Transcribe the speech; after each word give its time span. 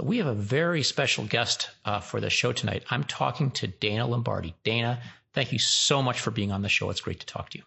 So 0.00 0.06
we 0.06 0.16
have 0.16 0.28
a 0.28 0.34
very 0.34 0.82
special 0.82 1.26
guest 1.26 1.68
uh, 1.84 2.00
for 2.00 2.22
the 2.22 2.30
show 2.30 2.52
tonight. 2.52 2.84
I'm 2.88 3.04
talking 3.04 3.50
to 3.50 3.66
Dana 3.66 4.06
Lombardy. 4.06 4.54
Dana, 4.64 4.98
thank 5.34 5.52
you 5.52 5.58
so 5.58 6.00
much 6.00 6.20
for 6.20 6.30
being 6.30 6.52
on 6.52 6.62
the 6.62 6.70
show. 6.70 6.88
It's 6.88 7.02
great 7.02 7.20
to 7.20 7.26
talk 7.26 7.50
to 7.50 7.58
you. 7.58 7.64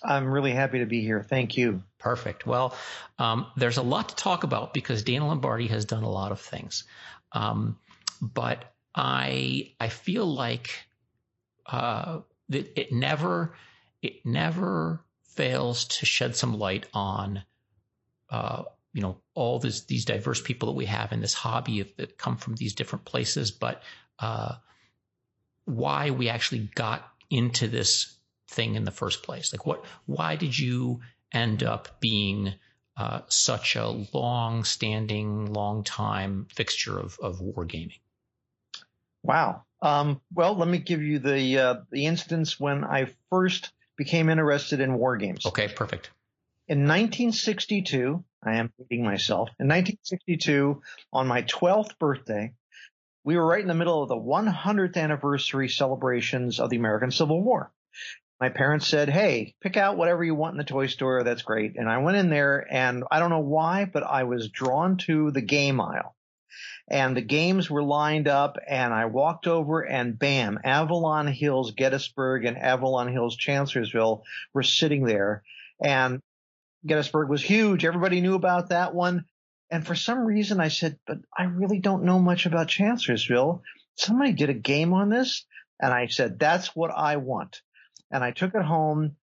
I'm 0.00 0.28
really 0.28 0.52
happy 0.52 0.78
to 0.78 0.86
be 0.86 1.00
here. 1.00 1.20
Thank 1.20 1.56
you. 1.56 1.82
Perfect. 1.98 2.46
Well, 2.46 2.76
um, 3.18 3.46
there's 3.56 3.78
a 3.78 3.82
lot 3.82 4.10
to 4.10 4.14
talk 4.14 4.44
about 4.44 4.72
because 4.72 5.02
Dana 5.02 5.26
Lombardy 5.26 5.66
has 5.66 5.84
done 5.84 6.04
a 6.04 6.08
lot 6.08 6.30
of 6.30 6.40
things, 6.40 6.84
um, 7.32 7.76
but 8.20 8.72
I 8.94 9.72
I 9.80 9.88
feel 9.88 10.32
like 10.32 10.70
uh, 11.66 12.20
that 12.50 12.78
it 12.78 12.92
never 12.92 13.56
it 14.00 14.24
never 14.24 15.00
fails 15.24 15.86
to 15.86 16.06
shed 16.06 16.36
some 16.36 16.56
light 16.56 16.86
on 16.94 17.42
uh, 18.30 18.62
you 18.94 19.02
know 19.02 19.18
all 19.34 19.58
this, 19.58 19.82
these 19.82 20.06
diverse 20.06 20.40
people 20.40 20.68
that 20.68 20.76
we 20.76 20.86
have 20.86 21.12
in 21.12 21.20
this 21.20 21.34
hobby 21.34 21.80
of, 21.80 21.94
that 21.96 22.16
come 22.16 22.36
from 22.36 22.54
these 22.54 22.74
different 22.74 23.04
places, 23.04 23.50
but 23.50 23.82
uh, 24.20 24.54
why 25.66 26.10
we 26.10 26.30
actually 26.30 26.70
got 26.74 27.06
into 27.28 27.68
this 27.68 28.16
thing 28.48 28.76
in 28.76 28.84
the 28.84 28.90
first 28.90 29.22
place. 29.24 29.52
Like, 29.52 29.66
what? 29.66 29.84
Why 30.06 30.36
did 30.36 30.58
you 30.58 31.00
end 31.32 31.64
up 31.64 32.00
being 32.00 32.54
uh, 32.96 33.22
such 33.28 33.74
a 33.74 33.88
long-standing, 33.88 35.52
long-time 35.52 36.46
fixture 36.54 36.96
of, 36.96 37.18
of 37.20 37.40
wargaming? 37.40 37.98
Wow. 39.24 39.64
Um, 39.82 40.20
well, 40.32 40.56
let 40.56 40.68
me 40.68 40.78
give 40.78 41.02
you 41.02 41.18
the 41.18 41.58
uh, 41.58 41.74
the 41.90 42.06
instance 42.06 42.60
when 42.60 42.84
I 42.84 43.08
first 43.30 43.72
became 43.96 44.28
interested 44.28 44.80
in 44.80 44.94
war 44.94 45.16
games. 45.16 45.46
Okay, 45.46 45.68
perfect. 45.68 46.10
In 46.68 46.80
1962, 46.80 48.24
I 48.44 48.56
am 48.56 48.72
dating 48.78 49.04
myself. 49.04 49.48
In 49.58 49.68
1962, 49.68 50.82
on 51.12 51.26
my 51.26 51.42
12th 51.42 51.98
birthday, 51.98 52.52
we 53.24 53.36
were 53.36 53.46
right 53.46 53.62
in 53.62 53.68
the 53.68 53.74
middle 53.74 54.02
of 54.02 54.08
the 54.08 54.16
100th 54.16 54.96
anniversary 54.96 55.68
celebrations 55.68 56.60
of 56.60 56.70
the 56.70 56.76
American 56.76 57.10
Civil 57.10 57.42
War. 57.42 57.72
My 58.40 58.48
parents 58.50 58.86
said, 58.86 59.08
Hey, 59.08 59.54
pick 59.62 59.76
out 59.76 59.96
whatever 59.96 60.24
you 60.24 60.34
want 60.34 60.54
in 60.54 60.58
the 60.58 60.64
toy 60.64 60.88
store. 60.88 61.22
That's 61.22 61.42
great. 61.42 61.76
And 61.76 61.88
I 61.88 61.98
went 61.98 62.16
in 62.16 62.30
there 62.30 62.66
and 62.70 63.04
I 63.10 63.20
don't 63.20 63.30
know 63.30 63.38
why, 63.38 63.86
but 63.86 64.02
I 64.02 64.24
was 64.24 64.50
drawn 64.50 64.98
to 64.98 65.30
the 65.30 65.40
game 65.40 65.80
aisle 65.80 66.14
and 66.88 67.16
the 67.16 67.22
games 67.22 67.70
were 67.70 67.82
lined 67.82 68.28
up 68.28 68.58
and 68.66 68.92
I 68.92 69.06
walked 69.06 69.46
over 69.46 69.80
and 69.80 70.18
bam, 70.18 70.58
Avalon 70.64 71.26
Hills 71.26 71.72
Gettysburg 71.72 72.44
and 72.44 72.58
Avalon 72.58 73.08
Hills 73.08 73.36
Chancellorsville 73.36 74.22
were 74.52 74.62
sitting 74.62 75.04
there 75.04 75.42
and 75.82 76.20
Gettysburg 76.86 77.28
was 77.28 77.42
huge. 77.42 77.84
Everybody 77.84 78.20
knew 78.20 78.34
about 78.34 78.68
that 78.68 78.94
one. 78.94 79.24
And 79.70 79.86
for 79.86 79.94
some 79.94 80.20
reason 80.20 80.60
I 80.60 80.68
said, 80.68 80.98
but 81.06 81.18
I 81.36 81.44
really 81.44 81.78
don't 81.78 82.04
know 82.04 82.18
much 82.18 82.46
about 82.46 82.68
Chancellorsville. 82.68 83.62
Somebody 83.96 84.32
did 84.32 84.50
a 84.50 84.54
game 84.54 84.92
on 84.92 85.08
this. 85.08 85.46
And 85.80 85.92
I 85.92 86.06
said, 86.06 86.38
that's 86.38 86.76
what 86.76 86.90
I 86.90 87.16
want. 87.16 87.60
And 88.10 88.22
I 88.22 88.30
took 88.30 88.54
it 88.54 88.62
home 88.62 89.16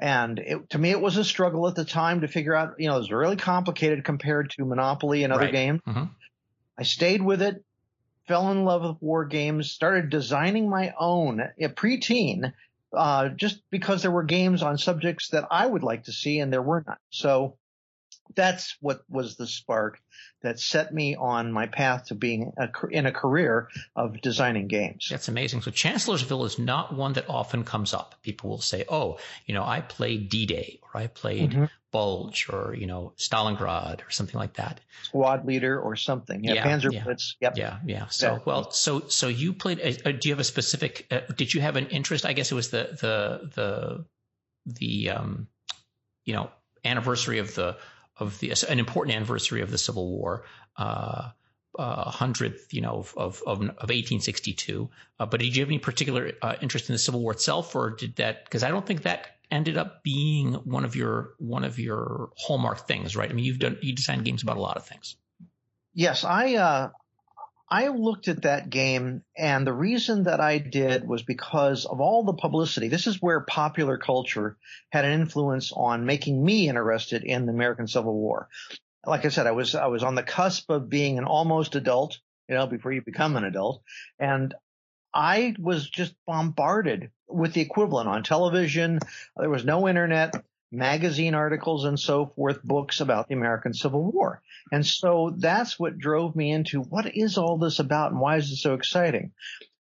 and 0.00 0.38
it, 0.38 0.70
to 0.70 0.78
me, 0.78 0.90
it 0.90 1.00
was 1.00 1.18
a 1.18 1.24
struggle 1.24 1.68
at 1.68 1.74
the 1.74 1.84
time 1.84 2.22
to 2.22 2.28
figure 2.28 2.54
out, 2.54 2.76
you 2.78 2.88
know, 2.88 2.96
it 2.96 3.00
was 3.00 3.12
really 3.12 3.36
complicated 3.36 4.02
compared 4.02 4.50
to 4.50 4.64
Monopoly 4.64 5.24
and 5.24 5.32
other 5.32 5.44
right. 5.44 5.52
games. 5.52 5.80
Mm-hmm. 5.86 6.04
I 6.78 6.82
stayed 6.84 7.20
with 7.20 7.42
it, 7.42 7.62
fell 8.26 8.50
in 8.50 8.64
love 8.64 8.82
with 8.82 9.02
war 9.02 9.26
games, 9.26 9.70
started 9.70 10.08
designing 10.08 10.70
my 10.70 10.94
own 10.98 11.42
a 11.60 11.68
preteen, 11.68 12.54
uh, 12.92 13.28
just 13.28 13.62
because 13.70 14.02
there 14.02 14.10
were 14.10 14.22
games 14.22 14.62
on 14.62 14.78
subjects 14.78 15.28
that 15.28 15.46
I 15.50 15.66
would 15.66 15.82
like 15.82 16.04
to 16.04 16.12
see 16.12 16.40
and 16.40 16.52
there 16.52 16.62
were 16.62 16.84
not. 16.86 16.98
So 17.10 17.56
that's 18.34 18.76
what 18.80 19.02
was 19.08 19.36
the 19.36 19.46
spark 19.46 20.00
that 20.42 20.58
set 20.58 20.92
me 20.92 21.16
on 21.16 21.52
my 21.52 21.66
path 21.66 22.06
to 22.06 22.14
being 22.14 22.52
a, 22.56 22.68
in 22.88 23.06
a 23.06 23.12
career 23.12 23.68
of 23.94 24.20
designing 24.20 24.68
games. 24.68 25.08
That's 25.10 25.28
amazing. 25.28 25.62
So 25.62 25.70
Chancellorsville 25.70 26.44
is 26.44 26.58
not 26.58 26.94
one 26.94 27.14
that 27.14 27.28
often 27.28 27.64
comes 27.64 27.92
up. 27.92 28.14
People 28.22 28.50
will 28.50 28.60
say, 28.60 28.84
"Oh, 28.88 29.18
you 29.46 29.54
know, 29.54 29.64
I 29.64 29.80
played 29.80 30.28
D-Day 30.28 30.80
or 30.82 31.00
I 31.00 31.08
played 31.08 31.50
mm-hmm. 31.50 31.64
Bulge 31.92 32.48
or 32.48 32.74
you 32.74 32.86
know 32.86 33.12
Stalingrad 33.18 34.06
or 34.06 34.10
something 34.10 34.38
like 34.38 34.54
that." 34.54 34.80
Squad 35.02 35.46
leader 35.46 35.78
or 35.78 35.96
something. 35.96 36.42
Yeah, 36.42 36.54
yeah 36.54 36.66
Panzer 36.66 36.92
yeah. 36.92 37.14
Yep. 37.40 37.58
Yeah, 37.58 37.78
yeah. 37.84 38.06
So 38.08 38.34
yeah. 38.34 38.38
well, 38.44 38.70
so 38.70 39.08
so 39.08 39.28
you 39.28 39.52
played. 39.52 39.80
Uh, 39.80 40.08
uh, 40.08 40.12
do 40.12 40.28
you 40.28 40.32
have 40.34 40.40
a 40.40 40.44
specific? 40.44 41.06
Uh, 41.10 41.20
did 41.36 41.52
you 41.52 41.60
have 41.60 41.76
an 41.76 41.88
interest? 41.88 42.24
I 42.24 42.32
guess 42.32 42.50
it 42.50 42.54
was 42.54 42.70
the 42.70 42.96
the 43.00 43.50
the 43.54 44.04
the 44.66 45.10
um, 45.10 45.48
you 46.24 46.34
know 46.34 46.50
anniversary 46.84 47.38
of 47.38 47.54
the 47.54 47.76
of 48.20 48.38
the 48.40 48.52
an 48.68 48.78
important 48.78 49.16
anniversary 49.16 49.62
of 49.62 49.70
the 49.70 49.78
Civil 49.78 50.08
War. 50.10 50.44
Uh, 50.76 51.30
uh, 51.78 52.10
hundredth, 52.10 52.74
you 52.74 52.80
know, 52.80 52.94
of, 53.16 53.16
of, 53.16 53.42
of 53.46 53.60
1862. 53.60 54.90
Uh, 55.18 55.26
but 55.26 55.38
did 55.38 55.54
you 55.54 55.62
have 55.62 55.68
any 55.68 55.78
particular 55.78 56.32
uh, 56.42 56.56
interest 56.60 56.88
in 56.88 56.94
the 56.94 56.98
Civil 56.98 57.20
War 57.20 57.32
itself, 57.32 57.74
or 57.76 57.90
did 57.90 58.16
that? 58.16 58.44
Because 58.44 58.64
I 58.64 58.70
don't 58.70 58.84
think 58.84 59.02
that 59.02 59.36
ended 59.50 59.76
up 59.76 60.02
being 60.02 60.54
one 60.54 60.84
of 60.84 60.96
your 60.96 61.34
one 61.38 61.64
of 61.64 61.78
your 61.78 62.30
hallmark 62.36 62.86
things, 62.86 63.16
right? 63.16 63.30
I 63.30 63.32
mean, 63.32 63.44
you've 63.44 63.60
done 63.60 63.78
you 63.82 63.92
designed 63.92 64.24
games 64.24 64.42
about 64.42 64.56
a 64.56 64.60
lot 64.60 64.76
of 64.76 64.86
things. 64.86 65.16
Yes, 65.94 66.24
I 66.24 66.54
uh, 66.54 66.90
I 67.70 67.88
looked 67.88 68.26
at 68.26 68.42
that 68.42 68.68
game 68.68 69.22
and 69.38 69.64
the 69.64 69.72
reason 69.72 70.24
that 70.24 70.40
I 70.40 70.58
did 70.58 71.06
was 71.06 71.22
because 71.22 71.86
of 71.86 72.00
all 72.00 72.24
the 72.24 72.32
publicity. 72.32 72.88
This 72.88 73.06
is 73.06 73.22
where 73.22 73.40
popular 73.42 73.96
culture 73.96 74.56
had 74.90 75.04
an 75.04 75.20
influence 75.20 75.70
on 75.72 76.04
making 76.04 76.44
me 76.44 76.68
interested 76.68 77.22
in 77.22 77.46
the 77.46 77.52
American 77.52 77.86
Civil 77.86 78.14
War. 78.14 78.48
Like 79.06 79.24
I 79.24 79.28
said, 79.28 79.46
I 79.46 79.52
was, 79.52 79.76
I 79.76 79.86
was 79.86 80.02
on 80.02 80.16
the 80.16 80.22
cusp 80.24 80.68
of 80.68 80.88
being 80.88 81.18
an 81.18 81.24
almost 81.24 81.76
adult, 81.76 82.18
you 82.48 82.56
know, 82.56 82.66
before 82.66 82.92
you 82.92 83.02
become 83.02 83.36
an 83.36 83.44
adult. 83.44 83.82
And 84.18 84.52
I 85.14 85.54
was 85.58 85.88
just 85.88 86.14
bombarded 86.26 87.10
with 87.28 87.52
the 87.52 87.60
equivalent 87.60 88.08
on 88.08 88.24
television. 88.24 88.98
There 89.36 89.50
was 89.50 89.64
no 89.64 89.88
internet 89.88 90.34
magazine 90.72 91.34
articles 91.34 91.84
and 91.84 91.98
so 91.98 92.26
forth, 92.26 92.62
books 92.62 93.00
about 93.00 93.28
the 93.28 93.34
American 93.34 93.74
Civil 93.74 94.12
War. 94.12 94.42
And 94.70 94.86
so 94.86 95.34
that's 95.36 95.78
what 95.78 95.98
drove 95.98 96.36
me 96.36 96.50
into 96.50 96.80
what 96.80 97.16
is 97.16 97.38
all 97.38 97.58
this 97.58 97.78
about 97.78 98.12
and 98.12 98.20
why 98.20 98.36
is 98.36 98.50
it 98.50 98.56
so 98.56 98.74
exciting? 98.74 99.32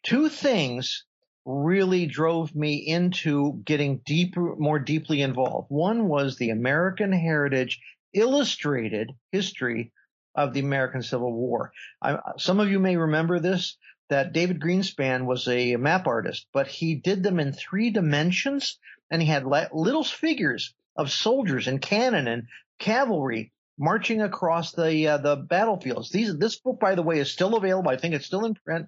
Two 0.04 0.30
things 0.30 1.06
really 1.46 2.06
drove 2.06 2.56
me 2.56 2.76
into 2.76 3.62
getting 3.66 3.98
deeper, 4.06 4.56
more 4.58 4.80
deeply 4.80 5.22
involved. 5.22 5.68
One 5.70 6.08
was 6.08 6.38
the 6.38 6.50
American 6.50 7.12
Heritage 7.12 7.80
illustrated 8.14 9.12
history 9.32 9.92
of 10.36 10.54
the 10.54 10.60
American 10.60 11.02
Civil 11.02 11.34
War. 11.34 11.72
I, 12.02 12.18
some 12.38 12.60
of 12.60 12.70
you 12.70 12.80
may 12.80 12.96
remember 12.96 13.40
this, 13.40 13.78
that 14.10 14.34
David 14.34 14.60
Greenspan 14.60 15.26
was 15.26 15.48
a 15.48 15.78
map 15.78 16.06
artist, 16.06 16.46
but 16.54 16.68
he 16.68 16.96
did 16.96 17.24
them 17.24 17.40
in 17.40 17.54
three 17.54 17.92
dimensions 17.92 18.78
and 19.12 19.22
he 19.22 19.28
had 19.28 19.46
little 19.46 20.04
figures 20.04 20.74
of 20.96 21.12
soldiers 21.12 21.68
and 21.68 21.82
cannon 21.82 22.28
and 22.28 22.48
cavalry 22.80 23.52
marching 23.78 24.22
across 24.22 24.72
the 24.72 25.08
uh, 25.08 25.18
the 25.18 25.36
battlefields. 25.36 26.10
These 26.10 26.38
this 26.38 26.60
book, 26.60 26.80
by 26.80 26.96
the 26.96 27.04
way, 27.04 27.20
is 27.20 27.32
still 27.32 27.56
available. 27.56 27.92
I 27.92 27.98
think 27.98 28.16
it's 28.16 28.26
still 28.26 28.46
in 28.46 28.56
print. 28.56 28.88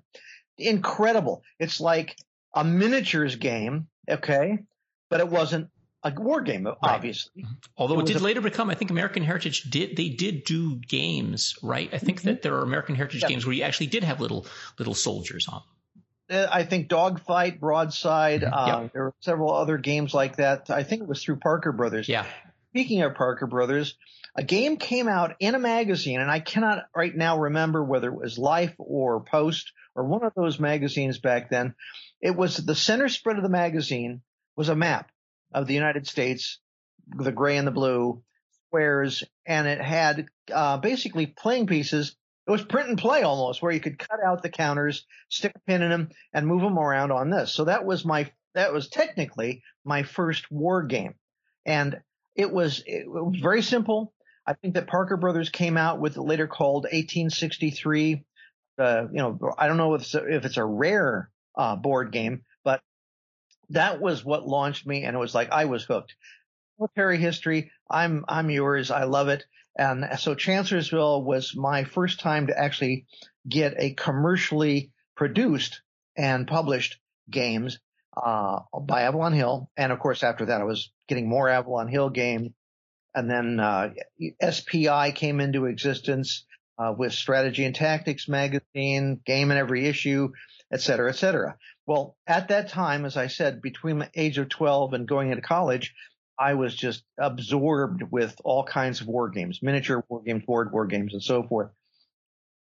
Incredible! 0.57 1.43
It's 1.59 1.79
like 1.81 2.17
a 2.53 2.63
miniatures 2.63 3.35
game, 3.35 3.87
okay, 4.09 4.59
but 5.09 5.19
it 5.19 5.27
wasn't 5.27 5.69
a 6.03 6.13
war 6.15 6.41
game, 6.41 6.67
obviously. 6.81 7.43
Right. 7.43 7.53
Although 7.77 7.99
it, 7.99 8.03
it 8.03 8.13
did 8.13 8.21
a, 8.21 8.23
later 8.23 8.41
become, 8.41 8.69
I 8.69 8.75
think 8.75 8.91
American 8.91 9.23
Heritage 9.23 9.63
did 9.63 9.95
they 9.95 10.09
did 10.09 10.43
do 10.43 10.75
games, 10.75 11.55
right? 11.61 11.89
I 11.93 11.97
think 11.97 12.19
mm-hmm. 12.19 12.29
that 12.29 12.41
there 12.41 12.55
are 12.55 12.63
American 12.63 12.95
Heritage 12.95 13.23
yeah. 13.23 13.29
games 13.29 13.45
where 13.45 13.53
you 13.53 13.63
actually 13.63 13.87
did 13.87 14.03
have 14.03 14.21
little 14.21 14.45
little 14.77 14.93
soldiers 14.93 15.47
on. 15.47 15.61
I 16.29 16.63
think 16.63 16.87
Dogfight, 16.87 17.59
Broadside. 17.59 18.41
Mm-hmm. 18.41 18.53
Uh, 18.53 18.81
yep. 18.81 18.93
There 18.93 19.03
were 19.03 19.13
several 19.19 19.53
other 19.53 19.77
games 19.77 20.13
like 20.13 20.37
that. 20.37 20.69
I 20.69 20.83
think 20.83 21.01
it 21.01 21.07
was 21.07 21.23
through 21.23 21.37
Parker 21.37 21.71
Brothers. 21.71 22.07
Yeah. 22.07 22.25
Speaking 22.71 23.01
of 23.01 23.13
Parker 23.15 23.45
Brothers, 23.45 23.95
a 24.35 24.43
game 24.43 24.77
came 24.77 25.07
out 25.07 25.35
in 25.39 25.53
a 25.53 25.59
magazine, 25.59 26.19
and 26.19 26.31
I 26.31 26.39
cannot 26.39 26.85
right 26.95 27.15
now 27.15 27.39
remember 27.39 27.83
whether 27.83 28.07
it 28.07 28.19
was 28.19 28.39
Life 28.39 28.73
or 28.79 29.21
Post 29.21 29.73
or 29.95 30.05
one 30.05 30.23
of 30.23 30.33
those 30.35 30.59
magazines 30.59 31.19
back 31.19 31.49
then. 31.49 31.75
It 32.19 32.35
was 32.35 32.57
the 32.57 32.73
center 32.73 33.09
spread 33.09 33.37
of 33.37 33.43
the 33.43 33.49
magazine 33.49 34.21
was 34.55 34.69
a 34.69 34.75
map 34.75 35.11
of 35.53 35.67
the 35.67 35.75
United 35.75 36.07
States, 36.07 36.59
the 37.07 37.31
gray 37.31 37.57
and 37.57 37.67
the 37.67 37.71
blue 37.71 38.23
squares, 38.67 39.23
and 39.45 39.67
it 39.67 39.79
had 39.79 40.25
uh, 40.51 40.77
basically 40.77 41.27
playing 41.27 41.67
pieces 41.67 42.15
it 42.45 42.51
was 42.51 42.63
print 42.63 42.89
and 42.89 42.97
play 42.97 43.23
almost, 43.23 43.61
where 43.61 43.71
you 43.71 43.79
could 43.79 43.97
cut 43.97 44.19
out 44.23 44.41
the 44.41 44.49
counters, 44.49 45.05
stick 45.29 45.53
a 45.55 45.59
pin 45.59 45.81
in 45.81 45.89
them, 45.89 46.09
and 46.33 46.45
move 46.45 46.61
them 46.61 46.77
around 46.77 47.11
on 47.11 47.29
this. 47.29 47.53
So 47.53 47.65
that 47.65 47.85
was 47.85 48.03
my 48.03 48.31
that 48.53 48.73
was 48.73 48.89
technically 48.89 49.63
my 49.85 50.03
first 50.03 50.51
war 50.51 50.83
game, 50.83 51.15
and 51.65 52.01
it 52.35 52.51
was 52.51 52.83
it 52.85 53.07
was 53.07 53.39
very 53.41 53.61
simple. 53.61 54.13
I 54.45 54.53
think 54.53 54.73
that 54.73 54.87
Parker 54.87 55.15
Brothers 55.15 55.49
came 55.49 55.77
out 55.77 56.01
with 56.01 56.17
later 56.17 56.47
called 56.47 56.83
1863. 56.83 58.25
Uh, 58.77 59.03
you 59.11 59.17
know, 59.17 59.39
I 59.57 59.67
don't 59.67 59.77
know 59.77 59.93
if 59.93 60.01
it's 60.01 60.15
a, 60.15 60.25
if 60.25 60.45
it's 60.45 60.57
a 60.57 60.65
rare 60.65 61.29
uh, 61.55 61.77
board 61.77 62.11
game, 62.11 62.41
but 62.65 62.81
that 63.69 64.01
was 64.01 64.25
what 64.25 64.45
launched 64.45 64.85
me, 64.85 65.03
and 65.03 65.15
it 65.15 65.19
was 65.19 65.33
like 65.33 65.51
I 65.51 65.65
was 65.65 65.85
hooked. 65.85 66.15
Military 66.77 67.19
history, 67.19 67.71
I'm 67.89 68.25
I'm 68.27 68.49
yours. 68.49 68.91
I 68.91 69.05
love 69.05 69.29
it. 69.29 69.45
And 69.75 70.19
so 70.19 70.35
Chancellorsville 70.35 71.23
was 71.23 71.55
my 71.55 71.83
first 71.83 72.19
time 72.19 72.47
to 72.47 72.57
actually 72.57 73.05
get 73.47 73.73
a 73.77 73.93
commercially 73.93 74.91
produced 75.15 75.81
and 76.15 76.47
published 76.47 76.99
games 77.29 77.79
uh, 78.15 78.59
by 78.81 79.03
Avalon 79.03 79.33
Hill. 79.33 79.69
And 79.75 79.91
of 79.91 79.99
course, 79.99 80.23
after 80.23 80.45
that, 80.45 80.61
I 80.61 80.65
was 80.65 80.91
getting 81.07 81.27
more 81.27 81.49
Avalon 81.49 81.87
Hill 81.87 82.09
games. 82.09 82.51
And 83.15 83.29
then 83.29 83.59
uh, 83.59 83.91
SPI 84.47 85.11
came 85.13 85.39
into 85.39 85.65
existence 85.65 86.45
uh, 86.77 86.93
with 86.97 87.13
Strategy 87.13 87.65
and 87.65 87.75
Tactics 87.75 88.27
magazine, 88.27 89.21
Game 89.25 89.51
in 89.51 89.57
Every 89.57 89.85
Issue, 89.87 90.29
et 90.71 90.81
cetera, 90.81 91.09
et 91.09 91.15
cetera. 91.15 91.55
Well, 91.85 92.15
at 92.25 92.47
that 92.47 92.69
time, 92.69 93.05
as 93.05 93.17
I 93.17 93.27
said, 93.27 93.61
between 93.61 93.99
the 93.99 94.09
age 94.15 94.37
of 94.37 94.49
12 94.49 94.93
and 94.93 95.07
going 95.07 95.29
into 95.29 95.41
college, 95.41 95.93
I 96.37 96.55
was 96.55 96.75
just 96.75 97.03
absorbed 97.17 98.03
with 98.11 98.35
all 98.43 98.63
kinds 98.63 99.01
of 99.01 99.07
war 99.07 99.29
games, 99.29 99.61
miniature 99.61 100.03
war 100.09 100.21
games, 100.21 100.43
board 100.45 100.71
war 100.71 100.85
games, 100.85 101.13
and 101.13 101.23
so 101.23 101.43
forth. 101.43 101.71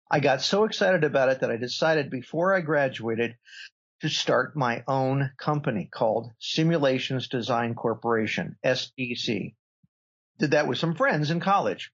I 0.09 0.19
got 0.19 0.41
so 0.41 0.65
excited 0.65 1.03
about 1.03 1.29
it 1.29 1.39
that 1.39 1.51
I 1.51 1.57
decided 1.57 2.11
before 2.11 2.53
I 2.53 2.61
graduated 2.61 3.37
to 4.01 4.09
start 4.09 4.55
my 4.55 4.83
own 4.87 5.31
company 5.37 5.89
called 5.91 6.31
Simulations 6.39 7.27
Design 7.27 7.73
Corporation, 7.73 8.57
SDC. 8.63 9.55
Did 10.37 10.51
that 10.51 10.67
with 10.67 10.77
some 10.77 10.95
friends 10.95 11.31
in 11.31 11.39
college. 11.39 11.91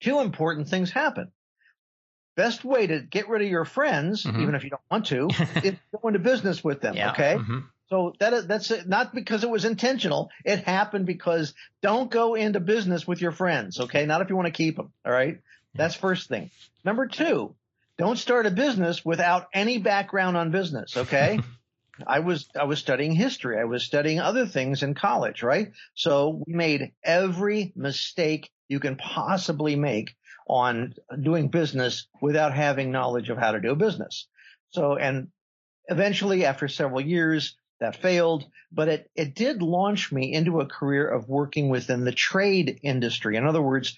Two 0.00 0.20
important 0.20 0.68
things 0.68 0.90
happened. 0.90 1.30
Best 2.36 2.64
way 2.64 2.86
to 2.86 3.00
get 3.00 3.28
rid 3.28 3.42
of 3.42 3.48
your 3.48 3.64
friends, 3.64 4.24
mm-hmm. 4.24 4.42
even 4.42 4.54
if 4.54 4.64
you 4.64 4.70
don't 4.70 4.82
want 4.90 5.06
to, 5.06 5.28
is 5.64 5.74
go 5.92 6.08
into 6.08 6.20
business 6.20 6.62
with 6.62 6.80
them. 6.80 6.94
Yeah. 6.94 7.12
Okay. 7.12 7.36
Mm-hmm. 7.36 7.58
So 7.90 8.12
that 8.20 8.46
that's 8.46 8.70
it. 8.70 8.88
not 8.88 9.14
because 9.14 9.44
it 9.44 9.50
was 9.50 9.64
intentional. 9.64 10.30
It 10.44 10.64
happened 10.64 11.06
because 11.06 11.54
don't 11.82 12.10
go 12.10 12.34
into 12.34 12.60
business 12.60 13.06
with 13.06 13.20
your 13.20 13.32
friends. 13.32 13.80
Okay. 13.80 14.04
Not 14.04 14.20
if 14.20 14.28
you 14.28 14.36
want 14.36 14.46
to 14.46 14.52
keep 14.52 14.76
them. 14.76 14.92
All 15.04 15.12
right. 15.12 15.40
That's 15.74 15.94
first 15.94 16.28
thing. 16.28 16.50
Number 16.84 17.06
two, 17.06 17.54
don't 17.96 18.18
start 18.18 18.46
a 18.46 18.50
business 18.50 19.04
without 19.04 19.48
any 19.52 19.78
background 19.78 20.36
on 20.36 20.50
business. 20.50 20.96
Okay. 20.96 21.40
I 22.06 22.20
was, 22.20 22.48
I 22.58 22.64
was 22.64 22.78
studying 22.78 23.12
history. 23.12 23.58
I 23.58 23.64
was 23.64 23.82
studying 23.82 24.20
other 24.20 24.46
things 24.46 24.84
in 24.84 24.94
college, 24.94 25.42
right? 25.42 25.72
So 25.94 26.44
we 26.46 26.54
made 26.54 26.92
every 27.02 27.72
mistake 27.74 28.50
you 28.68 28.78
can 28.78 28.96
possibly 28.96 29.74
make 29.74 30.14
on 30.46 30.94
doing 31.20 31.48
business 31.48 32.06
without 32.20 32.54
having 32.54 32.92
knowledge 32.92 33.30
of 33.30 33.38
how 33.38 33.52
to 33.52 33.60
do 33.60 33.74
business. 33.74 34.28
So, 34.70 34.96
and 34.96 35.28
eventually 35.88 36.44
after 36.44 36.68
several 36.68 37.00
years, 37.00 37.56
that 37.80 37.96
failed, 37.96 38.44
but 38.72 38.88
it, 38.88 39.10
it 39.14 39.34
did 39.34 39.62
launch 39.62 40.12
me 40.12 40.32
into 40.32 40.60
a 40.60 40.66
career 40.66 41.08
of 41.08 41.28
working 41.28 41.68
within 41.68 42.04
the 42.04 42.12
trade 42.12 42.80
industry. 42.82 43.36
In 43.36 43.46
other 43.46 43.62
words, 43.62 43.96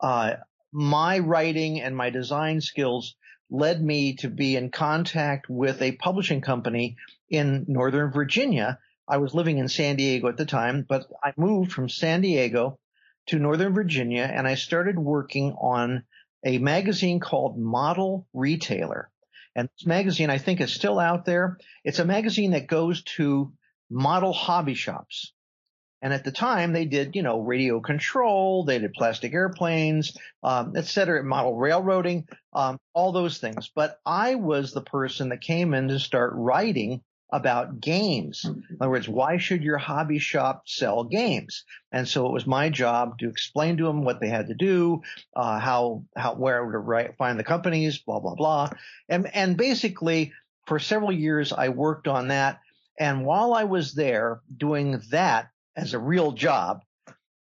uh, 0.00 0.34
my 0.72 1.18
writing 1.18 1.80
and 1.80 1.96
my 1.96 2.10
design 2.10 2.60
skills 2.60 3.14
led 3.50 3.82
me 3.82 4.14
to 4.16 4.28
be 4.28 4.56
in 4.56 4.70
contact 4.70 5.48
with 5.48 5.82
a 5.82 5.92
publishing 5.92 6.40
company 6.40 6.96
in 7.28 7.66
Northern 7.68 8.10
Virginia. 8.10 8.78
I 9.06 9.18
was 9.18 9.34
living 9.34 9.58
in 9.58 9.68
San 9.68 9.96
Diego 9.96 10.28
at 10.28 10.38
the 10.38 10.46
time, 10.46 10.86
but 10.88 11.06
I 11.22 11.32
moved 11.36 11.72
from 11.72 11.88
San 11.88 12.22
Diego 12.22 12.78
to 13.26 13.38
Northern 13.38 13.74
Virginia 13.74 14.22
and 14.22 14.48
I 14.48 14.54
started 14.54 14.98
working 14.98 15.52
on 15.52 16.04
a 16.44 16.58
magazine 16.58 17.20
called 17.20 17.58
Model 17.58 18.26
Retailer. 18.32 19.11
And 19.54 19.68
this 19.68 19.86
magazine, 19.86 20.30
I 20.30 20.38
think, 20.38 20.60
is 20.60 20.72
still 20.72 20.98
out 20.98 21.24
there. 21.24 21.58
It's 21.84 21.98
a 21.98 22.04
magazine 22.04 22.52
that 22.52 22.66
goes 22.66 23.02
to 23.16 23.52
model 23.90 24.32
hobby 24.32 24.74
shops. 24.74 25.32
And 26.00 26.12
at 26.12 26.24
the 26.24 26.32
time, 26.32 26.72
they 26.72 26.84
did, 26.84 27.14
you 27.14 27.22
know, 27.22 27.40
radio 27.40 27.80
control, 27.80 28.64
they 28.64 28.80
did 28.80 28.92
plastic 28.92 29.32
airplanes, 29.34 30.16
um, 30.42 30.72
et 30.74 30.86
cetera, 30.86 31.22
model 31.22 31.54
railroading, 31.54 32.26
um, 32.52 32.78
all 32.92 33.12
those 33.12 33.38
things. 33.38 33.70
But 33.72 34.00
I 34.04 34.34
was 34.34 34.72
the 34.72 34.82
person 34.82 35.28
that 35.28 35.42
came 35.42 35.74
in 35.74 35.88
to 35.88 36.00
start 36.00 36.32
writing 36.34 37.02
about 37.32 37.80
games. 37.80 38.44
In 38.44 38.76
other 38.80 38.90
words, 38.90 39.08
why 39.08 39.38
should 39.38 39.62
your 39.62 39.78
hobby 39.78 40.18
shop 40.18 40.64
sell 40.66 41.04
games? 41.04 41.64
And 41.90 42.06
so 42.06 42.26
it 42.26 42.32
was 42.32 42.46
my 42.46 42.68
job 42.68 43.18
to 43.18 43.28
explain 43.28 43.78
to 43.78 43.84
them 43.84 44.04
what 44.04 44.20
they 44.20 44.28
had 44.28 44.48
to 44.48 44.54
do, 44.54 45.00
uh, 45.34 45.58
how, 45.58 46.04
how, 46.14 46.34
where 46.34 46.60
to 46.60 46.78
write, 46.78 47.16
find 47.16 47.38
the 47.38 47.44
companies, 47.44 47.98
blah, 47.98 48.20
blah, 48.20 48.34
blah. 48.34 48.70
And, 49.08 49.34
and 49.34 49.56
basically 49.56 50.32
for 50.66 50.78
several 50.78 51.12
years, 51.12 51.52
I 51.52 51.70
worked 51.70 52.06
on 52.06 52.28
that. 52.28 52.60
And 52.98 53.24
while 53.24 53.54
I 53.54 53.64
was 53.64 53.94
there 53.94 54.42
doing 54.54 55.00
that 55.10 55.48
as 55.74 55.94
a 55.94 55.98
real 55.98 56.32
job, 56.32 56.82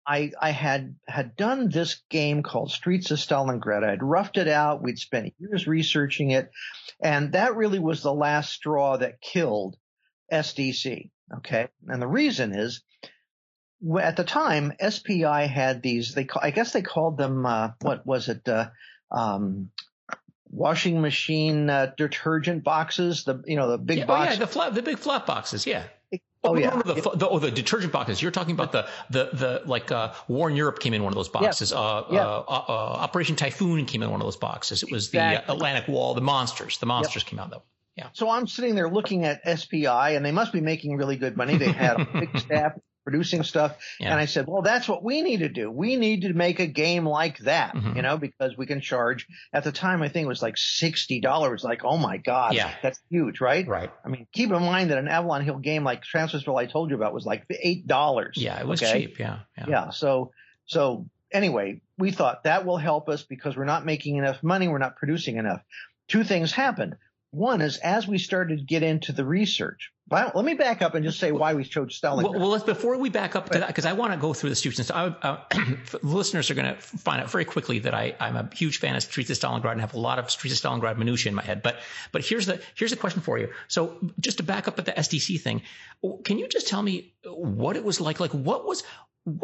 I, 0.07 0.31
I 0.41 0.49
had 0.51 0.95
had 1.07 1.35
done 1.35 1.69
this 1.69 2.01
game 2.09 2.41
called 2.41 2.71
Streets 2.71 3.11
of 3.11 3.19
Stalingrad. 3.19 3.83
I'd 3.83 4.01
roughed 4.01 4.37
it 4.37 4.47
out. 4.47 4.81
We'd 4.81 4.97
spent 4.97 5.33
years 5.37 5.67
researching 5.67 6.31
it, 6.31 6.49
and 6.99 7.33
that 7.33 7.55
really 7.55 7.77
was 7.79 8.01
the 8.01 8.13
last 8.13 8.51
straw 8.51 8.97
that 8.97 9.21
killed 9.21 9.77
SDC. 10.31 11.09
Okay. 11.37 11.67
And 11.87 12.01
the 12.01 12.07
reason 12.07 12.53
is 12.53 12.81
at 13.99 14.15
the 14.15 14.23
time, 14.23 14.73
SPI 14.87 15.47
had 15.47 15.81
these, 15.81 16.13
they, 16.13 16.27
I 16.41 16.51
guess 16.51 16.73
they 16.73 16.81
called 16.81 17.17
them, 17.17 17.45
uh, 17.45 17.71
what 17.81 18.05
was 18.05 18.29
it, 18.29 18.47
uh, 18.47 18.69
um, 19.11 19.71
washing 20.51 21.01
machine 21.01 21.69
uh, 21.69 21.91
detergent 21.97 22.63
boxes, 22.63 23.23
the 23.23 23.41
you 23.45 23.55
know 23.55 23.71
the 23.71 23.77
big 23.77 23.99
yeah, 23.99 24.05
box. 24.05 24.29
Oh 24.29 24.33
yeah, 24.33 24.39
the 24.39 24.47
flat, 24.47 24.75
the 24.75 24.81
big 24.81 24.99
flat 24.99 25.25
boxes. 25.25 25.65
Yeah. 25.65 25.83
Oh, 26.43 26.53
oh 26.53 26.57
yeah. 26.57 26.75
The, 26.75 26.93
the, 27.15 27.29
oh, 27.29 27.39
the 27.39 27.51
detergent 27.51 27.93
boxes. 27.93 28.21
You're 28.21 28.31
talking 28.31 28.53
about 28.53 28.71
the 28.71 28.87
the 29.09 29.29
the 29.33 29.61
like 29.65 29.91
uh, 29.91 30.13
War 30.27 30.49
in 30.49 30.55
Europe 30.55 30.79
came 30.79 30.93
in 30.93 31.03
one 31.03 31.13
of 31.13 31.15
those 31.15 31.29
boxes. 31.29 31.71
Uh, 31.71 32.03
yeah. 32.11 32.25
Uh, 32.25 32.43
uh, 32.47 32.65
uh, 32.67 32.71
Operation 32.71 33.35
Typhoon 33.35 33.85
came 33.85 34.03
in 34.03 34.11
one 34.11 34.21
of 34.21 34.25
those 34.25 34.37
boxes. 34.37 34.83
It 34.83 34.91
was 34.91 35.07
exactly. 35.07 35.45
the 35.45 35.53
Atlantic 35.53 35.87
Wall. 35.87 36.13
The 36.13 36.21
monsters. 36.21 36.77
The 36.79 36.85
monsters 36.85 37.23
yep. 37.23 37.29
came 37.29 37.39
out 37.39 37.51
though. 37.51 37.63
Yeah. 37.95 38.07
So 38.13 38.29
I'm 38.29 38.47
sitting 38.47 38.75
there 38.75 38.89
looking 38.89 39.25
at 39.25 39.41
SPI 39.59 40.15
and 40.15 40.25
they 40.25 40.31
must 40.31 40.53
be 40.53 40.61
making 40.61 40.95
really 40.95 41.17
good 41.17 41.35
money. 41.35 41.57
They 41.57 41.71
had 41.71 41.99
a 41.99 42.05
big 42.05 42.37
staff 42.37 42.73
producing 43.03 43.43
stuff. 43.43 43.77
Yeah. 43.99 44.11
And 44.11 44.19
I 44.19 44.25
said, 44.25 44.45
well, 44.47 44.61
that's 44.61 44.87
what 44.87 45.03
we 45.03 45.21
need 45.21 45.39
to 45.39 45.49
do. 45.49 45.71
We 45.71 45.95
need 45.95 46.21
to 46.21 46.33
make 46.33 46.59
a 46.59 46.67
game 46.67 47.05
like 47.05 47.39
that, 47.39 47.75
mm-hmm. 47.75 47.95
you 47.95 48.01
know, 48.01 48.17
because 48.17 48.55
we 48.57 48.65
can 48.65 48.79
charge 48.79 49.27
at 49.51 49.63
the 49.63 49.71
time, 49.71 50.01
I 50.01 50.09
think 50.09 50.25
it 50.25 50.27
was 50.27 50.41
like 50.41 50.55
$60. 50.55 51.63
Like, 51.63 51.83
oh 51.83 51.97
my 51.97 52.17
God, 52.17 52.53
yeah. 52.53 52.73
that's 52.81 52.99
huge, 53.09 53.41
right? 53.41 53.67
Right. 53.67 53.91
I 54.05 54.09
mean, 54.09 54.27
keep 54.31 54.51
in 54.51 54.61
mind 54.61 54.91
that 54.91 54.97
an 54.97 55.07
Avalon 55.07 55.43
Hill 55.43 55.57
game 55.57 55.83
like 55.83 56.03
Chancellorsville 56.03 56.57
I 56.57 56.65
told 56.67 56.89
you 56.89 56.95
about 56.95 57.13
was 57.13 57.25
like 57.25 57.47
$8. 57.49 58.31
Yeah. 58.35 58.59
It 58.59 58.67
was 58.67 58.81
okay? 58.81 59.07
cheap. 59.07 59.19
Yeah, 59.19 59.39
yeah. 59.57 59.65
Yeah. 59.67 59.89
So, 59.89 60.31
so 60.65 61.07
anyway, 61.31 61.81
we 61.97 62.11
thought 62.11 62.43
that 62.43 62.65
will 62.65 62.77
help 62.77 63.09
us 63.09 63.23
because 63.23 63.57
we're 63.57 63.65
not 63.65 63.85
making 63.85 64.17
enough 64.17 64.43
money. 64.43 64.67
We're 64.67 64.77
not 64.77 64.95
producing 64.95 65.37
enough. 65.37 65.61
Two 66.07 66.23
things 66.23 66.51
happened. 66.51 66.95
One 67.31 67.61
is 67.61 67.77
as 67.77 68.07
we 68.07 68.17
started 68.17 68.59
to 68.59 68.65
get 68.65 68.83
into 68.83 69.13
the 69.13 69.25
research. 69.25 69.91
But 70.11 70.35
let 70.35 70.43
me 70.43 70.55
back 70.55 70.81
up 70.81 70.93
and 70.93 71.05
just 71.05 71.17
say 71.17 71.31
why 71.31 71.53
we 71.53 71.63
chose 71.63 71.97
Stalingrad. 71.97 72.23
Well, 72.23 72.33
well 72.33 72.49
let's, 72.49 72.65
before 72.65 72.97
we 72.97 73.09
back 73.09 73.37
up 73.37 73.49
to 73.51 73.59
that, 73.59 73.67
because 73.67 73.85
I 73.85 73.93
want 73.93 74.11
to 74.11 74.19
go 74.19 74.33
through 74.33 74.49
the 74.49 74.57
students. 74.57 74.91
I, 74.91 75.05
uh, 75.05 75.37
listeners 76.03 76.51
are 76.51 76.53
going 76.53 76.75
to 76.75 76.81
find 76.81 77.21
out 77.21 77.31
very 77.31 77.45
quickly 77.45 77.79
that 77.79 77.93
I, 77.93 78.13
I'm 78.19 78.35
a 78.35 78.49
huge 78.53 78.79
fan 78.79 78.97
of 78.97 79.03
Streets 79.03 79.29
of 79.29 79.37
Stalingrad 79.37 79.71
and 79.71 79.79
have 79.79 79.93
a 79.93 79.99
lot 79.99 80.19
of 80.19 80.29
Streets 80.29 80.61
of 80.61 80.69
Stalingrad 80.69 80.97
minutia 80.97 81.29
in 81.29 81.35
my 81.35 81.43
head. 81.43 81.63
But 81.63 81.77
but 82.11 82.25
here's 82.25 82.45
the 82.45 82.61
here's 82.75 82.91
the 82.91 82.97
question 82.97 83.21
for 83.21 83.37
you. 83.37 83.53
So 83.69 83.97
just 84.19 84.37
to 84.39 84.43
back 84.43 84.67
up 84.67 84.77
at 84.79 84.83
the 84.83 84.91
SDC 84.91 85.39
thing, 85.39 85.61
can 86.25 86.37
you 86.37 86.49
just 86.49 86.67
tell 86.67 86.83
me 86.83 87.13
what 87.23 87.77
it 87.77 87.85
was 87.85 88.01
like? 88.01 88.19
Like 88.19 88.33
what 88.33 88.67
was 88.67 88.83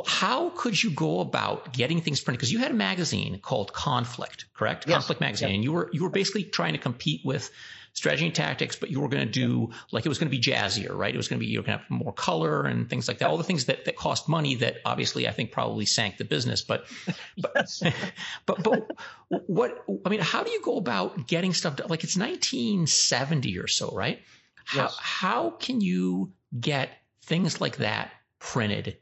how 0.05 0.49
could 0.49 0.81
you 0.81 0.89
go 0.89 1.19
about 1.19 1.71
getting 1.73 2.01
things 2.01 2.19
printed? 2.19 2.39
Because 2.39 2.51
you 2.51 2.59
had 2.59 2.71
a 2.71 2.75
magazine 2.75 3.39
called 3.39 3.73
Conflict, 3.73 4.45
correct? 4.53 4.87
Yes. 4.87 4.95
Conflict 4.95 5.21
magazine, 5.21 5.55
and 5.55 5.63
you 5.63 5.71
were 5.71 5.89
you 5.93 6.03
were 6.03 6.09
basically 6.09 6.43
trying 6.43 6.73
to 6.73 6.79
compete 6.79 7.21
with 7.23 7.51
strategy 7.93 8.25
and 8.25 8.35
tactics, 8.35 8.75
but 8.75 8.91
you 8.91 8.99
were 8.99 9.07
going 9.07 9.25
to 9.25 9.31
do 9.31 9.69
like 9.91 10.05
it 10.05 10.09
was 10.09 10.17
going 10.19 10.29
to 10.29 10.35
be 10.35 10.41
jazzier, 10.41 10.95
right? 10.95 11.13
It 11.13 11.17
was 11.17 11.27
going 11.27 11.39
to 11.39 11.45
be 11.45 11.51
you're 11.51 11.63
going 11.63 11.77
to 11.77 11.83
have 11.83 11.89
more 11.91 12.13
color 12.13 12.63
and 12.63 12.89
things 12.89 13.07
like 13.07 13.19
that. 13.19 13.29
All 13.29 13.37
the 13.37 13.43
things 13.43 13.65
that, 13.65 13.85
that 13.85 13.95
cost 13.95 14.27
money 14.27 14.55
that 14.55 14.77
obviously 14.85 15.27
I 15.27 15.31
think 15.31 15.51
probably 15.51 15.85
sank 15.85 16.17
the 16.17 16.25
business. 16.25 16.61
But 16.61 16.85
but 17.37 17.69
but 18.47 18.63
but 18.63 18.91
what 19.27 19.83
I 20.05 20.09
mean, 20.09 20.21
how 20.21 20.43
do 20.43 20.51
you 20.51 20.61
go 20.61 20.77
about 20.77 21.27
getting 21.27 21.53
stuff 21.53 21.75
done? 21.75 21.87
Like 21.87 22.03
it's 22.03 22.17
1970 22.17 23.59
or 23.59 23.67
so, 23.67 23.91
right? 23.91 24.21
How 24.65 24.83
yes. 24.83 24.97
how 24.99 25.49
can 25.51 25.81
you 25.81 26.33
get 26.59 26.89
things 27.21 27.61
like 27.61 27.77
that 27.77 28.11
printed? 28.39 28.97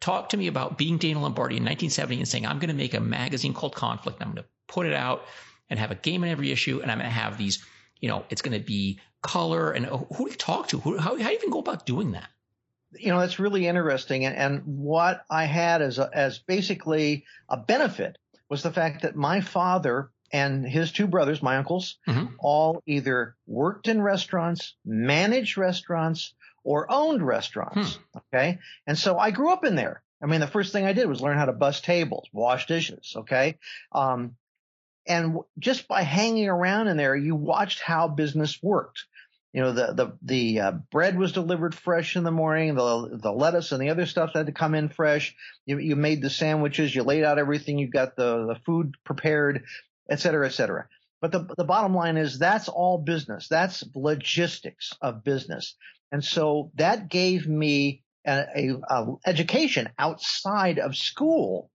Talk 0.00 0.30
to 0.30 0.36
me 0.36 0.46
about 0.46 0.76
being 0.76 0.98
Dana 0.98 1.20
Lombardy 1.20 1.56
in 1.56 1.62
1970 1.62 2.18
and 2.18 2.28
saying, 2.28 2.46
I'm 2.46 2.58
going 2.58 2.68
to 2.68 2.74
make 2.74 2.94
a 2.94 3.00
magazine 3.00 3.54
called 3.54 3.74
Conflict. 3.74 4.18
I'm 4.20 4.32
going 4.32 4.42
to 4.42 4.48
put 4.68 4.86
it 4.86 4.92
out 4.92 5.24
and 5.70 5.78
have 5.78 5.90
a 5.90 5.94
game 5.94 6.22
in 6.24 6.30
every 6.30 6.52
issue. 6.52 6.80
And 6.80 6.90
I'm 6.90 6.98
going 6.98 7.08
to 7.08 7.14
have 7.14 7.38
these, 7.38 7.64
you 8.00 8.08
know, 8.08 8.24
it's 8.28 8.42
going 8.42 8.58
to 8.58 8.64
be 8.64 9.00
color. 9.22 9.72
And 9.72 9.86
who 9.86 10.24
do 10.24 10.30
you 10.30 10.36
talk 10.36 10.68
to? 10.68 10.78
Who, 10.78 10.98
how, 10.98 11.10
how 11.10 11.16
do 11.16 11.22
you 11.22 11.30
even 11.30 11.50
go 11.50 11.60
about 11.60 11.86
doing 11.86 12.12
that? 12.12 12.28
You 12.92 13.08
know, 13.08 13.20
that's 13.20 13.38
really 13.38 13.66
interesting. 13.66 14.24
And, 14.24 14.36
and 14.36 14.62
what 14.64 15.24
I 15.30 15.44
had 15.44 15.82
as, 15.82 15.98
a, 15.98 16.08
as 16.12 16.38
basically 16.38 17.24
a 17.48 17.56
benefit 17.56 18.18
was 18.48 18.62
the 18.62 18.72
fact 18.72 19.02
that 19.02 19.16
my 19.16 19.40
father 19.40 20.10
and 20.32 20.66
his 20.66 20.92
two 20.92 21.06
brothers, 21.06 21.42
my 21.42 21.56
uncles, 21.56 21.98
mm-hmm. 22.06 22.34
all 22.38 22.82
either 22.86 23.36
worked 23.46 23.88
in 23.88 24.02
restaurants, 24.02 24.74
managed 24.84 25.56
restaurants, 25.56 26.34
or 26.66 26.90
owned 26.90 27.24
restaurants. 27.24 27.94
Hmm. 27.94 28.18
Okay. 28.34 28.58
And 28.86 28.98
so 28.98 29.18
I 29.18 29.30
grew 29.30 29.52
up 29.52 29.64
in 29.64 29.76
there. 29.76 30.02
I 30.22 30.26
mean, 30.26 30.40
the 30.40 30.46
first 30.46 30.72
thing 30.72 30.84
I 30.84 30.92
did 30.92 31.08
was 31.08 31.20
learn 31.20 31.38
how 31.38 31.44
to 31.46 31.52
bus 31.52 31.80
tables, 31.80 32.28
wash 32.32 32.66
dishes. 32.66 33.14
Okay. 33.16 33.58
Um, 33.92 34.36
and 35.06 35.38
just 35.58 35.86
by 35.86 36.02
hanging 36.02 36.48
around 36.48 36.88
in 36.88 36.96
there, 36.96 37.14
you 37.14 37.36
watched 37.36 37.80
how 37.80 38.08
business 38.08 38.58
worked. 38.62 39.04
You 39.52 39.62
know, 39.62 39.72
the, 39.72 39.92
the, 39.94 40.18
the 40.22 40.60
uh, 40.60 40.72
bread 40.90 41.16
was 41.16 41.32
delivered 41.32 41.74
fresh 41.74 42.16
in 42.16 42.24
the 42.24 42.30
morning. 42.30 42.74
The, 42.74 43.18
the 43.22 43.32
lettuce 43.32 43.72
and 43.72 43.80
the 43.80 43.90
other 43.90 44.04
stuff 44.04 44.32
had 44.34 44.46
to 44.46 44.52
come 44.52 44.74
in 44.74 44.88
fresh. 44.88 45.34
You, 45.64 45.78
you 45.78 45.96
made 45.96 46.20
the 46.20 46.30
sandwiches. 46.30 46.94
You 46.94 47.04
laid 47.04 47.24
out 47.24 47.38
everything. 47.38 47.78
You 47.78 47.88
got 47.88 48.16
the, 48.16 48.46
the 48.46 48.60
food 48.66 48.96
prepared, 49.04 49.64
et 50.10 50.20
cetera, 50.20 50.46
et 50.46 50.52
cetera. 50.52 50.88
But 51.22 51.32
the, 51.32 51.48
the 51.56 51.64
bottom 51.64 51.94
line 51.94 52.18
is 52.18 52.38
that's 52.38 52.68
all 52.68 52.98
business. 52.98 53.48
That's 53.48 53.84
logistics 53.94 54.92
of 55.00 55.24
business. 55.24 55.74
And 56.12 56.24
so 56.24 56.70
that 56.76 57.08
gave 57.08 57.48
me 57.48 58.02
a, 58.26 58.44
a, 58.56 58.74
a 58.88 59.14
education 59.26 59.88
outside 59.98 60.78
of 60.78 60.96
school 60.96 61.70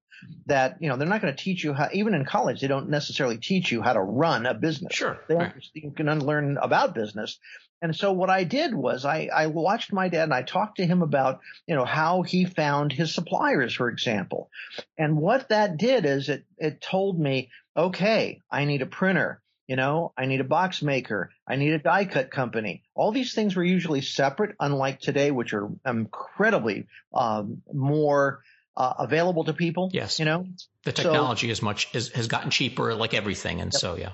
that 0.46 0.78
you 0.80 0.90
know 0.90 0.98
they're 0.98 1.08
not 1.08 1.22
going 1.22 1.36
to 1.36 1.44
teach 1.44 1.64
you 1.64 1.74
how 1.74 1.90
even 1.94 2.14
in 2.14 2.26
college 2.26 2.62
they 2.62 2.68
don't 2.68 2.90
necessarily 2.90 3.38
teach 3.38 3.72
you 3.72 3.82
how 3.82 3.94
to 3.94 4.02
run 4.02 4.46
a 4.46 4.54
business. 4.54 4.94
Sure 4.94 5.18
they 5.28 5.36
right. 5.36 5.54
you 5.74 5.92
can 5.92 6.20
learn 6.20 6.58
about 6.62 6.94
business. 6.94 7.40
And 7.82 7.96
so 7.96 8.12
what 8.12 8.30
i 8.30 8.44
did 8.44 8.76
was 8.76 9.06
I, 9.06 9.30
I 9.34 9.48
watched 9.48 9.92
my 9.92 10.10
dad 10.10 10.26
and 10.26 10.34
i 10.34 10.44
talked 10.44 10.78
to 10.78 10.86
him 10.86 11.02
about 11.02 11.40
you 11.66 11.76
know 11.76 11.86
how 11.86 12.22
he 12.22 12.46
found 12.46 12.92
his 12.92 13.14
suppliers 13.14 13.74
for 13.74 13.90
example. 13.90 14.50
And 14.98 15.18
what 15.18 15.50
that 15.50 15.78
did 15.78 16.06
is 16.06 16.30
it 16.30 16.46
it 16.58 16.82
told 16.82 17.20
me 17.20 17.50
okay 17.76 18.42
i 18.52 18.66
need 18.66 18.82
a 18.84 18.88
printer 18.88 19.42
you 19.68 19.76
know, 19.76 20.12
I 20.18 20.26
need 20.26 20.42
a 20.42 20.46
box 20.46 20.82
maker. 20.82 21.32
I 21.48 21.56
need 21.56 21.74
a 21.74 21.80
die 21.80 22.06
cut 22.06 22.32
company. 22.32 22.84
All 22.96 23.12
these 23.12 23.34
things 23.34 23.56
were 23.56 23.64
usually 23.64 24.02
separate, 24.02 24.56
unlike 24.60 25.00
today, 25.00 25.32
which 25.32 25.54
are 25.54 25.70
incredibly 25.86 26.88
um, 27.14 27.62
more 27.72 28.44
uh, 28.76 28.94
available 29.00 29.44
to 29.46 29.54
people. 29.54 29.90
Yes. 29.94 30.20
You 30.20 30.26
know, 30.26 30.48
the 30.84 30.92
technology 30.92 31.48
so, 31.48 31.52
is 31.52 31.62
much 31.62 31.94
is, 31.94 32.10
has 32.10 32.28
gotten 32.28 32.50
cheaper, 32.50 32.96
like 32.96 33.14
everything, 33.14 33.62
and 33.62 33.72
yep. 33.72 33.80
so 33.80 33.96
yeah. 33.96 34.14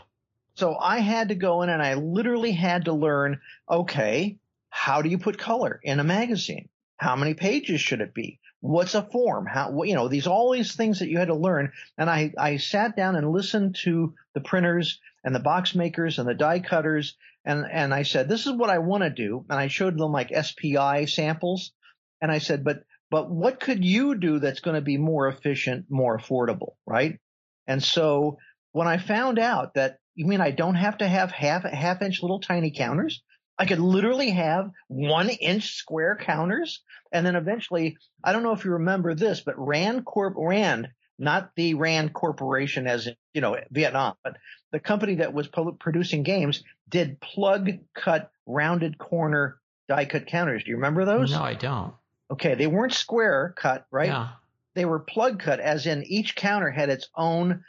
So 0.56 0.76
I 0.76 1.00
had 1.00 1.30
to 1.30 1.36
go 1.36 1.62
in 1.62 1.70
and 1.70 1.82
I 1.82 1.94
literally 1.94 2.52
had 2.52 2.86
to 2.86 2.94
learn. 2.94 3.40
Okay, 3.70 4.38
how 4.70 5.02
do 5.02 5.10
you 5.10 5.18
put 5.18 5.38
color 5.38 5.80
in 5.84 6.00
a 6.00 6.04
magazine? 6.04 6.70
How 6.98 7.16
many 7.16 7.36
pages 7.36 7.80
should 7.80 8.02
it 8.02 8.14
be? 8.14 8.40
What's 8.68 8.96
a 8.96 9.02
form? 9.02 9.46
How 9.46 9.84
you 9.84 9.96
know 9.96 10.08
these 10.08 10.28
all 10.28 10.52
these 10.52 10.76
things 10.76 11.00
that 11.00 11.10
you 11.10 11.18
had 11.18 11.30
to 11.30 11.36
learn. 11.36 11.72
And 11.98 12.10
I 12.10 12.34
I 12.38 12.58
sat 12.58 12.96
down 12.96 13.16
and 13.16 13.32
listened 13.32 13.76
to 13.84 14.14
the 14.34 14.42
printers 14.42 15.00
and 15.28 15.36
the 15.36 15.40
box 15.40 15.76
makers 15.76 16.20
and 16.20 16.28
the 16.30 16.34
die 16.34 16.62
cutters. 16.62 17.18
And, 17.44 17.66
and 17.70 17.94
I 17.94 18.04
said, 18.04 18.30
this 18.30 18.46
is 18.46 18.54
what 18.54 18.70
I 18.70 18.80
want 18.80 19.04
to 19.04 19.10
do. 19.10 19.46
And 19.50 19.60
I 19.60 19.68
showed 19.68 19.98
them 19.98 20.14
like 20.14 20.32
SPI 20.34 21.06
samples. 21.08 21.74
And 22.22 22.32
I 22.32 22.38
said, 22.38 22.64
but, 22.64 22.84
but 23.12 23.30
what 23.30 23.60
could 23.60 23.84
you 23.84 24.16
do 24.16 24.40
that's 24.40 24.62
going 24.62 24.76
to 24.76 24.82
be 24.82 24.98
more 24.98 25.28
efficient, 25.28 25.88
more 25.90 26.18
affordable? 26.18 26.76
Right. 26.86 27.20
And 27.68 27.84
so 27.84 28.38
when 28.72 28.88
I 28.88 28.98
found 28.98 29.38
out 29.38 29.74
that 29.74 29.98
you 30.16 30.26
mean 30.26 30.40
I 30.40 30.52
don't 30.52 30.76
have 30.76 31.00
to 31.00 31.08
have 31.08 31.32
half, 31.32 31.64
half 31.64 32.02
inch 32.02 32.22
little 32.22 32.40
tiny 32.40 32.72
counters? 32.72 33.22
I 33.60 33.66
could 33.66 33.80
literally 33.80 34.32
have 34.32 34.72
one 34.88 35.30
inch 35.30 35.76
square 35.76 36.16
counters. 36.16 36.82
And 37.12 37.26
then 37.26 37.36
eventually, 37.36 37.98
I 38.24 38.32
don't 38.32 38.44
know 38.44 38.52
if 38.52 38.66
you 38.66 38.72
remember 38.72 39.16
this, 39.16 39.42
but 39.42 39.58
Rand 39.58 40.06
Corp, 40.06 40.36
Rand 40.38 40.90
not 41.20 41.52
the 41.56 41.74
Rand 41.74 42.14
Corporation 42.14 42.88
as 42.88 43.08
in, 43.08 43.16
you 43.34 43.42
know, 43.42 43.58
Vietnam, 43.72 44.16
but 44.24 44.38
the 44.72 44.80
company 44.80 45.16
that 45.16 45.34
was 45.34 45.50
producing 45.80 46.24
games 46.24 46.64
did 46.90 47.20
plug 47.20 47.72
cut 47.96 48.32
rounded 48.46 48.98
corner 48.98 49.60
die 49.88 50.06
cut 50.06 50.28
counters. 50.28 50.64
Do 50.64 50.70
you 50.70 50.76
remember 50.76 51.06
those? 51.06 51.32
No, 51.32 51.42
I 51.42 51.54
don't. 51.54 51.94
Okay. 52.32 52.56
They 52.56 52.68
weren't 52.68 52.94
square 52.94 53.54
cut, 53.58 53.86
right? 53.90 54.10
Yeah. 54.10 54.30
They 54.76 54.86
were 54.86 55.00
plug 55.00 55.40
cut 55.40 55.60
as 55.60 55.88
in 55.88 56.04
each 56.04 56.36
counter 56.36 56.70
had 56.70 56.90
its 56.90 57.10
own 57.16 57.64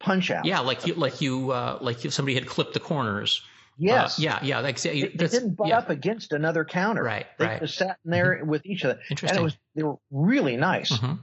punch 0.00 0.30
out. 0.30 0.44
Yeah. 0.44 0.60
Like 0.60 0.86
you, 0.86 0.94
like 0.94 1.20
you, 1.20 1.52
uh, 1.52 1.78
like 1.80 2.04
if 2.04 2.12
somebody 2.12 2.34
had 2.34 2.46
clipped 2.46 2.74
the 2.74 2.80
corners. 2.80 3.42
Yes. 3.78 4.18
Uh, 4.18 4.22
yeah. 4.22 4.38
Yeah. 4.42 4.60
Like, 4.60 4.80
they, 4.80 5.02
they 5.02 5.26
didn't 5.28 5.54
butt 5.54 5.68
yeah. 5.68 5.78
up 5.78 5.90
against 5.90 6.32
another 6.32 6.64
counter. 6.64 7.02
Right. 7.02 7.26
They 7.38 7.46
right. 7.46 7.60
just 7.60 7.76
sat 7.76 7.98
in 8.04 8.10
there 8.10 8.36
mm-hmm. 8.36 8.48
with 8.48 8.66
each 8.66 8.84
other. 8.84 9.00
Interesting. 9.10 9.36
And 9.36 9.38
it 9.38 9.42
was, 9.42 9.56
they 9.74 9.82
were 9.82 9.96
really 10.10 10.56
nice. 10.56 10.92
Mm-hmm. 10.92 11.14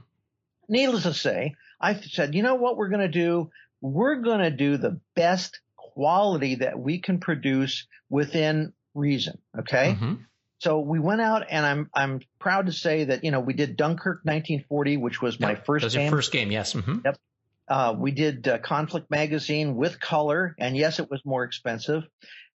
Needless 0.68 1.02
to 1.04 1.14
say, 1.14 1.54
I 1.80 1.94
said, 1.94 2.34
you 2.34 2.42
know 2.42 2.56
what 2.56 2.76
we're 2.76 2.88
going 2.88 3.00
to 3.00 3.08
do? 3.08 3.50
We're 3.80 4.16
going 4.16 4.40
to 4.40 4.50
do 4.50 4.76
the 4.76 5.00
best 5.16 5.60
quality 5.76 6.56
that 6.56 6.78
we 6.78 6.98
can 7.00 7.18
produce 7.18 7.86
within 8.08 8.72
reason. 8.94 9.38
Okay. 9.58 9.94
Mm-hmm. 9.94 10.14
So 10.58 10.80
we 10.80 10.98
went 10.98 11.22
out 11.22 11.44
and 11.50 11.64
I'm, 11.64 11.90
I'm 11.94 12.20
proud 12.38 12.66
to 12.66 12.72
say 12.72 13.04
that, 13.04 13.24
you 13.24 13.30
know, 13.30 13.40
we 13.40 13.54
did 13.54 13.76
Dunkirk 13.76 14.20
1940, 14.24 14.98
which 14.98 15.22
was 15.22 15.40
yep. 15.40 15.48
my 15.48 15.54
first 15.54 15.82
that 15.82 15.86
was 15.86 15.94
game. 15.94 16.02
Your 16.02 16.10
first 16.10 16.32
game. 16.32 16.52
Yes. 16.52 16.74
Mm-hmm. 16.74 16.98
Yep. 17.04 17.18
Uh, 17.70 17.94
we 17.96 18.10
did 18.10 18.48
uh, 18.48 18.58
Conflict 18.58 19.10
Magazine 19.10 19.76
with 19.76 20.00
color, 20.00 20.56
and 20.58 20.76
yes, 20.76 20.98
it 20.98 21.08
was 21.08 21.24
more 21.24 21.44
expensive. 21.44 22.02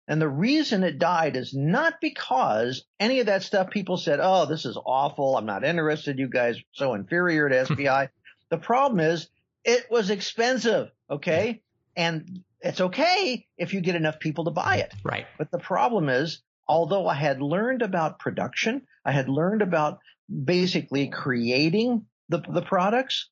And 0.09 0.21
the 0.21 0.29
reason 0.29 0.83
it 0.83 0.99
died 0.99 1.37
is 1.37 1.55
not 1.55 1.95
because 2.01 2.85
any 3.01 3.21
of 3.21 3.27
that 3.27 3.43
stuff 3.43 3.71
people 3.71 3.97
said, 3.97 4.19
oh, 4.21 4.45
this 4.45 4.67
is 4.67 4.77
awful. 4.85 5.37
I'm 5.37 5.47
not 5.47 5.65
interested. 5.65 6.19
You 6.19 6.29
guys 6.29 6.59
are 6.59 6.63
so 6.73 6.95
inferior 6.95 7.49
to 7.49 7.65
SPI. 7.67 8.09
The 8.51 8.59
problem 8.59 9.01
is 9.01 9.29
it 9.65 9.87
was 9.91 10.11
expensive. 10.11 10.91
Okay. 11.09 11.63
And 11.97 12.43
it's 12.61 12.81
okay 12.81 13.47
if 13.57 13.73
you 13.73 13.81
get 13.81 13.95
enough 13.95 14.19
people 14.19 14.45
to 14.45 14.51
buy 14.51 14.79
it. 14.79 14.93
Right. 15.05 15.27
But 15.39 15.51
the 15.51 15.59
problem 15.59 16.09
is, 16.09 16.43
although 16.67 17.07
I 17.07 17.15
had 17.15 17.41
learned 17.41 17.83
about 17.83 18.19
production, 18.19 18.83
I 19.05 19.13
had 19.13 19.29
learned 19.29 19.63
about 19.63 20.01
basically 20.45 21.09
creating 21.09 22.07
the, 22.29 22.43
the 22.49 22.63
products. 22.63 23.31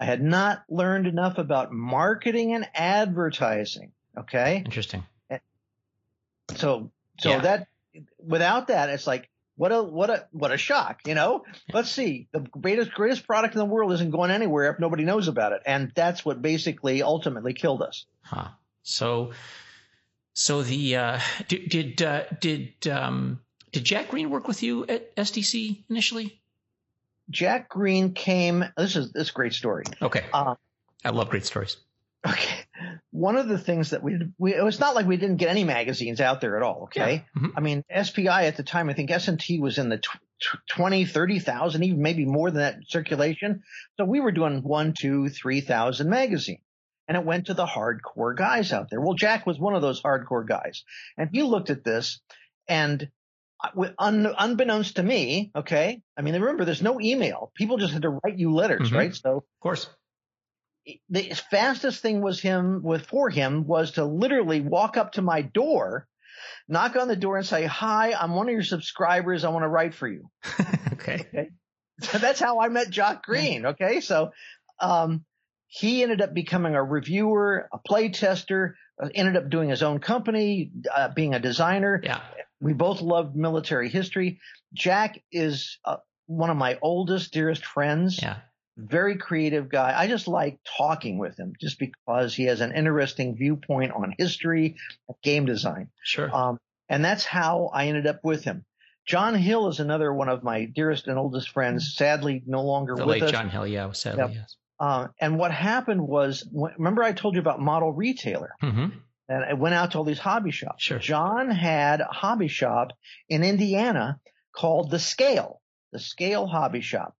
I 0.00 0.06
had 0.06 0.22
not 0.22 0.64
learned 0.70 1.06
enough 1.06 1.36
about 1.36 1.72
marketing 1.72 2.54
and 2.54 2.66
advertising. 2.74 3.92
Okay. 4.18 4.62
Interesting. 4.64 5.04
So, 6.56 6.90
so 7.20 7.30
yeah. 7.30 7.40
that 7.40 7.68
without 8.18 8.68
that, 8.68 8.88
it's 8.88 9.06
like, 9.06 9.28
what 9.56 9.72
a 9.72 9.82
what 9.82 10.08
a 10.08 10.26
what 10.32 10.52
a 10.52 10.56
shock, 10.56 11.00
you 11.06 11.14
know. 11.14 11.44
Let's 11.70 11.90
see, 11.90 12.28
the 12.32 12.40
greatest 12.40 12.92
greatest 12.92 13.26
product 13.26 13.54
in 13.54 13.58
the 13.58 13.66
world 13.66 13.92
isn't 13.92 14.10
going 14.10 14.30
anywhere 14.30 14.72
if 14.72 14.80
nobody 14.80 15.04
knows 15.04 15.28
about 15.28 15.52
it, 15.52 15.60
and 15.66 15.92
that's 15.94 16.24
what 16.24 16.40
basically 16.40 17.02
ultimately 17.02 17.52
killed 17.52 17.82
us. 17.82 18.06
Huh. 18.22 18.48
So, 18.84 19.32
so 20.32 20.62
the 20.62 20.96
uh, 20.96 21.20
did 21.48 21.68
did 21.68 22.02
uh, 22.02 22.22
did 22.40 22.88
um, 22.88 23.42
did 23.70 23.84
Jack 23.84 24.08
Green 24.08 24.30
work 24.30 24.48
with 24.48 24.62
you 24.62 24.86
at 24.86 25.14
SDC 25.14 25.84
initially? 25.90 26.39
Jack 27.30 27.68
Green 27.68 28.12
came. 28.12 28.64
This 28.76 28.96
is 28.96 29.12
this 29.12 29.24
is 29.24 29.30
a 29.30 29.32
great 29.32 29.54
story. 29.54 29.84
Okay, 30.02 30.24
uh, 30.32 30.54
I 31.04 31.10
love 31.10 31.30
great 31.30 31.46
stories. 31.46 31.76
Okay. 32.26 32.54
One 33.12 33.36
of 33.36 33.48
the 33.48 33.58
things 33.58 33.90
that 33.90 34.02
we, 34.02 34.18
we, 34.38 34.54
it 34.54 34.62
was 34.62 34.78
not 34.78 34.94
like 34.94 35.06
we 35.06 35.16
didn't 35.16 35.36
get 35.36 35.48
any 35.48 35.64
magazines 35.64 36.20
out 36.20 36.40
there 36.40 36.56
at 36.56 36.62
all. 36.62 36.84
Okay. 36.84 37.24
Yeah. 37.34 37.42
Mm-hmm. 37.42 37.56
I 37.56 37.60
mean, 37.60 37.84
SPI 38.02 38.28
at 38.28 38.56
the 38.56 38.62
time, 38.62 38.90
I 38.90 38.92
think 38.92 39.10
S&T 39.10 39.58
was 39.58 39.78
in 39.78 39.88
the 39.88 39.98
tw- 39.98 40.18
20, 40.68 41.06
30,000, 41.06 41.82
even 41.82 42.02
maybe 42.02 42.24
more 42.24 42.50
than 42.50 42.60
that 42.60 42.78
circulation. 42.88 43.62
So 43.96 44.04
we 44.04 44.20
were 44.20 44.32
doing 44.32 44.62
one, 44.62 44.94
two, 44.98 45.28
three 45.28 45.60
thousand 45.60 46.10
magazines 46.10 46.60
and 47.08 47.16
it 47.16 47.24
went 47.24 47.46
to 47.46 47.54
the 47.54 47.66
hardcore 47.66 48.36
guys 48.36 48.72
out 48.72 48.88
there. 48.90 49.00
Well, 49.00 49.14
Jack 49.14 49.46
was 49.46 49.58
one 49.58 49.74
of 49.74 49.82
those 49.82 50.02
hardcore 50.02 50.46
guys 50.46 50.84
and 51.18 51.28
he 51.32 51.42
looked 51.42 51.70
at 51.70 51.84
this 51.84 52.20
and 52.68 53.10
un, 53.98 54.26
unbeknownst 54.38 54.96
to 54.96 55.02
me, 55.02 55.50
okay. 55.54 56.02
I 56.16 56.22
mean, 56.22 56.34
remember, 56.34 56.64
there's 56.64 56.82
no 56.82 57.00
email. 57.00 57.52
People 57.54 57.78
just 57.78 57.92
had 57.92 58.02
to 58.02 58.10
write 58.10 58.38
you 58.38 58.54
letters, 58.54 58.88
mm-hmm. 58.88 58.96
right? 58.96 59.14
So, 59.14 59.38
of 59.38 59.44
course, 59.60 59.88
the 61.08 61.34
fastest 61.50 62.00
thing 62.00 62.22
was 62.22 62.40
him 62.40 62.82
with 62.82 63.06
for 63.06 63.28
him 63.30 63.66
was 63.66 63.92
to 63.92 64.04
literally 64.04 64.60
walk 64.60 64.96
up 64.96 65.12
to 65.12 65.22
my 65.22 65.42
door, 65.42 66.06
knock 66.68 66.96
on 66.96 67.08
the 67.08 67.16
door 67.16 67.36
and 67.36 67.46
say, 67.46 67.66
"Hi, 67.66 68.12
I'm 68.12 68.34
one 68.34 68.48
of 68.48 68.52
your 68.52 68.62
subscribers. 68.62 69.44
I 69.44 69.50
want 69.50 69.64
to 69.64 69.68
write 69.68 69.94
for 69.94 70.08
you." 70.08 70.30
okay. 70.92 71.26
okay. 71.28 71.50
So 72.00 72.18
that's 72.18 72.40
how 72.40 72.60
I 72.60 72.68
met 72.68 72.90
Jack 72.90 73.22
Green. 73.22 73.66
Okay. 73.66 74.00
So, 74.00 74.30
um, 74.80 75.24
he 75.66 76.02
ended 76.02 76.20
up 76.20 76.34
becoming 76.34 76.74
a 76.74 76.82
reviewer, 76.82 77.68
a 77.72 77.78
play 77.78 78.08
tester, 78.08 78.76
uh, 79.00 79.08
ended 79.14 79.36
up 79.36 79.48
doing 79.48 79.68
his 79.68 79.82
own 79.82 80.00
company, 80.00 80.72
uh, 80.92 81.08
being 81.08 81.34
a 81.34 81.38
designer. 81.38 82.00
Yeah. 82.02 82.20
We 82.60 82.72
both 82.72 83.00
loved 83.00 83.36
military 83.36 83.88
history. 83.88 84.40
Jack 84.74 85.22
is 85.32 85.78
uh, 85.84 85.96
one 86.26 86.50
of 86.50 86.56
my 86.56 86.78
oldest, 86.82 87.32
dearest 87.32 87.64
friends. 87.64 88.20
Yeah 88.22 88.36
very 88.76 89.16
creative 89.16 89.68
guy. 89.68 89.94
I 89.96 90.06
just 90.06 90.28
like 90.28 90.58
talking 90.78 91.18
with 91.18 91.36
him 91.38 91.52
just 91.60 91.78
because 91.78 92.34
he 92.34 92.44
has 92.44 92.60
an 92.60 92.72
interesting 92.72 93.36
viewpoint 93.36 93.92
on 93.92 94.14
history, 94.16 94.76
game 95.22 95.44
design. 95.44 95.88
Sure. 96.02 96.34
Um, 96.34 96.58
and 96.88 97.04
that's 97.04 97.24
how 97.24 97.70
I 97.72 97.86
ended 97.86 98.06
up 98.06 98.20
with 98.24 98.44
him. 98.44 98.64
John 99.06 99.34
Hill 99.34 99.68
is 99.68 99.80
another 99.80 100.12
one 100.12 100.28
of 100.28 100.42
my 100.42 100.66
dearest 100.66 101.08
and 101.08 101.18
oldest 101.18 101.50
friends, 101.50 101.94
sadly 101.96 102.42
no 102.46 102.62
longer 102.62 102.94
the 102.94 103.04
with 103.04 103.14
late 103.14 103.22
us. 103.24 103.30
John 103.30 103.48
Hill, 103.48 103.66
yeah, 103.66 103.90
sadly, 103.92 104.20
yep. 104.20 104.30
yes. 104.34 104.56
Uh, 104.78 105.08
and 105.20 105.38
what 105.38 105.52
happened 105.52 106.00
was, 106.00 106.48
remember 106.52 107.02
I 107.02 107.12
told 107.12 107.34
you 107.34 107.40
about 107.40 107.60
Model 107.60 107.92
Retailer? 107.92 108.52
Mm-hmm. 108.62 108.98
And 109.30 109.44
I 109.44 109.52
went 109.52 109.76
out 109.76 109.92
to 109.92 109.98
all 109.98 110.04
these 110.04 110.18
hobby 110.18 110.50
shops. 110.50 110.82
Sure. 110.82 110.98
John 110.98 111.52
had 111.52 112.00
a 112.00 112.06
hobby 112.06 112.48
shop 112.48 112.92
in 113.28 113.44
Indiana 113.44 114.18
called 114.52 114.90
The 114.90 114.98
Scale, 114.98 115.62
The 115.92 116.00
Scale 116.00 116.48
Hobby 116.48 116.80
Shop 116.80 117.14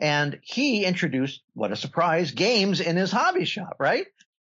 And 0.00 0.40
he 0.42 0.84
introduced, 0.84 1.40
what 1.54 1.70
a 1.70 1.76
surprise, 1.76 2.32
games 2.32 2.80
in 2.80 2.96
his 2.96 3.12
hobby 3.12 3.44
shop, 3.44 3.76
right? 3.78 4.06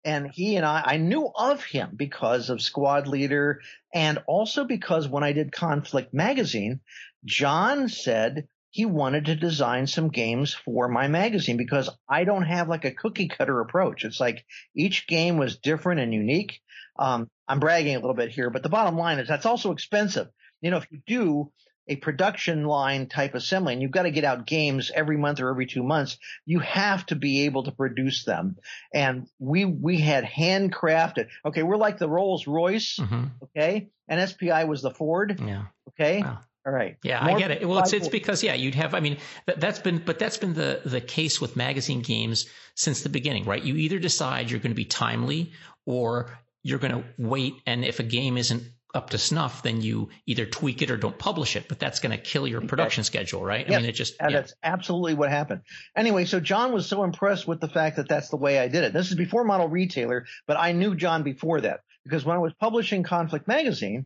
And 0.05 0.31
he 0.31 0.55
and 0.55 0.65
I, 0.65 0.83
I 0.85 0.97
knew 0.97 1.29
of 1.35 1.61
him 1.65 1.91
because 1.97 2.49
of 2.49 2.61
Squad 2.61 3.07
Leader 3.07 3.59
and 3.93 4.19
also 4.25 4.63
because 4.63 5.09
when 5.09 5.25
I 5.25 5.33
did 5.33 5.51
Conflict 5.51 6.13
Magazine, 6.13 6.79
John 7.25 7.89
said 7.89 8.47
he 8.71 8.85
wanted 8.85 9.25
to 9.25 9.35
design 9.35 9.85
some 9.85 10.09
games 10.09 10.53
for 10.53 10.87
my 10.87 11.07
magazine 11.07 11.57
because 11.57 11.89
I 12.09 12.23
don't 12.23 12.43
have 12.43 12.69
like 12.69 12.85
a 12.85 12.91
cookie 12.91 13.27
cutter 13.27 13.59
approach. 13.59 14.05
It's 14.05 14.19
like 14.19 14.45
each 14.75 15.07
game 15.07 15.37
was 15.37 15.57
different 15.57 15.99
and 15.99 16.13
unique. 16.13 16.61
Um, 16.97 17.29
I'm 17.47 17.59
bragging 17.59 17.95
a 17.95 17.99
little 17.99 18.15
bit 18.15 18.31
here, 18.31 18.49
but 18.49 18.63
the 18.63 18.69
bottom 18.69 18.97
line 18.97 19.19
is 19.19 19.27
that's 19.27 19.45
also 19.45 19.71
expensive. 19.71 20.29
You 20.61 20.71
know, 20.71 20.77
if 20.77 20.87
you 20.89 21.01
do 21.05 21.51
a 21.87 21.95
production 21.97 22.63
line 22.63 23.07
type 23.07 23.35
assembly 23.35 23.73
and 23.73 23.81
you've 23.81 23.91
got 23.91 24.03
to 24.03 24.11
get 24.11 24.23
out 24.23 24.47
games 24.47 24.91
every 24.93 25.17
month 25.17 25.41
or 25.41 25.49
every 25.49 25.65
two 25.65 25.83
months, 25.83 26.17
you 26.45 26.59
have 26.59 27.05
to 27.07 27.15
be 27.15 27.45
able 27.45 27.63
to 27.63 27.71
produce 27.71 28.23
them. 28.23 28.55
And 28.93 29.27
we, 29.39 29.65
we 29.65 29.99
had 29.99 30.23
handcrafted. 30.23 31.27
Okay. 31.45 31.63
We're 31.63 31.77
like 31.77 31.97
the 31.97 32.07
Rolls 32.07 32.47
Royce. 32.47 32.97
Mm-hmm. 32.97 33.23
Okay. 33.43 33.89
And 34.07 34.29
SPI 34.29 34.63
was 34.65 34.81
the 34.81 34.91
Ford. 34.91 35.41
Yeah. 35.43 35.65
Okay. 35.89 36.21
Wow. 36.21 36.39
All 36.65 36.71
right. 36.71 36.97
Yeah, 37.03 37.23
More 37.23 37.35
I 37.35 37.39
get 37.39 37.51
it. 37.51 37.67
Well, 37.67 37.79
it's, 37.79 37.93
it's 37.93 38.07
because 38.07 38.43
yeah, 38.43 38.53
you'd 38.53 38.75
have. 38.75 38.93
I 38.93 38.99
mean, 38.99 39.17
that, 39.47 39.63
has 39.63 39.79
been, 39.79 39.97
but 39.97 40.19
that's 40.19 40.37
been 40.37 40.53
the 40.53 40.81
the 40.85 41.01
case 41.01 41.41
with 41.41 41.55
magazine 41.55 42.01
games 42.01 42.47
since 42.75 43.01
the 43.01 43.09
beginning, 43.09 43.45
right? 43.45 43.63
You 43.63 43.75
either 43.75 43.97
decide 43.97 44.51
you're 44.51 44.59
going 44.59 44.71
to 44.71 44.75
be 44.75 44.85
timely, 44.85 45.53
or 45.85 46.37
you're 46.61 46.77
going 46.77 46.93
to 46.93 47.03
wait, 47.17 47.55
and 47.65 47.83
if 47.83 47.99
a 47.99 48.03
game 48.03 48.37
isn't 48.37 48.63
up 48.93 49.11
to 49.11 49.17
snuff, 49.17 49.63
then 49.63 49.81
you 49.81 50.09
either 50.27 50.45
tweak 50.45 50.81
it 50.81 50.91
or 50.91 50.97
don't 50.97 51.17
publish 51.17 51.55
it. 51.55 51.67
But 51.67 51.79
that's 51.79 51.99
going 51.99 52.11
to 52.11 52.21
kill 52.21 52.47
your 52.47 52.61
production 52.61 53.03
schedule, 53.03 53.43
right? 53.43 53.67
Yes, 53.67 53.77
I 53.77 53.81
mean, 53.81 53.89
it 53.89 53.93
just 53.93 54.15
yeah. 54.19 54.29
that's 54.29 54.53
absolutely 54.61 55.15
what 55.15 55.29
happened. 55.29 55.61
Anyway, 55.95 56.25
so 56.25 56.39
John 56.39 56.73
was 56.73 56.85
so 56.85 57.03
impressed 57.03 57.47
with 57.47 57.59
the 57.59 57.69
fact 57.69 57.95
that 57.95 58.07
that's 58.07 58.29
the 58.29 58.37
way 58.37 58.59
I 58.59 58.67
did 58.67 58.83
it. 58.83 58.93
This 58.93 59.09
is 59.09 59.17
before 59.17 59.43
Model 59.43 59.67
Retailer, 59.67 60.25
but 60.45 60.57
I 60.57 60.73
knew 60.73 60.93
John 60.93 61.23
before 61.23 61.61
that 61.61 61.79
because 62.03 62.23
when 62.23 62.35
I 62.35 62.39
was 62.39 62.53
publishing 62.53 63.01
Conflict 63.01 63.47
Magazine, 63.47 64.05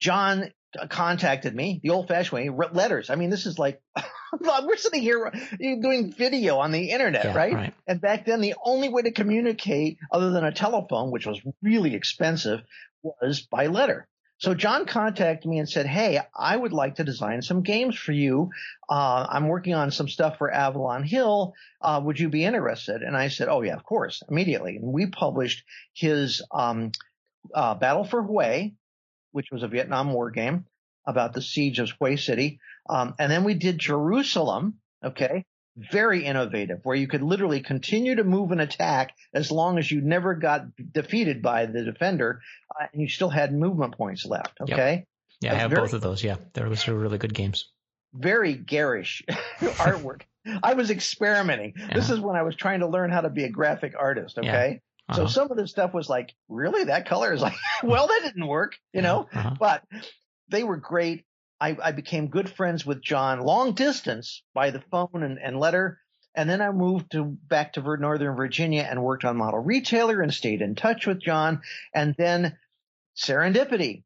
John 0.00 0.52
contacted 0.88 1.54
me 1.54 1.80
the 1.82 1.90
old 1.90 2.08
fashioned 2.08 2.32
way, 2.32 2.48
wrote 2.48 2.74
letters. 2.74 3.10
I 3.10 3.14
mean, 3.14 3.30
this 3.30 3.46
is 3.46 3.58
like, 3.58 3.80
we're 4.40 4.76
sitting 4.76 5.02
here 5.02 5.32
doing 5.60 6.12
video 6.12 6.58
on 6.58 6.72
the 6.72 6.90
internet, 6.90 7.24
yeah, 7.24 7.34
right? 7.34 7.54
right? 7.54 7.74
And 7.86 8.00
back 8.00 8.26
then, 8.26 8.40
the 8.40 8.54
only 8.62 8.88
way 8.88 9.02
to 9.02 9.12
communicate 9.12 9.98
other 10.10 10.30
than 10.30 10.44
a 10.44 10.52
telephone, 10.52 11.10
which 11.10 11.26
was 11.26 11.40
really 11.62 11.94
expensive, 11.94 12.62
was 13.02 13.46
by 13.50 13.66
letter. 13.66 14.06
So 14.38 14.52
John 14.52 14.84
contacted 14.84 15.48
me 15.50 15.58
and 15.58 15.68
said, 15.68 15.86
Hey, 15.86 16.20
I 16.36 16.56
would 16.56 16.72
like 16.72 16.96
to 16.96 17.04
design 17.04 17.40
some 17.40 17.62
games 17.62 17.96
for 17.96 18.12
you. 18.12 18.50
Uh, 18.88 19.26
I'm 19.30 19.48
working 19.48 19.72
on 19.72 19.90
some 19.90 20.08
stuff 20.08 20.36
for 20.36 20.52
Avalon 20.52 21.04
Hill. 21.04 21.54
Uh, 21.80 22.02
would 22.04 22.20
you 22.20 22.28
be 22.28 22.44
interested? 22.44 23.00
And 23.00 23.16
I 23.16 23.28
said, 23.28 23.48
Oh 23.48 23.62
yeah, 23.62 23.74
of 23.74 23.84
course, 23.84 24.22
immediately. 24.28 24.76
And 24.76 24.92
we 24.92 25.06
published 25.06 25.64
his, 25.94 26.42
um, 26.50 26.92
uh, 27.54 27.76
Battle 27.76 28.04
for 28.04 28.22
Hue, 28.26 28.72
which 29.36 29.50
was 29.52 29.62
a 29.62 29.68
Vietnam 29.68 30.14
War 30.14 30.30
game 30.30 30.64
about 31.06 31.34
the 31.34 31.42
siege 31.42 31.78
of 31.78 31.92
Hue 32.00 32.16
City. 32.16 32.58
Um, 32.88 33.14
and 33.18 33.30
then 33.30 33.44
we 33.44 33.52
did 33.52 33.78
Jerusalem. 33.78 34.78
Okay. 35.04 35.44
Very 35.76 36.24
innovative 36.24 36.80
where 36.84 36.96
you 36.96 37.06
could 37.06 37.22
literally 37.22 37.60
continue 37.60 38.14
to 38.14 38.24
move 38.24 38.50
an 38.50 38.60
attack 38.60 39.12
as 39.34 39.52
long 39.52 39.76
as 39.76 39.90
you 39.90 40.00
never 40.00 40.34
got 40.34 40.62
defeated 40.90 41.42
by 41.42 41.66
the 41.66 41.84
defender 41.84 42.40
uh, 42.80 42.86
and 42.90 43.02
you 43.02 43.08
still 43.08 43.28
had 43.28 43.52
movement 43.52 43.94
points 43.98 44.24
left. 44.24 44.54
Okay. 44.58 44.94
Yep. 44.94 45.04
Yeah. 45.42 45.50
That's 45.50 45.54
I 45.54 45.60
have 45.60 45.70
very, 45.70 45.82
both 45.82 45.92
of 45.92 46.00
those. 46.00 46.24
Yeah. 46.24 46.36
Those 46.54 46.88
are 46.88 46.94
really 46.94 47.18
good 47.18 47.34
games. 47.34 47.68
Very 48.14 48.54
garish 48.54 49.22
artwork. 49.60 50.22
I 50.62 50.72
was 50.72 50.90
experimenting. 50.90 51.74
Yeah. 51.76 51.92
This 51.92 52.08
is 52.08 52.20
when 52.20 52.36
I 52.36 52.42
was 52.42 52.56
trying 52.56 52.80
to 52.80 52.86
learn 52.86 53.10
how 53.10 53.20
to 53.20 53.28
be 53.28 53.44
a 53.44 53.50
graphic 53.50 53.92
artist. 53.98 54.38
Okay. 54.38 54.80
Uh-huh. 55.08 55.20
So 55.20 55.26
some 55.26 55.50
of 55.50 55.56
this 55.56 55.70
stuff 55.70 55.94
was 55.94 56.08
like, 56.08 56.34
really? 56.48 56.84
That 56.84 57.08
color 57.08 57.32
is 57.32 57.40
like, 57.40 57.54
well, 57.82 58.08
that 58.08 58.20
didn't 58.24 58.46
work, 58.46 58.76
you 58.92 59.02
know, 59.02 59.28
uh-huh. 59.32 59.54
but 59.58 59.84
they 60.48 60.64
were 60.64 60.76
great. 60.76 61.24
I, 61.60 61.76
I, 61.82 61.92
became 61.92 62.28
good 62.28 62.50
friends 62.50 62.84
with 62.84 63.02
John 63.02 63.40
long 63.40 63.72
distance 63.72 64.42
by 64.52 64.70
the 64.70 64.82
phone 64.90 65.22
and, 65.22 65.38
and 65.42 65.58
letter. 65.58 65.98
And 66.34 66.50
then 66.50 66.60
I 66.60 66.70
moved 66.70 67.12
to 67.12 67.24
back 67.24 67.72
to 67.74 67.96
Northern 67.96 68.36
Virginia 68.36 68.86
and 68.88 69.02
worked 69.02 69.24
on 69.24 69.38
model 69.38 69.60
retailer 69.60 70.20
and 70.20 70.34
stayed 70.34 70.60
in 70.60 70.74
touch 70.74 71.06
with 71.06 71.22
John. 71.22 71.62
And 71.94 72.14
then 72.18 72.58
serendipity. 73.16 74.02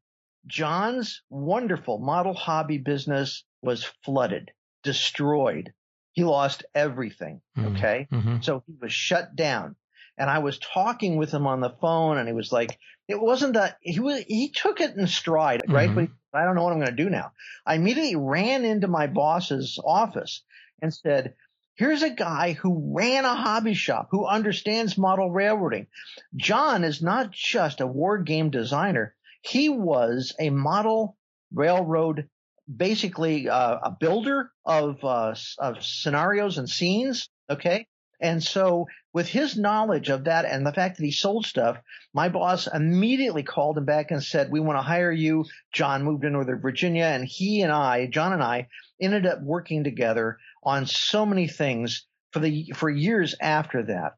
John's 0.47 1.21
wonderful 1.29 1.99
model 1.99 2.33
hobby 2.33 2.77
business 2.77 3.43
was 3.61 3.83
flooded, 4.03 4.51
destroyed. 4.81 5.73
He 6.13 6.23
lost 6.23 6.63
everything. 6.73 7.41
Mm-hmm. 7.57 7.75
Okay. 7.75 8.07
Mm-hmm. 8.11 8.37
So 8.41 8.63
he 8.65 8.73
was 8.81 8.93
shut 8.93 9.35
down 9.35 9.75
and 10.21 10.29
I 10.29 10.37
was 10.37 10.59
talking 10.59 11.17
with 11.17 11.33
him 11.33 11.47
on 11.47 11.61
the 11.61 11.75
phone 11.81 12.19
and 12.19 12.27
he 12.27 12.33
was 12.33 12.51
like, 12.51 12.77
it 13.07 13.19
wasn't 13.19 13.55
that 13.55 13.77
he 13.81 13.99
was, 13.99 14.23
he 14.27 14.51
took 14.51 14.79
it 14.79 14.95
in 14.95 15.07
stride, 15.07 15.63
right? 15.67 15.89
Mm-hmm. 15.89 16.05
But 16.31 16.39
I 16.39 16.45
don't 16.45 16.53
know 16.53 16.63
what 16.63 16.73
I'm 16.73 16.77
going 16.77 16.95
to 16.95 17.03
do 17.03 17.09
now. 17.09 17.31
I 17.65 17.73
immediately 17.73 18.15
ran 18.15 18.63
into 18.63 18.87
my 18.87 19.07
boss's 19.07 19.79
office 19.83 20.43
and 20.79 20.93
said, 20.93 21.33
here's 21.73 22.03
a 22.03 22.11
guy 22.11 22.53
who 22.53 22.93
ran 22.95 23.25
a 23.25 23.33
hobby 23.33 23.73
shop, 23.73 24.09
who 24.11 24.27
understands 24.27 24.95
model 24.95 25.31
railroading. 25.31 25.87
John 26.35 26.83
is 26.83 27.01
not 27.01 27.31
just 27.31 27.81
a 27.81 27.87
war 27.87 28.19
game 28.19 28.51
designer. 28.51 29.15
He 29.41 29.69
was 29.69 30.35
a 30.39 30.51
model 30.51 31.17
railroad 31.51 32.29
basically 32.73 33.49
uh, 33.49 33.79
a 33.81 33.97
builder 33.99 34.51
of 34.67 35.03
uh, 35.03 35.33
of 35.57 35.83
scenarios 35.83 36.59
and 36.59 36.69
scenes. 36.69 37.27
Okay, 37.49 37.87
and 38.21 38.43
so 38.43 38.87
with 39.13 39.27
his 39.27 39.57
knowledge 39.57 40.09
of 40.09 40.25
that 40.25 40.45
and 40.45 40.65
the 40.65 40.71
fact 40.71 40.97
that 40.97 41.03
he 41.03 41.11
sold 41.11 41.45
stuff, 41.45 41.77
my 42.13 42.29
boss 42.29 42.67
immediately 42.67 43.43
called 43.43 43.77
him 43.77 43.85
back 43.85 44.11
and 44.11 44.23
said, 44.23 44.51
we 44.51 44.59
want 44.59 44.77
to 44.77 44.83
hire 44.83 45.11
you. 45.11 45.45
John 45.73 46.03
moved 46.03 46.21
to 46.21 46.29
Northern 46.29 46.61
Virginia 46.61 47.05
and 47.05 47.25
he 47.25 47.61
and 47.61 47.71
I, 47.71 48.05
John 48.05 48.31
and 48.31 48.43
I 48.43 48.67
ended 49.01 49.25
up 49.25 49.41
working 49.41 49.83
together 49.83 50.37
on 50.63 50.85
so 50.85 51.25
many 51.25 51.47
things 51.47 52.05
for 52.31 52.39
the, 52.39 52.71
for 52.75 52.89
years 52.89 53.35
after 53.41 53.83
that. 53.83 54.13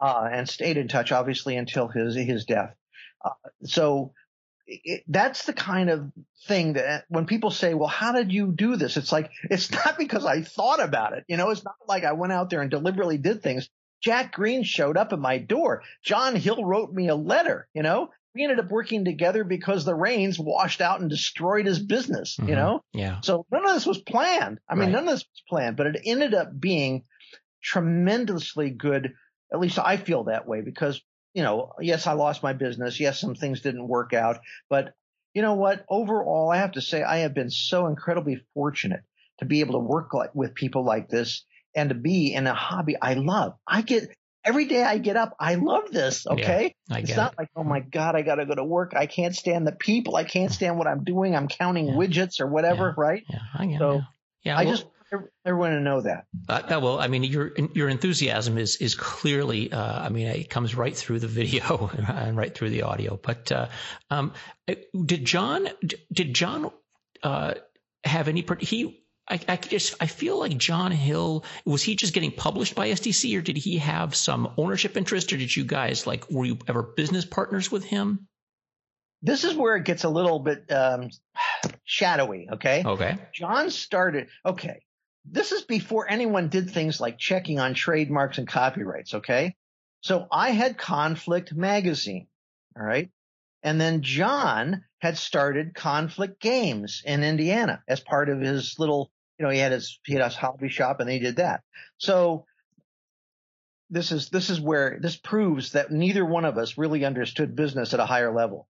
Uh, 0.00 0.28
and 0.30 0.48
stayed 0.48 0.76
in 0.76 0.88
touch 0.88 1.12
obviously 1.12 1.56
until 1.56 1.88
his, 1.88 2.16
his 2.16 2.44
death. 2.44 2.74
Uh, 3.24 3.30
so 3.62 4.12
it, 4.66 5.04
that's 5.08 5.44
the 5.46 5.52
kind 5.52 5.90
of 5.90 6.10
thing 6.46 6.74
that 6.74 7.04
when 7.08 7.26
people 7.26 7.50
say, 7.50 7.74
well, 7.74 7.88
how 7.88 8.12
did 8.12 8.32
you 8.32 8.52
do 8.52 8.76
this? 8.76 8.96
It's 8.96 9.12
like, 9.12 9.30
it's 9.50 9.70
not 9.84 9.98
because 9.98 10.24
I 10.24 10.42
thought 10.42 10.82
about 10.82 11.12
it. 11.12 11.24
You 11.28 11.36
know, 11.36 11.50
it's 11.50 11.64
not 11.64 11.74
like 11.86 12.04
I 12.04 12.12
went 12.12 12.32
out 12.32 12.50
there 12.50 12.62
and 12.62 12.70
deliberately 12.70 13.18
did 13.18 13.42
things. 13.42 13.68
Jack 14.02 14.32
Green 14.32 14.64
showed 14.64 14.96
up 14.96 15.12
at 15.12 15.18
my 15.18 15.38
door. 15.38 15.82
John 16.02 16.36
Hill 16.36 16.64
wrote 16.64 16.92
me 16.92 17.08
a 17.08 17.14
letter, 17.14 17.68
you 17.72 17.82
know, 17.82 18.10
we 18.34 18.42
ended 18.42 18.58
up 18.58 18.70
working 18.70 19.04
together 19.04 19.44
because 19.44 19.84
the 19.84 19.94
rains 19.94 20.38
washed 20.38 20.80
out 20.80 21.00
and 21.00 21.08
destroyed 21.08 21.66
his 21.66 21.78
business, 21.78 22.36
mm-hmm. 22.36 22.48
you 22.48 22.56
know? 22.56 22.82
Yeah. 22.92 23.20
So 23.20 23.46
none 23.50 23.64
of 23.64 23.74
this 23.74 23.86
was 23.86 23.98
planned. 23.98 24.58
I 24.68 24.74
mean, 24.74 24.86
right. 24.86 24.92
none 24.92 25.04
of 25.04 25.10
this 25.10 25.24
was 25.24 25.42
planned, 25.48 25.76
but 25.76 25.86
it 25.86 26.02
ended 26.04 26.34
up 26.34 26.48
being 26.58 27.04
tremendously 27.62 28.70
good. 28.70 29.14
At 29.52 29.60
least 29.60 29.78
I 29.78 29.96
feel 29.96 30.24
that 30.24 30.48
way 30.48 30.62
because 30.62 31.00
you 31.34 31.42
know, 31.42 31.72
yes, 31.80 32.06
I 32.06 32.12
lost 32.12 32.42
my 32.42 32.52
business. 32.52 33.00
Yes, 33.00 33.20
some 33.20 33.34
things 33.34 33.60
didn't 33.60 33.86
work 33.86 34.14
out, 34.14 34.38
but 34.70 34.94
you 35.34 35.42
know 35.42 35.54
what? 35.54 35.84
Overall, 35.88 36.50
I 36.50 36.58
have 36.58 36.72
to 36.72 36.80
say 36.80 37.02
I 37.02 37.18
have 37.18 37.34
been 37.34 37.50
so 37.50 37.88
incredibly 37.88 38.40
fortunate 38.54 39.02
to 39.40 39.44
be 39.44 39.60
able 39.60 39.74
to 39.74 39.80
work 39.80 40.14
like, 40.14 40.34
with 40.34 40.54
people 40.54 40.84
like 40.84 41.08
this 41.08 41.44
and 41.74 41.88
to 41.88 41.94
be 41.94 42.32
in 42.32 42.46
a 42.46 42.54
hobby 42.54 42.96
I 43.00 43.14
love. 43.14 43.54
I 43.66 43.82
get 43.82 44.14
every 44.44 44.66
day 44.66 44.82
I 44.82 44.98
get 44.98 45.16
up, 45.16 45.34
I 45.40 45.56
love 45.56 45.90
this. 45.90 46.26
Okay. 46.26 46.74
Yeah, 46.88 46.98
it's 46.98 47.16
not 47.16 47.32
it. 47.32 47.38
like, 47.38 47.50
oh 47.56 47.64
my 47.64 47.80
God, 47.80 48.14
I 48.14 48.22
got 48.22 48.36
to 48.36 48.46
go 48.46 48.54
to 48.54 48.64
work. 48.64 48.94
I 48.94 49.06
can't 49.06 49.34
stand 49.34 49.66
the 49.66 49.72
people. 49.72 50.14
I 50.14 50.24
can't 50.24 50.52
stand 50.52 50.78
what 50.78 50.86
I'm 50.86 51.02
doing. 51.02 51.34
I'm 51.34 51.48
counting 51.48 51.88
yeah. 51.88 51.94
widgets 51.94 52.40
or 52.40 52.46
whatever. 52.46 52.94
Yeah. 52.96 53.02
Right. 53.02 53.24
Yeah. 53.28 53.38
I 53.54 53.66
get 53.66 53.78
so. 53.80 54.02
Yeah. 54.44 54.56
I 54.56 54.64
well, 54.64 54.74
just 54.74 54.86
everyone 55.44 55.70
to 55.70 55.80
know 55.80 56.00
that. 56.00 56.26
Uh, 56.48 56.80
well, 56.82 56.98
I 56.98 57.08
mean, 57.08 57.24
your 57.24 57.52
your 57.74 57.88
enthusiasm 57.88 58.58
is 58.58 58.76
is 58.76 58.94
clearly, 58.94 59.72
uh, 59.72 60.04
I 60.04 60.08
mean, 60.08 60.26
it 60.26 60.50
comes 60.50 60.74
right 60.74 60.96
through 60.96 61.20
the 61.20 61.28
video 61.28 61.90
and 62.08 62.36
right 62.36 62.54
through 62.54 62.70
the 62.70 62.82
audio. 62.82 63.18
But 63.22 63.50
uh, 63.52 63.68
um, 64.10 64.32
did 64.66 65.24
John 65.24 65.68
did 66.12 66.34
John 66.34 66.70
uh, 67.22 67.54
have 68.04 68.28
any? 68.28 68.44
He 68.60 69.04
I, 69.28 69.40
I 69.48 69.56
just 69.56 69.94
I 70.00 70.06
feel 70.06 70.38
like 70.38 70.56
John 70.56 70.92
Hill 70.92 71.44
was 71.64 71.82
he 71.82 71.96
just 71.96 72.12
getting 72.12 72.32
published 72.32 72.74
by 72.74 72.90
SDC 72.90 73.38
or 73.38 73.40
did 73.40 73.56
he 73.56 73.78
have 73.78 74.14
some 74.14 74.52
ownership 74.56 74.96
interest 74.96 75.32
or 75.32 75.36
did 75.36 75.54
you 75.54 75.64
guys 75.64 76.06
like 76.06 76.30
were 76.30 76.44
you 76.44 76.58
ever 76.68 76.82
business 76.82 77.24
partners 77.24 77.70
with 77.70 77.84
him? 77.84 78.28
This 79.22 79.44
is 79.44 79.54
where 79.54 79.76
it 79.76 79.84
gets 79.84 80.04
a 80.04 80.10
little 80.10 80.40
bit 80.40 80.70
um, 80.70 81.08
shadowy. 81.84 82.48
Okay. 82.52 82.82
Okay. 82.84 83.16
John 83.32 83.70
started. 83.70 84.28
Okay 84.44 84.82
this 85.24 85.52
is 85.52 85.62
before 85.62 86.08
anyone 86.08 86.48
did 86.48 86.70
things 86.70 87.00
like 87.00 87.18
checking 87.18 87.58
on 87.58 87.74
trademarks 87.74 88.38
and 88.38 88.48
copyrights. 88.48 89.14
Okay. 89.14 89.56
So 90.02 90.26
I 90.30 90.50
had 90.50 90.76
Conflict 90.76 91.54
magazine. 91.54 92.26
All 92.76 92.84
right. 92.84 93.10
And 93.62 93.80
then 93.80 94.02
John 94.02 94.84
had 94.98 95.16
started 95.16 95.74
Conflict 95.74 96.40
Games 96.40 97.02
in 97.04 97.24
Indiana 97.24 97.82
as 97.88 98.00
part 98.00 98.28
of 98.28 98.40
his 98.40 98.78
little 98.78 99.10
you 99.38 99.44
know, 99.44 99.50
he 99.50 99.58
had 99.58 99.72
his, 99.72 99.98
he 100.04 100.14
had 100.14 100.24
his 100.24 100.36
hobby 100.36 100.68
shop 100.68 101.00
and 101.00 101.10
he 101.10 101.18
did 101.18 101.36
that. 101.36 101.62
So 101.98 102.46
this 103.90 104.12
is, 104.12 104.28
this 104.28 104.50
is 104.50 104.60
where 104.60 104.98
this 105.00 105.16
proves 105.16 105.72
that 105.72 105.90
neither 105.90 106.24
one 106.24 106.44
of 106.44 106.56
us 106.56 106.78
really 106.78 107.04
understood 107.04 107.56
business 107.56 107.94
at 107.94 108.00
a 108.00 108.06
higher 108.06 108.34
level. 108.34 108.68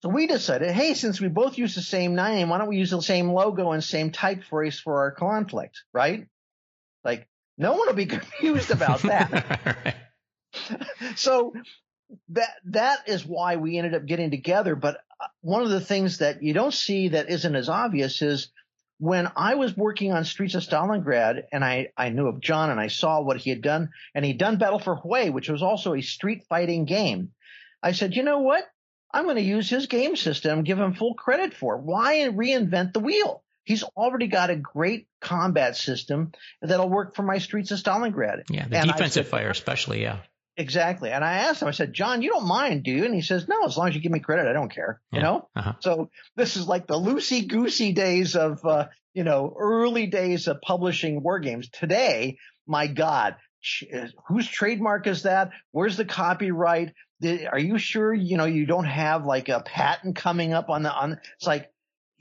So 0.00 0.08
we 0.10 0.28
decided, 0.28 0.70
hey, 0.70 0.94
since 0.94 1.20
we 1.20 1.28
both 1.28 1.58
use 1.58 1.74
the 1.74 1.82
same 1.82 2.14
name, 2.14 2.48
why 2.48 2.58
don't 2.58 2.68
we 2.68 2.76
use 2.76 2.90
the 2.90 3.02
same 3.02 3.32
logo 3.32 3.72
and 3.72 3.82
same 3.82 4.12
typeface 4.12 4.80
for 4.80 4.98
our 4.98 5.10
conflict, 5.10 5.82
right? 5.92 6.26
Like, 7.02 7.28
no 7.56 7.72
one 7.72 7.88
will 7.88 7.94
be 7.94 8.06
confused 8.18 8.70
about 8.70 9.02
that. 9.02 9.96
so 11.16 11.52
that 12.30 12.50
that 12.66 13.08
is 13.08 13.26
why 13.26 13.56
we 13.56 13.76
ended 13.76 13.94
up 13.94 14.06
getting 14.06 14.30
together. 14.30 14.76
But 14.76 14.98
uh, 15.20 15.26
one 15.40 15.62
of 15.62 15.70
the 15.70 15.80
things 15.80 16.18
that 16.18 16.42
you 16.42 16.54
don't 16.54 16.72
see 16.72 17.08
that 17.08 17.28
isn't 17.28 17.56
as 17.56 17.68
obvious 17.68 18.22
is 18.22 18.50
when 18.98 19.30
I 19.36 19.56
was 19.56 19.76
working 19.76 20.12
on 20.12 20.24
Streets 20.24 20.54
of 20.54 20.62
Stalingrad 20.62 21.44
and 21.52 21.64
I, 21.64 21.88
I 21.96 22.10
knew 22.10 22.26
of 22.26 22.40
John 22.40 22.70
and 22.70 22.80
I 22.80 22.88
saw 22.88 23.20
what 23.20 23.36
he 23.36 23.50
had 23.50 23.62
done 23.62 23.90
and 24.14 24.24
he'd 24.24 24.38
done 24.38 24.58
Battle 24.58 24.78
for 24.78 24.96
Hue, 24.96 25.32
which 25.32 25.48
was 25.48 25.62
also 25.62 25.94
a 25.94 26.02
street 26.02 26.44
fighting 26.48 26.84
game. 26.84 27.32
I 27.82 27.92
said, 27.92 28.14
you 28.14 28.24
know 28.24 28.40
what? 28.40 28.64
I'm 29.12 29.24
going 29.24 29.36
to 29.36 29.42
use 29.42 29.70
his 29.70 29.86
game 29.86 30.16
system, 30.16 30.64
give 30.64 30.78
him 30.78 30.94
full 30.94 31.14
credit 31.14 31.54
for 31.54 31.76
it. 31.76 31.82
Why 31.82 32.28
reinvent 32.30 32.92
the 32.92 33.00
wheel? 33.00 33.42
He's 33.64 33.82
already 33.82 34.28
got 34.28 34.50
a 34.50 34.56
great 34.56 35.08
combat 35.20 35.76
system 35.76 36.32
that'll 36.62 36.88
work 36.88 37.14
for 37.14 37.22
my 37.22 37.38
Streets 37.38 37.70
of 37.70 37.78
Stalingrad. 37.78 38.44
Yeah, 38.50 38.66
the 38.66 38.78
and 38.78 38.90
defensive 38.90 39.26
said, 39.26 39.30
fire 39.30 39.50
especially, 39.50 40.02
yeah. 40.02 40.20
Exactly. 40.56 41.10
And 41.10 41.24
I 41.24 41.34
asked 41.34 41.62
him, 41.62 41.68
I 41.68 41.72
said, 41.72 41.92
John, 41.92 42.20
you 42.20 42.30
don't 42.30 42.48
mind, 42.48 42.82
do 42.82 42.90
you? 42.90 43.04
And 43.04 43.14
he 43.14 43.20
says, 43.20 43.46
no, 43.46 43.64
as 43.64 43.76
long 43.76 43.88
as 43.88 43.94
you 43.94 44.00
give 44.00 44.10
me 44.10 44.20
credit, 44.20 44.48
I 44.48 44.52
don't 44.52 44.74
care. 44.74 45.00
Yeah. 45.12 45.18
You 45.18 45.22
know? 45.22 45.48
Uh-huh. 45.54 45.72
So 45.80 46.10
this 46.34 46.56
is 46.56 46.66
like 46.66 46.86
the 46.86 46.98
loosey 46.98 47.46
goosey 47.46 47.92
days 47.92 48.34
of, 48.36 48.64
uh, 48.64 48.88
you 49.14 49.22
know, 49.22 49.54
early 49.56 50.06
days 50.06 50.48
of 50.48 50.60
publishing 50.60 51.22
war 51.22 51.38
games. 51.38 51.68
Today, 51.68 52.38
my 52.66 52.88
God, 52.88 53.36
whose 54.26 54.48
trademark 54.48 55.06
is 55.06 55.22
that? 55.22 55.50
Where's 55.70 55.96
the 55.96 56.04
copyright? 56.04 56.92
Are 57.24 57.58
you 57.58 57.78
sure, 57.78 58.14
you 58.14 58.36
know, 58.36 58.44
you 58.44 58.66
don't 58.66 58.84
have 58.84 59.24
like 59.24 59.48
a 59.48 59.60
patent 59.60 60.16
coming 60.16 60.52
up 60.52 60.70
on 60.70 60.82
the, 60.82 60.92
on, 60.92 61.20
it's 61.36 61.46
like, 61.46 61.70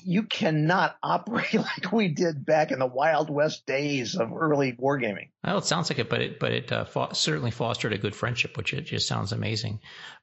you 0.04 0.24
cannot 0.24 0.96
operate 1.02 1.54
like 1.54 1.92
we 1.92 2.08
did 2.08 2.46
back 2.46 2.72
in 2.72 2.80
the 2.80 2.86
Wild 2.86 3.30
West 3.30 3.66
days 3.66 4.16
of 4.16 4.32
early 4.32 4.74
wargaming. 4.74 5.30
Well, 5.44 5.58
it 5.58 5.66
sounds 5.66 5.90
like 5.90 6.00
it, 6.00 6.10
but 6.10 6.22
it 6.22 6.40
but 6.40 6.52
it 6.52 6.72
uh, 6.72 6.86
fo- 6.86 7.14
certainly 7.14 7.52
fostered 7.52 7.94
a 7.94 7.98
good 7.98 8.16
friendship, 8.16 8.58
which 8.58 8.74
it 8.74 8.82
just 8.82 9.08
sounds 9.08 9.32
amazing. 9.32 9.80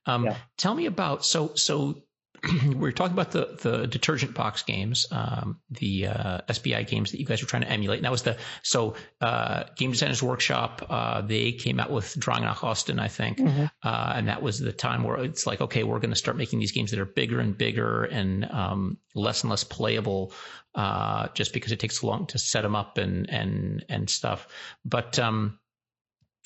Um, 0.06 0.26
yeah. 0.26 0.36
Tell 0.56 0.74
me 0.74 0.86
about 0.86 1.24
so 1.24 1.54
so 1.54 2.02
we 2.66 2.74
were 2.74 2.92
talking 2.92 3.12
about 3.12 3.32
the 3.32 3.56
the 3.62 3.86
detergent 3.86 4.34
box 4.34 4.62
games, 4.62 5.06
um, 5.10 5.60
the 5.70 6.06
uh, 6.08 6.40
SPI 6.50 6.84
games 6.84 7.10
that 7.12 7.20
you 7.20 7.26
guys 7.26 7.42
were 7.42 7.48
trying 7.48 7.62
to 7.62 7.70
emulate. 7.70 7.98
And 7.98 8.04
that 8.04 8.12
was 8.12 8.22
the 8.22 8.36
so 8.62 8.94
uh, 9.20 9.64
Game 9.76 9.92
Designers 9.92 10.22
Workshop. 10.22 10.86
Uh, 10.88 11.22
they 11.22 11.52
came 11.52 11.80
out 11.80 11.90
with 11.90 12.14
Drang 12.18 12.42
nach 12.42 12.62
Osten, 12.62 12.98
I 12.98 13.08
think, 13.08 13.38
mm-hmm. 13.38 13.66
Uh, 13.82 14.12
and 14.16 14.28
that 14.28 14.42
was 14.42 14.58
the 14.58 14.72
time 14.72 15.02
where 15.02 15.18
it's 15.18 15.46
like, 15.46 15.60
okay, 15.60 15.84
we're 15.84 15.98
going 15.98 16.10
to 16.10 16.16
start 16.16 16.36
making 16.36 16.58
these 16.58 16.72
games 16.72 16.90
that 16.90 17.00
are 17.00 17.06
bigger 17.06 17.40
and 17.40 17.56
bigger 17.56 18.04
and 18.04 18.44
um, 18.50 18.98
less 19.14 19.42
and 19.42 19.50
less 19.50 19.64
playable, 19.64 20.32
uh, 20.74 21.28
just 21.34 21.52
because 21.52 21.72
it 21.72 21.80
takes 21.80 22.00
so 22.00 22.06
long 22.06 22.26
to 22.26 22.38
set 22.38 22.62
them 22.62 22.74
up 22.74 22.98
and 22.98 23.30
and 23.30 23.84
and 23.88 24.10
stuff. 24.10 24.48
But 24.84 25.18
um, 25.18 25.58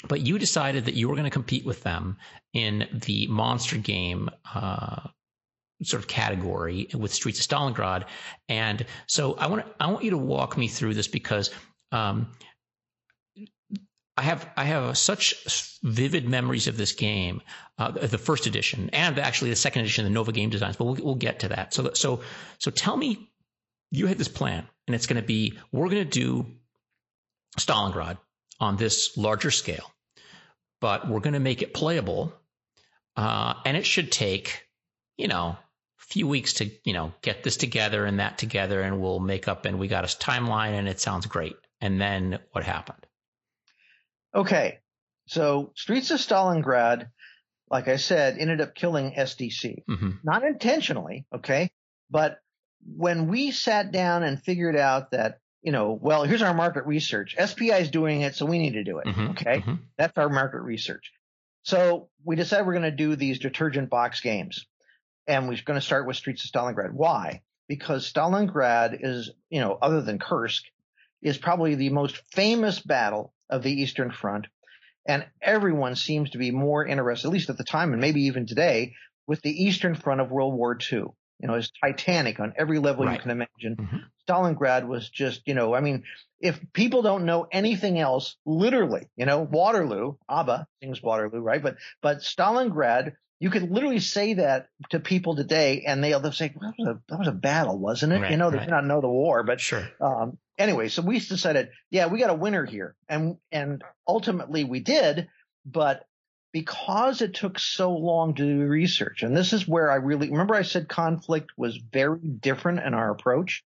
but 0.06 0.20
you 0.20 0.38
decided 0.38 0.84
that 0.84 0.94
you 0.94 1.08
were 1.08 1.14
going 1.14 1.24
to 1.24 1.30
compete 1.30 1.64
with 1.64 1.82
them 1.82 2.18
in 2.52 2.86
the 2.92 3.26
monster 3.26 3.76
game 3.76 4.30
uh, 4.54 5.08
sort 5.82 6.02
of 6.02 6.08
category 6.08 6.88
with 6.94 7.14
Streets 7.14 7.40
of 7.40 7.46
Stalingrad. 7.46 8.04
And 8.48 8.84
so 9.06 9.34
I 9.34 9.46
want 9.46 9.66
I 9.78 9.90
want 9.90 10.04
you 10.04 10.10
to 10.10 10.18
walk 10.18 10.56
me 10.56 10.68
through 10.68 10.94
this 10.94 11.08
because 11.08 11.50
um, 11.92 12.28
I 14.18 14.22
have 14.22 14.50
I 14.56 14.64
have 14.64 14.98
such 14.98 15.78
vivid 15.84 16.28
memories 16.28 16.66
of 16.66 16.76
this 16.76 16.92
game, 16.92 17.40
uh, 17.78 17.92
the 17.92 18.18
first 18.18 18.46
edition, 18.46 18.90
and 18.92 19.16
actually 19.18 19.50
the 19.50 19.56
second 19.56 19.82
edition, 19.82 20.04
the 20.04 20.10
Nova 20.10 20.32
Game 20.32 20.50
Designs. 20.50 20.76
But 20.76 20.84
we'll 20.86 20.94
we'll 20.96 21.14
get 21.14 21.40
to 21.40 21.48
that. 21.50 21.72
So 21.72 21.92
so 21.94 22.22
so 22.58 22.72
tell 22.72 22.96
me, 22.96 23.30
you 23.92 24.08
had 24.08 24.18
this 24.18 24.26
plan, 24.26 24.66
and 24.88 24.96
it's 24.96 25.06
going 25.06 25.20
to 25.20 25.26
be 25.26 25.56
we're 25.70 25.88
going 25.88 26.02
to 26.02 26.04
do 26.04 26.46
Stalingrad 27.58 28.18
on 28.58 28.76
this 28.76 29.16
larger 29.16 29.52
scale, 29.52 29.88
but 30.80 31.08
we're 31.08 31.20
going 31.20 31.34
to 31.34 31.40
make 31.40 31.62
it 31.62 31.72
playable, 31.72 32.32
uh, 33.16 33.54
and 33.64 33.76
it 33.76 33.86
should 33.86 34.10
take 34.10 34.66
you 35.16 35.28
know 35.28 35.56
few 35.98 36.26
weeks 36.26 36.54
to, 36.54 36.70
you 36.84 36.92
know, 36.92 37.12
get 37.22 37.42
this 37.42 37.56
together 37.56 38.04
and 38.04 38.20
that 38.20 38.38
together 38.38 38.80
and 38.80 39.00
we'll 39.00 39.20
make 39.20 39.48
up 39.48 39.64
and 39.66 39.78
we 39.78 39.88
got 39.88 40.04
a 40.04 40.06
timeline 40.06 40.72
and 40.72 40.88
it 40.88 41.00
sounds 41.00 41.26
great. 41.26 41.56
And 41.80 42.00
then 42.00 42.38
what 42.52 42.64
happened? 42.64 43.06
Okay. 44.34 44.78
So 45.26 45.72
Streets 45.74 46.10
of 46.10 46.18
Stalingrad, 46.18 47.08
like 47.70 47.88
I 47.88 47.96
said, 47.96 48.38
ended 48.38 48.60
up 48.60 48.74
killing 48.74 49.12
SDC. 49.12 49.84
Mm-hmm. 49.88 50.10
Not 50.24 50.44
intentionally. 50.44 51.26
Okay. 51.34 51.70
But 52.10 52.38
when 52.96 53.28
we 53.28 53.50
sat 53.50 53.92
down 53.92 54.22
and 54.22 54.42
figured 54.42 54.76
out 54.76 55.10
that, 55.10 55.40
you 55.62 55.72
know, 55.72 55.98
well, 56.00 56.24
here's 56.24 56.42
our 56.42 56.54
market 56.54 56.86
research. 56.86 57.36
SPI 57.38 57.72
is 57.72 57.90
doing 57.90 58.22
it, 58.22 58.34
so 58.36 58.46
we 58.46 58.58
need 58.58 58.74
to 58.74 58.84
do 58.84 58.98
it. 58.98 59.06
Mm-hmm. 59.06 59.30
Okay. 59.30 59.58
Mm-hmm. 59.58 59.74
That's 59.98 60.16
our 60.16 60.30
market 60.30 60.60
research. 60.60 61.12
So 61.64 62.08
we 62.24 62.36
decided 62.36 62.66
we're 62.66 62.74
going 62.74 62.82
to 62.84 62.90
do 62.90 63.16
these 63.16 63.40
detergent 63.40 63.90
box 63.90 64.20
games 64.20 64.66
and 65.28 65.46
we're 65.46 65.58
going 65.64 65.78
to 65.78 65.84
start 65.84 66.06
with 66.06 66.16
Streets 66.16 66.44
of 66.44 66.50
Stalingrad. 66.50 66.92
Why? 66.92 67.42
Because 67.68 68.10
Stalingrad 68.10 68.98
is, 69.00 69.30
you 69.50 69.60
know, 69.60 69.78
other 69.80 70.00
than 70.00 70.18
Kursk, 70.18 70.64
is 71.20 71.36
probably 71.36 71.74
the 71.74 71.90
most 71.90 72.16
famous 72.32 72.80
battle 72.80 73.34
of 73.50 73.62
the 73.62 73.72
Eastern 73.72 74.10
Front. 74.10 74.46
And 75.06 75.26
everyone 75.42 75.96
seems 75.96 76.30
to 76.30 76.38
be 76.38 76.50
more 76.50 76.86
interested, 76.86 77.28
at 77.28 77.32
least 77.32 77.50
at 77.50 77.58
the 77.58 77.64
time 77.64 77.92
and 77.92 78.00
maybe 78.00 78.22
even 78.22 78.46
today, 78.46 78.94
with 79.26 79.42
the 79.42 79.50
Eastern 79.50 79.94
Front 79.94 80.20
of 80.20 80.30
World 80.30 80.54
War 80.54 80.78
II. 80.90 81.04
You 81.40 81.46
know, 81.46 81.54
it's 81.54 81.70
titanic 81.80 82.40
on 82.40 82.54
every 82.58 82.78
level 82.78 83.04
right. 83.04 83.14
you 83.14 83.20
can 83.20 83.30
imagine. 83.30 83.76
Mm-hmm. 83.76 83.96
Stalingrad 84.28 84.86
was 84.86 85.08
just, 85.08 85.42
you 85.46 85.54
know, 85.54 85.74
I 85.74 85.80
mean, 85.80 86.04
if 86.40 86.60
people 86.72 87.02
don't 87.02 87.26
know 87.26 87.46
anything 87.50 87.98
else, 87.98 88.36
literally, 88.44 89.06
you 89.16 89.24
know, 89.24 89.40
Waterloo, 89.40 90.14
ABBA 90.28 90.66
sings 90.82 91.02
Waterloo, 91.02 91.40
right? 91.40 91.62
But, 91.62 91.76
but 92.02 92.18
Stalingrad 92.18 93.12
you 93.40 93.50
could 93.50 93.70
literally 93.70 94.00
say 94.00 94.34
that 94.34 94.68
to 94.90 94.98
people 94.98 95.36
today, 95.36 95.84
and 95.86 96.02
they'll, 96.02 96.20
they'll 96.20 96.32
say, 96.32 96.52
well, 96.54 96.70
that, 96.70 96.82
was 96.82 96.96
a, 96.96 97.00
that 97.08 97.18
was 97.18 97.28
a 97.28 97.32
battle, 97.32 97.78
wasn't 97.78 98.12
it? 98.12 98.20
Right, 98.20 98.30
you 98.32 98.36
know, 98.36 98.50
they 98.50 98.58
right. 98.58 98.66
may 98.66 98.72
not 98.74 98.84
know 98.84 99.00
the 99.00 99.08
war, 99.08 99.44
but 99.44 99.60
sure. 99.60 99.88
Um, 100.00 100.38
anyway, 100.58 100.88
so 100.88 101.02
we 101.02 101.20
decided, 101.20 101.70
yeah, 101.90 102.08
we 102.08 102.18
got 102.18 102.30
a 102.30 102.34
winner 102.34 102.64
here, 102.64 102.96
and 103.08 103.36
and 103.52 103.82
ultimately 104.06 104.64
we 104.64 104.80
did, 104.80 105.28
but 105.64 106.04
because 106.52 107.22
it 107.22 107.34
took 107.34 107.58
so 107.58 107.92
long 107.92 108.34
to 108.34 108.44
do 108.44 108.66
research, 108.66 109.22
and 109.22 109.36
this 109.36 109.52
is 109.52 109.68
where 109.68 109.90
I 109.90 109.96
really 109.96 110.30
remember 110.30 110.54
I 110.54 110.62
said 110.62 110.88
conflict 110.88 111.52
was 111.56 111.76
very 111.76 112.18
different 112.18 112.80
in 112.80 112.94
our 112.94 113.10
approach. 113.10 113.64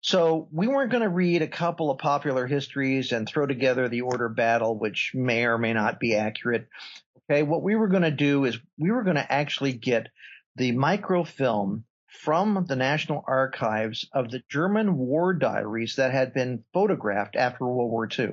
So 0.00 0.46
we 0.52 0.68
weren't 0.68 0.92
going 0.92 1.02
to 1.02 1.08
read 1.08 1.42
a 1.42 1.48
couple 1.48 1.90
of 1.90 1.98
popular 1.98 2.46
histories 2.46 3.10
and 3.10 3.28
throw 3.28 3.44
together 3.44 3.88
the 3.88 4.02
order 4.02 4.28
battle, 4.28 4.78
which 4.78 5.10
may 5.14 5.46
or 5.46 5.58
may 5.58 5.72
not 5.72 5.98
be 5.98 6.14
accurate. 6.14 6.68
Okay, 7.16 7.42
what 7.42 7.62
we 7.62 7.74
were 7.74 7.88
going 7.88 8.02
to 8.02 8.10
do 8.10 8.44
is 8.44 8.58
we 8.78 8.90
were 8.90 9.02
going 9.02 9.16
to 9.16 9.32
actually 9.32 9.72
get 9.72 10.08
the 10.56 10.72
microfilm 10.72 11.84
from 12.06 12.64
the 12.68 12.76
National 12.76 13.24
Archives 13.26 14.08
of 14.12 14.30
the 14.30 14.42
German 14.48 14.96
war 14.96 15.34
diaries 15.34 15.96
that 15.96 16.12
had 16.12 16.32
been 16.32 16.64
photographed 16.72 17.36
after 17.36 17.66
World 17.66 17.90
War 17.90 18.08
II. 18.18 18.32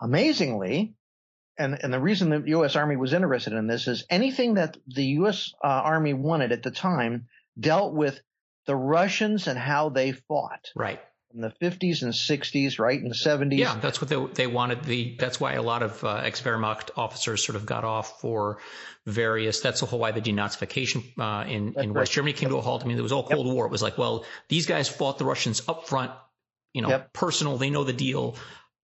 Amazingly, 0.00 0.94
and, 1.58 1.78
and 1.82 1.92
the 1.92 2.00
reason 2.00 2.30
the 2.30 2.42
U.S. 2.50 2.76
Army 2.76 2.96
was 2.96 3.12
interested 3.12 3.52
in 3.52 3.66
this 3.66 3.88
is 3.88 4.06
anything 4.08 4.54
that 4.54 4.76
the 4.86 5.04
U.S. 5.04 5.52
Uh, 5.62 5.66
Army 5.66 6.14
wanted 6.14 6.52
at 6.52 6.62
the 6.62 6.70
time 6.70 7.26
dealt 7.58 7.92
with 7.92 8.20
the 8.66 8.76
Russians 8.76 9.46
and 9.46 9.58
how 9.58 9.90
they 9.90 10.12
fought. 10.12 10.70
Right 10.74 11.00
in 11.34 11.40
the 11.40 11.52
50s 11.62 12.02
and 12.02 12.12
60s, 12.12 12.78
right? 12.78 13.00
In 13.00 13.08
the 13.08 13.14
70s. 13.14 13.58
Yeah, 13.58 13.76
that's 13.80 14.00
what 14.00 14.10
they, 14.10 14.44
they 14.44 14.46
wanted. 14.46 14.82
The 14.84 15.16
That's 15.18 15.38
why 15.38 15.54
a 15.54 15.62
lot 15.62 15.82
of 15.82 16.02
uh, 16.02 16.16
ex 16.16 16.40
Wehrmacht 16.42 16.90
officers 16.96 17.44
sort 17.44 17.56
of 17.56 17.66
got 17.66 17.84
off 17.84 18.20
for 18.20 18.58
various. 19.06 19.60
That's 19.60 19.80
the 19.80 19.86
whole 19.86 19.98
why 19.98 20.12
the 20.12 20.20
denazification 20.20 21.04
uh, 21.18 21.46
in, 21.48 21.74
in 21.76 21.94
West 21.94 22.12
Germany 22.12 22.32
came 22.32 22.48
to 22.48 22.56
a 22.56 22.60
halt. 22.60 22.82
I 22.84 22.86
mean, 22.86 22.96
there 22.96 23.02
was 23.02 23.12
all 23.12 23.26
Cold 23.26 23.46
yep. 23.46 23.54
War. 23.54 23.66
It 23.66 23.70
was 23.70 23.82
like, 23.82 23.98
well, 23.98 24.24
these 24.48 24.66
guys 24.66 24.88
fought 24.88 25.18
the 25.18 25.24
Russians 25.24 25.62
up 25.68 25.88
front, 25.88 26.12
you 26.72 26.82
know, 26.82 26.88
yep. 26.88 27.12
personal. 27.12 27.56
They 27.56 27.70
know 27.70 27.84
the 27.84 27.92
deal. 27.92 28.36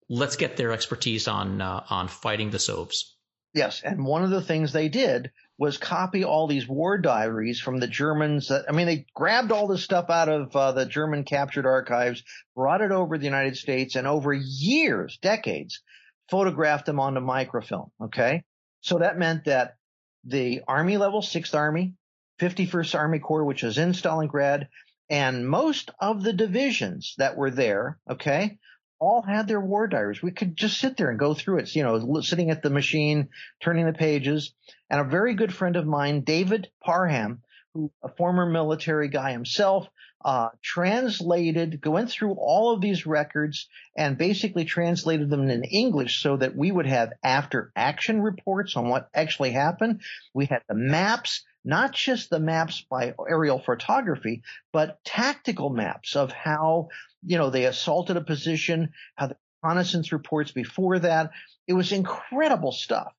Let's 0.09 0.37
get 0.37 0.57
their 0.57 0.73
expertise 0.73 1.27
on 1.27 1.61
uh, 1.61 1.85
on 1.91 2.09
fighting 2.09 2.51
the 2.51 2.59
Sovs. 2.59 3.13
Yes, 3.55 3.81
and 3.83 4.05
one 4.05 4.23
of 4.23 4.31
the 4.31 4.43
things 4.43 4.73
they 4.73 4.89
did 4.89 5.33
was 5.59 5.79
copy 5.79 6.25
all 6.25 6.47
these 6.47 6.69
war 6.69 6.99
diaries 6.99 7.61
from 7.61 7.79
the 7.79 7.87
Germans. 7.87 8.49
That, 8.49 8.67
I 8.69 8.73
mean, 8.73 8.87
they 8.87 9.07
grabbed 9.15 9.53
all 9.53 9.67
this 9.67 9.83
stuff 9.83 10.11
out 10.11 10.29
of 10.29 10.55
uh, 10.55 10.73
the 10.73 10.87
German 10.87 11.25
captured 11.25 11.67
archives, 11.67 12.23
brought 12.55 12.83
it 12.83 12.93
over 12.93 13.15
to 13.17 13.19
the 13.19 13.25
United 13.25 13.57
States, 13.57 13.97
and 13.97 14.07
over 14.07 14.33
years, 14.33 15.19
decades, 15.23 15.83
photographed 16.31 16.87
them 16.87 17.01
onto 17.01 17.21
microfilm. 17.21 17.91
Okay. 18.03 18.45
So 18.83 18.99
that 18.99 19.19
meant 19.19 19.47
that 19.47 19.77
the 20.25 20.63
Army 20.69 20.97
level, 20.97 21.23
6th 21.23 21.55
Army, 21.55 21.95
51st 22.41 22.95
Army 22.95 23.19
Corps, 23.19 23.45
which 23.45 23.63
was 23.63 23.79
in 23.79 23.93
Stalingrad, 23.93 24.69
And 25.09 25.49
most 25.49 25.91
of 26.01 26.23
the 26.23 26.33
divisions 26.33 27.15
that 27.19 27.37
were 27.37 27.51
there, 27.51 27.99
okay, 28.11 28.59
all 28.99 29.23
had 29.23 29.49
their 29.49 29.61
war 29.61 29.87
diaries. 29.87 30.23
We 30.23 30.31
could 30.31 30.57
just 30.57 30.79
sit 30.79 30.97
there 30.97 31.11
and 31.11 31.19
go 31.19 31.35
through 31.35 31.59
it, 31.59 31.75
you 31.75 31.83
know, 31.83 32.21
sitting 32.21 32.51
at 32.51 32.63
the 32.63 32.71
machine, 32.71 33.29
turning 33.61 33.87
the 33.87 33.93
pages. 33.93 34.55
And 34.89 35.01
a 35.01 35.05
very 35.05 35.35
good 35.35 35.53
friend 35.53 35.77
of 35.77 35.87
mine, 35.87 36.23
David 36.23 36.69
Parham, 36.83 37.43
who 37.77 37.93
a 38.03 38.09
former 38.09 38.47
military 38.47 39.09
guy 39.09 39.33
himself, 39.33 39.87
uh, 40.25 40.49
translated, 40.63 41.85
went 41.85 42.11
through 42.11 42.33
all 42.33 42.73
of 42.73 42.81
these 42.81 43.07
records 43.07 43.69
and 43.97 44.17
basically 44.17 44.65
translated 44.65 45.29
them 45.29 45.49
in 45.49 45.63
English 45.63 46.23
so 46.23 46.37
that 46.39 46.57
we 46.57 46.73
would 46.73 46.87
have 46.87 47.13
after 47.23 47.71
action 47.77 48.23
reports 48.23 48.77
on 48.77 48.89
what 48.89 49.09
actually 49.15 49.51
happened. 49.51 50.01
We 50.33 50.47
had 50.47 50.63
the 50.69 50.75
maps, 50.75 51.45
not 51.65 51.93
just 51.93 52.31
the 52.31 52.41
maps 52.41 52.85
by 52.91 53.15
aerial 53.29 53.59
photography, 53.59 54.43
but 54.73 54.99
tactical 55.05 55.69
maps 55.69 56.17
of 56.17 56.33
how, 56.33 56.89
you 57.25 57.37
know, 57.37 57.51
they 57.51 57.67
assaulted 57.67 58.17
a 58.17 58.23
position, 58.23 58.93
how 59.17 59.29
the 59.29 59.37
reconnaissance 59.63 60.13
reports 60.13 60.51
before 60.51 60.99
that. 61.01 61.31
It 61.69 61.75
was 61.75 61.93
incredible 61.93 62.73
stuff. 62.73 63.13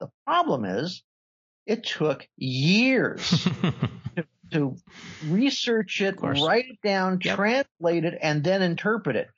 The 0.00 0.10
problem 0.24 0.64
is 0.64 1.02
it 1.66 1.84
took 1.84 2.26
years 2.36 3.30
to, 4.16 4.24
to, 4.50 4.76
research 5.26 6.00
it, 6.00 6.20
write 6.20 6.66
it 6.68 6.80
down, 6.82 7.18
yep. 7.22 7.36
translate 7.36 8.04
it, 8.04 8.18
and 8.20 8.42
then 8.42 8.62
interpret 8.62 9.16
it. 9.16 9.28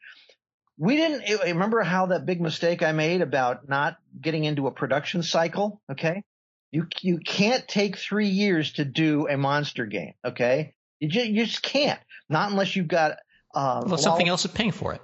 We 0.77 0.97
didn't 0.97 1.41
remember 1.45 1.83
how 1.83 2.07
that 2.07 2.27
big 2.27 2.41
mistake 2.41 2.83
I 2.83 2.93
made 2.93 3.21
about 3.21 3.69
not 3.69 3.97
getting 4.21 4.45
into 4.45 4.67
a 4.67 4.73
production 4.73 5.23
cycle. 5.23 5.81
Okay. 5.91 6.25
You, 6.73 6.89
you 7.01 7.19
can't 7.19 7.67
take 7.69 7.97
three 7.97 8.29
years 8.29 8.73
to 8.75 8.85
do 8.85 9.29
a 9.29 9.37
monster 9.37 9.87
game. 9.87 10.15
Okay. 10.25 10.75
You 10.99 11.09
just, 11.09 11.27
you 11.27 11.47
just 11.47 11.63
can't. 11.63 12.01
Not 12.29 12.51
unless 12.51 12.75
you've 12.75 12.89
got, 12.89 13.19
uh, 13.55 13.85
well, 13.87 13.99
something 13.99 14.29
else 14.29 14.45
is 14.45 14.51
paying 14.51 14.73
for 14.73 14.95
it. 14.95 15.03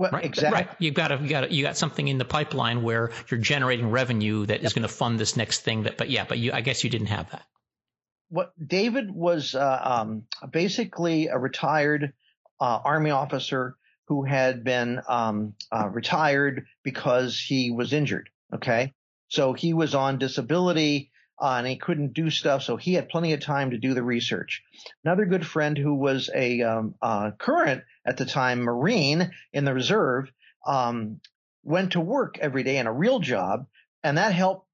Well, 0.00 0.12
right, 0.12 0.24
exactly. 0.24 0.62
Right. 0.62 0.70
You've 0.78 0.94
got 0.94 1.08
to, 1.08 1.18
you 1.18 1.28
got 1.28 1.40
to, 1.42 1.52
you 1.52 1.62
got 1.62 1.76
something 1.76 2.08
in 2.08 2.16
the 2.16 2.24
pipeline 2.24 2.82
where 2.82 3.10
you're 3.30 3.38
generating 3.38 3.90
revenue 3.90 4.46
that 4.46 4.60
yep. 4.60 4.64
is 4.64 4.72
going 4.72 4.84
to 4.84 4.88
fund 4.88 5.20
this 5.20 5.36
next 5.36 5.60
thing. 5.60 5.82
That, 5.82 5.98
but 5.98 6.08
yeah, 6.08 6.24
but 6.26 6.38
you, 6.38 6.52
I 6.52 6.62
guess 6.62 6.82
you 6.82 6.88
didn't 6.88 7.08
have 7.08 7.30
that. 7.32 7.42
What 8.30 8.54
David 8.66 9.10
was 9.10 9.54
uh, 9.54 9.80
um, 9.82 10.22
basically 10.50 11.26
a 11.26 11.36
retired 11.36 12.14
uh, 12.58 12.80
army 12.82 13.10
officer 13.10 13.76
who 14.06 14.24
had 14.24 14.64
been 14.64 15.02
um, 15.06 15.52
uh, 15.70 15.90
retired 15.90 16.64
because 16.82 17.38
he 17.38 17.70
was 17.70 17.92
injured. 17.92 18.30
Okay, 18.54 18.94
so 19.28 19.52
he 19.52 19.74
was 19.74 19.94
on 19.94 20.16
disability 20.16 21.10
uh, 21.40 21.54
and 21.58 21.66
he 21.66 21.76
couldn't 21.76 22.12
do 22.12 22.30
stuff, 22.30 22.62
so 22.62 22.76
he 22.76 22.94
had 22.94 23.08
plenty 23.08 23.32
of 23.32 23.40
time 23.40 23.70
to 23.70 23.78
do 23.78 23.94
the 23.94 24.02
research. 24.02 24.62
Another 25.04 25.24
good 25.24 25.46
friend 25.46 25.78
who 25.78 25.94
was 25.94 26.28
a 26.34 26.62
um, 26.62 26.94
uh, 27.00 27.30
current 27.38 27.82
at 28.04 28.16
the 28.16 28.26
time 28.26 28.60
Marine 28.60 29.30
in 29.52 29.64
the 29.64 29.72
reserve 29.72 30.30
um, 30.66 31.20
went 31.62 31.92
to 31.92 32.00
work 32.00 32.38
every 32.38 32.62
day 32.62 32.76
in 32.76 32.86
a 32.86 32.92
real 32.92 33.20
job, 33.20 33.66
and 34.02 34.18
that 34.18 34.32
helped 34.32 34.66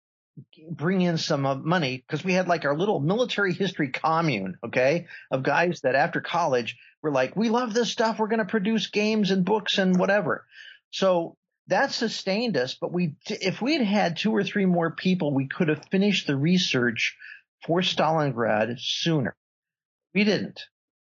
bring 0.71 1.01
in 1.01 1.17
some 1.19 1.47
uh, 1.47 1.55
money 1.55 1.99
because 1.99 2.25
we 2.25 2.33
had 2.33 2.49
like 2.49 2.65
our 2.65 2.77
little 2.77 3.01
military 3.01 3.55
history 3.55 3.89
commune, 3.89 4.59
okay, 4.65 5.07
of 5.31 5.43
guys 5.43 5.81
that 5.83 5.95
after 5.95 6.21
college 6.21 6.77
were 7.03 7.13
like, 7.13 7.37
we 7.37 7.49
love 7.49 7.73
this 7.73 7.91
stuff, 7.91 8.19
we're 8.19 8.29
going 8.29 8.41
to 8.41 8.45
produce 8.45 8.89
games 8.89 9.31
and 9.31 9.45
books 9.45 9.79
and 9.79 9.99
whatever. 9.99 10.45
So 10.91 11.37
that 11.69 11.93
sustained 11.93 12.57
us. 12.57 12.75
But 12.81 12.93
we, 12.93 13.17
if 13.29 13.61
we 13.61 13.75
had 13.75 13.87
had 13.87 14.17
two 14.17 14.35
or 14.35 14.45
three 14.45 14.67
more 14.67 14.91
people, 14.91 15.35
we 15.35 15.49
could 15.49 15.69
have 15.69 15.85
finished 15.91 16.27
the 16.27 16.37
research 16.37 17.17
for 17.67 17.81
Stalingrad 17.81 18.79
sooner. 18.79 19.37
We 20.15 20.25
didn't. 20.25 20.61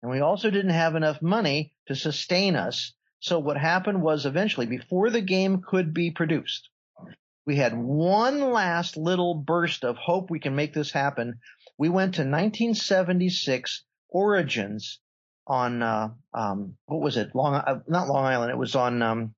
And 0.02 0.10
we 0.10 0.20
also 0.20 0.50
didn't 0.50 0.70
have 0.70 0.94
enough 0.94 1.22
money 1.22 1.72
to 1.86 1.94
sustain 1.94 2.56
us. 2.56 2.92
So 3.20 3.38
what 3.38 3.56
happened 3.56 4.02
was 4.02 4.26
eventually, 4.26 4.66
before 4.66 5.10
the 5.10 5.20
game 5.20 5.62
could 5.66 5.92
be 5.92 6.10
produced, 6.10 6.68
we 7.46 7.56
had 7.56 7.76
one 7.76 8.52
last 8.52 8.96
little 8.96 9.34
burst 9.34 9.84
of 9.84 9.96
hope 9.96 10.30
we 10.30 10.38
can 10.38 10.54
make 10.54 10.74
this 10.74 10.92
happen. 10.92 11.40
We 11.78 11.88
went 11.88 12.14
to 12.14 12.20
1976 12.20 13.84
Origins 14.10 15.00
on, 15.46 15.82
uh, 15.82 16.10
um, 16.34 16.76
what 16.86 17.00
was 17.00 17.16
it? 17.16 17.34
Long, 17.34 17.54
uh, 17.54 17.80
not 17.88 18.08
Long 18.08 18.24
Island. 18.24 18.50
It 18.50 18.58
was 18.58 18.76
on, 18.76 19.02
um, 19.02 19.34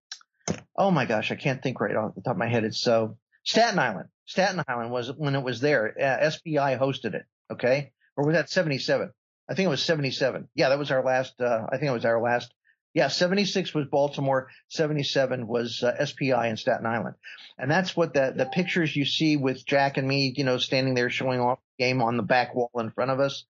oh 0.77 0.91
my 0.91 1.05
gosh, 1.05 1.31
I 1.31 1.37
can't 1.37 1.63
think 1.63 1.81
right 1.81 1.95
off 1.95 2.15
the 2.15 2.23
top 2.23 2.33
of 2.33 2.39
my 2.39 2.49
head. 2.49 2.65
It's 2.65 2.81
so 2.81 3.17
Staten 3.45 3.79
Island. 3.79 4.09
Staten 4.27 4.63
Island 4.67 4.91
was 4.91 5.13
when 5.17 5.35
it 5.35 5.43
was 5.43 5.61
there. 5.61 5.95
Uh, 6.01 6.31
SPI 6.31 6.77
hosted 6.79 7.15
it. 7.15 7.25
Okay. 7.51 7.93
Or 8.17 8.27
was 8.27 8.35
that 8.35 8.51
77? 8.51 9.11
I 9.49 9.55
think 9.55 9.67
it 9.67 9.71
was 9.71 9.83
77. 9.83 10.49
Yeah, 10.55 10.69
that 10.69 10.79
was 10.79 10.91
our 10.91 11.05
last, 11.05 11.41
uh, 11.41 11.67
I 11.69 11.77
think 11.77 11.91
it 11.91 11.95
was 11.95 12.05
our 12.05 12.21
last. 12.21 12.53
Yeah, 12.95 13.09
76 13.09 13.75
was 13.75 13.87
Baltimore. 13.87 14.49
77 14.69 15.47
was 15.47 15.83
uh, 15.83 16.05
SPI 16.05 16.49
in 16.49 16.57
Staten 16.57 16.87
Island. 16.87 17.17
And 17.59 17.71
that's 17.71 17.97
what 17.97 18.15
the, 18.15 18.33
the 18.35 18.47
pictures 18.47 18.95
you 18.95 19.05
see 19.05 19.37
with 19.37 19.65
Jack 19.65 19.97
and 19.97 20.07
me, 20.07 20.33
you 20.37 20.45
know, 20.45 20.59
standing 20.59 20.95
there 20.95 21.11
showing 21.11 21.41
off 21.41 21.59
the 21.79 21.85
game 21.85 22.03
on 22.03 22.17
the 22.17 22.23
back 22.23 22.55
wall 22.55 22.71
in 22.77 22.91
front 22.91 23.11
of 23.11 23.21
us. 23.21 23.45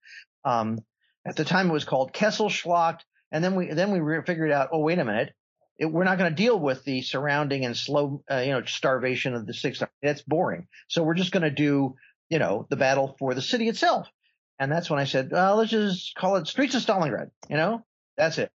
Um, 0.45 0.79
at 1.27 1.37
the 1.37 1.45
time 1.45 1.71
it 1.71 1.75
was 1.75 1.85
called 1.85 2.13
Kesselschlacht. 2.13 3.01
And 3.33 3.45
then 3.45 3.55
we, 3.55 3.73
then 3.73 3.93
we 3.93 4.01
re- 4.01 4.23
figured 4.27 4.51
out, 4.51 4.71
oh, 4.73 4.81
wait 4.81 4.99
a 4.99 5.05
minute 5.05 5.33
it, 5.81 5.87
we're 5.87 6.05
not 6.05 6.19
going 6.19 6.31
to 6.31 6.37
deal 6.37 6.61
with 6.61 6.85
the 6.85 7.01
surrounding 7.01 7.65
and 7.65 7.77
slow, 7.77 8.23
uh, 8.31 8.37
you 8.37 8.53
know, 8.53 8.63
starvation 8.65 9.35
of 9.35 9.47
the 9.47 9.55
six. 9.55 9.83
That's 10.03 10.23
boring. 10.23 10.69
So 10.89 11.03
we're 11.03 11.15
just 11.15 11.33
going 11.33 11.43
to 11.43 11.51
do, 11.51 11.97
you 12.29 12.39
know, 12.39 12.67
the 12.69 12.77
battle 12.77 13.17
for 13.19 13.35
the 13.35 13.43
city 13.43 13.67
itself. 13.69 14.07
And 14.59 14.71
that's 14.71 14.91
when 14.91 14.99
I 15.01 15.05
said, 15.05 15.31
well, 15.33 15.57
let's 15.57 15.71
just 15.71 16.15
call 16.15 16.37
it 16.37 16.47
Streets 16.47 16.75
of 16.75 16.83
Stalingrad. 16.83 17.31
You 17.49 17.57
know, 17.57 17.85
that's 18.19 18.37
it. 18.37 18.53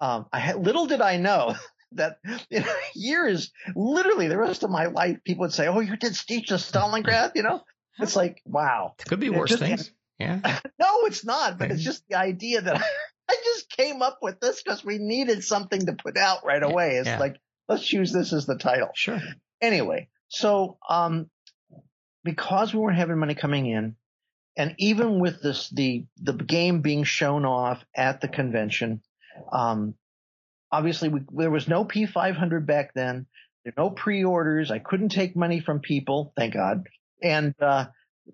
Um, 0.00 0.26
I 0.32 0.38
had, 0.38 0.56
little 0.56 0.86
did 0.86 1.02
I 1.02 1.18
know 1.18 1.56
that 1.92 2.18
in 2.50 2.64
years, 2.94 3.52
literally 3.76 4.28
the 4.28 4.38
rest 4.38 4.62
of 4.62 4.70
my 4.70 4.86
life, 4.86 5.18
people 5.24 5.42
would 5.42 5.52
say, 5.52 5.68
"Oh, 5.68 5.80
you 5.80 5.96
did 5.96 6.16
Streets 6.16 6.52
of 6.52 6.60
Stalingrad," 6.60 7.32
you 7.34 7.42
know. 7.42 7.62
It's 7.98 8.16
like, 8.16 8.40
wow. 8.46 8.94
Could 9.06 9.20
be 9.20 9.28
worse 9.28 9.50
just, 9.50 9.62
things. 9.62 9.92
Yeah. 10.18 10.40
no, 10.78 11.04
it's 11.04 11.22
not. 11.22 11.58
But 11.58 11.70
it's 11.70 11.82
just 11.82 12.02
the 12.08 12.16
idea 12.16 12.62
that 12.62 12.76
I 12.76 12.78
just 12.78 13.19
came 13.80 14.02
up 14.02 14.18
with 14.22 14.40
this 14.40 14.62
because 14.62 14.84
we 14.84 14.98
needed 14.98 15.44
something 15.44 15.86
to 15.86 15.92
put 15.92 16.16
out 16.16 16.44
right 16.44 16.62
away. 16.62 16.96
It's 16.96 17.08
yeah. 17.08 17.18
like, 17.18 17.36
let's 17.68 17.92
use 17.92 18.12
this 18.12 18.32
as 18.32 18.46
the 18.46 18.56
title. 18.56 18.90
Sure. 18.94 19.20
Anyway, 19.60 20.08
so, 20.28 20.78
um, 20.88 21.30
because 22.24 22.74
we 22.74 22.80
weren't 22.80 22.98
having 22.98 23.18
money 23.18 23.34
coming 23.34 23.66
in, 23.66 23.96
and 24.56 24.74
even 24.78 25.20
with 25.20 25.42
this, 25.42 25.70
the, 25.70 26.04
the 26.16 26.32
game 26.32 26.80
being 26.82 27.04
shown 27.04 27.44
off 27.44 27.82
at 27.96 28.20
the 28.20 28.28
convention, 28.28 29.00
um, 29.52 29.94
obviously 30.70 31.08
we, 31.08 31.20
there 31.32 31.50
was 31.50 31.68
no 31.68 31.84
P500 31.84 32.66
back 32.66 32.92
then. 32.94 33.26
There 33.64 33.72
were 33.76 33.84
no 33.84 33.90
pre-orders. 33.90 34.70
I 34.70 34.78
couldn't 34.78 35.10
take 35.10 35.36
money 35.36 35.60
from 35.60 35.80
people, 35.80 36.32
thank 36.36 36.54
God. 36.54 36.86
And, 37.22 37.54
uh, 37.60 37.86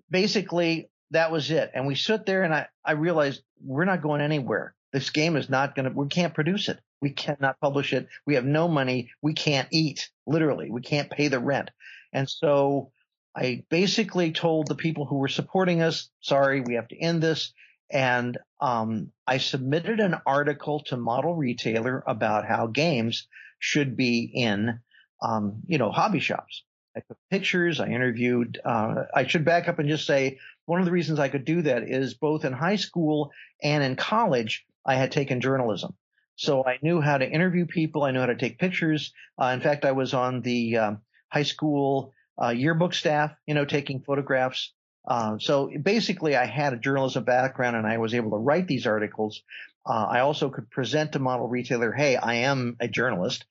basically 0.09 0.89
that 1.11 1.31
was 1.31 1.49
it. 1.51 1.71
And 1.73 1.87
we 1.87 1.95
stood 1.95 2.25
there 2.25 2.43
and 2.43 2.53
I, 2.53 2.67
I 2.83 2.93
realized 2.93 3.41
we're 3.63 3.85
not 3.85 4.01
going 4.01 4.21
anywhere. 4.21 4.75
This 4.93 5.09
game 5.09 5.35
is 5.35 5.49
not 5.49 5.75
going 5.75 5.89
to, 5.89 5.95
we 5.95 6.07
can't 6.07 6.33
produce 6.33 6.69
it. 6.69 6.79
We 7.01 7.11
cannot 7.11 7.59
publish 7.59 7.93
it. 7.93 8.07
We 8.25 8.35
have 8.35 8.45
no 8.45 8.67
money. 8.67 9.11
We 9.21 9.33
can't 9.33 9.67
eat, 9.71 10.09
literally. 10.25 10.71
We 10.71 10.81
can't 10.81 11.11
pay 11.11 11.27
the 11.27 11.39
rent. 11.39 11.69
And 12.13 12.29
so 12.29 12.91
I 13.35 13.65
basically 13.69 14.31
told 14.31 14.67
the 14.67 14.75
people 14.75 15.05
who 15.05 15.17
were 15.17 15.27
supporting 15.27 15.81
us, 15.81 16.09
sorry, 16.21 16.61
we 16.61 16.75
have 16.75 16.87
to 16.87 16.97
end 16.97 17.21
this. 17.21 17.53
And 17.91 18.37
um, 18.59 19.11
I 19.25 19.37
submitted 19.37 19.99
an 19.99 20.15
article 20.25 20.81
to 20.85 20.97
Model 20.97 21.35
Retailer 21.35 22.03
about 22.07 22.45
how 22.45 22.67
games 22.67 23.27
should 23.59 23.95
be 23.95 24.29
in, 24.33 24.79
um, 25.21 25.61
you 25.67 25.77
know, 25.77 25.91
hobby 25.91 26.19
shops. 26.19 26.63
I 26.95 27.01
took 27.01 27.17
pictures. 27.29 27.79
I 27.79 27.87
interviewed. 27.87 28.59
Uh, 28.65 29.03
I 29.13 29.27
should 29.27 29.45
back 29.45 29.67
up 29.67 29.77
and 29.77 29.87
just 29.87 30.07
say 30.07 30.39
one 30.65 30.79
of 30.79 30.85
the 30.85 30.91
reasons 30.91 31.19
I 31.19 31.29
could 31.29 31.45
do 31.45 31.61
that 31.61 31.83
is 31.83 32.15
both 32.15 32.43
in 32.43 32.53
high 32.53 32.75
school 32.75 33.31
and 33.61 33.83
in 33.83 33.95
college, 33.95 34.65
I 34.87 34.95
had 34.95 35.11
taken 35.11 35.41
journalism. 35.41 35.95
So 36.37 36.65
I 36.65 36.79
knew 36.81 37.01
how 37.01 37.17
to 37.17 37.29
interview 37.29 37.65
people. 37.65 38.03
I 38.03 38.11
knew 38.11 38.21
how 38.21 38.27
to 38.27 38.35
take 38.35 38.59
pictures. 38.59 39.13
Uh, 39.41 39.47
in 39.47 39.59
fact, 39.59 39.85
I 39.85 39.91
was 39.91 40.13
on 40.13 40.41
the 40.41 40.77
um, 40.77 41.01
high 41.29 41.43
school 41.43 42.13
uh, 42.41 42.49
yearbook 42.49 42.93
staff, 42.93 43.31
you 43.45 43.53
know, 43.53 43.65
taking 43.65 44.01
photographs. 44.01 44.71
Uh, 45.07 45.37
so 45.39 45.71
basically, 45.81 46.35
I 46.35 46.45
had 46.45 46.73
a 46.73 46.77
journalism 46.77 47.23
background 47.23 47.75
and 47.75 47.87
I 47.87 47.97
was 47.97 48.13
able 48.13 48.31
to 48.31 48.37
write 48.37 48.67
these 48.67 48.85
articles. 48.85 49.41
Uh, 49.85 50.05
I 50.09 50.19
also 50.19 50.49
could 50.49 50.69
present 50.69 51.13
to 51.13 51.19
model 51.19 51.47
retailer, 51.47 51.91
hey, 51.91 52.15
I 52.15 52.35
am 52.35 52.77
a 52.79 52.87
journalist. 52.87 53.45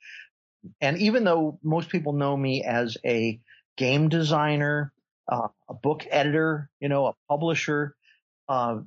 And 0.80 0.98
even 0.98 1.24
though 1.24 1.58
most 1.62 1.88
people 1.88 2.12
know 2.12 2.36
me 2.36 2.62
as 2.62 2.96
a 3.04 3.40
game 3.76 4.08
designer, 4.08 4.92
uh, 5.30 5.48
a 5.68 5.74
book 5.74 6.06
editor, 6.08 6.70
you 6.80 6.88
know, 6.88 7.06
a 7.06 7.14
publisher, 7.28 7.96
uh, 8.48 8.78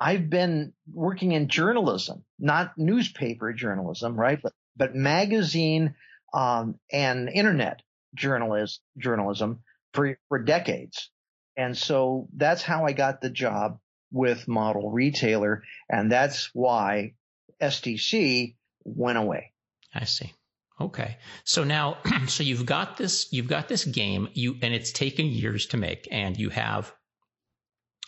I've 0.00 0.28
been 0.28 0.72
working 0.92 1.32
in 1.32 1.48
journalism, 1.48 2.24
not 2.38 2.76
newspaper 2.76 3.52
journalism, 3.52 4.18
right? 4.18 4.40
But, 4.42 4.52
but 4.76 4.94
magazine, 4.94 5.94
um, 6.32 6.78
and 6.92 7.28
internet 7.28 7.80
journalist, 8.14 8.80
journalism 8.98 9.60
for, 9.92 10.18
for 10.28 10.38
decades. 10.40 11.10
And 11.56 11.76
so 11.76 12.28
that's 12.34 12.62
how 12.62 12.84
I 12.86 12.92
got 12.92 13.20
the 13.20 13.30
job 13.30 13.78
with 14.10 14.48
model 14.48 14.90
retailer. 14.90 15.62
And 15.88 16.10
that's 16.10 16.50
why 16.52 17.14
SDC 17.62 18.56
went 18.84 19.18
away. 19.18 19.52
I 19.94 20.04
see. 20.04 20.32
Okay. 20.80 21.16
So 21.44 21.62
now, 21.62 21.98
so 22.26 22.42
you've 22.42 22.66
got 22.66 22.96
this, 22.96 23.32
you've 23.32 23.48
got 23.48 23.68
this 23.68 23.84
game, 23.84 24.28
you, 24.34 24.56
and 24.60 24.74
it's 24.74 24.90
taken 24.90 25.26
years 25.26 25.66
to 25.66 25.76
make, 25.76 26.08
and 26.10 26.36
you 26.36 26.50
have, 26.50 26.92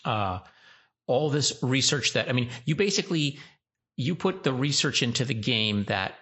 uh, 0.05 0.41
all 1.07 1.31
this 1.31 1.59
research 1.63 2.13
that, 2.15 2.29
I 2.29 2.33
mean, 2.33 2.51
you 2.65 2.77
basically, 2.77 3.39
you 3.97 4.15
put 4.15 4.43
the 4.43 4.53
research 4.53 5.03
into 5.03 5.25
the 5.25 5.35
game 5.35 5.85
that, 5.85 6.15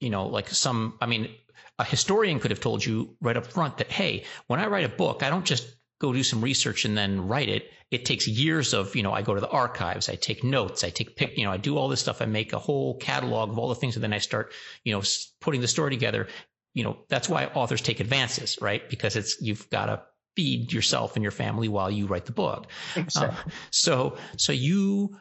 you 0.00 0.10
know, 0.10 0.26
like 0.26 0.48
some, 0.48 0.96
I 1.00 1.06
mean, 1.06 1.30
a 1.78 1.84
historian 1.84 2.40
could 2.40 2.50
have 2.50 2.60
told 2.60 2.84
you 2.84 3.16
right 3.20 3.36
up 3.36 3.46
front 3.46 3.78
that, 3.78 3.90
hey, 3.90 4.24
when 4.46 4.60
I 4.60 4.66
write 4.66 4.84
a 4.84 4.88
book, 4.88 5.22
I 5.22 5.30
don't 5.30 5.44
just 5.44 5.66
go 6.00 6.12
do 6.12 6.22
some 6.22 6.40
research 6.40 6.84
and 6.84 6.96
then 6.96 7.28
write 7.28 7.48
it. 7.48 7.70
It 7.90 8.04
takes 8.04 8.26
years 8.26 8.72
of, 8.72 8.94
you 8.96 9.02
know, 9.02 9.12
I 9.12 9.22
go 9.22 9.34
to 9.34 9.40
the 9.40 9.48
archives, 9.48 10.08
I 10.08 10.14
take 10.14 10.44
notes, 10.44 10.84
I 10.84 10.90
take 10.90 11.16
pic, 11.16 11.36
you 11.36 11.44
know, 11.44 11.52
I 11.52 11.56
do 11.56 11.76
all 11.76 11.88
this 11.88 12.00
stuff. 12.00 12.22
I 12.22 12.26
make 12.26 12.52
a 12.52 12.58
whole 12.58 12.96
catalog 12.98 13.50
of 13.50 13.58
all 13.58 13.68
the 13.68 13.74
things 13.74 13.96
and 13.96 14.02
then 14.02 14.12
I 14.12 14.18
start, 14.18 14.52
you 14.84 14.92
know, 14.92 15.02
putting 15.40 15.60
the 15.60 15.68
story 15.68 15.90
together. 15.90 16.28
You 16.72 16.84
know, 16.84 16.98
that's 17.08 17.28
why 17.28 17.46
authors 17.46 17.80
take 17.80 18.00
advances, 18.00 18.58
right? 18.60 18.88
Because 18.88 19.16
it's, 19.16 19.40
you've 19.42 19.68
got 19.70 19.86
to 19.86 20.02
feed 20.36 20.72
yourself 20.72 21.16
and 21.16 21.22
your 21.22 21.32
family 21.32 21.68
while 21.68 21.90
you 21.90 22.06
write 22.06 22.26
the 22.26 22.32
book. 22.32 22.66
Exactly. 22.96 23.52
Uh, 23.52 23.54
so, 23.70 24.16
so 24.36 24.52
you 24.52 25.16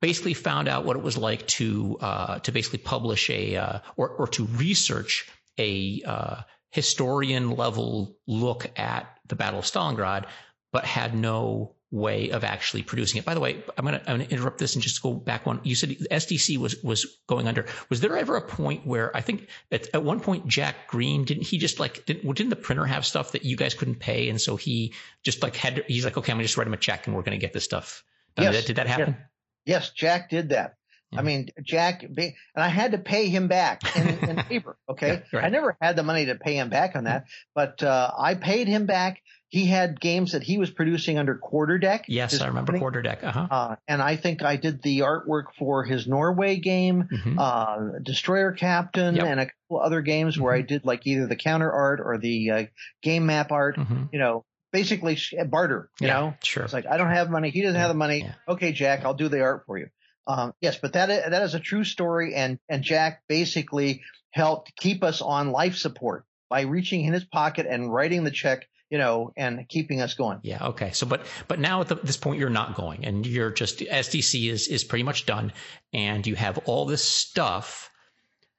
basically 0.00 0.34
found 0.34 0.68
out 0.68 0.84
what 0.84 0.96
it 0.96 1.02
was 1.02 1.16
like 1.16 1.46
to, 1.46 1.96
uh, 2.00 2.38
to 2.40 2.52
basically 2.52 2.78
publish 2.78 3.30
a, 3.30 3.56
uh, 3.56 3.78
or, 3.96 4.08
or 4.10 4.26
to 4.28 4.44
research 4.44 5.28
a, 5.58 6.02
uh, 6.06 6.42
historian 6.70 7.50
level 7.50 8.16
look 8.26 8.70
at 8.78 9.18
the 9.26 9.34
Battle 9.34 9.60
of 9.60 9.64
Stalingrad, 9.64 10.26
but 10.72 10.84
had 10.84 11.14
no 11.14 11.74
way 11.90 12.30
of 12.30 12.44
actually 12.44 12.82
producing 12.82 13.18
it. 13.18 13.24
By 13.24 13.34
the 13.34 13.40
way, 13.40 13.62
I'm 13.76 13.84
going 13.84 14.00
to 14.00 14.30
interrupt 14.30 14.58
this 14.58 14.74
and 14.74 14.82
just 14.82 15.02
go 15.02 15.14
back 15.14 15.46
one. 15.46 15.60
You 15.64 15.74
said 15.74 15.90
SDC 15.90 16.58
was 16.58 16.82
was 16.82 17.18
going 17.26 17.48
under. 17.48 17.66
Was 17.88 18.00
there 18.00 18.16
ever 18.16 18.36
a 18.36 18.42
point 18.42 18.86
where 18.86 19.16
I 19.16 19.20
think 19.20 19.48
at, 19.72 19.88
at 19.94 20.02
one 20.02 20.20
point 20.20 20.46
Jack 20.46 20.88
Green 20.88 21.24
didn't 21.24 21.44
he 21.44 21.58
just 21.58 21.80
like 21.80 22.04
didn't, 22.04 22.32
didn't 22.34 22.50
the 22.50 22.56
printer 22.56 22.84
have 22.84 23.06
stuff 23.06 23.32
that 23.32 23.44
you 23.44 23.56
guys 23.56 23.74
couldn't 23.74 24.00
pay, 24.00 24.28
and 24.28 24.40
so 24.40 24.56
he 24.56 24.92
just 25.22 25.42
like 25.42 25.56
had 25.56 25.84
he's 25.88 26.04
like 26.04 26.16
okay 26.16 26.30
I'm 26.30 26.36
gonna 26.36 26.44
just 26.44 26.56
write 26.56 26.66
him 26.66 26.74
a 26.74 26.78
check 26.78 27.06
and 27.06 27.16
we're 27.16 27.22
going 27.22 27.38
to 27.38 27.44
get 27.44 27.52
this 27.52 27.64
stuff 27.64 28.04
done. 28.36 28.52
Yes. 28.52 28.54
Did, 28.54 28.62
that, 28.62 28.66
did 28.66 28.76
that 28.76 28.86
happen? 28.86 29.16
Yes, 29.64 29.90
Jack 29.90 30.30
did 30.30 30.50
that. 30.50 30.74
I 31.16 31.22
mean, 31.22 31.48
Jack, 31.62 32.02
and 32.02 32.34
I 32.54 32.68
had 32.68 32.92
to 32.92 32.98
pay 32.98 33.28
him 33.28 33.48
back 33.48 33.96
in, 33.96 34.28
in 34.28 34.36
paper. 34.48 34.76
Okay. 34.90 35.22
right. 35.32 35.44
I 35.44 35.48
never 35.48 35.76
had 35.80 35.96
the 35.96 36.02
money 36.02 36.26
to 36.26 36.34
pay 36.34 36.54
him 36.54 36.68
back 36.68 36.96
on 36.96 37.04
that, 37.04 37.24
but, 37.54 37.82
uh, 37.82 38.10
I 38.18 38.34
paid 38.34 38.68
him 38.68 38.84
back. 38.84 39.22
He 39.50 39.66
had 39.66 39.98
games 39.98 40.32
that 40.32 40.42
he 40.42 40.58
was 40.58 40.70
producing 40.70 41.18
under 41.18 41.34
Quarterdeck. 41.34 42.04
Yes, 42.06 42.40
I 42.40 42.48
remember 42.48 42.72
company. 42.72 43.02
Quarterdeck. 43.02 43.24
Uh-huh. 43.24 43.48
Uh, 43.50 43.76
and 43.86 44.02
I 44.02 44.16
think 44.16 44.42
I 44.42 44.56
did 44.56 44.82
the 44.82 45.00
artwork 45.00 45.54
for 45.58 45.84
his 45.84 46.06
Norway 46.06 46.56
game, 46.56 47.08
mm-hmm. 47.10 47.38
uh, 47.38 47.98
Destroyer 48.02 48.52
Captain, 48.52 49.16
yep. 49.16 49.24
and 49.24 49.40
a 49.40 49.46
couple 49.46 49.80
other 49.80 50.02
games 50.02 50.34
mm-hmm. 50.34 50.44
where 50.44 50.54
I 50.54 50.58
mm-hmm. 50.58 50.66
did 50.66 50.84
like 50.84 51.06
either 51.06 51.26
the 51.26 51.36
counter 51.36 51.72
art 51.72 52.00
or 52.04 52.18
the 52.18 52.50
uh, 52.50 52.64
game 53.02 53.24
map 53.24 53.50
art. 53.50 53.76
Mm-hmm. 53.76 54.04
You 54.12 54.18
know, 54.18 54.44
basically 54.72 55.18
barter. 55.46 55.90
You 56.00 56.08
yeah, 56.08 56.20
know, 56.20 56.34
sure. 56.42 56.64
It's 56.64 56.72
like 56.72 56.86
I 56.86 56.96
don't 56.96 57.10
have 57.10 57.30
money. 57.30 57.50
He 57.50 57.62
doesn't 57.62 57.74
yeah, 57.74 57.80
have 57.80 57.90
the 57.90 57.94
money. 57.94 58.24
Yeah. 58.24 58.34
Okay, 58.48 58.72
Jack, 58.72 59.04
I'll 59.04 59.14
do 59.14 59.28
the 59.28 59.40
art 59.40 59.64
for 59.66 59.78
you. 59.78 59.88
Um, 60.26 60.52
yes, 60.60 60.78
but 60.80 60.92
that 60.92 61.08
is, 61.08 61.22
that 61.30 61.42
is 61.42 61.54
a 61.54 61.60
true 61.60 61.84
story, 61.84 62.34
and 62.34 62.58
and 62.68 62.82
Jack 62.82 63.22
basically 63.28 64.02
helped 64.30 64.76
keep 64.76 65.02
us 65.02 65.22
on 65.22 65.52
life 65.52 65.76
support 65.76 66.24
by 66.50 66.62
reaching 66.62 67.04
in 67.04 67.12
his 67.12 67.24
pocket 67.24 67.66
and 67.68 67.92
writing 67.92 68.24
the 68.24 68.30
check, 68.30 68.68
you 68.90 68.98
know, 68.98 69.32
and 69.36 69.68
keeping 69.68 70.00
us 70.00 70.14
going. 70.14 70.40
Yeah. 70.42 70.68
Okay. 70.68 70.90
So, 70.92 71.06
but 71.06 71.26
but 71.46 71.58
now 71.58 71.80
at 71.80 71.88
the, 71.88 71.96
this 71.96 72.16
point, 72.16 72.40
you're 72.40 72.50
not 72.50 72.74
going, 72.74 73.04
and 73.04 73.26
you're 73.26 73.50
just 73.50 73.80
SDC 73.80 74.50
is 74.50 74.68
is 74.68 74.84
pretty 74.84 75.04
much 75.04 75.26
done, 75.26 75.52
and 75.92 76.26
you 76.26 76.34
have 76.36 76.58
all 76.66 76.86
this 76.86 77.04
stuff. 77.04 77.90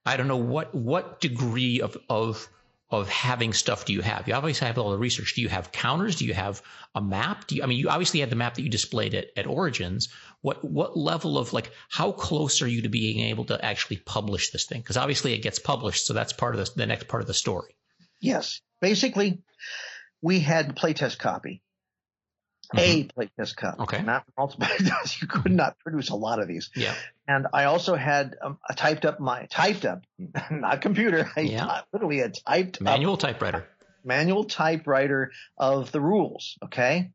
I 0.06 0.18
don't 0.18 0.28
know 0.28 0.38
what 0.38 0.74
what 0.74 1.20
degree 1.20 1.82
of 1.82 1.98
of 2.10 2.50
of 2.92 3.08
having 3.08 3.54
stuff 3.54 3.86
do 3.86 3.94
you 3.94 4.02
have? 4.02 4.28
You 4.28 4.34
obviously 4.34 4.66
have 4.66 4.78
all 4.80 4.92
the 4.92 4.98
research. 4.98 5.36
Do 5.36 5.42
you 5.42 5.50
have 5.50 5.72
counters? 5.72 6.16
Do 6.16 6.26
you 6.26 6.34
have 6.34 6.62
a 6.96 7.02
map? 7.02 7.46
Do 7.46 7.56
you, 7.56 7.64
I 7.64 7.68
mean, 7.68 7.78
you 7.78 7.90
obviously 7.90 8.20
had 8.20 8.32
the 8.32 8.36
map 8.36 8.56
that 8.56 8.64
you 8.64 8.70
displayed 8.70 9.14
at, 9.14 9.28
at 9.38 9.46
Origins. 9.46 10.10
What, 10.42 10.64
what 10.66 10.98
level 10.98 11.38
of 11.38 11.54
like, 11.54 11.72
how 11.90 12.12
close 12.12 12.64
are 12.64 12.68
you 12.68 12.82
to 12.82 12.90
being 12.90 13.20
able 13.28 13.46
to 13.46 13.64
actually 13.64 13.98
publish 13.98 14.50
this 14.50 14.66
thing? 14.66 14.82
Cause 14.82 14.98
obviously 14.98 15.34
it 15.34 15.44
gets 15.44 15.60
published. 15.60 16.08
So 16.08 16.14
that's 16.14 16.34
part 16.34 16.56
of 16.56 16.66
the, 16.66 16.72
the 16.76 16.88
next 16.88 17.08
part 17.08 17.22
of 17.22 17.28
the 17.28 17.34
story. 17.36 17.76
Yes. 18.20 18.60
Basically, 18.82 19.44
we 20.22 20.40
had 20.40 20.76
playtest 20.76 21.18
copy 21.20 21.62
a 22.76 23.04
mm-hmm. 23.04 23.20
playtest 23.20 23.56
copy. 23.56 23.82
Okay. 23.82 24.02
Not 24.04 24.26
multiple. 24.38 24.68
you 25.22 25.28
could 25.28 25.52
not 25.52 25.80
produce 25.80 26.10
a 26.10 26.16
lot 26.16 26.40
of 26.40 26.48
these. 26.48 26.70
Yeah. 26.76 26.94
And 27.28 27.48
I 27.54 27.66
also 27.66 27.96
had 27.96 28.36
um, 28.42 28.60
a 28.70 28.76
typed 28.76 29.06
up 29.06 29.20
my 29.20 29.46
typed 29.46 29.86
up, 29.86 30.04
not 30.52 30.82
computer. 30.82 31.30
I 31.36 31.42
yeah. 31.42 31.82
literally 31.92 32.20
a 32.20 32.30
typed 32.30 32.82
manual 32.82 33.18
typewriter. 33.18 33.68
Manual 34.04 34.46
typewriter 34.46 35.32
of 35.58 35.92
the 35.92 36.00
rules. 36.00 36.58
Okay. 36.64 37.12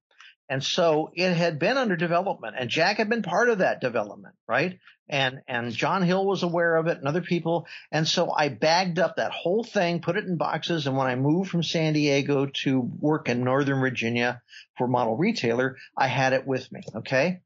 And 0.49 0.63
so 0.63 1.11
it 1.15 1.35
had 1.35 1.59
been 1.59 1.79
under 1.79 1.97
development 1.97 2.57
and 2.59 2.69
Jack 2.69 2.99
had 2.99 3.09
been 3.09 3.23
part 3.23 3.49
of 3.49 3.59
that 3.59 3.81
development, 3.81 4.35
right? 4.47 4.79
And, 5.09 5.41
and 5.49 5.73
John 5.73 6.03
Hill 6.03 6.25
was 6.25 6.43
aware 6.43 6.77
of 6.77 6.87
it 6.87 6.99
and 6.99 7.07
other 7.07 7.21
people. 7.21 7.67
And 7.93 8.09
so 8.09 8.33
I 8.33 8.49
bagged 8.49 8.99
up 8.99 9.17
that 9.17 9.33
whole 9.33 9.65
thing, 9.65 10.01
put 10.01 10.17
it 10.17 10.25
in 10.25 10.37
boxes. 10.37 10.87
And 10.87 10.97
when 10.97 11.07
I 11.07 11.15
moved 11.15 11.51
from 11.51 11.63
San 11.63 11.93
Diego 11.93 12.47
to 12.63 12.81
work 12.81 13.29
in 13.29 13.45
Northern 13.45 13.81
Virginia 13.81 14.43
for 14.79 14.87
model 14.87 15.17
retailer, 15.17 15.77
I 15.97 16.09
had 16.09 16.33
it 16.33 16.47
with 16.47 16.71
me. 16.73 16.83
Okay. 16.95 17.41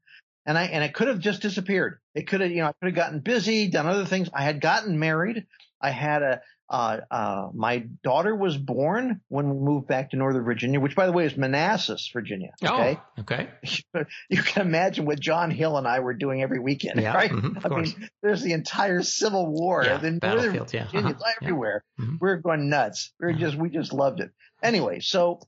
And 0.45 0.57
I, 0.57 0.63
and 0.65 0.83
it 0.83 0.93
could 0.93 1.09
have 1.09 1.19
just 1.19 1.41
disappeared. 1.41 1.99
It 2.15 2.27
could 2.27 2.41
have, 2.41 2.51
you 2.51 2.57
know, 2.57 2.67
I 2.67 2.73
could 2.73 2.87
have 2.87 2.95
gotten 2.95 3.19
busy, 3.19 3.67
done 3.67 3.87
other 3.87 4.05
things. 4.05 4.29
I 4.33 4.43
had 4.43 4.61
gotten 4.61 4.97
married. 4.97 5.45
I 5.81 5.91
had 5.91 6.21
a, 6.23 6.41
uh, 6.69 6.99
uh, 7.09 7.49
my 7.53 7.79
daughter 8.03 8.35
was 8.35 8.55
born 8.55 9.21
when 9.27 9.49
we 9.49 9.55
moved 9.59 9.87
back 9.87 10.11
to 10.11 10.17
Northern 10.17 10.43
Virginia, 10.43 10.79
which 10.79 10.95
by 10.95 11.07
the 11.07 11.11
way 11.11 11.25
is 11.25 11.35
Manassas, 11.35 12.09
Virginia. 12.13 12.51
Okay. 12.63 12.99
Oh, 12.99 13.21
okay. 13.21 13.49
You 14.29 14.41
can 14.43 14.67
imagine 14.67 15.05
what 15.05 15.19
John 15.19 15.49
Hill 15.49 15.77
and 15.77 15.87
I 15.87 15.99
were 15.99 16.13
doing 16.13 16.43
every 16.43 16.59
weekend, 16.59 17.01
yeah, 17.01 17.13
right? 17.13 17.31
Mm-hmm, 17.31 17.57
I 17.57 17.69
course. 17.69 17.97
mean, 17.97 18.09
there's 18.21 18.43
the 18.43 18.53
entire 18.53 19.01
Civil 19.01 19.47
War. 19.47 19.83
Yeah, 19.83 19.97
the 19.97 20.11
Northern 20.11 20.51
Virginia, 20.57 20.87
yeah, 20.93 20.99
uh-huh, 20.99 21.13
everywhere. 21.41 21.83
Yeah. 21.97 22.05
Mm-hmm. 22.05 22.15
We 22.21 22.29
are 22.29 22.37
going 22.37 22.69
nuts. 22.69 23.11
We 23.19 23.27
are 23.27 23.31
mm-hmm. 23.31 23.39
just, 23.39 23.55
we 23.55 23.69
just 23.69 23.91
loved 23.91 24.19
it. 24.19 24.31
Anyway, 24.61 24.99
so 24.99 25.39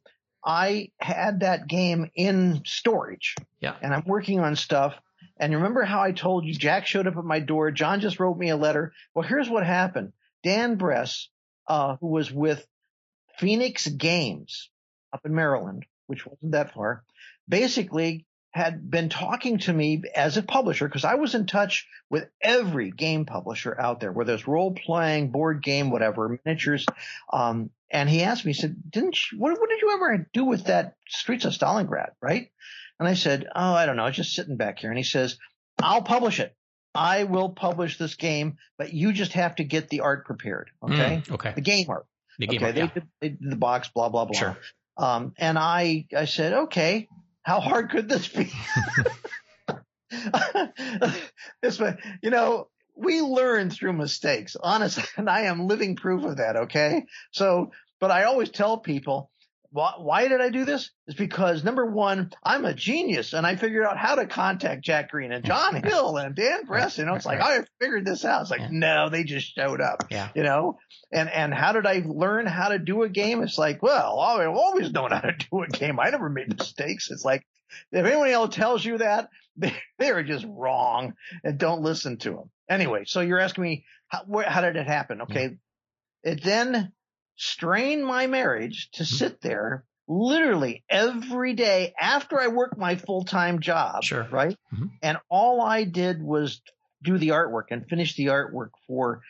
I 0.43 0.89
had 0.99 1.41
that 1.41 1.67
game 1.67 2.09
in 2.15 2.63
storage. 2.65 3.35
Yeah. 3.59 3.75
And 3.81 3.93
I'm 3.93 4.03
working 4.05 4.39
on 4.39 4.55
stuff. 4.55 4.95
And 5.37 5.53
remember 5.53 5.83
how 5.83 6.01
I 6.01 6.11
told 6.11 6.45
you 6.45 6.53
Jack 6.53 6.87
showed 6.87 7.07
up 7.07 7.17
at 7.17 7.23
my 7.23 7.39
door. 7.39 7.71
John 7.71 7.99
just 7.99 8.19
wrote 8.19 8.37
me 8.37 8.49
a 8.49 8.57
letter. 8.57 8.93
Well, 9.13 9.27
here's 9.27 9.49
what 9.49 9.65
happened. 9.65 10.13
Dan 10.43 10.75
Bress 10.75 11.29
uh, 11.67 11.97
who 12.01 12.07
was 12.07 12.31
with 12.31 12.65
Phoenix 13.37 13.87
Games 13.87 14.69
up 15.13 15.25
in 15.25 15.33
Maryland, 15.33 15.85
which 16.07 16.25
wasn't 16.25 16.51
that 16.51 16.73
far, 16.73 17.03
basically 17.47 18.25
had 18.53 18.89
been 18.89 19.07
talking 19.07 19.59
to 19.59 19.71
me 19.71 20.03
as 20.13 20.35
a 20.35 20.43
publisher 20.43 20.85
because 20.85 21.05
I 21.05 21.15
was 21.15 21.35
in 21.35 21.45
touch 21.45 21.87
with 22.09 22.27
every 22.41 22.91
game 22.91 23.25
publisher 23.25 23.79
out 23.79 24.01
there, 24.01 24.11
whether 24.11 24.33
it's 24.33 24.47
role 24.47 24.73
playing, 24.73 25.31
board 25.31 25.63
game, 25.63 25.89
whatever, 25.89 26.37
miniatures. 26.43 26.85
Um, 27.31 27.69
and 27.89 28.09
he 28.09 28.23
asked 28.23 28.45
me, 28.45 28.51
he 28.51 28.59
said, 28.59 28.75
didn't 28.89 29.17
you, 29.31 29.39
what, 29.39 29.57
what, 29.57 29.69
did 29.69 29.81
you 29.81 29.93
ever 29.93 30.27
do 30.33 30.43
with 30.43 30.65
that 30.65 30.95
Streets 31.07 31.45
of 31.45 31.53
Stalingrad? 31.53 32.11
Right. 32.21 32.51
And 32.99 33.07
I 33.07 33.13
said, 33.13 33.47
Oh, 33.55 33.73
I 33.73 33.85
don't 33.85 33.95
know. 33.95 34.03
I 34.03 34.07
was 34.07 34.15
just 34.15 34.35
sitting 34.35 34.57
back 34.57 34.79
here. 34.79 34.89
And 34.89 34.97
he 34.97 35.03
says, 35.03 35.37
I'll 35.81 36.03
publish 36.03 36.39
it. 36.39 36.55
I 36.93 37.23
will 37.23 37.49
publish 37.49 37.97
this 37.97 38.15
game, 38.15 38.57
but 38.77 38.93
you 38.93 39.13
just 39.13 39.33
have 39.33 39.55
to 39.55 39.63
get 39.63 39.89
the 39.89 40.01
art 40.01 40.25
prepared. 40.25 40.71
Okay. 40.83 41.23
Mm, 41.25 41.31
okay. 41.31 41.53
The 41.55 41.61
game 41.61 41.85
art. 41.89 42.05
The 42.37 42.47
game 42.47 42.57
okay. 42.57 42.65
art, 42.65 42.75
they, 42.75 42.81
yeah. 42.81 42.87
did, 42.93 43.03
they 43.21 43.29
did 43.29 43.51
the 43.51 43.55
box, 43.55 43.89
blah, 43.89 44.09
blah, 44.09 44.25
blah. 44.25 44.39
Sure. 44.39 44.57
Um, 44.97 45.33
and 45.37 45.57
I, 45.57 46.05
I 46.15 46.25
said, 46.25 46.53
okay, 46.53 47.07
how 47.43 47.59
hard 47.59 47.91
could 47.91 48.09
this 48.09 48.27
be? 48.27 48.51
this, 51.61 51.81
you 52.21 52.29
know, 52.29 52.67
we 52.95 53.21
learn 53.21 53.69
through 53.69 53.93
mistakes, 53.93 54.55
honestly, 54.61 55.03
and 55.17 55.29
I 55.29 55.41
am 55.43 55.67
living 55.67 55.95
proof 55.95 56.23
of 56.23 56.37
that. 56.37 56.55
Okay. 56.55 57.05
So, 57.31 57.71
but 57.99 58.11
I 58.11 58.23
always 58.23 58.49
tell 58.49 58.77
people, 58.77 59.30
why, 59.71 59.93
why 59.97 60.27
did 60.27 60.41
I 60.41 60.49
do 60.49 60.65
this? 60.65 60.91
Is 61.07 61.15
because 61.15 61.63
number 61.63 61.85
one, 61.85 62.31
I'm 62.43 62.65
a 62.65 62.73
genius 62.73 63.33
and 63.33 63.47
I 63.47 63.55
figured 63.55 63.85
out 63.85 63.97
how 63.97 64.15
to 64.15 64.25
contact 64.25 64.83
Jack 64.83 65.11
Green 65.11 65.31
and 65.31 65.45
John 65.45 65.81
Hill 65.83 66.17
and 66.17 66.35
Dan 66.35 66.65
Bress. 66.65 66.97
You 66.97 67.05
know, 67.05 67.15
it's 67.15 67.25
like, 67.25 67.39
I 67.39 67.63
figured 67.79 68.05
this 68.05 68.25
out. 68.25 68.41
It's 68.41 68.51
like, 68.51 68.61
yeah. 68.61 68.69
no, 68.71 69.09
they 69.09 69.23
just 69.23 69.55
showed 69.55 69.79
up. 69.79 70.05
Yeah. 70.11 70.29
You 70.35 70.43
know, 70.43 70.77
and, 71.11 71.29
and 71.29 71.53
how 71.53 71.71
did 71.71 71.85
I 71.85 72.03
learn 72.05 72.45
how 72.47 72.69
to 72.69 72.79
do 72.79 73.03
a 73.03 73.09
game? 73.09 73.41
It's 73.43 73.57
like, 73.57 73.81
well, 73.81 74.19
I've 74.19 74.49
always 74.49 74.91
known 74.91 75.11
how 75.11 75.21
to 75.21 75.35
do 75.51 75.63
a 75.63 75.67
game. 75.67 75.99
I 75.99 76.09
never 76.09 76.29
made 76.29 76.49
mistakes. 76.49 77.09
It's 77.09 77.23
like, 77.25 77.45
if 77.91 78.05
anyone 78.05 78.29
else 78.29 78.53
tells 78.53 78.83
you 78.83 78.97
that, 78.97 79.29
they, 79.57 79.73
they 79.99 80.09
are 80.09 80.23
just 80.23 80.45
wrong 80.47 81.13
and 81.43 81.57
don't 81.57 81.81
listen 81.81 82.17
to 82.19 82.31
them. 82.31 82.49
Anyway, 82.69 83.03
so 83.05 83.21
you're 83.21 83.39
asking 83.39 83.63
me, 83.63 83.85
how, 84.07 84.23
where, 84.25 84.49
how 84.49 84.61
did 84.61 84.75
it 84.75 84.87
happen? 84.87 85.21
Okay. 85.21 85.57
Yeah. 86.23 86.31
It 86.33 86.43
then 86.43 86.91
strain 87.41 88.03
my 88.03 88.27
marriage 88.27 88.89
to 88.91 89.03
mm-hmm. 89.03 89.15
sit 89.15 89.41
there 89.41 89.83
literally 90.07 90.83
every 90.89 91.53
day 91.53 91.93
after 91.99 92.39
I 92.39 92.47
worked 92.47 92.77
my 92.77 92.95
full 92.95 93.23
time 93.23 93.59
job. 93.59 94.03
Sure. 94.03 94.27
Right. 94.29 94.55
Mm-hmm. 94.73 94.85
And 95.01 95.17
all 95.29 95.61
I 95.61 95.83
did 95.85 96.21
was 96.21 96.61
do 97.03 97.17
the 97.17 97.29
artwork 97.29 97.65
and 97.71 97.87
finish 97.87 98.15
the 98.15 98.27
artwork 98.27 98.69
for 98.87 99.21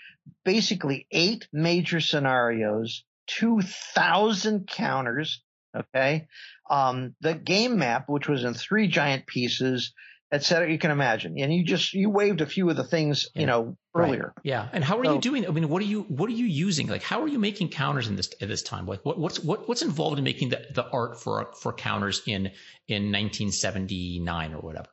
basically 0.44 1.08
eight 1.10 1.48
major 1.54 2.02
scenarios, 2.02 3.06
2000 3.28 4.68
counters. 4.68 5.42
Okay. 5.74 6.28
Um, 6.70 7.16
the 7.22 7.34
game 7.34 7.78
map, 7.78 8.10
which 8.10 8.28
was 8.28 8.44
in 8.44 8.54
three 8.54 8.90
giant 8.90 9.26
pieces, 9.26 9.94
etc. 10.32 10.72
You 10.72 10.78
can 10.78 10.92
imagine. 10.92 11.38
And 11.38 11.54
you 11.54 11.64
just, 11.64 11.94
you 11.94 12.10
waved 12.10 12.42
a 12.42 12.46
few 12.46 12.70
of 12.70 12.78
the 12.78 12.84
things, 12.84 13.30
yeah. 13.34 13.42
you 13.42 13.48
know, 13.48 13.78
earlier. 13.96 14.34
Right. 14.38 14.44
Yeah. 14.44 14.68
And 14.72 14.84
how 14.84 15.00
are 15.00 15.06
so, 15.06 15.14
you 15.14 15.20
doing? 15.20 15.48
I 15.48 15.52
mean, 15.52 15.68
what 15.68 15.82
are 15.82 15.86
you, 15.86 16.04
what 16.04 16.30
are 16.30 16.34
you 16.34 16.46
using? 16.46 16.88
Like, 16.88 17.04
how 17.04 17.22
are 17.22 17.28
you 17.28 17.40
making 17.40 17.70
counters 17.70 18.08
in 18.08 18.16
this, 18.16 18.30
at 18.42 18.48
this 18.48 18.64
time? 18.64 18.86
Like 18.86 19.06
what, 19.06 19.20
what's, 19.20 19.40
what, 19.40 19.68
what's 19.68 19.82
involved 19.82 20.18
in 20.18 20.24
making 20.24 20.50
the, 20.50 20.66
the 20.74 20.88
art 20.90 21.20
for, 21.20 21.52
for 21.62 21.74
counters 21.74 22.22
in, 22.26 22.52
in 22.88 23.12
1979 23.12 24.54
or 24.54 24.60
whatever? 24.60 24.90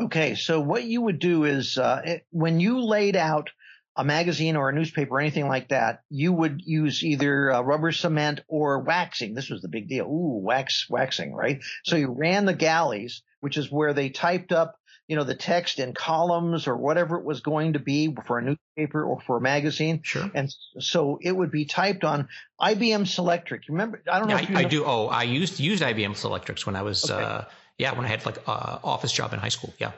Okay. 0.00 0.34
So 0.34 0.60
what 0.60 0.84
you 0.84 1.02
would 1.02 1.20
do 1.20 1.44
is, 1.44 1.78
uh, 1.78 2.00
it, 2.04 2.26
when 2.30 2.58
you 2.58 2.80
laid 2.80 3.14
out 3.14 3.50
a 3.96 4.04
magazine 4.04 4.56
or 4.56 4.68
a 4.68 4.72
newspaper 4.72 5.14
or 5.14 5.20
anything 5.20 5.46
like 5.46 5.68
that, 5.68 6.00
you 6.10 6.32
would 6.32 6.60
use 6.64 7.04
either 7.04 7.52
uh, 7.52 7.60
rubber 7.60 7.92
cement 7.92 8.40
or 8.48 8.80
waxing. 8.80 9.34
This 9.34 9.50
was 9.50 9.62
the 9.62 9.68
big 9.68 9.88
deal. 9.88 10.06
Ooh, 10.06 10.40
wax, 10.42 10.86
waxing, 10.90 11.32
right? 11.32 11.62
So 11.84 11.94
you 11.94 12.10
ran 12.10 12.44
the 12.44 12.54
galleys, 12.54 13.22
which 13.44 13.58
is 13.58 13.70
where 13.70 13.92
they 13.92 14.08
typed 14.08 14.52
up, 14.52 14.78
you 15.06 15.16
know, 15.16 15.22
the 15.22 15.34
text 15.34 15.78
in 15.78 15.92
columns 15.92 16.66
or 16.66 16.74
whatever 16.74 17.18
it 17.18 17.24
was 17.26 17.40
going 17.40 17.74
to 17.74 17.78
be 17.78 18.16
for 18.26 18.38
a 18.38 18.42
newspaper 18.42 19.04
or 19.04 19.20
for 19.20 19.36
a 19.36 19.40
magazine. 19.42 20.00
Sure. 20.02 20.30
And 20.34 20.50
so 20.78 21.18
it 21.20 21.32
would 21.32 21.50
be 21.50 21.66
typed 21.66 22.04
on 22.04 22.28
IBM 22.58 23.02
Selectric. 23.02 23.68
Remember, 23.68 24.02
I 24.10 24.18
don't 24.18 24.28
know. 24.28 24.38
Yeah, 24.38 24.58
I, 24.58 24.60
I, 24.60 24.64
do. 24.64 24.86
Oh, 24.86 25.08
I 25.08 25.24
used 25.24 25.60
used 25.60 25.82
IBM 25.82 26.12
Selectrics 26.12 26.64
when 26.64 26.74
I 26.74 26.80
was, 26.80 27.10
okay. 27.10 27.22
uh, 27.22 27.42
yeah, 27.76 27.94
when 27.94 28.06
I 28.06 28.08
had 28.08 28.24
like 28.24 28.38
uh, 28.48 28.78
office 28.82 29.12
job 29.12 29.34
in 29.34 29.40
high 29.40 29.50
school. 29.50 29.74
Yeah. 29.78 29.92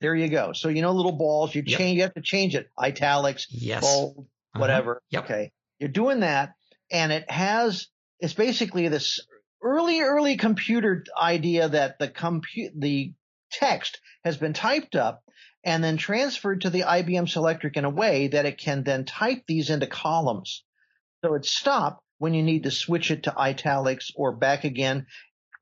There 0.00 0.14
you 0.14 0.28
go. 0.28 0.54
So 0.54 0.70
you 0.70 0.80
know 0.80 0.92
little 0.92 1.12
balls. 1.12 1.54
You 1.54 1.64
yep. 1.66 1.78
change. 1.78 1.96
You 1.96 2.02
have 2.04 2.14
to 2.14 2.22
change 2.22 2.54
it. 2.54 2.70
Italics, 2.78 3.46
yes. 3.50 3.82
bold, 3.82 4.14
uh-huh. 4.20 4.60
whatever. 4.60 5.02
Yep. 5.10 5.24
Okay. 5.24 5.52
You're 5.78 5.90
doing 5.90 6.20
that, 6.20 6.54
and 6.90 7.12
it 7.12 7.30
has. 7.30 7.88
It's 8.20 8.32
basically 8.32 8.88
this 8.88 9.20
early, 9.66 10.00
early 10.00 10.36
computer 10.36 11.04
idea 11.20 11.68
that 11.68 11.98
the 11.98 12.08
compute 12.08 12.72
the 12.76 13.12
text 13.50 14.00
has 14.24 14.36
been 14.36 14.52
typed 14.52 14.94
up 14.94 15.24
and 15.64 15.82
then 15.82 15.96
transferred 15.96 16.60
to 16.60 16.70
the 16.70 16.82
IBM 16.82 17.26
Selectric 17.26 17.76
in 17.76 17.84
a 17.84 17.90
way 17.90 18.28
that 18.28 18.46
it 18.46 18.58
can 18.58 18.84
then 18.84 19.04
type 19.04 19.42
these 19.46 19.68
into 19.68 19.88
columns. 19.88 20.62
So 21.24 21.34
it 21.34 21.44
stopped 21.44 22.00
when 22.18 22.34
you 22.34 22.44
need 22.44 22.62
to 22.62 22.70
switch 22.70 23.10
it 23.10 23.24
to 23.24 23.38
italics 23.38 24.12
or 24.14 24.32
back 24.32 24.62
again 24.62 25.06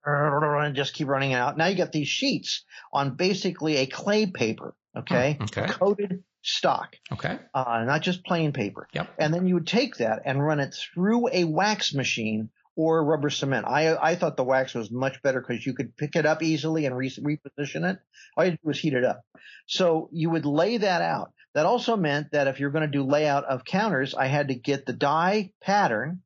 and 0.05 0.77
just 0.77 0.93
keep 0.93 1.09
running 1.09 1.31
it 1.31 1.37
out. 1.37 1.57
Now 1.57 1.67
you 1.67 1.77
got 1.77 1.93
these 1.93 2.09
sheets 2.09 2.65
on 2.93 3.17
basically 3.17 3.77
a 3.79 3.87
clay 3.87 4.27
paper, 4.27 4.75
okay? 4.95 5.39
Oh, 5.41 5.45
okay. 5.45 5.67
Coated 5.67 6.25
stock. 6.43 6.97
Okay. 7.11 7.39
Uh, 7.55 7.85
not 7.87 8.03
just 8.03 8.23
plain 8.25 8.53
paper. 8.53 8.87
Yep. 8.93 9.15
And 9.19 9.33
then 9.33 9.49
you 9.49 9.55
would 9.55 9.67
take 9.67 9.97
that 9.97 10.23
and 10.27 10.45
run 10.45 10.61
it 10.61 10.75
through 10.75 11.31
a 11.33 11.45
wax 11.45 11.95
machine 11.95 12.51
or 12.77 13.05
rubber 13.05 13.31
cement. 13.31 13.67
I 13.67 13.97
I 13.97 14.15
thought 14.17 14.37
the 14.37 14.45
wax 14.45 14.75
was 14.75 14.91
much 14.91 15.23
better 15.23 15.41
because 15.41 15.65
you 15.65 15.75
could 15.75 15.97
pick 15.97 16.17
it 16.17 16.27
up 16.27 16.43
easily 16.43 16.87
and 16.87 16.97
re- 16.97 17.11
reposition 17.11 17.91
it. 17.91 17.99
All 18.37 18.45
you 18.45 18.53
do 18.53 18.59
was 18.63 18.79
heat 18.79 18.95
it 18.95 19.05
up. 19.05 19.23
So 19.67 20.09
you 20.13 20.31
would 20.31 20.47
lay 20.47 20.79
that 20.79 21.03
out. 21.03 21.33
That 21.55 21.67
also 21.67 21.97
meant 21.97 22.33
that 22.33 22.49
if 22.49 22.59
you're 22.59 22.71
going 22.71 22.91
to 22.91 22.99
do 22.99 23.05
layout 23.05 23.45
of 23.45 23.65
counters, 23.65 24.15
I 24.15 24.27
had 24.27 24.49
to 24.49 24.55
get 24.55 24.87
the 24.87 24.93
die 24.93 25.53
pattern, 25.63 26.23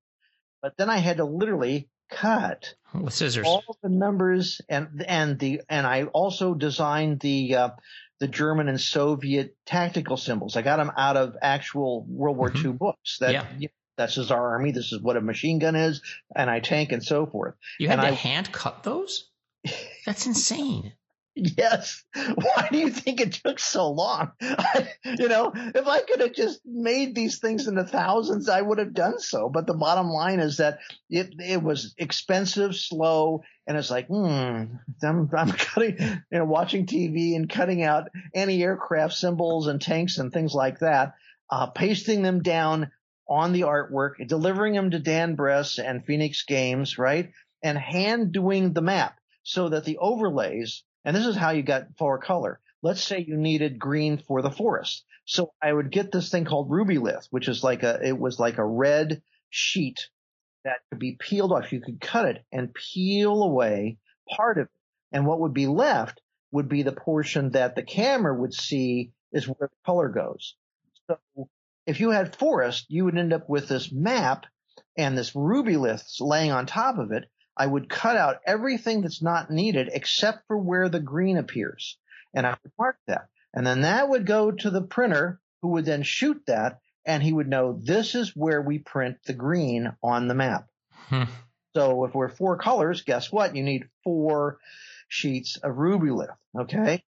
but 0.63 0.75
then 0.79 0.89
I 0.89 0.97
had 0.99 1.19
to 1.19 1.25
literally 1.25 1.89
cut 2.11 2.75
with 2.95 3.13
scissors 3.13 3.47
all 3.47 3.63
the 3.83 3.91
numbers 3.91 4.63
and 4.69 5.05
and 5.07 5.39
the 5.39 5.61
and 5.69 5.87
I 5.87 6.05
also 6.05 6.55
designed 6.55 7.21
the 7.21 7.55
uh, 7.55 7.71
the 8.21 8.29
German 8.29 8.69
and 8.69 8.81
Soviet 8.81 9.55
tactical 9.67 10.17
symbols. 10.17 10.57
I 10.57 10.63
got 10.63 10.79
them 10.79 10.91
out 10.97 11.17
of 11.17 11.37
actual 11.41 12.05
World 12.09 12.37
War 12.37 12.51
mm-hmm. 12.51 12.67
II 12.67 12.73
books. 12.73 13.19
That 13.19 13.33
yeah. 13.33 13.47
you 13.59 13.69
this 13.99 14.17
is 14.17 14.31
our 14.31 14.53
army. 14.53 14.71
This 14.71 14.93
is 14.93 15.03
what 15.03 15.17
a 15.17 15.21
machine 15.21 15.59
gun 15.59 15.77
is, 15.77 16.01
and 16.35 16.49
I 16.49 16.61
tank 16.61 16.93
and 16.93 17.05
so 17.05 17.27
forth. 17.27 17.55
You 17.79 17.89
had 17.89 17.99
and 17.99 18.09
to 18.09 18.13
I, 18.13 18.15
hand 18.15 18.51
cut 18.53 18.83
those? 18.83 19.29
That's 20.07 20.27
insane. 20.27 20.93
Yes. 21.57 22.03
Why 22.15 22.69
do 22.73 22.79
you 22.79 22.91
think 22.91 23.21
it 23.21 23.33
took 23.33 23.61
so 23.61 23.93
long? 23.93 24.33
you 24.41 25.29
know, 25.29 25.53
if 25.55 25.87
I 25.87 26.01
could 26.01 26.19
have 26.19 26.33
just 26.33 26.61
made 26.65 27.15
these 27.15 27.39
things 27.39 27.69
in 27.69 27.77
the 27.77 27.85
thousands, 27.85 28.49
I 28.49 28.61
would 28.61 28.79
have 28.79 28.93
done 28.93 29.21
so. 29.21 29.49
But 29.49 29.69
the 29.69 29.75
bottom 29.75 30.09
line 30.09 30.41
is 30.41 30.57
that 30.57 30.81
it 31.09 31.35
it 31.39 31.63
was 31.63 31.95
expensive, 31.97 32.75
slow, 32.75 33.45
and 33.69 33.79
it's 33.79 33.89
like, 33.89 34.09
hmm, 34.09 34.65
I'm 35.05 35.31
I'm 35.33 35.53
cutting, 35.53 35.97
you 36.01 36.39
know, 36.39 36.45
watching 36.45 36.87
TV 36.87 37.37
and 37.37 37.49
cutting 37.49 37.85
out 37.85 38.09
anti-aircraft 38.35 39.15
symbols 39.15 39.69
and 39.69 39.81
tanks 39.81 40.19
and 40.19 40.33
things 40.33 40.55
like 40.55 40.81
that, 40.81 41.15
uh, 41.51 41.67
pasting 41.69 42.23
them 42.23 42.43
down 42.43 42.91
on 43.29 43.53
the 43.53 43.63
artwork, 43.63 44.27
delivering 44.27 44.75
them 44.75 44.91
to 44.91 44.99
Dan 44.99 45.35
Bress 45.35 45.79
and 45.79 46.05
Phoenix 46.05 46.45
Games, 46.45 46.99
right, 46.99 47.31
and 47.63 47.77
hand 47.77 48.33
doing 48.33 48.73
the 48.73 48.83
map 48.83 49.19
so 49.43 49.69
that 49.69 49.85
the 49.85 49.99
overlays 49.99 50.85
and 51.09 51.17
this 51.17 51.27
is 51.27 51.37
how 51.37 51.53
you 51.53 51.63
got 51.63 51.97
four 51.97 52.19
color. 52.19 52.61
Let's 52.83 53.03
say 53.03 53.25
you 53.27 53.39
needed 53.39 53.79
green 53.79 54.19
for 54.19 54.43
the 54.43 54.51
forest. 54.51 55.05
So 55.25 55.53
I 55.63 55.73
would 55.73 55.91
get 55.91 56.13
this 56.13 56.31
thing 56.31 56.45
called 56.45 56.71
Rubylith, 56.71 57.29
which 57.31 57.49
is 57.49 57.65
like 57.65 57.83
a, 57.83 57.99
it 58.03 58.19
was 58.19 58.39
like 58.39 58.59
a 58.59 58.65
red 58.65 59.23
sheet 59.49 60.09
that 60.65 60.81
could 60.91 60.99
be 60.99 61.17
peeled 61.19 61.53
off. 61.53 61.73
You 61.73 61.81
could 61.81 61.99
cut 61.99 62.27
it 62.27 62.45
and 62.53 62.75
peel 62.75 63.43
away 63.43 63.97
part 64.37 64.59
of 64.59 64.67
it. 64.67 64.71
And 65.11 65.27
what 65.27 65.41
would 65.41 65.55
be 65.55 65.67
left 65.67 66.21
would 66.53 66.69
be 66.69 66.83
the 66.83 66.93
portion 66.93 67.53
that 67.53 67.75
the 67.75 67.83
camera 67.83 68.39
would 68.39 68.53
see 68.53 69.13
is 69.33 69.49
where 69.49 69.69
the 69.69 69.77
color 69.87 70.11
goes. 70.11 70.57
So 71.07 71.49
if 71.89 72.01
you 72.01 72.11
had 72.11 72.37
forest, 72.37 72.87
you 72.89 73.05
would 73.07 73.17
end 73.17 73.33
up 73.33 73.49
with 73.49 73.69
this 73.69 73.91
map 73.91 74.47
and 74.97 75.17
this 75.17 75.35
ruby 75.35 75.75
Rubylith 75.75 76.21
laying 76.21 76.53
on 76.53 76.67
top 76.67 76.99
of 76.99 77.13
it 77.13 77.25
I 77.59 77.67
would 77.67 77.89
cut 77.89 78.17
out 78.17 78.41
everything 78.47 79.03
that's 79.03 79.21
not 79.21 79.51
needed 79.51 79.91
except 79.93 80.47
for 80.47 80.57
where 80.57 80.89
the 80.89 81.01
green 81.01 81.37
appears. 81.37 81.99
And 82.33 82.47
I 82.47 82.51
would 82.51 82.73
mark 82.79 82.99
that. 83.09 83.27
And 83.53 83.67
then 83.67 83.81
that 83.81 84.09
would 84.09 84.27
go 84.27 84.53
to 84.53 84.71
the 84.71 84.83
printer 84.83 85.41
who 85.61 85.69
would 85.69 85.85
then 85.85 86.05
shoot 86.05 86.41
that 86.47 86.79
and 87.05 87.23
he 87.23 87.33
would 87.33 87.49
know 87.49 87.73
this 87.73 88.15
is 88.15 88.37
where 88.37 88.63
we 88.63 88.79
print 88.79 89.17
the 89.27 89.33
green 89.33 89.93
on 90.03 90.29
the 90.29 90.35
map. 90.35 90.69
Hmm. 91.09 91.25
So 91.75 92.05
if 92.05 92.15
we're 92.15 92.29
four 92.29 92.59
colors, 92.59 93.03
guess 93.03 93.33
what? 93.33 93.57
You 93.57 93.65
need 93.65 93.89
four 94.05 94.59
sheets 95.09 95.57
of 95.57 95.75
Rubylith. 95.75 96.35
Okay. 96.57 97.03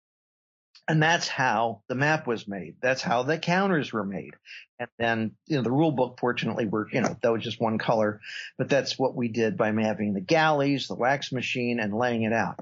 And 0.88 1.02
that's 1.02 1.26
how 1.26 1.82
the 1.88 1.96
map 1.96 2.28
was 2.28 2.46
made. 2.46 2.76
That's 2.80 3.02
how 3.02 3.24
the 3.24 3.38
counters 3.38 3.92
were 3.92 4.04
made. 4.04 4.34
And 4.78 4.88
then, 4.98 5.32
you 5.46 5.56
know, 5.56 5.62
the 5.62 5.70
rule 5.72 5.90
book, 5.90 6.18
fortunately, 6.20 6.66
were, 6.66 6.88
you 6.92 7.00
know, 7.00 7.16
that 7.22 7.32
was 7.32 7.42
just 7.42 7.60
one 7.60 7.76
color, 7.78 8.20
but 8.56 8.68
that's 8.68 8.96
what 8.96 9.16
we 9.16 9.26
did 9.26 9.56
by 9.56 9.72
mapping 9.72 10.14
the 10.14 10.20
galleys, 10.20 10.86
the 10.86 10.94
wax 10.94 11.32
machine, 11.32 11.80
and 11.80 11.92
laying 11.92 12.22
it 12.22 12.32
out. 12.32 12.60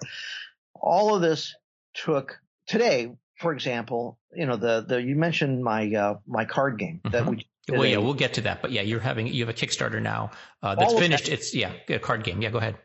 All 0.75 1.15
of 1.15 1.21
this 1.21 1.55
took 1.93 2.39
today, 2.67 3.15
for 3.37 3.53
example, 3.53 4.19
you 4.33 4.47
know, 4.47 4.57
the, 4.57 4.87
the, 4.89 5.03
you 5.03 5.17
mentioned 5.17 5.63
my, 5.63 5.93
uh, 5.93 6.15
my 6.27 6.47
card 6.47 6.79
game 6.79 7.03
mm-hmm. 7.05 7.13
that 7.13 7.27
we, 7.27 7.47
well, 7.69 7.85
yeah, 7.85 7.99
we'll 7.99 8.15
get 8.15 8.35
to 8.35 8.43
that, 8.43 8.63
but 8.63 8.73
yeah, 8.73 8.83
you're 8.83 9.01
having, 9.01 9.27
you 9.27 9.45
have 9.45 9.55
a 9.55 9.59
Kickstarter 9.59 10.01
now, 10.01 10.31
uh, 10.63 10.75
that's 10.77 10.95
finished. 10.95 11.27
That, 11.27 11.33
it's, 11.33 11.55
yeah, 11.55 11.73
a 11.89 11.99
card 11.99 12.25
game. 12.25 12.41
Yeah, 12.41 12.51
go 12.51 12.59
ahead. 12.59 12.77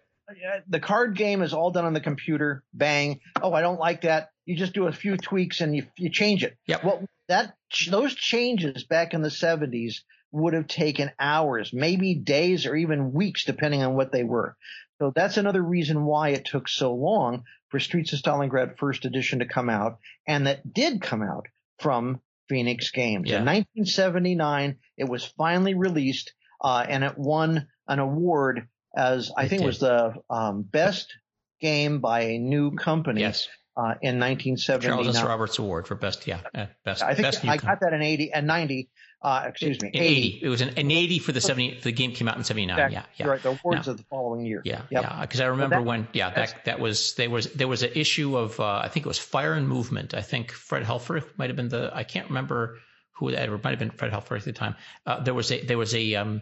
The 0.67 0.79
card 0.79 1.17
game 1.17 1.41
is 1.41 1.53
all 1.53 1.71
done 1.71 1.85
on 1.85 1.93
the 1.93 1.99
computer. 1.99 2.63
Bang. 2.71 3.19
Oh, 3.41 3.51
I 3.51 3.61
don't 3.61 3.79
like 3.79 4.01
that. 4.01 4.29
You 4.49 4.55
just 4.55 4.73
do 4.73 4.87
a 4.87 4.91
few 4.91 5.15
tweaks 5.15 5.61
and 5.61 5.75
you, 5.75 5.85
you 5.95 6.09
change 6.09 6.43
it. 6.43 6.57
Yeah. 6.65 6.79
Well, 6.83 7.05
that 7.27 7.53
those 7.91 8.15
changes 8.15 8.83
back 8.83 9.13
in 9.13 9.21
the 9.21 9.29
70s 9.29 9.97
would 10.31 10.55
have 10.55 10.65
taken 10.65 11.11
hours, 11.19 11.71
maybe 11.71 12.15
days 12.15 12.65
or 12.65 12.75
even 12.75 13.13
weeks, 13.13 13.45
depending 13.45 13.83
on 13.83 13.93
what 13.93 14.11
they 14.11 14.23
were. 14.23 14.57
So 14.97 15.11
that's 15.13 15.37
another 15.37 15.61
reason 15.61 16.03
why 16.03 16.29
it 16.29 16.45
took 16.45 16.67
so 16.67 16.95
long 16.95 17.43
for 17.67 17.79
Streets 17.79 18.11
of 18.13 18.21
Stalingrad 18.21 18.79
first 18.79 19.05
edition 19.05 19.37
to 19.37 19.45
come 19.45 19.69
out, 19.69 19.99
and 20.27 20.47
that 20.47 20.73
did 20.73 20.99
come 20.99 21.21
out 21.21 21.45
from 21.77 22.19
Phoenix 22.47 22.89
Games. 22.89 23.29
Yeah. 23.29 23.41
In 23.41 23.45
1979, 23.45 24.77
it 24.97 25.07
was 25.07 25.23
finally 25.23 25.75
released, 25.75 26.33
uh, 26.59 26.83
and 26.89 27.03
it 27.03 27.19
won 27.19 27.67
an 27.87 27.99
award 27.99 28.67
as 28.97 29.31
I 29.37 29.45
it 29.45 29.49
think 29.49 29.61
did. 29.61 29.67
was 29.67 29.79
the 29.79 30.15
um, 30.27 30.63
best 30.63 31.15
game 31.61 31.99
by 31.99 32.21
a 32.21 32.39
new 32.39 32.71
company. 32.71 33.21
Yes 33.21 33.47
uh, 33.79 33.95
in 34.01 34.19
1979. 34.19 34.81
Charles 34.81 35.15
S. 35.15 35.23
Roberts 35.23 35.57
Award 35.57 35.87
for 35.87 35.95
best, 35.95 36.27
yeah, 36.27 36.41
uh, 36.53 36.65
best. 36.83 37.01
I 37.01 37.13
think 37.13 37.27
best 37.27 37.45
I 37.45 37.55
got 37.55 37.79
that 37.79 37.93
in 37.93 38.01
80 38.01 38.33
and 38.33 38.45
90. 38.45 38.89
Uh, 39.21 39.45
excuse 39.47 39.81
me, 39.81 39.89
80. 39.93 39.99
80. 39.99 40.39
It 40.43 40.49
was 40.49 40.61
an, 40.61 40.69
an 40.77 40.91
80 40.91 41.19
for 41.19 41.31
the 41.31 41.39
70. 41.39 41.79
The 41.81 41.93
game 41.93 42.11
came 42.11 42.27
out 42.27 42.35
in 42.35 42.43
79. 42.43 42.77
Exactly. 42.77 42.95
Yeah, 42.95 43.03
yeah. 43.15 43.31
Right. 43.31 43.41
The 43.41 43.49
awards 43.51 43.87
of 43.87 43.95
the 43.95 44.03
following 44.03 44.45
year. 44.45 44.61
Yeah, 44.65 44.81
yep. 44.89 45.03
yeah. 45.03 45.21
Because 45.21 45.39
I 45.39 45.45
remember 45.45 45.77
that, 45.77 45.85
when, 45.85 46.09
yeah, 46.11 46.29
that 46.29 46.65
that 46.65 46.79
was 46.81 47.15
there 47.15 47.29
was 47.29 47.45
there 47.53 47.69
was 47.69 47.83
an 47.83 47.91
issue 47.95 48.37
of 48.37 48.59
uh, 48.59 48.81
I 48.83 48.89
think 48.89 49.05
it 49.05 49.09
was 49.09 49.19
Fire 49.19 49.53
and 49.53 49.67
Movement. 49.67 50.13
I 50.13 50.21
think 50.21 50.51
Fred 50.51 50.83
Helfer 50.83 51.23
might 51.37 51.49
have 51.49 51.55
been 51.55 51.69
the 51.69 51.89
I 51.93 52.03
can't 52.03 52.27
remember 52.27 52.79
who 53.13 53.31
that 53.31 53.49
might 53.49 53.71
have 53.71 53.79
been 53.79 53.91
Fred 53.91 54.11
Helfer 54.11 54.37
at 54.37 54.43
the 54.43 54.53
time. 54.53 54.75
Uh, 55.05 55.21
there 55.21 55.33
was 55.33 55.51
a 55.51 55.61
there 55.61 55.77
was 55.77 55.95
a 55.95 56.15
um, 56.15 56.41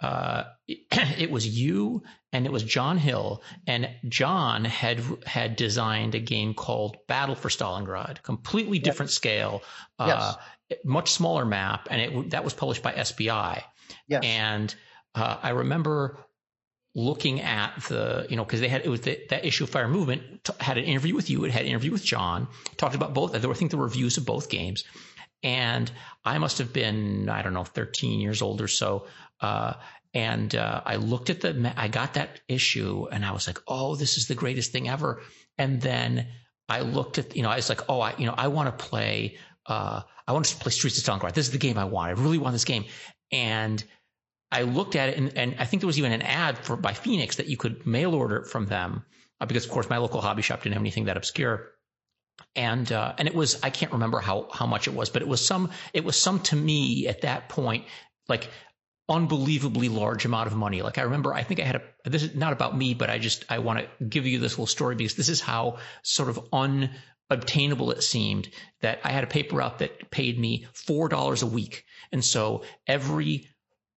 uh, 0.00 0.44
it 0.68 1.30
was 1.30 1.46
you 1.46 2.02
and 2.32 2.46
it 2.46 2.52
was 2.52 2.64
John 2.64 2.98
Hill, 2.98 3.42
and 3.66 3.88
John 4.08 4.64
had 4.64 5.00
had 5.24 5.56
designed 5.56 6.14
a 6.14 6.20
game 6.20 6.52
called 6.52 6.96
Battle 7.06 7.36
for 7.36 7.48
Stalingrad, 7.48 8.22
completely 8.22 8.78
different 8.80 9.10
scale, 9.10 9.62
uh, 10.00 10.34
yes. 10.68 10.78
much 10.84 11.12
smaller 11.12 11.44
map, 11.44 11.86
and 11.90 12.00
it 12.00 12.30
that 12.30 12.42
was 12.42 12.54
published 12.54 12.82
by 12.82 13.00
SPI. 13.02 13.62
Yes. 14.08 14.24
And 14.24 14.74
uh, 15.14 15.36
I 15.42 15.50
remember 15.50 16.18
looking 16.94 17.40
at 17.40 17.74
the, 17.88 18.26
you 18.30 18.36
know, 18.36 18.44
because 18.44 18.60
they 18.60 18.68
had 18.68 18.84
it 18.84 18.88
was 18.88 19.00
the, 19.02 19.20
that 19.30 19.44
issue 19.44 19.64
of 19.64 19.70
Fire 19.70 19.88
Movement 19.88 20.44
t- 20.44 20.52
had 20.60 20.78
an 20.78 20.84
interview 20.84 21.14
with 21.14 21.28
you, 21.28 21.44
it 21.44 21.50
had 21.50 21.62
an 21.62 21.68
interview 21.68 21.90
with 21.90 22.04
John, 22.04 22.46
talked 22.76 22.94
about 22.94 23.14
both. 23.14 23.32
There 23.32 23.48
were, 23.48 23.54
I 23.54 23.58
think 23.58 23.70
there 23.70 23.78
were 23.78 23.86
reviews 23.86 24.16
of 24.16 24.24
both 24.24 24.48
games, 24.48 24.84
and 25.42 25.90
I 26.24 26.38
must 26.38 26.58
have 26.58 26.72
been 26.72 27.28
I 27.28 27.42
don't 27.42 27.54
know 27.54 27.64
13 27.64 28.20
years 28.20 28.42
old 28.42 28.60
or 28.60 28.68
so. 28.68 29.06
Uh, 29.40 29.74
and 30.14 30.54
uh, 30.54 30.80
I 30.86 30.96
looked 30.96 31.28
at 31.28 31.40
the, 31.40 31.74
I 31.76 31.88
got 31.88 32.14
that 32.14 32.40
issue, 32.48 33.08
and 33.10 33.24
I 33.24 33.32
was 33.32 33.48
like, 33.48 33.58
"Oh, 33.66 33.96
this 33.96 34.16
is 34.16 34.28
the 34.28 34.36
greatest 34.36 34.70
thing 34.70 34.88
ever." 34.88 35.20
And 35.58 35.80
then 35.80 36.28
I 36.68 36.80
looked 36.80 37.18
at, 37.18 37.36
you 37.36 37.42
know, 37.42 37.50
I 37.50 37.56
was 37.56 37.68
like, 37.68 37.90
"Oh, 37.90 38.00
I, 38.00 38.14
you 38.16 38.26
know, 38.26 38.34
I 38.36 38.46
want 38.48 38.78
to 38.78 38.84
play, 38.84 39.36
uh, 39.66 40.02
I 40.26 40.32
want 40.32 40.44
to 40.46 40.56
play 40.56 40.70
Streets 40.70 40.98
of 40.98 41.04
Stalingrad. 41.04 41.34
This 41.34 41.46
is 41.46 41.52
the 41.52 41.58
game 41.58 41.78
I 41.78 41.84
want. 41.84 42.16
I 42.16 42.22
really 42.22 42.38
want 42.38 42.54
this 42.54 42.64
game." 42.64 42.84
And 43.32 43.82
I 44.52 44.62
looked 44.62 44.94
at 44.94 45.08
it, 45.08 45.18
and, 45.18 45.36
and 45.36 45.56
I 45.58 45.64
think 45.64 45.80
there 45.80 45.88
was 45.88 45.98
even 45.98 46.12
an 46.12 46.22
ad 46.22 46.58
for 46.58 46.76
by 46.76 46.92
Phoenix 46.92 47.36
that 47.36 47.48
you 47.48 47.56
could 47.56 47.84
mail 47.84 48.14
order 48.14 48.44
from 48.44 48.66
them, 48.66 49.04
uh, 49.40 49.46
because 49.46 49.64
of 49.64 49.72
course 49.72 49.90
my 49.90 49.98
local 49.98 50.20
hobby 50.20 50.42
shop 50.42 50.62
didn't 50.62 50.74
have 50.74 50.82
anything 50.82 51.06
that 51.06 51.16
obscure 51.16 51.73
and 52.56 52.90
uh, 52.90 53.14
and 53.18 53.28
it 53.28 53.34
was 53.34 53.62
I 53.62 53.70
can't 53.70 53.92
remember 53.92 54.20
how 54.20 54.48
how 54.52 54.66
much 54.66 54.88
it 54.88 54.94
was, 54.94 55.10
but 55.10 55.22
it 55.22 55.28
was 55.28 55.44
some 55.44 55.70
it 55.92 56.04
was 56.04 56.20
some 56.20 56.40
to 56.40 56.56
me 56.56 57.08
at 57.08 57.22
that 57.22 57.48
point 57.48 57.84
like 58.28 58.48
unbelievably 59.08 59.88
large 59.88 60.24
amount 60.24 60.46
of 60.46 60.56
money. 60.56 60.82
Like 60.82 60.98
I 60.98 61.02
remember, 61.02 61.34
I 61.34 61.42
think 61.42 61.60
I 61.60 61.64
had 61.64 61.76
a, 61.76 62.08
this 62.08 62.22
is 62.22 62.34
not 62.34 62.52
about 62.52 62.76
me, 62.76 62.94
but 62.94 63.10
I 63.10 63.18
just, 63.18 63.44
I 63.50 63.58
want 63.58 63.80
to 63.80 64.04
give 64.04 64.26
you 64.26 64.38
this 64.38 64.52
little 64.52 64.66
story 64.66 64.94
because 64.94 65.14
this 65.14 65.28
is 65.28 65.40
how 65.40 65.78
sort 66.02 66.30
of 66.30 66.48
unobtainable 66.52 67.90
it 67.90 68.02
seemed 68.02 68.48
that 68.80 69.00
I 69.04 69.10
had 69.10 69.24
a 69.24 69.28
paper 69.28 69.60
out 69.60 69.80
that 69.80 70.10
paid 70.10 70.38
me 70.38 70.66
$4 70.74 71.42
a 71.42 71.46
week. 71.46 71.84
And 72.12 72.24
so 72.24 72.62
every, 72.86 73.48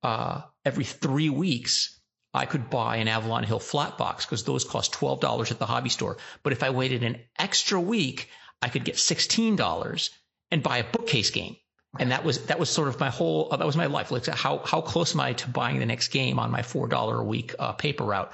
uh, 0.03 0.41
every 0.65 0.83
three 0.83 1.29
weeks, 1.29 1.96
I 2.37 2.45
could 2.45 2.69
buy 2.69 2.97
an 2.97 3.07
Avalon 3.07 3.43
Hill 3.43 3.59
flat 3.59 3.97
box 3.97 4.25
because 4.25 4.43
those 4.43 4.63
cost 4.63 4.93
$12 4.93 5.51
at 5.51 5.59
the 5.59 5.65
hobby 5.65 5.89
store. 5.89 6.17
But 6.43 6.53
if 6.53 6.63
I 6.63 6.69
waited 6.69 7.03
an 7.03 7.19
extra 7.37 7.79
week, 7.79 8.29
I 8.61 8.69
could 8.69 8.85
get 8.85 8.95
$16 8.95 10.09
and 10.51 10.63
buy 10.63 10.77
a 10.77 10.83
bookcase 10.83 11.31
game 11.31 11.57
and 11.99 12.11
that 12.11 12.23
was 12.23 12.45
that 12.45 12.59
was 12.59 12.69
sort 12.69 12.87
of 12.87 12.99
my 12.99 13.09
whole 13.09 13.49
that 13.49 13.65
was 13.65 13.77
my 13.77 13.87
life. 13.87 14.11
Like 14.11 14.25
how 14.25 14.59
how 14.59 14.81
close 14.81 15.13
am 15.13 15.21
I 15.21 15.33
to 15.33 15.49
buying 15.49 15.79
the 15.79 15.85
next 15.85 16.09
game 16.09 16.39
on 16.39 16.51
my 16.51 16.61
four 16.61 16.87
dollar 16.87 17.19
a 17.19 17.23
week 17.23 17.55
uh, 17.57 17.73
paper 17.73 18.03
route? 18.03 18.31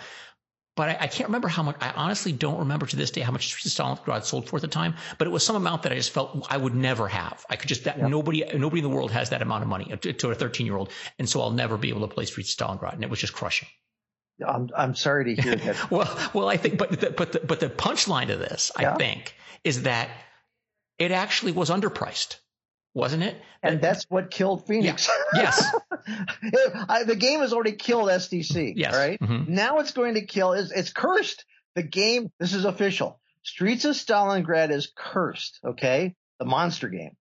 But 0.75 0.89
I, 0.89 0.97
I, 1.01 1.07
can't 1.07 1.29
remember 1.29 1.49
how 1.49 1.61
much. 1.61 1.75
I 1.81 1.91
honestly 1.91 2.31
don't 2.31 2.57
remember 2.57 2.87
to 2.87 2.95
this 2.95 3.11
day 3.11 3.21
how 3.21 3.31
much 3.31 3.55
Stalingrad 3.63 4.23
sold 4.23 4.49
for 4.49 4.55
at 4.55 4.63
the 4.63 4.67
time. 4.67 4.95
But 5.19 5.27
it 5.27 5.29
was 5.29 5.45
some 5.45 5.55
amount 5.55 5.83
that 5.83 5.91
I 5.91 5.95
just 5.95 6.09
felt 6.09 6.47
I 6.49 6.57
would 6.57 6.73
never 6.73 7.07
have. 7.07 7.45
I 7.47 7.57
could 7.57 7.69
just 7.69 7.83
that 7.83 8.01
nobody 8.01 8.43
nobody 8.55 8.79
in 8.79 8.89
the 8.89 8.95
world 8.95 9.11
has 9.11 9.29
that 9.29 9.43
amount 9.43 9.61
of 9.61 9.69
money 9.69 9.95
to, 9.95 10.13
to 10.13 10.31
a 10.31 10.35
13 10.35 10.65
year 10.65 10.75
old, 10.75 10.89
and 11.19 11.29
so 11.29 11.41
I'll 11.41 11.51
never 11.51 11.77
be 11.77 11.89
able 11.89 12.01
to 12.07 12.13
play 12.13 12.25
Streets 12.25 12.59
of 12.59 12.67
Stalingrad, 12.67 12.93
and 12.93 13.03
it 13.03 13.09
was 13.09 13.19
just 13.19 13.33
crushing. 13.33 13.67
I'm 14.45 14.69
I'm 14.75 14.95
sorry 14.95 15.35
to 15.35 15.41
hear 15.41 15.55
that. 15.55 15.91
well, 15.91 16.29
well, 16.33 16.49
I 16.49 16.57
think, 16.57 16.77
but 16.77 16.99
the, 16.99 17.11
but 17.11 17.33
the, 17.33 17.39
but 17.39 17.59
the 17.59 17.69
punchline 17.69 18.27
to 18.27 18.35
this, 18.35 18.71
yeah. 18.79 18.93
I 18.93 18.97
think, 18.97 19.35
is 19.63 19.83
that 19.83 20.09
it 20.97 21.11
actually 21.11 21.51
was 21.51 21.69
underpriced 21.69 22.37
wasn't 22.93 23.23
it? 23.23 23.41
And 23.61 23.81
that's 23.81 24.05
what 24.09 24.29
killed 24.29 24.67
Phoenix. 24.67 25.09
Yeah. 25.33 25.41
Yes. 25.41 25.75
the 27.05 27.15
game 27.17 27.39
has 27.39 27.53
already 27.53 27.73
killed 27.73 28.09
SDC. 28.09 28.73
Yes. 28.75 28.93
Right. 28.93 29.19
Mm-hmm. 29.19 29.53
Now 29.53 29.79
it's 29.79 29.91
going 29.91 30.15
to 30.15 30.25
kill. 30.25 30.53
It's, 30.53 30.71
it's 30.71 30.91
cursed. 30.91 31.45
The 31.75 31.83
game. 31.83 32.31
This 32.39 32.53
is 32.53 32.65
official. 32.65 33.19
Streets 33.43 33.85
of 33.85 33.95
Stalingrad 33.95 34.71
is 34.71 34.91
cursed. 34.95 35.59
Okay. 35.65 36.15
The 36.39 36.45
monster 36.45 36.89
game. 36.89 37.15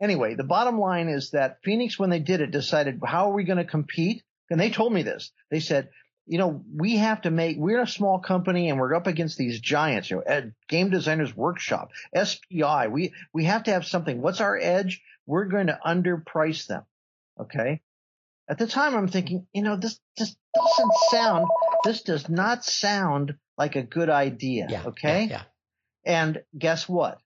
Anyway, 0.00 0.34
the 0.34 0.44
bottom 0.44 0.78
line 0.78 1.08
is 1.08 1.30
that 1.30 1.58
Phoenix, 1.64 1.98
when 1.98 2.10
they 2.10 2.20
did 2.20 2.40
it, 2.40 2.50
decided 2.50 3.00
how 3.04 3.30
are 3.30 3.34
we 3.34 3.44
going 3.44 3.58
to 3.58 3.64
compete? 3.64 4.22
And 4.50 4.60
they 4.60 4.70
told 4.70 4.92
me 4.92 5.02
this. 5.02 5.32
They 5.50 5.60
said, 5.60 5.88
you 6.26 6.38
know, 6.38 6.62
we 6.74 6.96
have 6.96 7.22
to 7.22 7.30
make, 7.30 7.56
we're 7.56 7.82
a 7.82 7.86
small 7.86 8.18
company 8.18 8.68
and 8.68 8.80
we're 8.80 8.94
up 8.94 9.06
against 9.06 9.38
these 9.38 9.60
giants, 9.60 10.10
you 10.10 10.22
know, 10.26 10.50
Game 10.68 10.90
Designers 10.90 11.36
Workshop, 11.36 11.90
SPI. 12.14 12.88
We, 12.90 13.14
we 13.32 13.44
have 13.44 13.64
to 13.64 13.72
have 13.72 13.86
something. 13.86 14.20
What's 14.20 14.40
our 14.40 14.58
edge? 14.60 15.02
We're 15.26 15.44
going 15.44 15.68
to 15.68 15.78
underprice 15.84 16.66
them. 16.66 16.82
Okay. 17.40 17.80
At 18.48 18.58
the 18.58 18.66
time, 18.66 18.96
I'm 18.96 19.08
thinking, 19.08 19.46
you 19.52 19.62
know, 19.62 19.76
this 19.76 20.00
just 20.16 20.36
doesn't 20.54 20.92
sound, 21.10 21.46
this 21.84 22.02
does 22.02 22.28
not 22.28 22.64
sound 22.64 23.36
like 23.58 23.76
a 23.76 23.82
good 23.82 24.10
idea. 24.10 24.66
Yeah, 24.68 24.82
okay. 24.86 25.24
Yeah, 25.24 25.30
yeah. 25.30 25.42
And 26.04 26.42
guess 26.56 26.88
what? 26.88 27.18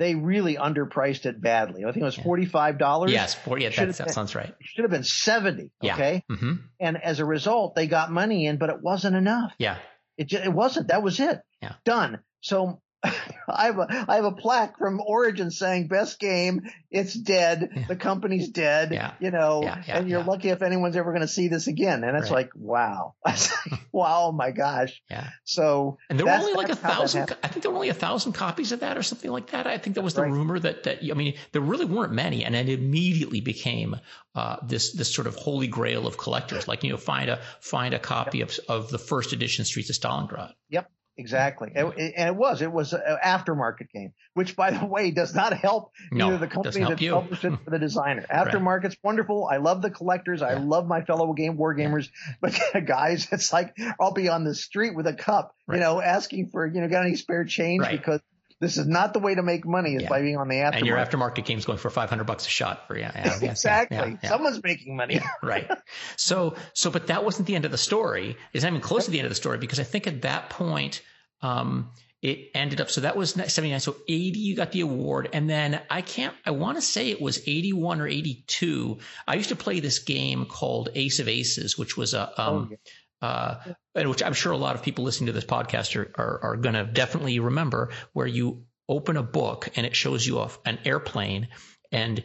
They 0.00 0.14
really 0.14 0.56
underpriced 0.56 1.26
it 1.26 1.42
badly. 1.42 1.84
I 1.84 1.92
think 1.92 1.98
it 2.00 2.04
was 2.04 2.16
forty-five 2.16 2.78
dollars. 2.78 3.12
Yes, 3.12 3.34
40, 3.34 3.64
yeah, 3.64 3.68
that, 3.68 3.96
that 3.98 4.14
sounds 4.14 4.34
right. 4.34 4.48
It 4.48 4.56
should 4.60 4.84
have 4.84 4.90
been 4.90 5.04
seventy. 5.04 5.70
Okay. 5.84 6.24
Yeah. 6.26 6.36
Mm-hmm. 6.36 6.52
And 6.80 6.96
as 7.04 7.20
a 7.20 7.26
result, 7.26 7.74
they 7.74 7.86
got 7.86 8.10
money 8.10 8.46
in, 8.46 8.56
but 8.56 8.70
it 8.70 8.80
wasn't 8.80 9.14
enough. 9.14 9.52
Yeah. 9.58 9.76
It 10.16 10.28
just, 10.28 10.42
it 10.42 10.54
wasn't. 10.54 10.88
That 10.88 11.02
was 11.02 11.20
it. 11.20 11.38
Yeah. 11.60 11.74
Done. 11.84 12.20
So 12.40 12.80
I 13.02 13.66
have 13.66 13.78
a 13.78 14.04
I 14.08 14.16
have 14.16 14.24
a 14.24 14.32
plaque 14.32 14.78
from 14.78 15.00
Origin 15.00 15.50
saying 15.50 15.88
best 15.88 16.18
game, 16.20 16.70
it's 16.90 17.14
dead, 17.14 17.70
yeah. 17.74 17.86
the 17.88 17.96
company's 17.96 18.48
dead, 18.50 18.92
yeah. 18.92 19.12
you 19.20 19.30
know, 19.30 19.62
yeah, 19.62 19.82
and 19.88 20.08
you're 20.08 20.22
lucky 20.22 20.50
if 20.50 20.62
anyone's 20.62 20.96
ever 20.96 21.10
going 21.10 21.22
to 21.22 21.28
see 21.28 21.48
this 21.48 21.66
again. 21.66 22.04
And 22.04 22.16
it's 22.16 22.30
right. 22.30 22.44
like, 22.44 22.50
wow, 22.54 23.14
wow, 23.92 24.26
oh 24.28 24.32
my 24.32 24.50
gosh. 24.50 25.00
Yeah. 25.10 25.28
So 25.44 25.98
and 26.10 26.18
there 26.18 26.26
were 26.26 26.32
only 26.32 26.52
like 26.54 26.68
a 26.68 26.76
thousand. 26.76 27.34
I 27.42 27.48
think 27.48 27.62
there 27.62 27.70
were 27.70 27.78
only 27.78 27.88
a 27.88 27.94
thousand 27.94 28.32
copies 28.32 28.72
of 28.72 28.80
that 28.80 28.98
or 28.98 29.02
something 29.02 29.30
like 29.30 29.50
that. 29.50 29.66
I 29.66 29.78
think 29.78 29.96
that 29.96 30.02
was 30.02 30.14
the 30.14 30.22
right. 30.22 30.30
rumor 30.30 30.58
that 30.58 30.84
that 30.84 30.98
I 31.02 31.14
mean 31.14 31.34
there 31.52 31.62
really 31.62 31.86
weren't 31.86 32.12
many, 32.12 32.44
and 32.44 32.54
it 32.54 32.68
immediately 32.68 33.40
became 33.40 33.96
uh, 34.34 34.56
this 34.62 34.92
this 34.92 35.12
sort 35.12 35.26
of 35.26 35.36
holy 35.36 35.68
grail 35.68 36.06
of 36.06 36.18
collectors. 36.18 36.68
Like 36.68 36.84
you 36.84 36.90
know, 36.90 36.98
find 36.98 37.30
a 37.30 37.40
find 37.60 37.94
a 37.94 37.98
copy 37.98 38.38
yep. 38.38 38.50
of 38.50 38.58
of 38.68 38.90
the 38.90 38.98
first 38.98 39.32
edition 39.32 39.64
Streets 39.64 39.90
of 39.90 39.96
Stalingrad. 39.96 40.52
Yep. 40.68 40.90
Exactly. 41.20 41.70
And 41.74 41.92
it, 41.98 42.14
and 42.16 42.28
it 42.28 42.34
was. 42.34 42.62
It 42.62 42.72
was 42.72 42.94
an 42.94 43.02
aftermarket 43.22 43.90
game, 43.92 44.14
which, 44.32 44.56
by 44.56 44.70
the 44.70 44.86
way, 44.86 45.10
does 45.10 45.34
not 45.34 45.52
help 45.52 45.92
no, 46.10 46.28
either 46.28 46.38
the 46.38 46.46
company 46.46 46.82
that 46.86 47.00
you. 47.00 47.12
published 47.12 47.44
it 47.44 47.52
or 47.52 47.70
the 47.70 47.78
designer. 47.78 48.24
Aftermarket's 48.32 48.84
right. 48.84 49.04
wonderful. 49.04 49.46
I 49.52 49.58
love 49.58 49.82
the 49.82 49.90
collectors. 49.90 50.40
I 50.40 50.54
love 50.54 50.88
my 50.88 51.02
fellow 51.02 51.30
game 51.34 51.58
war 51.58 51.74
gamers. 51.74 52.08
But 52.40 52.58
guys, 52.86 53.28
it's 53.32 53.52
like 53.52 53.76
I'll 54.00 54.14
be 54.14 54.30
on 54.30 54.44
the 54.44 54.54
street 54.54 54.94
with 54.94 55.06
a 55.06 55.12
cup, 55.12 55.54
right. 55.66 55.76
you 55.76 55.80
know, 55.80 56.00
asking 56.00 56.48
for, 56.48 56.66
you 56.66 56.80
know, 56.80 56.88
got 56.88 57.04
any 57.04 57.16
spare 57.16 57.44
change 57.44 57.82
right. 57.82 57.98
because 57.98 58.20
this 58.60 58.78
is 58.78 58.86
not 58.86 59.12
the 59.12 59.18
way 59.18 59.34
to 59.34 59.42
make 59.42 59.66
money 59.66 59.94
is 59.94 60.02
yeah. 60.02 60.08
by 60.08 60.22
being 60.22 60.36
on 60.36 60.48
the 60.48 60.56
aftermarket. 60.56 60.76
And 60.76 60.86
your 60.86 60.96
aftermarket 60.96 61.44
game's 61.44 61.64
going 61.64 61.78
for 61.78 61.90
500 61.90 62.24
bucks 62.24 62.46
a 62.46 62.50
shot 62.50 62.86
for 62.86 62.96
yeah. 62.96 63.10
yeah 63.14 63.50
exactly. 63.50 64.18
Yeah, 64.22 64.28
Someone's 64.28 64.62
making 64.62 64.96
money. 64.96 65.20
right. 65.42 65.70
So 66.16 66.54
so 66.72 66.90
but 66.90 67.08
that 67.08 67.24
wasn't 67.24 67.46
the 67.46 67.56
end 67.56 67.64
of 67.66 67.70
the 67.70 67.78
story. 67.78 68.36
It's 68.52 68.62
not 68.62 68.70
even 68.70 68.80
close 68.80 69.06
to 69.06 69.10
the 69.10 69.18
end 69.18 69.26
of 69.26 69.30
the 69.30 69.36
story 69.36 69.58
because 69.58 69.80
I 69.80 69.84
think 69.84 70.06
at 70.06 70.22
that 70.22 70.50
point 70.50 71.02
um, 71.42 71.90
it 72.22 72.50
ended 72.54 72.80
up 72.80 72.90
so 72.90 73.00
that 73.00 73.16
was 73.16 73.32
79 73.32 73.80
so 73.80 73.96
80 74.06 74.38
you 74.38 74.56
got 74.56 74.72
the 74.72 74.82
award 74.82 75.28
and 75.32 75.48
then 75.48 75.80
i 75.88 76.02
can't 76.02 76.34
i 76.44 76.50
want 76.50 76.76
to 76.76 76.82
say 76.82 77.10
it 77.10 77.20
was 77.20 77.38
81 77.46 78.00
or 78.00 78.06
82 78.06 78.98
i 79.26 79.34
used 79.34 79.48
to 79.48 79.56
play 79.56 79.80
this 79.80 80.00
game 80.00 80.44
called 80.44 80.90
ace 80.94 81.18
of 81.18 81.28
aces 81.28 81.78
which 81.78 81.96
was 81.96 82.14
a 82.14 82.40
um, 82.40 82.76
oh, 83.22 83.26
uh, 83.26 83.60
and 83.94 84.08
which 84.10 84.22
i'm 84.22 84.34
sure 84.34 84.52
a 84.52 84.58
lot 84.58 84.74
of 84.74 84.82
people 84.82 85.04
listening 85.04 85.26
to 85.26 85.32
this 85.32 85.44
podcast 85.44 85.96
are, 85.96 86.12
are, 86.16 86.40
are 86.42 86.56
going 86.56 86.74
to 86.74 86.84
definitely 86.84 87.38
remember 87.38 87.90
where 88.12 88.26
you 88.26 88.64
open 88.88 89.16
a 89.16 89.22
book 89.22 89.68
and 89.76 89.86
it 89.86 89.96
shows 89.96 90.26
you 90.26 90.38
off 90.38 90.58
an 90.66 90.78
airplane 90.84 91.48
and 91.92 92.22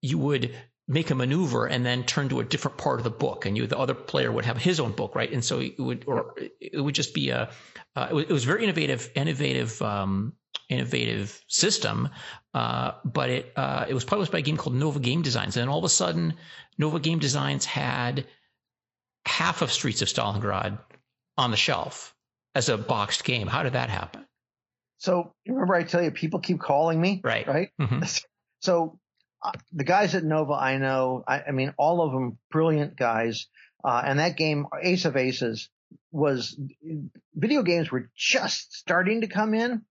you 0.00 0.16
would 0.18 0.54
make 0.86 1.10
a 1.10 1.14
maneuver 1.14 1.66
and 1.66 1.84
then 1.84 2.04
turn 2.04 2.28
to 2.28 2.40
a 2.40 2.44
different 2.44 2.76
part 2.76 3.00
of 3.00 3.04
the 3.04 3.10
book. 3.10 3.46
And 3.46 3.56
you 3.56 3.66
the 3.66 3.78
other 3.78 3.94
player 3.94 4.30
would 4.30 4.44
have 4.44 4.58
his 4.58 4.80
own 4.80 4.92
book 4.92 5.14
right? 5.14 5.32
And 5.32 5.44
so 5.44 5.60
it 5.60 5.78
would 5.78 6.04
or 6.06 6.34
it 6.60 6.80
would 6.80 6.94
just 6.94 7.14
be 7.14 7.30
a 7.30 7.50
uh, 7.96 8.08
it, 8.10 8.14
was, 8.14 8.24
it, 8.24 8.32
was, 8.32 8.44
very 8.44 8.64
innovative 8.64 9.10
innovative 9.14 9.80
um, 9.80 10.34
innovative 10.68 11.42
system 11.48 12.08
uh, 12.52 12.92
but 13.04 13.30
it 13.30 13.52
uh, 13.56 13.86
it 13.88 13.94
was 13.94 14.04
published 14.04 14.32
by 14.32 14.38
a 14.38 14.42
game 14.42 14.56
called 14.56 14.76
Nova 14.76 15.00
Game 15.00 15.22
Designs. 15.22 15.56
And 15.56 15.62
then 15.62 15.68
all 15.68 15.78
of 15.78 15.84
a 15.84 15.88
sudden 15.88 16.34
Nova 16.78 17.00
Game 17.00 17.18
Designs 17.18 17.64
had 17.64 18.26
half 19.26 19.62
of 19.62 19.72
Streets 19.72 20.02
of 20.02 20.08
Stalingrad 20.08 20.78
on 21.38 21.50
the 21.50 21.56
shelf 21.56 22.14
as 22.54 22.68
a 22.68 22.76
boxed 22.76 23.24
game. 23.24 23.46
How 23.46 23.62
did 23.62 23.72
that 23.72 23.90
happen? 23.90 24.26
So 24.98 25.32
remember 25.46 25.74
I 25.74 25.82
tell 25.82 26.02
you 26.02 26.10
people 26.10 26.40
keep 26.40 26.60
calling 26.60 27.00
me 27.00 27.20
right. 27.24 27.46
right? 27.46 27.70
Mm-hmm. 27.80 28.02
so 28.60 28.98
the 29.72 29.84
guys 29.84 30.14
at 30.14 30.24
Nova, 30.24 30.52
I 30.52 30.78
know, 30.78 31.24
I, 31.26 31.42
I 31.48 31.50
mean, 31.50 31.74
all 31.76 32.02
of 32.02 32.12
them 32.12 32.38
brilliant 32.50 32.96
guys. 32.96 33.46
Uh, 33.84 34.02
and 34.04 34.18
that 34.18 34.36
game, 34.36 34.66
Ace 34.82 35.04
of 35.04 35.16
Aces, 35.16 35.68
was 36.10 36.58
video 37.34 37.62
games 37.62 37.90
were 37.90 38.10
just 38.16 38.72
starting 38.72 39.20
to 39.20 39.26
come 39.26 39.54
in. 39.54 39.82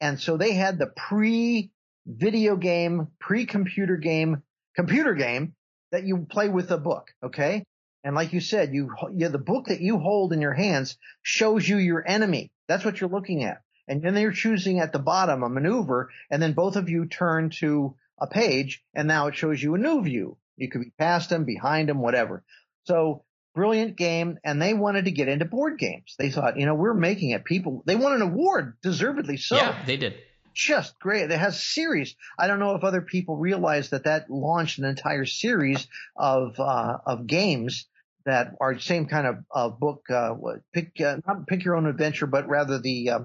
And 0.00 0.20
so 0.20 0.36
they 0.36 0.52
had 0.52 0.78
the 0.78 0.86
pre 0.86 1.70
video 2.06 2.56
game, 2.56 3.08
pre 3.18 3.46
computer 3.46 3.96
game, 3.96 4.42
computer 4.74 5.14
game 5.14 5.54
that 5.92 6.04
you 6.04 6.26
play 6.28 6.48
with 6.48 6.70
a 6.70 6.78
book. 6.78 7.12
Okay. 7.22 7.64
And 8.02 8.14
like 8.14 8.32
you 8.32 8.40
said, 8.40 8.74
you, 8.74 8.90
you 9.14 9.28
the 9.28 9.38
book 9.38 9.66
that 9.66 9.80
you 9.80 9.98
hold 9.98 10.32
in 10.32 10.40
your 10.40 10.52
hands 10.52 10.98
shows 11.22 11.66
you 11.66 11.78
your 11.78 12.06
enemy. 12.06 12.50
That's 12.68 12.84
what 12.84 13.00
you're 13.00 13.10
looking 13.10 13.44
at. 13.44 13.62
And 13.88 14.02
then 14.02 14.16
you're 14.16 14.32
choosing 14.32 14.80
at 14.80 14.92
the 14.92 14.98
bottom 14.98 15.42
a 15.42 15.48
maneuver, 15.48 16.10
and 16.30 16.42
then 16.42 16.54
both 16.54 16.76
of 16.76 16.88
you 16.88 17.06
turn 17.06 17.50
to 17.60 17.94
a 18.18 18.26
page, 18.26 18.82
and 18.94 19.08
now 19.08 19.26
it 19.26 19.36
shows 19.36 19.62
you 19.62 19.74
a 19.74 19.78
new 19.78 20.02
view. 20.02 20.36
You 20.56 20.70
could 20.70 20.82
be 20.82 20.92
past 20.98 21.30
them, 21.30 21.44
behind 21.44 21.88
them, 21.88 22.00
whatever. 22.00 22.44
So 22.84 23.24
brilliant 23.54 23.96
game, 23.96 24.38
and 24.44 24.60
they 24.60 24.74
wanted 24.74 25.06
to 25.06 25.10
get 25.10 25.28
into 25.28 25.44
board 25.44 25.78
games. 25.78 26.14
They 26.18 26.30
thought, 26.30 26.58
you 26.58 26.66
know, 26.66 26.74
we're 26.74 26.94
making 26.94 27.30
it. 27.30 27.44
People, 27.44 27.82
they 27.86 27.96
won 27.96 28.12
an 28.12 28.22
award, 28.22 28.74
deservedly 28.82 29.36
so. 29.36 29.56
Yeah, 29.56 29.82
they 29.86 29.96
did. 29.96 30.14
Just 30.54 30.98
great. 31.00 31.30
It 31.30 31.38
has 31.38 31.60
series. 31.60 32.14
I 32.38 32.46
don't 32.46 32.60
know 32.60 32.76
if 32.76 32.84
other 32.84 33.00
people 33.00 33.36
realize 33.36 33.90
that 33.90 34.04
that 34.04 34.30
launched 34.30 34.78
an 34.78 34.84
entire 34.84 35.24
series 35.24 35.88
of 36.16 36.60
uh, 36.60 36.98
of 37.04 37.26
games 37.26 37.88
that 38.24 38.54
are 38.60 38.78
same 38.78 39.06
kind 39.06 39.26
of 39.26 39.36
uh, 39.52 39.68
book. 39.68 40.04
Uh, 40.08 40.34
pick 40.72 41.00
uh, 41.00 41.16
not 41.26 41.48
pick 41.48 41.64
your 41.64 41.74
own 41.74 41.86
adventure, 41.86 42.28
but 42.28 42.48
rather 42.48 42.78
the 42.78 43.10
uh, 43.10 43.20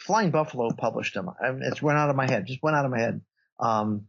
Flying 0.00 0.32
Buffalo 0.32 0.70
published 0.70 1.14
them. 1.14 1.28
I 1.28 1.50
it's 1.60 1.80
went 1.80 1.96
out 1.96 2.10
of 2.10 2.16
my 2.16 2.28
head. 2.28 2.46
Just 2.46 2.60
went 2.60 2.76
out 2.76 2.84
of 2.84 2.90
my 2.90 2.98
head. 2.98 3.20
Um, 3.60 4.08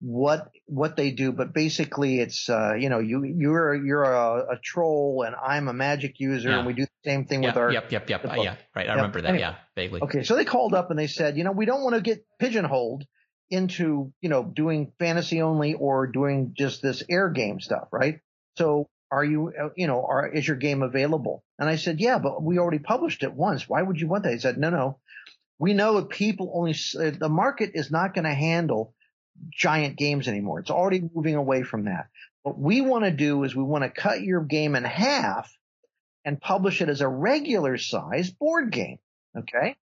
what 0.00 0.50
what 0.66 0.96
they 0.96 1.10
do, 1.10 1.30
but 1.30 1.52
basically 1.52 2.20
it's 2.20 2.48
uh, 2.48 2.74
you 2.74 2.88
know 2.88 3.00
you 3.00 3.22
you're 3.24 3.74
you're 3.74 4.02
a, 4.02 4.52
a, 4.52 4.58
troll 4.62 5.24
and 5.26 5.36
I'm 5.36 5.68
a 5.68 5.74
magic 5.74 6.18
user 6.18 6.48
yeah. 6.48 6.58
and 6.58 6.66
we 6.66 6.72
do 6.72 6.84
the 6.84 7.10
same 7.10 7.26
thing 7.26 7.42
with 7.42 7.56
our 7.56 7.70
yep 7.70 7.92
yep 7.92 8.08
yep. 8.08 8.24
uh, 8.24 8.34
yeah 8.36 8.56
right. 8.74 8.86
I 8.86 8.92
yep. 8.92 8.96
remember 8.96 9.20
that. 9.20 9.28
Anyway, 9.28 9.42
yeah 9.42 9.56
vaguely. 9.76 10.00
Okay 10.02 10.22
so 10.22 10.36
they 10.36 10.46
called 10.46 10.72
up 10.72 10.90
and 10.90 10.98
they 10.98 11.06
said 11.06 11.36
you 11.36 11.44
know 11.44 11.52
we 11.52 11.66
don't 11.66 11.82
want 11.82 11.96
to 11.96 12.00
get 12.00 12.24
pigeonholed 12.38 13.04
into 13.50 14.10
you 14.22 14.30
know 14.30 14.42
doing 14.42 14.92
fantasy 14.98 15.42
only 15.42 15.74
or 15.74 16.06
doing 16.06 16.54
just 16.56 16.80
this 16.80 17.02
air 17.10 17.28
game 17.28 17.60
stuff 17.60 17.88
right? 17.92 18.20
So 18.56 18.88
are 19.10 19.24
you 19.24 19.52
uh, 19.60 19.68
you 19.76 19.86
know 19.86 20.06
are 20.06 20.26
is 20.26 20.48
your 20.48 20.56
game 20.56 20.82
available? 20.82 21.44
And 21.58 21.68
I 21.68 21.76
said 21.76 22.00
yeah 22.00 22.18
but 22.18 22.42
we 22.42 22.58
already 22.58 22.78
published 22.78 23.22
it 23.22 23.34
once. 23.34 23.68
Why 23.68 23.82
would 23.82 24.00
you 24.00 24.08
want 24.08 24.24
that? 24.24 24.32
He 24.32 24.38
said 24.38 24.56
no 24.56 24.70
no. 24.70 24.98
We 25.58 25.74
know 25.74 26.00
that 26.00 26.08
people 26.08 26.50
only 26.54 26.72
the 26.72 27.28
market 27.28 27.72
is 27.74 27.90
not 27.90 28.14
going 28.14 28.24
to 28.24 28.32
handle 28.32 28.94
giant 29.48 29.96
games 29.96 30.28
anymore. 30.28 30.60
It's 30.60 30.70
already 30.70 31.02
moving 31.14 31.36
away 31.36 31.62
from 31.62 31.84
that. 31.84 32.08
What 32.42 32.58
we 32.58 32.80
want 32.80 33.04
to 33.04 33.10
do 33.10 33.42
is 33.44 33.54
we 33.54 33.62
want 33.62 33.84
to 33.84 33.90
cut 33.90 34.22
your 34.22 34.42
game 34.42 34.74
in 34.74 34.84
half 34.84 35.52
and 36.24 36.40
publish 36.40 36.80
it 36.82 36.88
as 36.88 37.00
a 37.00 37.08
regular 37.08 37.78
size 37.78 38.30
board 38.30 38.72
game. 38.72 38.98
Okay. 39.36 39.76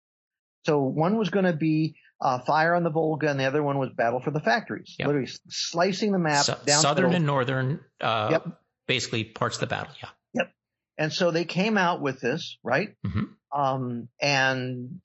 So 0.64 0.80
one 0.82 1.16
was 1.16 1.30
going 1.30 1.44
to 1.44 1.52
be 1.52 1.96
uh, 2.20 2.40
Fire 2.40 2.74
on 2.74 2.82
the 2.82 2.90
Volga, 2.90 3.30
and 3.30 3.38
the 3.38 3.44
other 3.44 3.62
one 3.62 3.78
was 3.78 3.90
Battle 3.90 4.20
for 4.20 4.30
the 4.30 4.40
Factories. 4.40 4.96
Yep. 4.98 5.06
Literally 5.06 5.30
slicing 5.48 6.12
the 6.12 6.18
map 6.18 6.44
so, 6.44 6.58
down 6.64 6.80
southern 6.80 7.14
and 7.14 7.24
northern, 7.24 7.80
uh, 8.00 8.28
yep. 8.32 8.60
basically 8.86 9.24
parts 9.24 9.56
of 9.56 9.60
the 9.60 9.66
battle. 9.68 9.94
Yeah. 10.02 10.08
Yep. 10.34 10.52
And 10.98 11.12
so 11.12 11.30
they 11.30 11.44
came 11.44 11.78
out 11.78 12.00
with 12.00 12.20
this, 12.20 12.58
right? 12.62 12.96
Mm-hmm. 13.06 13.60
Um, 13.60 14.08
and 14.20 15.00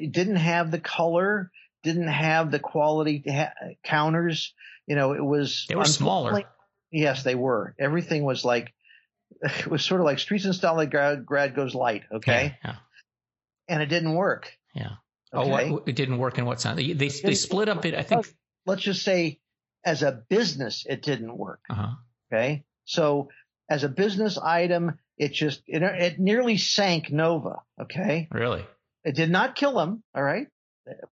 it 0.00 0.12
didn't 0.12 0.36
have 0.36 0.70
the 0.70 0.80
color 0.80 1.50
didn't 1.82 2.08
have 2.08 2.50
the 2.50 2.58
quality 2.58 3.22
ha- 3.26 3.52
counters. 3.82 4.54
You 4.86 4.96
know, 4.96 5.12
it 5.12 5.24
was 5.24 5.66
they 5.68 5.76
were 5.76 5.84
smaller. 5.84 6.44
Yes, 6.90 7.22
they 7.22 7.34
were. 7.34 7.74
Everything 7.78 8.24
was 8.24 8.44
like 8.44 8.72
it 9.42 9.66
was 9.66 9.84
sort 9.84 10.00
of 10.00 10.04
like 10.04 10.18
Streets 10.18 10.44
and 10.44 10.54
Stalingrad 10.54 11.24
grad 11.24 11.54
goes 11.54 11.74
light. 11.74 12.02
Okay, 12.12 12.56
yeah, 12.64 12.70
yeah. 12.70 12.76
and 13.68 13.82
it 13.82 13.86
didn't 13.86 14.14
work. 14.14 14.52
Yeah. 14.74 14.92
Oh, 15.32 15.52
okay? 15.52 15.70
Oh, 15.70 15.82
it 15.86 15.96
didn't 15.96 16.18
work 16.18 16.38
in 16.38 16.46
what 16.46 16.60
sense? 16.60 16.76
They 16.76 16.92
they, 16.92 17.08
they 17.08 17.34
split 17.34 17.68
up 17.68 17.84
it. 17.84 17.94
I 17.94 18.02
think. 18.02 18.26
Let's 18.66 18.82
just 18.82 19.02
say, 19.02 19.40
as 19.84 20.02
a 20.02 20.12
business, 20.28 20.84
it 20.88 21.02
didn't 21.02 21.36
work. 21.36 21.60
Uh-huh. 21.70 21.94
Okay, 22.32 22.64
so 22.84 23.28
as 23.68 23.84
a 23.84 23.88
business 23.88 24.38
item, 24.38 24.98
it 25.16 25.32
just 25.32 25.62
it, 25.66 25.82
it 25.82 26.18
nearly 26.18 26.56
sank 26.56 27.10
Nova. 27.10 27.62
Okay, 27.80 28.28
really. 28.32 28.64
It 29.04 29.14
did 29.14 29.30
not 29.30 29.54
kill 29.54 29.74
them. 29.74 30.02
All 30.14 30.22
right, 30.22 30.48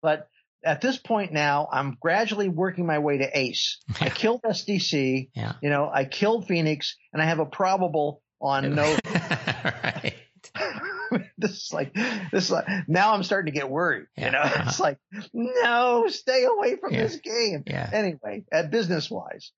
but 0.00 0.28
at 0.64 0.80
this 0.80 0.96
point 0.96 1.32
now, 1.32 1.68
I'm 1.70 1.96
gradually 2.00 2.48
working 2.48 2.86
my 2.86 2.98
way 2.98 3.18
to 3.18 3.38
ace. 3.38 3.78
I 4.00 4.08
killed 4.10 4.42
SDC. 4.42 5.30
Yeah. 5.34 5.54
You 5.62 5.70
know, 5.70 5.90
I 5.92 6.04
killed 6.04 6.46
Phoenix 6.46 6.96
and 7.12 7.22
I 7.22 7.26
have 7.26 7.38
a 7.38 7.46
probable 7.46 8.22
on 8.40 8.74
no. 8.74 8.82
right. 8.82 10.14
this 11.38 11.50
is 11.50 11.70
like, 11.72 11.94
this 11.94 12.44
is 12.44 12.50
like, 12.50 12.66
now 12.88 13.12
I'm 13.12 13.22
starting 13.22 13.52
to 13.52 13.58
get 13.58 13.68
worried. 13.70 14.06
Yeah. 14.16 14.26
You 14.26 14.32
know, 14.32 14.38
uh-huh. 14.38 14.64
it's 14.66 14.80
like, 14.80 14.98
no, 15.32 16.06
stay 16.08 16.44
away 16.44 16.76
from 16.76 16.92
yeah. 16.94 17.02
this 17.02 17.16
game. 17.16 17.64
Yeah. 17.66 17.88
Anyway, 17.92 18.44
at 18.50 18.70
business 18.70 19.10
wise 19.10 19.52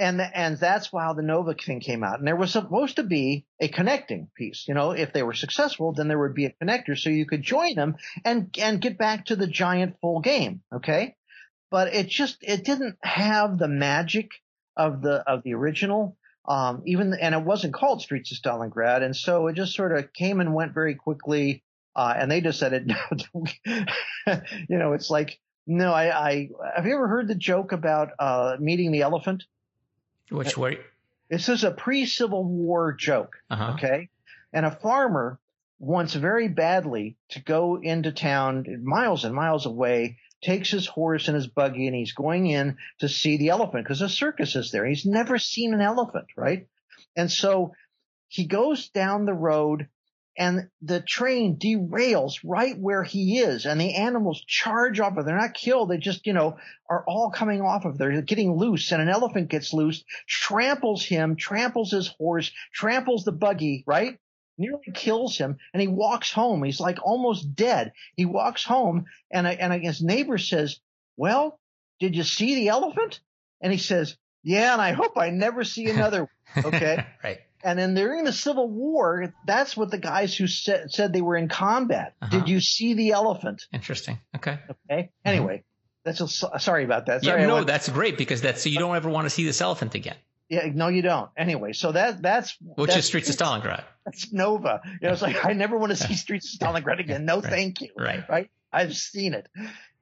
and 0.00 0.20
and 0.20 0.58
that's 0.58 0.92
why 0.92 1.12
the 1.12 1.22
Nova 1.22 1.54
thing 1.54 1.80
came 1.80 2.02
out. 2.02 2.18
And 2.18 2.26
there 2.26 2.36
was 2.36 2.50
supposed 2.50 2.96
to 2.96 3.02
be 3.02 3.46
a 3.60 3.68
connecting 3.68 4.28
piece. 4.34 4.66
You 4.66 4.74
know, 4.74 4.92
if 4.92 5.12
they 5.12 5.22
were 5.22 5.34
successful, 5.34 5.92
then 5.92 6.08
there 6.08 6.18
would 6.18 6.34
be 6.34 6.46
a 6.46 6.54
connector 6.62 6.98
so 6.98 7.10
you 7.10 7.26
could 7.26 7.42
join 7.42 7.74
them 7.74 7.96
and 8.24 8.54
and 8.60 8.80
get 8.80 8.98
back 8.98 9.26
to 9.26 9.36
the 9.36 9.46
giant 9.46 9.96
full 10.00 10.20
game. 10.20 10.62
Okay, 10.74 11.14
but 11.70 11.94
it 11.94 12.08
just 12.08 12.38
it 12.40 12.64
didn't 12.64 12.96
have 13.02 13.58
the 13.58 13.68
magic 13.68 14.30
of 14.76 15.02
the 15.02 15.22
of 15.30 15.42
the 15.42 15.54
original. 15.54 16.16
Um, 16.48 16.82
even 16.86 17.14
and 17.14 17.34
it 17.34 17.44
wasn't 17.44 17.74
called 17.74 18.02
Streets 18.02 18.32
of 18.32 18.38
Stalingrad, 18.38 19.02
and 19.02 19.14
so 19.14 19.46
it 19.46 19.54
just 19.54 19.74
sort 19.74 19.96
of 19.96 20.12
came 20.12 20.40
and 20.40 20.54
went 20.54 20.74
very 20.74 20.94
quickly. 20.94 21.62
Uh, 21.94 22.14
and 22.16 22.30
they 22.30 22.40
just 22.40 22.58
said 22.58 22.72
it. 22.72 22.84
you 24.68 24.78
know, 24.78 24.92
it's 24.94 25.10
like 25.10 25.38
no, 25.66 25.92
I, 25.92 26.28
I 26.28 26.48
have 26.74 26.86
you 26.86 26.94
ever 26.94 27.06
heard 27.06 27.28
the 27.28 27.34
joke 27.34 27.72
about 27.72 28.10
uh, 28.18 28.56
meeting 28.58 28.90
the 28.90 29.02
elephant? 29.02 29.44
Which 30.30 30.56
way? 30.56 30.78
This 31.28 31.48
is 31.48 31.64
a 31.64 31.70
pre-Civil 31.70 32.44
War 32.44 32.92
joke. 32.92 33.36
Uh-huh. 33.50 33.74
Okay. 33.74 34.08
And 34.52 34.66
a 34.66 34.70
farmer 34.70 35.38
wants 35.78 36.14
very 36.14 36.48
badly 36.48 37.16
to 37.30 37.42
go 37.42 37.80
into 37.80 38.12
town 38.12 38.64
miles 38.82 39.24
and 39.24 39.34
miles 39.34 39.66
away, 39.66 40.18
takes 40.42 40.70
his 40.70 40.86
horse 40.86 41.28
and 41.28 41.34
his 41.34 41.46
buggy 41.46 41.86
and 41.86 41.96
he's 41.96 42.12
going 42.12 42.46
in 42.46 42.76
to 42.98 43.08
see 43.08 43.36
the 43.36 43.50
elephant 43.50 43.84
because 43.84 44.02
a 44.02 44.08
circus 44.08 44.56
is 44.56 44.70
there. 44.70 44.86
He's 44.86 45.06
never 45.06 45.38
seen 45.38 45.74
an 45.74 45.80
elephant, 45.80 46.26
right? 46.36 46.66
And 47.16 47.30
so 47.30 47.74
he 48.28 48.46
goes 48.46 48.88
down 48.88 49.24
the 49.24 49.34
road 49.34 49.88
and 50.40 50.70
the 50.80 51.00
train 51.00 51.58
derails 51.58 52.40
right 52.42 52.76
where 52.78 53.04
he 53.04 53.38
is 53.38 53.66
and 53.66 53.78
the 53.78 53.94
animals 53.94 54.42
charge 54.46 54.98
off 54.98 55.18
of 55.18 55.26
they're 55.26 55.36
not 55.36 55.52
killed 55.52 55.90
they 55.90 55.98
just 55.98 56.26
you 56.26 56.32
know 56.32 56.56
are 56.88 57.04
all 57.06 57.30
coming 57.30 57.60
off 57.60 57.84
of 57.84 57.98
they're 57.98 58.22
getting 58.22 58.56
loose 58.56 58.90
and 58.90 59.02
an 59.02 59.10
elephant 59.10 59.50
gets 59.50 59.74
loose 59.74 60.02
tramples 60.26 61.04
him 61.04 61.36
tramples 61.36 61.90
his 61.90 62.08
horse 62.08 62.50
tramples 62.72 63.24
the 63.24 63.32
buggy 63.32 63.84
right? 63.86 64.18
Nearly 64.58 64.92
kills 64.92 65.38
him 65.38 65.56
and 65.72 65.80
he 65.80 65.88
walks 65.88 66.32
home. 66.32 66.62
He's 66.62 66.80
like 66.80 66.98
almost 67.02 67.54
dead. 67.54 67.92
He 68.16 68.26
walks 68.26 68.64
home 68.64 69.06
and 69.30 69.46
and 69.46 69.82
his 69.82 70.02
neighbor 70.02 70.38
says 70.38 70.80
well 71.16 71.58
did 71.98 72.16
you 72.16 72.22
see 72.22 72.54
the 72.54 72.68
elephant? 72.68 73.20
And 73.60 73.72
he 73.72 73.78
says 73.78 74.16
yeah 74.42 74.72
and 74.72 74.80
i 74.80 74.92
hope 74.92 75.18
i 75.18 75.28
never 75.28 75.64
see 75.64 75.90
another 75.90 76.26
okay. 76.64 77.04
Right 77.22 77.40
and 77.62 77.78
then 77.78 77.94
during 77.94 78.24
the 78.24 78.32
Civil 78.32 78.68
War, 78.68 79.32
that's 79.46 79.76
what 79.76 79.90
the 79.90 79.98
guys 79.98 80.36
who 80.36 80.46
said, 80.46 80.90
said 80.90 81.12
they 81.12 81.20
were 81.20 81.36
in 81.36 81.48
combat. 81.48 82.14
Uh-huh. 82.20 82.38
Did 82.38 82.48
you 82.48 82.60
see 82.60 82.94
the 82.94 83.10
elephant? 83.10 83.62
Interesting. 83.72 84.18
Okay. 84.36 84.58
Okay. 84.90 85.10
Anyway, 85.24 85.58
mm-hmm. 85.58 85.62
that's 86.04 86.20
a, 86.20 86.58
sorry 86.58 86.84
about 86.84 87.06
that. 87.06 87.24
Sorry, 87.24 87.42
yeah, 87.42 87.46
no, 87.46 87.64
that's 87.64 87.88
great 87.88 88.16
because 88.16 88.42
that's 88.42 88.62
so 88.62 88.68
you 88.68 88.78
don't 88.78 88.96
ever 88.96 89.10
want 89.10 89.26
to 89.26 89.30
see 89.30 89.44
this 89.44 89.60
elephant 89.60 89.94
again. 89.94 90.16
Yeah, 90.48 90.68
no, 90.74 90.88
you 90.88 91.02
don't. 91.02 91.30
Anyway, 91.36 91.72
so 91.72 91.92
that 91.92 92.22
that's 92.22 92.56
which 92.60 92.88
that's, 92.88 92.98
is 92.98 93.04
Streets 93.04 93.30
of 93.30 93.36
Stalingrad. 93.36 93.84
That's 94.04 94.32
Nova. 94.32 94.80
You 94.84 95.06
know, 95.06 95.12
it's 95.12 95.22
like 95.22 95.44
I 95.44 95.52
never 95.52 95.78
want 95.78 95.90
to 95.90 95.96
see 95.96 96.14
Streets 96.14 96.52
of 96.54 96.60
Stalingrad 96.60 96.98
again. 97.04 97.24
No, 97.24 97.36
right. 97.36 97.44
thank 97.44 97.80
you. 97.80 97.90
Right. 97.96 98.28
Right. 98.28 98.50
I've 98.72 98.96
seen 98.96 99.34
it. 99.34 99.48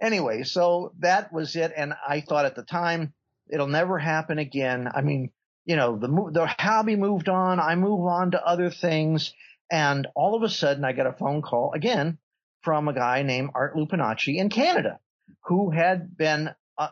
Anyway, 0.01 0.45
so 0.45 0.93
that 1.01 1.33
was 1.33 1.55
it, 1.57 1.73
and 1.77 1.93
I 2.07 2.21
thought 2.21 2.47
at 2.47 2.55
the 2.55 2.63
time 2.63 3.13
it'll 3.51 3.67
never 3.67 3.99
happen 3.99 4.39
again. 4.39 4.89
I 4.95 5.03
mean, 5.03 5.33
you 5.69 5.77
know, 5.77 5.99
the, 5.99 6.09
the 6.33 6.47
hobby 6.47 6.97
moved 6.97 7.29
on. 7.29 7.61
I 7.61 7.77
move 7.77 8.01
on 8.07 8.31
to 8.31 8.45
other 8.45 8.71
things. 8.71 9.35
And 9.71 10.09
all 10.17 10.35
of 10.35 10.43
a 10.43 10.49
sudden 10.49 10.83
I 10.83 10.93
get 10.93 11.07
a 11.07 11.13
phone 11.13 11.43
call 11.43 11.73
again 11.75 12.17
from 12.63 12.89
a 12.89 12.95
guy 12.95 13.23
named 13.23 13.51
Art 13.55 13.77
Lupinacci 13.77 14.39
in 14.39 14.49
Canada 14.49 14.99
who 15.45 15.71
had 15.71 16.17
been 16.17 16.49
uh, 16.79 16.89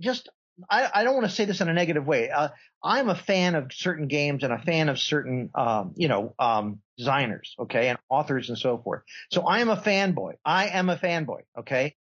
just, 0.00 0.28
I, 0.68 0.90
I, 0.92 1.04
don't 1.04 1.14
want 1.14 1.26
to 1.26 1.34
say 1.34 1.44
this 1.44 1.60
in 1.60 1.68
a 1.68 1.72
negative 1.72 2.04
way. 2.04 2.30
Uh, 2.30 2.48
I'm 2.82 3.08
a 3.08 3.14
fan 3.14 3.54
of 3.54 3.72
certain 3.72 4.08
games 4.08 4.42
and 4.42 4.52
a 4.52 4.58
fan 4.58 4.88
of 4.88 4.98
certain, 4.98 5.50
um, 5.54 5.94
you 5.96 6.08
know, 6.08 6.34
um, 6.40 6.80
designers, 6.96 7.54
okay, 7.60 7.88
and 7.88 7.98
authors 8.10 8.48
and 8.48 8.58
so 8.58 8.78
forth. 8.78 9.02
So 9.30 9.46
I 9.46 9.60
am 9.60 9.68
a 9.68 9.76
fanboy. 9.76 10.34
I 10.44 10.66
am 10.66 10.90
a 10.90 10.96
fanboy, 10.96 11.42
okay 11.60 11.94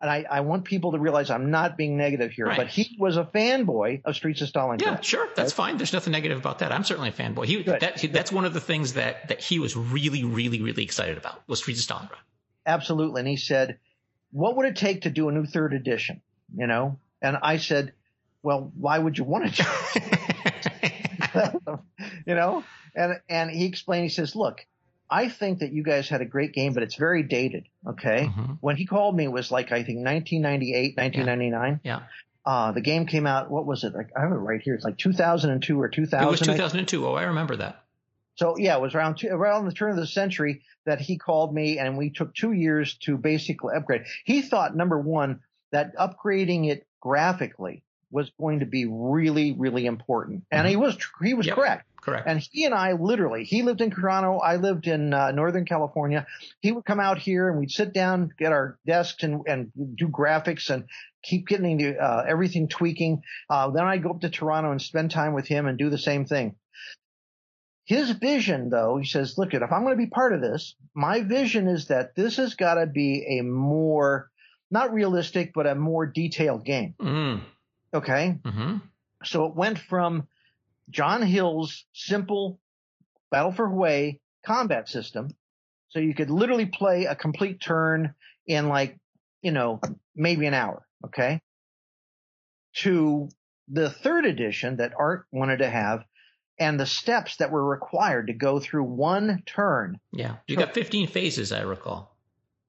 and 0.00 0.10
I, 0.10 0.24
I, 0.30 0.40
want 0.40 0.64
people 0.64 0.92
to 0.92 0.98
realize 0.98 1.30
I'm 1.30 1.50
not 1.50 1.76
being 1.76 1.96
negative 1.96 2.32
here, 2.32 2.46
right. 2.46 2.56
but 2.56 2.68
he 2.68 2.96
was 2.98 3.16
a 3.16 3.24
fanboy 3.24 4.02
of 4.04 4.16
Streets 4.16 4.40
of 4.40 4.48
Stalingrad. 4.48 4.80
Yeah, 4.80 5.00
sure, 5.00 5.28
that's 5.36 5.52
right? 5.52 5.66
fine. 5.66 5.76
There's 5.76 5.92
nothing 5.92 6.12
negative 6.12 6.38
about 6.38 6.60
that. 6.60 6.72
I'm 6.72 6.84
certainly 6.84 7.10
a 7.10 7.12
fanboy. 7.12 7.44
He, 7.44 7.62
that, 7.64 8.00
he, 8.00 8.06
that's 8.06 8.32
one 8.32 8.44
of 8.44 8.54
the 8.54 8.60
things 8.60 8.94
that 8.94 9.28
that 9.28 9.40
he 9.42 9.58
was 9.58 9.76
really, 9.76 10.24
really, 10.24 10.62
really 10.62 10.82
excited 10.82 11.18
about 11.18 11.42
was 11.46 11.58
Streets 11.58 11.88
of 11.88 11.96
Stalingrad. 11.96 12.18
Absolutely, 12.66 13.20
and 13.20 13.28
he 13.28 13.36
said, 13.36 13.78
"What 14.32 14.56
would 14.56 14.66
it 14.66 14.76
take 14.76 15.02
to 15.02 15.10
do 15.10 15.28
a 15.28 15.32
new 15.32 15.44
third 15.44 15.74
edition?" 15.74 16.22
You 16.56 16.66
know, 16.66 16.98
and 17.20 17.36
I 17.42 17.58
said, 17.58 17.92
"Well, 18.42 18.72
why 18.74 18.98
would 18.98 19.18
you 19.18 19.24
want 19.24 19.54
to 19.54 19.62
do?" 19.62 19.68
you 22.26 22.34
know, 22.34 22.64
and 22.94 23.20
and 23.28 23.50
he 23.50 23.66
explained. 23.66 24.04
He 24.04 24.10
says, 24.10 24.34
"Look, 24.34 24.64
I 25.10 25.28
think 25.28 25.58
that 25.60 25.72
you 25.72 25.82
guys 25.82 26.08
had 26.08 26.20
a 26.20 26.24
great 26.24 26.52
game, 26.52 26.72
but 26.72 26.82
it's 26.82 26.94
very 26.96 27.22
dated. 27.22 27.66
Okay. 27.86 28.30
Mhm. 28.34 28.58
When 28.60 28.76
he 28.76 28.86
called 28.86 29.16
me, 29.16 29.24
it 29.24 29.32
was 29.32 29.50
like 29.50 29.72
I 29.72 29.82
think 29.82 30.04
1998, 30.04 30.96
1999. 30.96 31.80
Yeah. 31.84 32.00
Uh, 32.46 32.72
the 32.72 32.80
game 32.80 33.06
came 33.06 33.26
out. 33.26 33.50
What 33.50 33.66
was 33.66 33.84
it? 33.84 33.92
Like 33.94 34.10
I 34.16 34.20
have 34.22 34.32
it 34.32 34.36
right 34.36 34.60
here. 34.60 34.74
It's 34.74 34.84
like 34.84 34.96
2002 34.98 35.80
or 35.80 35.88
2000. 35.88 36.26
It 36.26 36.30
was 36.30 36.40
2002. 36.40 37.06
Oh, 37.06 37.14
I 37.14 37.24
remember 37.24 37.56
that. 37.56 37.82
So 38.36 38.56
yeah, 38.56 38.76
it 38.76 38.80
was 38.80 38.94
around 38.94 39.16
two, 39.18 39.28
around 39.28 39.66
the 39.66 39.72
turn 39.72 39.90
of 39.90 39.96
the 39.96 40.06
century 40.06 40.62
that 40.86 41.00
he 41.00 41.18
called 41.18 41.52
me, 41.54 41.78
and 41.78 41.98
we 41.98 42.08
took 42.10 42.34
two 42.34 42.52
years 42.52 42.94
to 43.00 43.18
basically 43.18 43.74
upgrade. 43.76 44.04
He 44.24 44.40
thought 44.40 44.74
number 44.74 44.98
one 44.98 45.40
that 45.72 45.94
upgrading 45.96 46.70
it 46.70 46.86
graphically 47.00 47.82
was 48.10 48.30
going 48.40 48.60
to 48.60 48.66
be 48.66 48.86
really, 48.86 49.52
really 49.52 49.84
important, 49.86 50.44
and 50.50 50.66
he 50.66 50.76
was 50.76 50.96
he 51.22 51.34
was 51.34 51.46
Yep. 51.46 51.54
correct. 51.56 51.86
Correct. 52.00 52.26
And 52.26 52.40
he 52.50 52.64
and 52.64 52.74
I 52.74 52.92
literally, 52.92 53.44
he 53.44 53.62
lived 53.62 53.80
in 53.80 53.90
Toronto, 53.90 54.38
I 54.38 54.56
lived 54.56 54.86
in 54.86 55.12
uh, 55.12 55.32
Northern 55.32 55.64
California. 55.64 56.26
He 56.60 56.72
would 56.72 56.84
come 56.84 57.00
out 57.00 57.18
here 57.18 57.48
and 57.48 57.58
we'd 57.58 57.70
sit 57.70 57.92
down, 57.92 58.30
get 58.38 58.52
our 58.52 58.78
desks 58.86 59.22
and, 59.22 59.42
and 59.46 59.70
do 59.96 60.08
graphics 60.08 60.70
and 60.70 60.84
keep 61.22 61.46
getting 61.46 61.76
the, 61.76 61.98
uh, 61.98 62.24
everything 62.26 62.68
tweaking. 62.68 63.22
Uh, 63.48 63.70
then 63.70 63.84
I'd 63.84 64.02
go 64.02 64.10
up 64.10 64.20
to 64.22 64.30
Toronto 64.30 64.70
and 64.70 64.80
spend 64.80 65.10
time 65.10 65.34
with 65.34 65.46
him 65.46 65.66
and 65.66 65.78
do 65.78 65.90
the 65.90 65.98
same 65.98 66.24
thing. 66.24 66.56
His 67.84 68.10
vision 68.10 68.70
though, 68.70 68.96
he 68.98 69.06
says, 69.06 69.36
look 69.36 69.52
if 69.52 69.62
I'm 69.62 69.82
going 69.82 69.96
to 69.96 70.02
be 70.02 70.06
part 70.06 70.32
of 70.32 70.40
this, 70.40 70.76
my 70.94 71.22
vision 71.22 71.66
is 71.68 71.88
that 71.88 72.14
this 72.14 72.36
has 72.36 72.54
got 72.54 72.74
to 72.74 72.86
be 72.86 73.38
a 73.38 73.42
more, 73.42 74.30
not 74.70 74.92
realistic, 74.92 75.52
but 75.52 75.66
a 75.66 75.74
more 75.74 76.06
detailed 76.06 76.64
game. 76.64 76.94
Mm. 77.00 77.42
Okay. 77.92 78.38
hmm 78.44 78.76
So 79.24 79.46
it 79.46 79.56
went 79.56 79.78
from 79.78 80.28
John 80.90 81.22
Hill's 81.22 81.84
simple 81.92 82.58
Battle 83.30 83.52
for 83.52 83.68
Hue 83.68 84.18
combat 84.44 84.88
system. 84.88 85.28
So 85.90 85.98
you 85.98 86.14
could 86.14 86.30
literally 86.30 86.66
play 86.66 87.04
a 87.04 87.14
complete 87.14 87.60
turn 87.60 88.14
in 88.46 88.68
like, 88.68 88.96
you 89.42 89.52
know, 89.52 89.80
maybe 90.14 90.46
an 90.46 90.54
hour. 90.54 90.86
Okay. 91.06 91.40
To 92.78 93.28
the 93.68 93.90
third 93.90 94.26
edition 94.26 94.76
that 94.76 94.92
Art 94.98 95.26
wanted 95.32 95.58
to 95.58 95.70
have 95.70 96.04
and 96.58 96.78
the 96.78 96.86
steps 96.86 97.36
that 97.36 97.50
were 97.50 97.64
required 97.64 98.26
to 98.26 98.34
go 98.34 98.60
through 98.60 98.84
one 98.84 99.42
turn. 99.46 99.98
Yeah. 100.12 100.36
You 100.46 100.56
got 100.56 100.74
15 100.74 101.08
phases, 101.08 101.52
I 101.52 101.62
recall. 101.62 102.14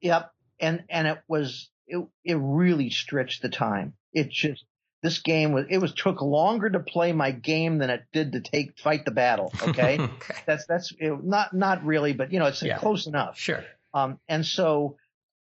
Yep. 0.02 0.32
And, 0.60 0.84
and 0.90 1.08
it 1.08 1.20
was, 1.28 1.70
it, 1.88 2.06
it 2.24 2.38
really 2.40 2.90
stretched 2.90 3.42
the 3.42 3.50
time. 3.50 3.94
It 4.14 4.30
just, 4.30 4.64
this 5.02 5.20
game 5.20 5.52
was, 5.52 5.66
it 5.70 5.80
was 5.80 5.94
took 5.94 6.22
longer 6.22 6.70
to 6.70 6.80
play 6.80 7.12
my 7.12 7.32
game 7.32 7.80
than 7.80 7.90
it 7.90 8.04
did 8.14 8.34
to 8.34 8.42
take, 8.42 8.78
fight 8.80 9.04
the 9.06 9.12
battle. 9.12 9.52
Okay. 9.64 10.00
okay. 10.00 10.36
that's, 10.46 10.66
that's 10.68 10.94
it, 11.00 11.24
not, 11.24 11.54
not 11.54 11.84
really, 11.84 12.14
but 12.14 12.32
you 12.32 12.40
know, 12.40 12.46
it's 12.46 12.62
Yeah. 12.62 12.78
close 12.78 13.08
enough. 13.08 13.38
Sure. 13.38 13.64
Um, 13.94 14.20
and 14.30 14.46
so 14.46 14.98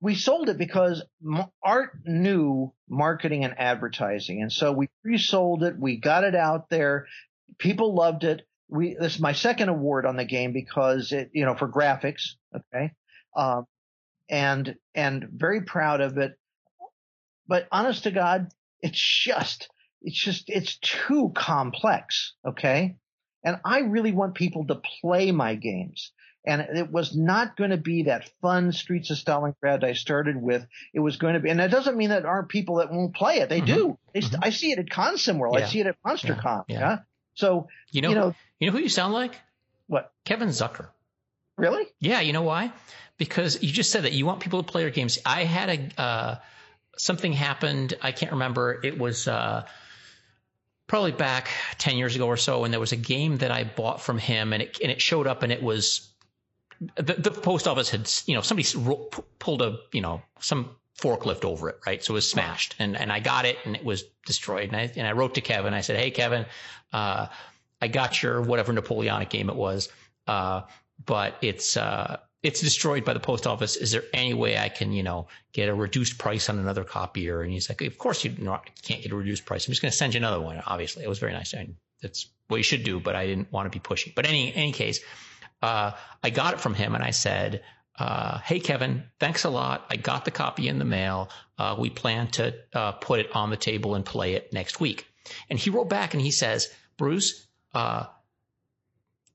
we 0.00 0.14
sold 0.16 0.48
it 0.48 0.58
because 0.58 1.02
Art 1.62 1.92
knew 2.04 2.72
marketing 2.88 3.44
and 3.44 3.58
advertising. 3.58 4.42
And 4.42 4.52
so 4.52 4.72
we 4.72 4.88
pre-sold 5.02 5.62
it. 5.62 5.78
We 5.78 5.96
got 5.96 6.24
it 6.24 6.34
out 6.34 6.68
there. 6.68 7.06
People 7.58 7.94
loved 7.94 8.24
it. 8.24 8.46
We, 8.68 8.96
this 8.98 9.14
is 9.14 9.20
my 9.20 9.32
second 9.32 9.68
award 9.68 10.04
on 10.04 10.16
the 10.16 10.24
game 10.24 10.52
because 10.52 11.12
it, 11.12 11.30
you 11.32 11.44
know, 11.44 11.54
for 11.54 11.68
graphics. 11.68 12.32
Okay. 12.54 12.92
Um, 13.36 13.66
and, 14.28 14.76
and 14.94 15.28
very 15.32 15.62
proud 15.62 16.00
of 16.00 16.18
it. 16.18 16.36
But 17.46 17.68
honest 17.70 18.02
to 18.04 18.10
God, 18.10 18.48
it's 18.84 19.00
just, 19.24 19.68
it's 20.02 20.16
just, 20.18 20.44
it's 20.48 20.76
too 20.78 21.32
complex. 21.34 22.34
Okay. 22.46 22.96
And 23.42 23.58
I 23.64 23.80
really 23.80 24.12
want 24.12 24.34
people 24.34 24.66
to 24.66 24.76
play 25.00 25.32
my 25.32 25.54
games. 25.54 26.12
And 26.46 26.60
it 26.60 26.90
was 26.92 27.16
not 27.16 27.56
going 27.56 27.70
to 27.70 27.78
be 27.78 28.02
that 28.04 28.30
fun 28.42 28.70
Streets 28.72 29.10
of 29.10 29.16
Stalingrad 29.16 29.82
I 29.82 29.94
started 29.94 30.36
with. 30.36 30.66
It 30.92 31.00
was 31.00 31.16
going 31.16 31.34
to 31.34 31.40
be, 31.40 31.48
and 31.48 31.58
that 31.58 31.70
doesn't 31.70 31.96
mean 31.96 32.10
that 32.10 32.22
there 32.22 32.30
aren't 32.30 32.50
people 32.50 32.76
that 32.76 32.92
won't 32.92 33.14
play 33.14 33.36
it. 33.38 33.48
They 33.48 33.62
Mhm. 33.62 33.66
do. 33.66 33.98
They 34.12 34.20
st- 34.20 34.40
Mhm. 34.42 34.46
I 34.46 34.50
see 34.50 34.70
it 34.72 34.78
at 34.78 34.86
Consim 34.86 35.38
World. 35.38 35.56
I 35.56 35.64
see 35.64 35.80
it 35.80 35.86
at 35.86 35.96
MonsterCon. 36.06 36.64
Yeah. 36.68 36.78
Yeah. 36.80 36.98
So, 37.34 37.68
You 37.92 38.02
know, 38.02 38.08
you 38.10 38.14
know 38.14 38.34
you 38.60 38.66
know, 38.66 38.72
know, 38.72 38.78
who 38.78 38.78
you 38.84 38.90
sound 38.90 39.14
like? 39.14 39.32
what? 39.86 40.12
Kevin 40.26 40.48
Zucker. 40.48 40.88
Really? 41.56 41.86
Yeah, 42.00 42.20
you 42.20 42.32
know 42.34 42.42
why? 42.42 42.72
Because 43.16 43.62
you 43.62 43.70
just 43.72 43.90
said 43.90 44.02
that 44.04 44.12
you 44.12 44.26
want 44.26 44.40
people 44.40 44.62
to 44.62 44.70
play 44.70 44.82
your 44.82 44.90
games. 44.90 45.18
I 45.24 45.44
had 45.44 45.68
a 45.96 46.00
uh, 46.00 46.36
something 46.96 47.32
happened. 47.32 47.94
I 48.02 48.12
can't 48.12 48.32
remember. 48.32 48.80
It 48.82 48.98
was 48.98 49.28
uh, 49.28 49.66
probably 50.86 51.12
back 51.12 51.48
ten 51.78 51.96
years 51.96 52.16
ago 52.16 52.26
or 52.26 52.36
so, 52.36 52.64
and 52.64 52.72
there 52.72 52.80
was 52.80 52.92
a 52.92 52.96
game 52.96 53.38
that 53.38 53.50
I 53.50 53.64
bought 53.64 54.00
from 54.00 54.18
him, 54.18 54.52
and 54.52 54.62
it 54.62 54.78
and 54.82 54.90
it 54.90 55.00
showed 55.00 55.26
up, 55.26 55.42
and 55.42 55.52
it 55.52 55.62
was 55.62 56.10
the, 56.96 57.14
the 57.14 57.30
post 57.30 57.66
office 57.66 57.90
had 57.90 58.10
you 58.26 58.34
know 58.34 58.40
somebody 58.40 58.68
ro- 58.76 59.08
pulled 59.38 59.62
a 59.62 59.78
you 59.92 60.00
know 60.00 60.22
some 60.40 60.70
forklift 61.00 61.44
over 61.44 61.68
it, 61.68 61.78
right? 61.86 62.02
So 62.02 62.14
it 62.14 62.16
was 62.16 62.30
smashed, 62.30 62.76
and 62.78 62.96
and 62.96 63.12
I 63.12 63.20
got 63.20 63.44
it, 63.44 63.58
and 63.64 63.76
it 63.76 63.84
was 63.84 64.04
destroyed, 64.26 64.68
and 64.68 64.76
I 64.76 64.92
and 64.96 65.06
I 65.06 65.12
wrote 65.12 65.34
to 65.34 65.40
Kevin. 65.40 65.74
I 65.74 65.80
said, 65.80 65.96
hey 65.96 66.10
Kevin, 66.10 66.46
uh, 66.92 67.28
I 67.80 67.88
got 67.88 68.22
your 68.22 68.40
whatever 68.42 68.72
Napoleonic 68.72 69.30
game 69.30 69.50
it 69.50 69.56
was, 69.56 69.88
uh, 70.26 70.62
but 71.04 71.36
it's 71.42 71.76
uh, 71.76 72.18
it's 72.44 72.60
destroyed 72.60 73.06
by 73.06 73.14
the 73.14 73.20
post 73.20 73.46
office. 73.46 73.74
Is 73.74 73.90
there 73.90 74.04
any 74.12 74.34
way 74.34 74.58
I 74.58 74.68
can, 74.68 74.92
you 74.92 75.02
know, 75.02 75.28
get 75.54 75.70
a 75.70 75.74
reduced 75.74 76.18
price 76.18 76.50
on 76.50 76.58
another 76.58 76.84
copier? 76.84 77.40
And 77.40 77.50
he's 77.50 77.70
like, 77.70 77.80
of 77.80 77.96
course 77.96 78.22
you 78.22 78.30
can't 78.82 79.02
get 79.02 79.10
a 79.10 79.16
reduced 79.16 79.46
price. 79.46 79.66
I'm 79.66 79.72
just 79.72 79.80
going 79.80 79.90
to 79.90 79.96
send 79.96 80.12
you 80.12 80.18
another 80.18 80.40
one. 80.40 80.62
Obviously, 80.66 81.04
it 81.04 81.08
was 81.08 81.18
very 81.18 81.32
nice. 81.32 81.54
That's 82.02 82.28
what 82.48 82.58
you 82.58 82.62
should 82.62 82.84
do, 82.84 83.00
but 83.00 83.16
I 83.16 83.26
didn't 83.26 83.50
want 83.50 83.72
to 83.72 83.76
be 83.76 83.82
pushy. 83.82 84.14
But 84.14 84.26
any 84.26 84.54
any 84.54 84.72
case, 84.72 85.00
uh, 85.62 85.92
I 86.22 86.28
got 86.28 86.52
it 86.52 86.60
from 86.60 86.74
him 86.74 86.94
and 86.94 87.02
I 87.02 87.12
said, 87.12 87.62
uh, 87.98 88.38
hey 88.40 88.60
Kevin, 88.60 89.04
thanks 89.18 89.44
a 89.44 89.50
lot. 89.50 89.86
I 89.88 89.96
got 89.96 90.26
the 90.26 90.30
copy 90.30 90.68
in 90.68 90.78
the 90.78 90.84
mail. 90.84 91.30
Uh, 91.56 91.76
we 91.78 91.88
plan 91.88 92.26
to 92.32 92.54
uh, 92.74 92.92
put 92.92 93.20
it 93.20 93.34
on 93.34 93.48
the 93.48 93.56
table 93.56 93.94
and 93.94 94.04
play 94.04 94.34
it 94.34 94.52
next 94.52 94.80
week. 94.80 95.06
And 95.48 95.58
he 95.58 95.70
wrote 95.70 95.88
back 95.88 96.12
and 96.12 96.20
he 96.20 96.30
says, 96.30 96.68
Bruce, 96.98 97.46
uh, 97.72 98.04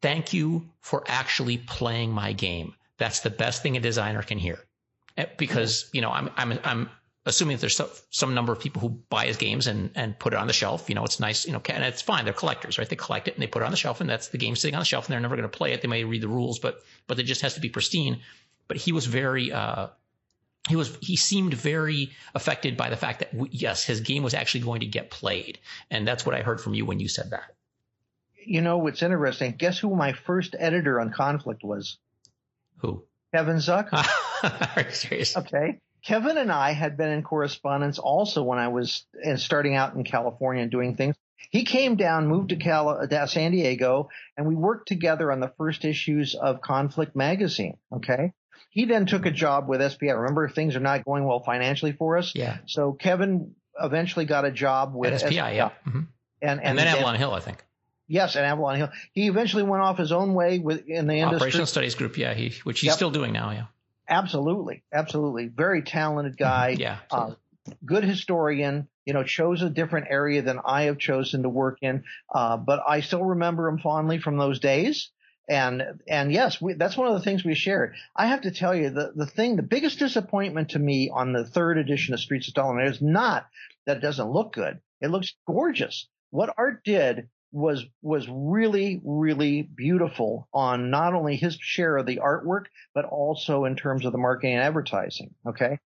thank 0.03 0.31
you 0.31 0.69
for 0.79 1.03
actually 1.07 1.57
playing 1.57 2.11
my 2.11 2.33
game. 2.33 2.75
That's 2.99 3.21
the 3.21 3.31
best 3.31 3.63
thing 3.63 3.75
a 3.77 3.79
designer 3.79 4.21
can 4.21 4.37
hear. 4.37 4.59
Eh, 5.17 5.25
Because, 5.37 5.89
you 5.93 6.01
know, 6.01 6.11
I'm, 6.11 6.29
I'm, 6.37 6.59
I'm 6.63 6.89
assuming 7.25 7.57
that 7.57 7.61
there's 7.61 7.75
some, 7.75 7.89
some 8.11 8.35
number 8.35 8.53
of 8.53 8.59
people 8.59 8.81
who 8.81 8.89
buy 8.89 9.25
his 9.25 9.37
games 9.37 9.65
and, 9.67 9.89
and 9.95 10.17
put 10.19 10.33
it 10.33 10.37
on 10.37 10.47
the 10.47 10.53
shelf. 10.53 10.89
You 10.89 10.95
know, 10.95 11.03
it's 11.05 11.19
nice, 11.19 11.45
you 11.47 11.53
know, 11.53 11.61
and 11.69 11.83
it's 11.83 12.01
fine. 12.01 12.25
They're 12.25 12.33
collectors, 12.33 12.77
right? 12.77 12.87
They 12.87 12.95
collect 12.95 13.27
it 13.27 13.33
and 13.33 13.41
they 13.41 13.47
put 13.47 13.63
it 13.63 13.65
on 13.65 13.71
the 13.71 13.77
shelf 13.77 14.01
and 14.01 14.09
that's 14.09 14.27
the 14.27 14.37
game 14.37 14.55
sitting 14.55 14.75
on 14.75 14.81
the 14.81 14.85
shelf 14.85 15.07
and 15.07 15.13
they're 15.13 15.19
never 15.19 15.35
going 15.35 15.49
to 15.49 15.57
play 15.57 15.73
it. 15.73 15.81
They 15.81 15.87
may 15.87 16.03
read 16.03 16.21
the 16.21 16.27
rules, 16.27 16.59
but, 16.59 16.81
but 17.07 17.17
it 17.19 17.23
just 17.23 17.41
has 17.41 17.55
to 17.55 17.61
be 17.61 17.69
pristine. 17.69 18.19
But 18.67 18.77
he 18.77 18.91
was 18.91 19.07
very, 19.07 19.51
uh, 19.51 19.87
he 20.67 20.75
was 20.75 20.95
he 21.01 21.15
seemed 21.15 21.53
very 21.53 22.11
affected 22.35 22.77
by 22.77 22.89
the 22.89 22.97
fact 22.97 23.19
that 23.19 23.31
yes 23.51 23.83
his 23.83 24.01
game 24.01 24.21
was 24.23 24.33
actually 24.33 24.59
going 24.59 24.81
to 24.81 24.85
get 24.85 25.09
played 25.09 25.57
and 25.89 26.07
that's 26.07 26.25
what 26.25 26.35
i 26.35 26.41
heard 26.41 26.59
from 26.61 26.73
you 26.73 26.85
when 26.85 26.99
you 26.99 27.07
said 27.07 27.31
that 27.31 27.55
You 28.45 28.61
know, 28.61 28.77
what's 28.77 29.01
interesting. 29.01 29.53
Guess 29.57 29.79
who 29.79 29.95
my 29.95 30.13
first 30.13 30.55
editor 30.59 30.99
on 30.99 31.11
Conflict 31.11 31.63
was? 31.63 31.97
Who 32.81 33.03
Kevin 33.33 33.57
Zuck. 33.57 33.89
are 33.93 34.81
you 34.83 34.91
serious 34.91 35.37
Okay. 35.37 35.79
Kevin 36.03 36.37
and 36.37 36.51
I 36.51 36.71
had 36.71 36.95
been 36.97 37.09
in 37.09 37.23
correspondence 37.23 37.99
also 37.99 38.41
when 38.43 38.57
I 38.57 38.69
was 38.69 39.05
uh, 39.25 39.35
starting 39.35 39.75
out 39.75 39.95
in 39.95 40.03
California 40.03 40.63
and 40.63 40.71
doing 40.71 40.95
things. 40.95 41.15
He 41.51 41.65
came 41.65 41.95
down, 41.95 42.27
moved 42.27 42.49
to 42.49 42.55
Cal- 42.55 42.89
uh, 43.11 43.25
San 43.27 43.51
Diego, 43.51 44.09
and 44.37 44.47
we 44.47 44.55
worked 44.55 44.87
together 44.87 45.31
on 45.31 45.39
the 45.41 45.51
first 45.57 45.83
issues 45.83 46.35
of 46.35 46.61
Conflict 46.61 47.15
magazine. 47.15 47.77
Okay. 47.93 48.33
He 48.71 48.85
then 48.85 49.07
took 49.07 49.25
a 49.25 49.31
job 49.31 49.67
with 49.67 49.81
SPI. 49.91 50.11
Remember, 50.11 50.47
things 50.47 50.75
are 50.75 50.79
not 50.81 51.03
going 51.03 51.25
well 51.25 51.41
financially 51.43 51.91
for 51.91 52.17
us. 52.17 52.33
yeah 52.35 52.59
So 52.65 52.93
Kevin 52.93 53.55
eventually 53.81 54.25
got 54.25 54.45
a 54.45 54.51
job 54.51 54.93
with 54.93 55.13
at 55.13 55.19
spi 55.21 55.53
yeah 55.53 55.69
Mhm. 55.87 56.07
And, 56.41 56.61
and 56.61 56.77
then 56.77 56.87
avalon 56.87 57.15
hill 57.15 57.33
i 57.33 57.39
think 57.39 57.63
Yes, 58.09 58.35
at 58.35 58.43
Avalon 58.43 58.75
Hill. 58.77 58.89
He 59.13 59.27
eventually 59.27 59.63
went 59.63 59.83
off 59.83 59.97
his 59.97 60.11
own 60.11 60.33
way 60.33 60.59
with 60.59 60.85
in 60.87 61.07
the 61.07 61.13
industry. 61.13 61.35
operational 61.37 61.67
studies 61.67 61.95
group 61.95 62.17
yeah 62.17 62.33
he 62.33 62.53
which 62.63 62.79
he's 62.81 62.87
Yep. 62.89 62.95
still 62.95 63.11
doing 63.11 63.31
now 63.31 63.51
yeah 63.51 63.65
Absolutely, 64.11 64.83
absolutely. 64.91 65.47
Very 65.47 65.83
talented 65.83 66.35
guy. 66.37 66.75
yeah 66.77 66.97
Uh, 67.11 67.33
good 67.85 68.03
historian, 68.03 68.87
you 69.05 69.13
know, 69.13 69.23
chose 69.23 69.61
a 69.61 69.69
different 69.69 70.07
area 70.09 70.41
than 70.41 70.59
I 70.65 70.83
have 70.83 70.97
chosen 70.97 71.43
to 71.43 71.49
work 71.49 71.77
in. 71.83 72.03
Uh, 72.33 72.57
but 72.57 72.81
I 72.87 73.01
still 73.01 73.23
remember 73.23 73.67
him 73.67 73.77
fondly 73.77 74.17
from 74.17 74.37
those 74.37 74.59
days. 74.59 75.11
And, 75.47 75.83
and 76.07 76.31
yes, 76.31 76.59
we, 76.59 76.73
that's 76.73 76.97
one 76.97 77.07
of 77.07 77.13
the 77.13 77.21
things 77.23 77.43
we 77.43 77.53
shared. 77.55 77.93
I 78.15 78.27
have 78.27 78.41
to 78.41 78.51
tell 78.51 78.73
you 78.75 78.89
the, 78.89 79.11
the 79.15 79.25
thing, 79.27 79.55
the 79.55 79.61
biggest 79.63 79.99
disappointment 79.99 80.69
to 80.71 80.79
me 80.79 81.11
on 81.13 81.31
the 81.33 81.45
third 81.45 81.77
edition 81.77 82.13
of 82.15 82.19
Streets 82.19 82.47
of 82.47 82.55
Stalingrad 82.55 82.89
is 82.89 83.01
not 83.03 83.45
that 83.85 83.97
it 83.97 84.01
doesn't 84.01 84.29
look 84.31 84.53
good. 84.53 84.79
It 85.01 85.09
looks 85.11 85.33
gorgeous. 85.47 86.07
What 86.31 86.53
Art 86.57 86.83
did 86.83 87.29
was, 87.51 87.85
was 88.01 88.27
really, 88.29 89.01
really 89.03 89.61
beautiful 89.61 90.47
on 90.53 90.91
not 90.91 91.13
only 91.13 91.35
his 91.35 91.57
share 91.59 91.97
of 91.97 92.05
the 92.05 92.17
artwork, 92.17 92.65
but 92.93 93.05
also 93.05 93.65
in 93.65 93.75
terms 93.75 94.05
of 94.05 94.11
the 94.11 94.17
marketing 94.17 94.55
and 94.55 94.63
advertising. 94.63 95.33
Okay 95.47 95.79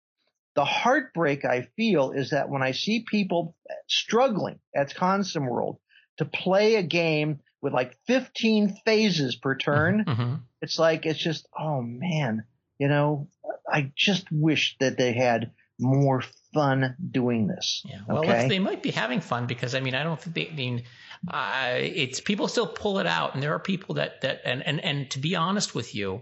the 0.55 0.65
heartbreak 0.65 1.45
I 1.45 1.67
feel 1.75 2.11
is 2.11 2.29
that 2.29 2.49
when 2.49 2.61
I 2.61 2.71
see 2.71 3.05
people 3.09 3.55
struggling 3.87 4.59
at 4.75 4.93
Consim 4.93 5.49
World 5.49 5.79
to 6.17 6.25
play 6.25 6.75
a 6.75 6.83
game 6.83 7.39
with 7.61 7.73
like 7.73 7.97
15 8.07 8.77
phases 8.85 9.35
per 9.35 9.55
turn. 9.55 10.05
Mm-hmm. 10.05 10.33
It's 10.61 10.77
like, 10.77 11.05
it's 11.05 11.19
just, 11.19 11.47
oh 11.57 11.81
man, 11.81 12.43
you 12.77 12.87
know, 12.87 13.29
I 13.67 13.91
just 13.95 14.31
wish 14.31 14.75
that 14.79 14.97
they 14.97 15.13
had 15.13 15.51
more 15.79 16.23
fun 16.53 16.95
doing 17.11 17.47
this. 17.47 17.81
Yeah. 17.85 18.01
Well, 18.07 18.19
okay? 18.19 18.47
they 18.47 18.59
might 18.59 18.83
be 18.83 18.91
having 18.91 19.21
fun 19.21 19.47
because 19.47 19.73
I 19.75 19.79
mean, 19.79 19.95
I 19.95 20.03
don't 20.03 20.21
think 20.21 20.35
they 20.35 20.49
I 20.49 20.55
mean, 20.55 20.83
uh, 21.27 21.71
it's 21.75 22.19
people 22.19 22.47
still 22.47 22.67
pull 22.67 22.99
it 22.99 23.07
out 23.07 23.33
and 23.33 23.41
there 23.41 23.53
are 23.53 23.59
people 23.59 23.95
that, 23.95 24.21
that, 24.21 24.41
and, 24.45 24.65
and, 24.65 24.79
and 24.83 25.09
to 25.11 25.19
be 25.19 25.35
honest 25.35 25.73
with 25.73 25.95
you, 25.95 26.21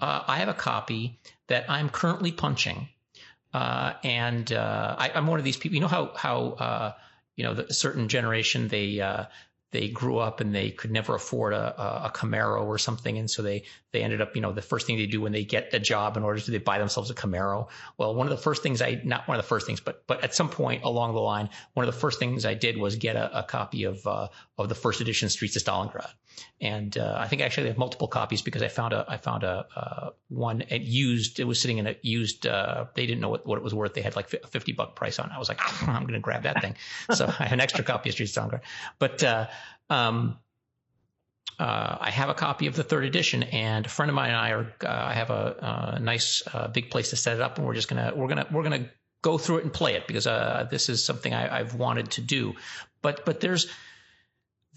uh, 0.00 0.22
I 0.26 0.38
have 0.38 0.48
a 0.48 0.54
copy 0.54 1.18
that 1.48 1.70
I'm 1.70 1.88
currently 1.88 2.32
punching. 2.32 2.88
Uh, 3.54 3.92
and, 4.02 4.50
uh, 4.52 4.96
I, 4.98 5.10
am 5.10 5.26
one 5.26 5.38
of 5.38 5.44
these 5.44 5.58
people, 5.58 5.74
you 5.74 5.82
know 5.82 5.88
how, 5.88 6.12
how, 6.16 6.40
uh, 6.52 6.92
you 7.36 7.44
know, 7.44 7.54
the, 7.54 7.72
certain 7.74 8.08
generation, 8.08 8.68
they, 8.68 9.00
uh, 9.00 9.26
they 9.72 9.88
grew 9.88 10.18
up 10.18 10.40
and 10.40 10.54
they 10.54 10.70
could 10.70 10.90
never 10.90 11.14
afford 11.14 11.54
a, 11.54 12.06
a 12.06 12.10
Camaro 12.14 12.62
or 12.62 12.78
something. 12.78 13.18
And 13.18 13.28
so 13.28 13.42
they, 13.42 13.64
they 13.90 14.02
ended 14.02 14.20
up, 14.20 14.36
you 14.36 14.42
know, 14.42 14.52
the 14.52 14.62
first 14.62 14.86
thing 14.86 14.98
they 14.98 15.06
do 15.06 15.20
when 15.20 15.32
they 15.32 15.44
get 15.44 15.72
a 15.72 15.78
job 15.78 16.16
in 16.16 16.22
order 16.22 16.40
to 16.40 16.50
they 16.50 16.58
buy 16.58 16.78
themselves 16.78 17.10
a 17.10 17.14
Camaro. 17.14 17.68
Well, 17.96 18.14
one 18.14 18.26
of 18.26 18.30
the 18.30 18.42
first 18.42 18.62
things 18.62 18.82
I, 18.82 19.00
not 19.02 19.26
one 19.26 19.38
of 19.38 19.42
the 19.42 19.48
first 19.48 19.66
things, 19.66 19.80
but, 19.80 20.06
but 20.06 20.22
at 20.22 20.34
some 20.34 20.50
point 20.50 20.84
along 20.84 21.14
the 21.14 21.20
line, 21.20 21.48
one 21.72 21.88
of 21.88 21.92
the 21.92 21.98
first 21.98 22.18
things 22.18 22.44
I 22.44 22.54
did 22.54 22.76
was 22.76 22.96
get 22.96 23.16
a, 23.16 23.40
a 23.40 23.42
copy 23.42 23.84
of, 23.84 24.06
uh, 24.06 24.28
of 24.58 24.68
the 24.68 24.74
first 24.74 25.00
edition 25.00 25.30
Streets 25.30 25.56
of 25.56 25.62
Stalingrad. 25.62 26.10
And, 26.60 26.96
uh, 26.96 27.16
I 27.18 27.28
think 27.28 27.42
actually 27.42 27.64
I 27.64 27.68
have 27.68 27.78
multiple 27.78 28.08
copies 28.08 28.42
because 28.42 28.62
I 28.62 28.68
found 28.68 28.92
a, 28.92 29.04
I 29.08 29.16
found 29.16 29.42
a, 29.42 29.66
uh, 29.74 30.10
one 30.28 30.62
it 30.62 30.82
used, 30.82 31.40
it 31.40 31.44
was 31.44 31.60
sitting 31.60 31.78
in 31.78 31.86
a 31.86 31.96
used, 32.02 32.46
uh, 32.46 32.86
they 32.94 33.06
didn't 33.06 33.20
know 33.20 33.30
what, 33.30 33.46
what 33.46 33.58
it 33.58 33.64
was 33.64 33.74
worth. 33.74 33.94
They 33.94 34.02
had 34.02 34.16
like 34.16 34.32
a 34.32 34.46
50 34.46 34.72
buck 34.72 34.94
price 34.96 35.18
on 35.18 35.30
it. 35.30 35.32
I 35.34 35.38
was 35.38 35.48
like, 35.48 35.60
I'm 35.88 36.02
going 36.02 36.14
to 36.14 36.20
grab 36.20 36.44
that 36.44 36.60
thing. 36.60 36.76
so 37.14 37.26
I 37.26 37.44
have 37.44 37.52
an 37.52 37.60
extra 37.60 37.84
copy 37.84 38.10
of 38.10 38.14
Streets 38.14 38.36
of 38.36 38.44
Stalingrad, 38.44 38.60
but, 38.98 39.22
uh, 39.24 39.46
um, 39.90 40.38
uh, 41.58 41.98
I 42.00 42.10
have 42.10 42.28
a 42.28 42.34
copy 42.34 42.66
of 42.66 42.74
the 42.74 42.82
third 42.82 43.04
edition, 43.04 43.42
and 43.42 43.86
a 43.86 43.88
friend 43.88 44.08
of 44.08 44.16
mine 44.16 44.30
and 44.30 44.36
I 44.36 44.50
are. 44.50 44.74
Uh, 44.82 44.88
I 44.88 45.12
have 45.12 45.30
a, 45.30 45.94
a 45.96 46.00
nice 46.00 46.42
uh, 46.52 46.68
big 46.68 46.90
place 46.90 47.10
to 47.10 47.16
set 47.16 47.36
it 47.36 47.42
up, 47.42 47.56
and 47.56 47.66
we're 47.66 47.74
just 47.74 47.88
gonna 47.88 48.12
we're 48.16 48.26
gonna 48.26 48.46
we're 48.50 48.62
gonna 48.64 48.90
go 49.22 49.38
through 49.38 49.58
it 49.58 49.64
and 49.64 49.72
play 49.72 49.94
it 49.94 50.06
because 50.06 50.26
uh, 50.26 50.66
this 50.70 50.88
is 50.88 51.04
something 51.04 51.32
I, 51.32 51.58
have 51.58 51.74
wanted 51.74 52.10
to 52.12 52.20
do. 52.20 52.54
But 53.00 53.24
but 53.24 53.40
there's 53.40 53.70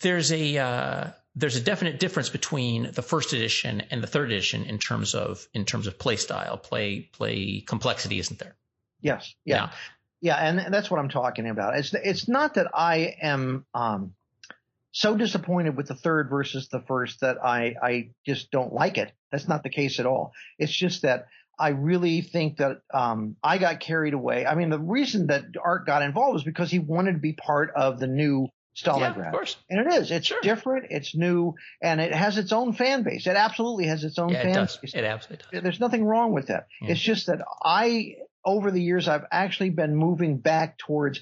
there's 0.01 0.31
a 0.31 0.57
uh, 0.57 1.07
there's 1.35 1.55
a 1.55 1.61
definite 1.61 1.99
difference 1.99 2.29
between 2.29 2.91
the 2.93 3.01
first 3.01 3.33
edition 3.33 3.83
and 3.91 4.01
the 4.01 4.07
third 4.07 4.31
edition 4.31 4.63
in 4.63 4.77
terms 4.77 5.13
of 5.13 5.47
in 5.53 5.65
terms 5.65 5.87
of 5.87 5.99
play 5.99 6.15
style, 6.15 6.57
play 6.57 7.01
play 7.01 7.61
complexity, 7.61 8.19
isn't 8.19 8.39
there? 8.39 8.55
Yes. 9.01 9.33
Yeah. 9.43 9.69
Yeah, 10.21 10.37
yeah 10.37 10.37
and 10.37 10.73
that's 10.73 10.89
what 10.89 10.99
I'm 10.99 11.09
talking 11.09 11.47
about. 11.49 11.77
It's 11.77 11.93
it's 11.93 12.27
not 12.27 12.55
that 12.55 12.67
I 12.73 13.15
am. 13.21 13.65
Um, 13.73 14.13
so 14.91 15.17
disappointed 15.17 15.75
with 15.75 15.89
the 15.89 15.95
third 15.95 16.29
versus 16.29 16.69
the 16.69 16.79
first 16.79 17.19
that 17.19 17.43
I, 17.43 17.75
I 17.83 18.09
just 18.25 18.49
don't 18.49 18.71
like 18.71 18.97
it. 18.97 19.11
That's 19.29 19.45
not 19.45 19.61
the 19.61 19.69
case 19.69 19.99
at 19.99 20.05
all. 20.05 20.31
It's 20.57 20.71
just 20.71 21.01
that 21.01 21.27
I 21.59 21.69
really 21.69 22.21
think 22.21 22.57
that 22.57 22.77
um, 22.93 23.35
I 23.43 23.57
got 23.57 23.81
carried 23.81 24.13
away. 24.13 24.45
I 24.45 24.55
mean, 24.55 24.69
the 24.69 24.79
reason 24.79 25.27
that 25.27 25.43
Art 25.61 25.85
got 25.85 26.01
involved 26.01 26.35
was 26.35 26.43
because 26.45 26.71
he 26.71 26.79
wanted 26.79 27.13
to 27.13 27.19
be 27.19 27.33
part 27.33 27.71
of 27.75 27.99
the 27.99 28.07
new 28.07 28.47
Stalingrad. 28.75 29.17
Yeah, 29.17 29.27
of 29.27 29.31
course. 29.31 29.55
And 29.69 29.79
it 29.79 29.93
is. 29.93 30.11
It's 30.11 30.27
sure. 30.27 30.41
different. 30.41 30.87
It's 30.89 31.15
new, 31.15 31.55
and 31.81 32.01
it 32.01 32.13
has 32.13 32.37
its 32.37 32.51
own 32.51 32.73
fan 32.73 33.03
base. 33.03 33.25
It 33.25 33.35
absolutely 33.35 33.87
has 33.87 34.03
its 34.03 34.19
own 34.19 34.29
yeah, 34.29 34.41
fan 34.41 34.51
it 34.51 34.53
does. 34.53 34.77
base. 34.77 34.93
It 34.93 35.03
absolutely 35.03 35.45
does. 35.51 35.63
There's 35.63 35.79
nothing 35.79 36.03
wrong 36.03 36.33
with 36.33 36.47
that. 36.47 36.67
Yeah. 36.81 36.91
It's 36.91 37.01
just 37.01 37.27
that 37.27 37.39
I, 37.63 38.15
over 38.43 38.71
the 38.71 38.81
years, 38.81 39.07
I've 39.07 39.25
actually 39.31 39.69
been 39.69 39.95
moving 39.95 40.37
back 40.37 40.77
towards 40.77 41.21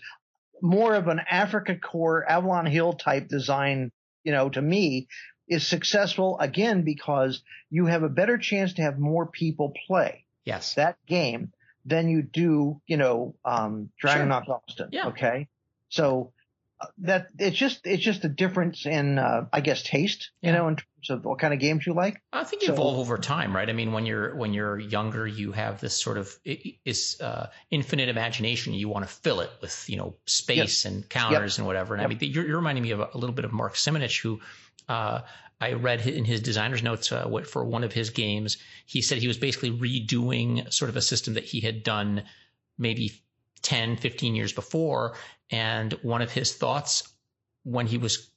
more 0.61 0.95
of 0.95 1.07
an 1.07 1.21
Afrika 1.31 1.79
Korps 1.79 2.25
Avalon 2.27 2.65
Hill 2.65 2.93
type 2.93 3.27
design, 3.27 3.91
you 4.23 4.31
know, 4.31 4.49
to 4.49 4.61
me 4.61 5.07
is 5.47 5.67
successful 5.67 6.39
again 6.39 6.83
because 6.83 7.43
you 7.69 7.85
have 7.85 8.01
a 8.03 8.09
better 8.09 8.37
chance 8.37 8.73
to 8.73 8.81
have 8.81 8.97
more 8.97 9.25
people 9.25 9.73
play 9.87 10.25
yes 10.45 10.75
that 10.75 10.95
game 11.05 11.51
than 11.85 12.07
you 12.07 12.21
do, 12.21 12.81
you 12.87 12.97
know, 12.97 13.35
um, 13.43 13.89
Drang 13.99 14.29
nach 14.29 14.45
sure. 14.45 14.61
Osten. 14.67 14.89
Yeah. 14.91 15.07
Okay. 15.07 15.49
So 15.89 16.31
that 16.99 17.27
it's 17.39 17.57
just 17.57 17.85
it's 17.85 18.03
just 18.03 18.23
a 18.25 18.29
difference 18.29 18.85
in 18.85 19.17
uh, 19.19 19.45
I 19.51 19.61
guess 19.61 19.83
taste, 19.83 20.31
you 20.41 20.49
Yeah. 20.51 20.57
know, 20.57 20.67
in 20.69 20.75
terms 20.77 21.09
of 21.09 21.25
what 21.25 21.39
kind 21.39 21.53
of 21.53 21.59
games 21.59 21.85
you 21.85 21.93
like. 21.93 22.21
I 22.31 22.43
think 22.43 22.61
you 22.61 22.67
So- 22.67 22.73
evolve 22.73 22.99
over 22.99 23.17
time, 23.17 23.55
right? 23.55 23.69
I 23.69 23.73
mean, 23.73 23.91
when 23.91 24.05
you're 24.05 24.35
when 24.35 24.53
you're 24.53 24.79
younger, 24.79 25.27
you 25.27 25.51
have 25.51 25.81
this 25.81 26.01
sort 26.01 26.17
of 26.17 26.33
is 26.45 27.19
uh, 27.21 27.47
infinite 27.71 28.09
imagination. 28.09 28.73
You 28.73 28.89
want 28.89 29.07
to 29.07 29.13
fill 29.13 29.41
it 29.41 29.49
with 29.61 29.89
you 29.89 29.97
know 29.97 30.15
space 30.25 30.85
and 30.85 31.07
counters 31.09 31.57
and 31.57 31.67
whatever. 31.67 31.93
And 31.95 32.03
I 32.03 32.07
mean, 32.07 32.17
you're, 32.21 32.45
you're 32.45 32.57
reminding 32.57 32.83
me 32.83 32.91
of 32.91 32.99
a, 32.99 33.09
a 33.13 33.17
little 33.17 33.35
bit 33.35 33.45
of 33.45 33.51
Mark 33.51 33.75
Simonitch, 33.75 34.21
who 34.21 34.39
uh, 34.89 35.21
I 35.61 35.73
read 35.73 36.05
in 36.07 36.25
his 36.25 36.41
designer's 36.41 36.83
notes 36.83 37.11
uh, 37.11 37.25
what 37.25 37.47
for 37.47 37.63
one 37.63 37.83
of 37.83 37.93
his 37.93 38.09
games. 38.09 38.57
He 38.85 39.01
said 39.01 39.19
he 39.19 39.27
was 39.27 39.37
basically 39.37 39.71
redoing 39.71 40.71
sort 40.73 40.89
of 40.89 40.97
a 40.97 41.01
system 41.01 41.35
that 41.35 41.45
he 41.45 41.59
had 41.61 41.83
done 41.83 42.23
maybe 42.77 43.11
10, 43.63 43.97
15 43.97 44.35
years 44.35 44.53
before. 44.53 45.15
And 45.49 45.93
one 46.03 46.21
of 46.21 46.31
his 46.31 46.53
thoughts 46.53 47.07
when 47.63 47.87
he 47.87 47.97
was, 47.97 48.29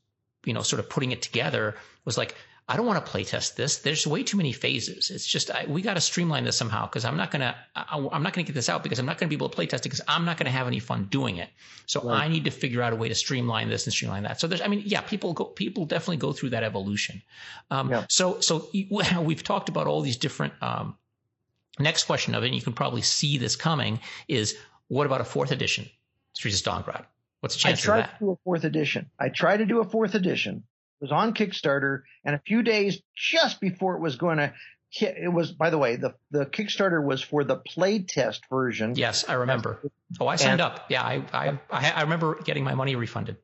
you 0.44 0.52
know, 0.52 0.62
sort 0.62 0.80
of 0.80 0.88
putting 0.88 1.12
it 1.12 1.22
together 1.22 1.76
was 2.04 2.16
like, 2.16 2.34
I 2.68 2.76
don't 2.76 2.86
want 2.86 3.04
to 3.04 3.12
playtest 3.12 3.54
this. 3.54 3.78
There's 3.78 4.08
way 4.08 4.24
too 4.24 4.36
many 4.36 4.50
phases. 4.50 5.10
It's 5.10 5.24
just 5.24 5.52
I, 5.52 5.66
we 5.68 5.82
got 5.82 5.94
to 5.94 6.00
streamline 6.00 6.42
this 6.42 6.56
somehow 6.56 6.86
because 6.86 7.04
I'm 7.04 7.16
not 7.16 7.30
gonna 7.30 7.54
I, 7.76 8.08
I'm 8.10 8.24
not 8.24 8.32
gonna 8.32 8.42
get 8.42 8.54
this 8.54 8.68
out 8.68 8.82
because 8.82 8.98
I'm 8.98 9.06
not 9.06 9.18
gonna 9.18 9.28
be 9.28 9.36
able 9.36 9.48
to 9.48 9.56
playtest 9.56 9.74
it 9.74 9.82
because 9.84 10.00
I'm 10.08 10.24
not 10.24 10.36
gonna 10.36 10.50
have 10.50 10.66
any 10.66 10.80
fun 10.80 11.06
doing 11.08 11.36
it. 11.36 11.48
So 11.86 12.02
Right. 12.02 12.24
I 12.24 12.28
need 12.28 12.44
to 12.46 12.50
figure 12.50 12.82
out 12.82 12.92
a 12.92 12.96
way 12.96 13.08
to 13.08 13.14
streamline 13.14 13.68
this 13.68 13.86
and 13.86 13.92
streamline 13.92 14.24
that. 14.24 14.40
So 14.40 14.48
there's 14.48 14.62
I 14.62 14.66
mean 14.66 14.82
yeah 14.84 15.00
people 15.00 15.32
go 15.32 15.44
people 15.44 15.86
definitely 15.86 16.16
go 16.16 16.32
through 16.32 16.50
that 16.50 16.64
evolution. 16.64 17.22
Um, 17.70 17.88
Yeah. 17.88 18.04
So 18.08 18.40
so 18.40 18.68
we've 19.20 19.44
talked 19.44 19.68
about 19.68 19.86
all 19.86 20.00
these 20.00 20.16
different. 20.16 20.54
Um, 20.60 20.96
next 21.78 22.04
question 22.04 22.34
of 22.34 22.42
it, 22.42 22.46
and 22.46 22.54
you 22.54 22.62
can 22.62 22.72
probably 22.72 23.02
see 23.02 23.38
this 23.38 23.54
coming 23.54 24.00
is 24.28 24.56
what 24.88 25.06
about 25.06 25.20
a 25.20 25.24
fourth 25.24 25.50
edition 25.52 25.88
Streets 26.34 26.60
of 26.60 26.66
Stalingrad? 26.84 27.04
What's 27.40 27.54
the 27.60 27.68
I 27.68 27.70
chance 27.70 27.80
of 27.80 27.84
tried 27.84 28.00
that? 28.02 28.18
to 28.18 28.24
do 28.24 28.30
a 28.32 28.36
fourth 28.44 28.64
edition. 28.64 29.10
I 29.18 29.28
tried 29.28 29.58
to 29.58 29.66
do 29.66 29.80
a 29.80 29.84
fourth 29.88 30.14
edition. 30.14 30.64
It 31.00 31.04
was 31.04 31.12
on 31.12 31.34
Kickstarter, 31.34 32.02
and 32.24 32.34
a 32.34 32.40
few 32.46 32.62
days 32.62 33.00
just 33.14 33.60
before 33.60 33.96
it 33.96 34.00
was 34.00 34.16
going 34.16 34.38
to 34.38 34.54
hit, 34.90 35.16
it 35.22 35.28
was. 35.28 35.52
By 35.52 35.68
the 35.70 35.76
way, 35.78 35.96
the 35.96 36.14
the 36.30 36.46
Kickstarter 36.46 37.04
was 37.04 37.20
for 37.22 37.44
the 37.44 37.58
playtest 37.58 38.40
version. 38.50 38.94
Yes, 38.96 39.24
I 39.28 39.34
remember. 39.34 39.82
Oh, 40.18 40.26
I 40.26 40.36
signed 40.36 40.60
up. 40.62 40.86
Yeah, 40.88 41.02
I, 41.02 41.22
I, 41.32 41.58
I, 41.70 41.90
I 41.90 42.02
remember 42.02 42.40
getting 42.42 42.64
my 42.64 42.74
money 42.74 42.96
refunded. 42.96 43.36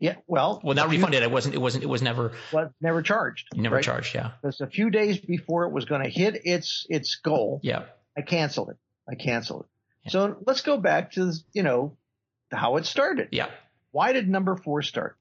Yeah. 0.00 0.16
Well, 0.26 0.60
Well, 0.64 0.74
not 0.74 0.88
refunded. 0.88 1.22
I 1.22 1.26
wasn't. 1.28 1.54
It 1.54 1.58
wasn't. 1.58 1.84
It 1.84 1.88
was 1.88 2.00
never. 2.02 2.32
Was 2.52 2.70
never 2.80 3.02
charged. 3.02 3.48
Never 3.54 3.76
right? 3.76 3.84
charged. 3.84 4.14
Yeah. 4.14 4.32
Just 4.44 4.60
a 4.62 4.66
few 4.66 4.88
days 4.90 5.18
before 5.18 5.64
it 5.64 5.72
was 5.72 5.84
going 5.84 6.02
to 6.02 6.10
hit 6.10 6.40
its 6.44 6.86
its 6.88 7.16
goal. 7.22 7.60
Yeah. 7.62 7.84
I 8.16 8.22
canceled 8.22 8.70
it. 8.70 8.76
I 9.08 9.14
canceled 9.14 9.64
it. 9.64 9.68
Yeah. 10.04 10.10
So 10.12 10.36
let's 10.46 10.62
go 10.62 10.76
back 10.78 11.12
to 11.12 11.32
you 11.52 11.62
know 11.62 11.96
how 12.50 12.76
it 12.76 12.86
started. 12.86 13.28
Yeah. 13.32 13.50
Why 13.90 14.12
did 14.12 14.28
number 14.28 14.56
four 14.56 14.82
start? 14.82 15.16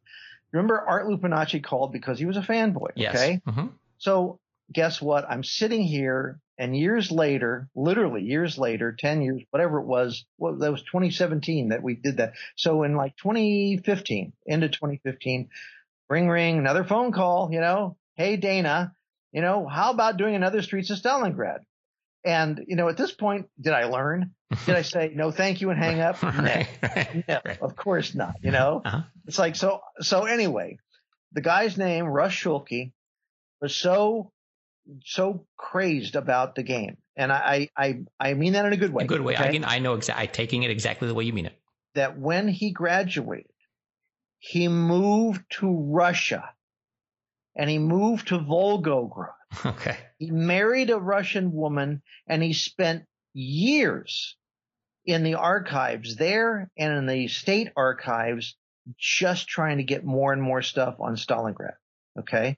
Remember 0.51 0.79
Art 0.79 1.07
Lupinacci 1.07 1.63
called 1.63 1.91
because 1.91 2.19
he 2.19 2.25
was 2.25 2.37
a 2.37 2.41
fanboy. 2.41 2.89
Yes. 2.95 3.15
Okay. 3.15 3.41
hmm 3.45 3.67
So 3.97 4.39
guess 4.71 5.01
what? 5.01 5.25
I'm 5.29 5.43
sitting 5.43 5.81
here 5.83 6.39
and 6.57 6.77
years 6.77 7.11
later, 7.11 7.69
literally 7.75 8.21
years 8.21 8.57
later, 8.57 8.95
10 8.97 9.21
years, 9.23 9.41
whatever 9.49 9.79
it 9.79 9.87
was, 9.87 10.25
well, 10.37 10.55
that 10.57 10.71
was 10.71 10.83
2017 10.83 11.69
that 11.69 11.81
we 11.81 11.95
did 11.95 12.17
that. 12.17 12.33
So 12.55 12.83
in 12.83 12.95
like 12.95 13.15
2015, 13.17 14.33
into 14.45 14.69
2015, 14.69 15.49
ring, 16.09 16.29
ring, 16.29 16.59
another 16.59 16.83
phone 16.83 17.11
call, 17.11 17.49
you 17.51 17.59
know, 17.59 17.97
Hey, 18.15 18.37
Dana, 18.37 18.93
you 19.31 19.41
know, 19.41 19.67
how 19.67 19.91
about 19.91 20.17
doing 20.17 20.35
another 20.35 20.61
Streets 20.61 20.91
of 20.91 20.99
Stalingrad? 20.99 21.59
And, 22.25 22.63
you 22.67 22.75
know, 22.75 22.87
at 22.89 22.95
this 22.97 23.11
point, 23.11 23.49
did 23.59 23.73
I 23.73 23.85
learn? 23.85 24.31
Did 24.65 24.75
I 24.75 24.81
say 24.93 25.11
no, 25.13 25.31
thank 25.31 25.61
you 25.61 25.69
and 25.71 25.79
hang 25.79 25.99
up? 25.99 26.21
No. 26.23 26.29
right. 26.29 26.67
Right. 26.81 27.27
No, 27.27 27.39
Right. 27.45 27.61
of 27.61 27.75
course 27.75 28.15
not. 28.15 28.35
You 28.41 28.51
know, 28.51 28.81
Uh-huh. 28.85 29.01
it's 29.27 29.39
like 29.39 29.55
so. 29.55 29.81
So 29.99 30.23
anyway, 30.25 30.77
the 31.33 31.41
guy's 31.41 31.77
name 31.77 32.05
Russ 32.05 32.31
Schulke 32.33 32.93
was 33.61 33.75
so 33.75 34.31
so 35.05 35.45
crazed 35.57 36.15
about 36.15 36.55
the 36.55 36.63
game, 36.63 36.97
and 37.15 37.31
I 37.31 37.69
I 37.75 38.01
I 38.19 38.33
mean 38.35 38.53
that 38.53 38.65
in 38.65 38.73
a 38.73 38.77
good 38.77 38.93
way. 38.93 39.03
A 39.05 39.07
good 39.07 39.21
way. 39.21 39.33
okay? 39.35 39.47
I 39.49 39.51
can. 39.51 39.65
I 39.65 39.79
know 39.79 39.93
exactly. 39.95 40.27
I'm 40.27 40.33
taking 40.33 40.63
it 40.63 40.71
exactly 40.71 41.07
the 41.07 41.13
way 41.13 41.23
you 41.25 41.33
mean 41.33 41.45
it. 41.47 41.57
that 41.95 42.17
when 42.19 42.47
he 42.47 42.71
graduated, 42.71 43.51
he 44.39 44.67
moved 44.67 45.41
to 45.59 45.69
Russia, 45.91 46.49
and 47.55 47.69
he 47.69 47.79
moved 47.79 48.27
to 48.29 48.39
Volgograd. 48.39 49.33
Okay. 49.65 49.97
He 50.17 50.31
married 50.31 50.89
a 50.89 50.97
Russian 50.97 51.53
woman, 51.53 52.01
and 52.27 52.41
he 52.41 52.53
spent 52.53 53.05
years 53.33 54.37
in 55.05 55.23
the 55.23 55.35
archives 55.35 56.15
there 56.15 56.69
and 56.77 56.97
in 56.97 57.05
the 57.07 57.27
state 57.27 57.69
archives 57.75 58.55
just 58.97 59.47
trying 59.47 59.77
to 59.77 59.83
get 59.83 60.05
more 60.05 60.33
and 60.33 60.41
more 60.41 60.61
stuff 60.61 60.95
on 60.99 61.15
Stalingrad. 61.15 61.75
Okay. 62.19 62.57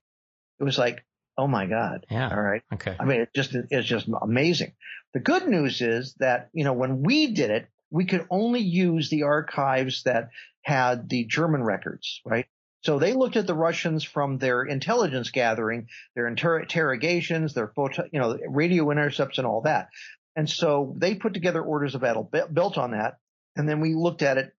It 0.59 0.63
was 0.63 0.77
like, 0.77 1.03
oh 1.37 1.47
my 1.47 1.65
God. 1.65 2.05
Yeah. 2.09 2.29
All 2.29 2.41
right. 2.41 2.61
Okay. 2.73 2.95
I 2.99 3.05
mean, 3.05 3.21
it 3.21 3.29
just, 3.35 3.55
it's 3.55 3.87
just 3.87 4.07
amazing. 4.21 4.73
The 5.13 5.19
good 5.19 5.47
news 5.47 5.81
is 5.81 6.13
that, 6.19 6.49
you 6.53 6.63
know, 6.63 6.73
when 6.73 7.03
we 7.03 7.33
did 7.33 7.51
it, 7.51 7.67
we 7.89 8.05
could 8.05 8.27
only 8.29 8.61
use 8.61 9.09
the 9.09 9.23
archives 9.23 10.03
that 10.03 10.29
had 10.61 11.09
the 11.09 11.25
German 11.25 11.63
records, 11.63 12.21
right? 12.25 12.45
So 12.85 12.99
they 12.99 13.13
looked 13.13 13.35
at 13.35 13.47
the 13.47 13.55
Russians 13.55 14.03
from 14.03 14.37
their 14.37 14.63
intelligence 14.63 15.31
gathering, 15.31 15.87
their 16.13 16.27
inter- 16.27 16.59
interrogations, 16.59 17.55
their 17.55 17.69
photo, 17.69 18.07
you 18.13 18.19
know, 18.19 18.37
radio 18.47 18.91
intercepts 18.91 19.39
and 19.39 19.47
all 19.47 19.61
that. 19.61 19.89
And 20.35 20.47
so 20.47 20.93
they 20.95 21.15
put 21.15 21.33
together 21.33 21.63
orders 21.63 21.95
of 21.95 22.01
battle 22.01 22.29
built 22.53 22.77
on 22.77 22.91
that. 22.91 23.17
And 23.55 23.67
then 23.67 23.79
we 23.79 23.95
looked 23.95 24.21
at 24.21 24.37
it 24.37 24.53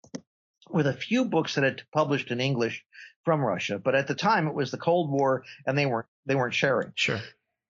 with 0.68 0.88
a 0.88 0.92
few 0.92 1.26
books 1.26 1.54
that 1.54 1.62
had 1.62 1.82
published 1.92 2.32
in 2.32 2.40
English 2.40 2.84
from 3.24 3.44
Russia. 3.44 3.78
But 3.78 3.94
at 3.94 4.08
the 4.08 4.14
time 4.16 4.48
it 4.48 4.54
was 4.54 4.72
the 4.72 4.78
Cold 4.78 5.08
War 5.08 5.44
and 5.64 5.78
they 5.78 5.86
weren't, 5.86 6.08
they 6.24 6.34
weren't 6.34 6.54
sharing. 6.54 6.92
Sure. 6.96 7.20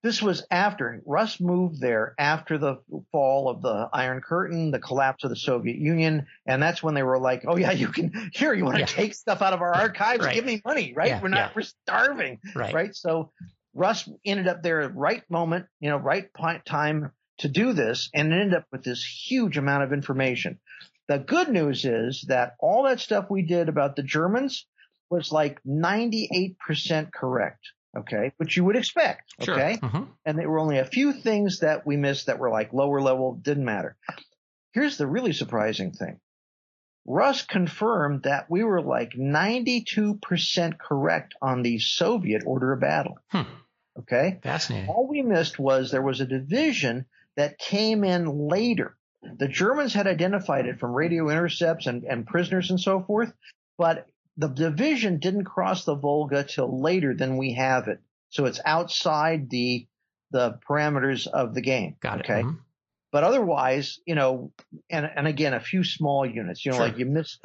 This 0.02 0.22
was 0.22 0.46
after 0.50 1.00
Russ 1.04 1.40
moved 1.40 1.80
there 1.80 2.14
after 2.18 2.58
the 2.58 2.76
fall 3.10 3.48
of 3.48 3.62
the 3.62 3.88
Iron 3.92 4.20
Curtain, 4.20 4.70
the 4.70 4.78
collapse 4.78 5.24
of 5.24 5.30
the 5.30 5.36
Soviet 5.36 5.78
Union, 5.78 6.26
and 6.46 6.62
that's 6.62 6.82
when 6.82 6.94
they 6.94 7.02
were 7.02 7.18
like, 7.18 7.44
"Oh 7.46 7.56
yeah, 7.56 7.72
you 7.72 7.88
can 7.88 8.30
here. 8.32 8.54
You 8.54 8.64
want 8.64 8.76
to 8.76 8.80
yeah. 8.80 8.86
take 8.86 9.14
stuff 9.14 9.42
out 9.42 9.52
of 9.52 9.62
our 9.62 9.74
archives? 9.74 10.24
Right. 10.24 10.34
Give 10.34 10.44
me 10.44 10.62
money, 10.64 10.92
right? 10.94 11.08
Yeah, 11.08 11.22
we're 11.22 11.28
not, 11.28 11.38
yeah. 11.38 11.50
we're 11.56 11.62
starving, 11.62 12.38
right. 12.54 12.72
right? 12.72 12.94
So 12.94 13.32
Russ 13.74 14.08
ended 14.24 14.48
up 14.48 14.62
there 14.62 14.82
at 14.82 14.94
right 14.94 15.22
moment, 15.30 15.66
you 15.80 15.90
know, 15.90 15.96
right 15.96 16.32
point 16.32 16.64
time 16.64 17.10
to 17.38 17.48
do 17.48 17.72
this, 17.72 18.08
and 18.14 18.32
ended 18.32 18.54
up 18.54 18.66
with 18.70 18.84
this 18.84 19.04
huge 19.04 19.58
amount 19.58 19.82
of 19.82 19.92
information. 19.92 20.58
The 21.08 21.18
good 21.18 21.48
news 21.48 21.84
is 21.84 22.24
that 22.28 22.54
all 22.58 22.84
that 22.84 23.00
stuff 23.00 23.26
we 23.30 23.42
did 23.42 23.68
about 23.68 23.96
the 23.96 24.02
Germans 24.02 24.66
was 25.10 25.30
like 25.30 25.60
98% 25.64 27.12
correct 27.12 27.72
okay, 27.96 28.32
which 28.36 28.56
you 28.56 28.64
would 28.64 28.76
expect, 28.76 29.34
okay? 29.40 29.78
Sure. 29.80 29.88
Mm-hmm. 29.88 30.02
And 30.24 30.38
there 30.38 30.48
were 30.48 30.58
only 30.58 30.78
a 30.78 30.84
few 30.84 31.12
things 31.12 31.60
that 31.60 31.86
we 31.86 31.96
missed 31.96 32.26
that 32.26 32.38
were 32.38 32.50
like 32.50 32.72
lower 32.72 33.00
level, 33.00 33.34
didn't 33.34 33.64
matter. 33.64 33.96
Here's 34.72 34.98
the 34.98 35.06
really 35.06 35.32
surprising 35.32 35.92
thing. 35.92 36.20
Russ 37.06 37.42
confirmed 37.42 38.24
that 38.24 38.50
we 38.50 38.64
were 38.64 38.82
like 38.82 39.12
92% 39.12 40.78
correct 40.78 41.34
on 41.40 41.62
the 41.62 41.78
Soviet 41.78 42.42
order 42.44 42.72
of 42.72 42.80
battle. 42.80 43.18
Hmm. 43.28 43.42
Okay. 43.98 44.40
Fascinating. 44.42 44.90
All 44.90 45.06
we 45.08 45.22
missed 45.22 45.58
was 45.58 45.90
there 45.90 46.02
was 46.02 46.20
a 46.20 46.26
division 46.26 47.06
that 47.36 47.58
came 47.58 48.04
in 48.04 48.48
later. 48.48 48.96
The 49.38 49.48
Germans 49.48 49.94
had 49.94 50.06
identified 50.06 50.66
it 50.66 50.78
from 50.78 50.92
radio 50.92 51.30
intercepts 51.30 51.86
and, 51.86 52.04
and 52.04 52.26
prisoners 52.26 52.70
and 52.70 52.80
so 52.80 53.02
forth, 53.02 53.32
but 53.78 54.06
the 54.36 54.48
division 54.48 55.18
didn't 55.18 55.44
cross 55.44 55.84
the 55.84 55.94
Volga 55.94 56.44
till 56.44 56.80
later 56.82 57.14
than 57.14 57.36
we 57.36 57.54
have 57.54 57.88
it. 57.88 58.00
So 58.30 58.44
it's 58.44 58.60
outside 58.64 59.50
the 59.50 59.86
the 60.30 60.58
parameters 60.68 61.26
of 61.26 61.54
the 61.54 61.60
game. 61.60 61.96
Got 62.00 62.20
it. 62.20 62.24
Okay. 62.24 62.42
Mm-hmm. 62.42 62.56
But 63.12 63.24
otherwise, 63.24 64.00
you 64.04 64.14
know, 64.14 64.52
and 64.90 65.08
and 65.14 65.26
again, 65.26 65.54
a 65.54 65.60
few 65.60 65.84
small 65.84 66.26
units. 66.26 66.64
You 66.64 66.72
know, 66.72 66.78
sure. 66.78 66.86
like 66.86 66.98
you 66.98 67.06
miss 67.06 67.38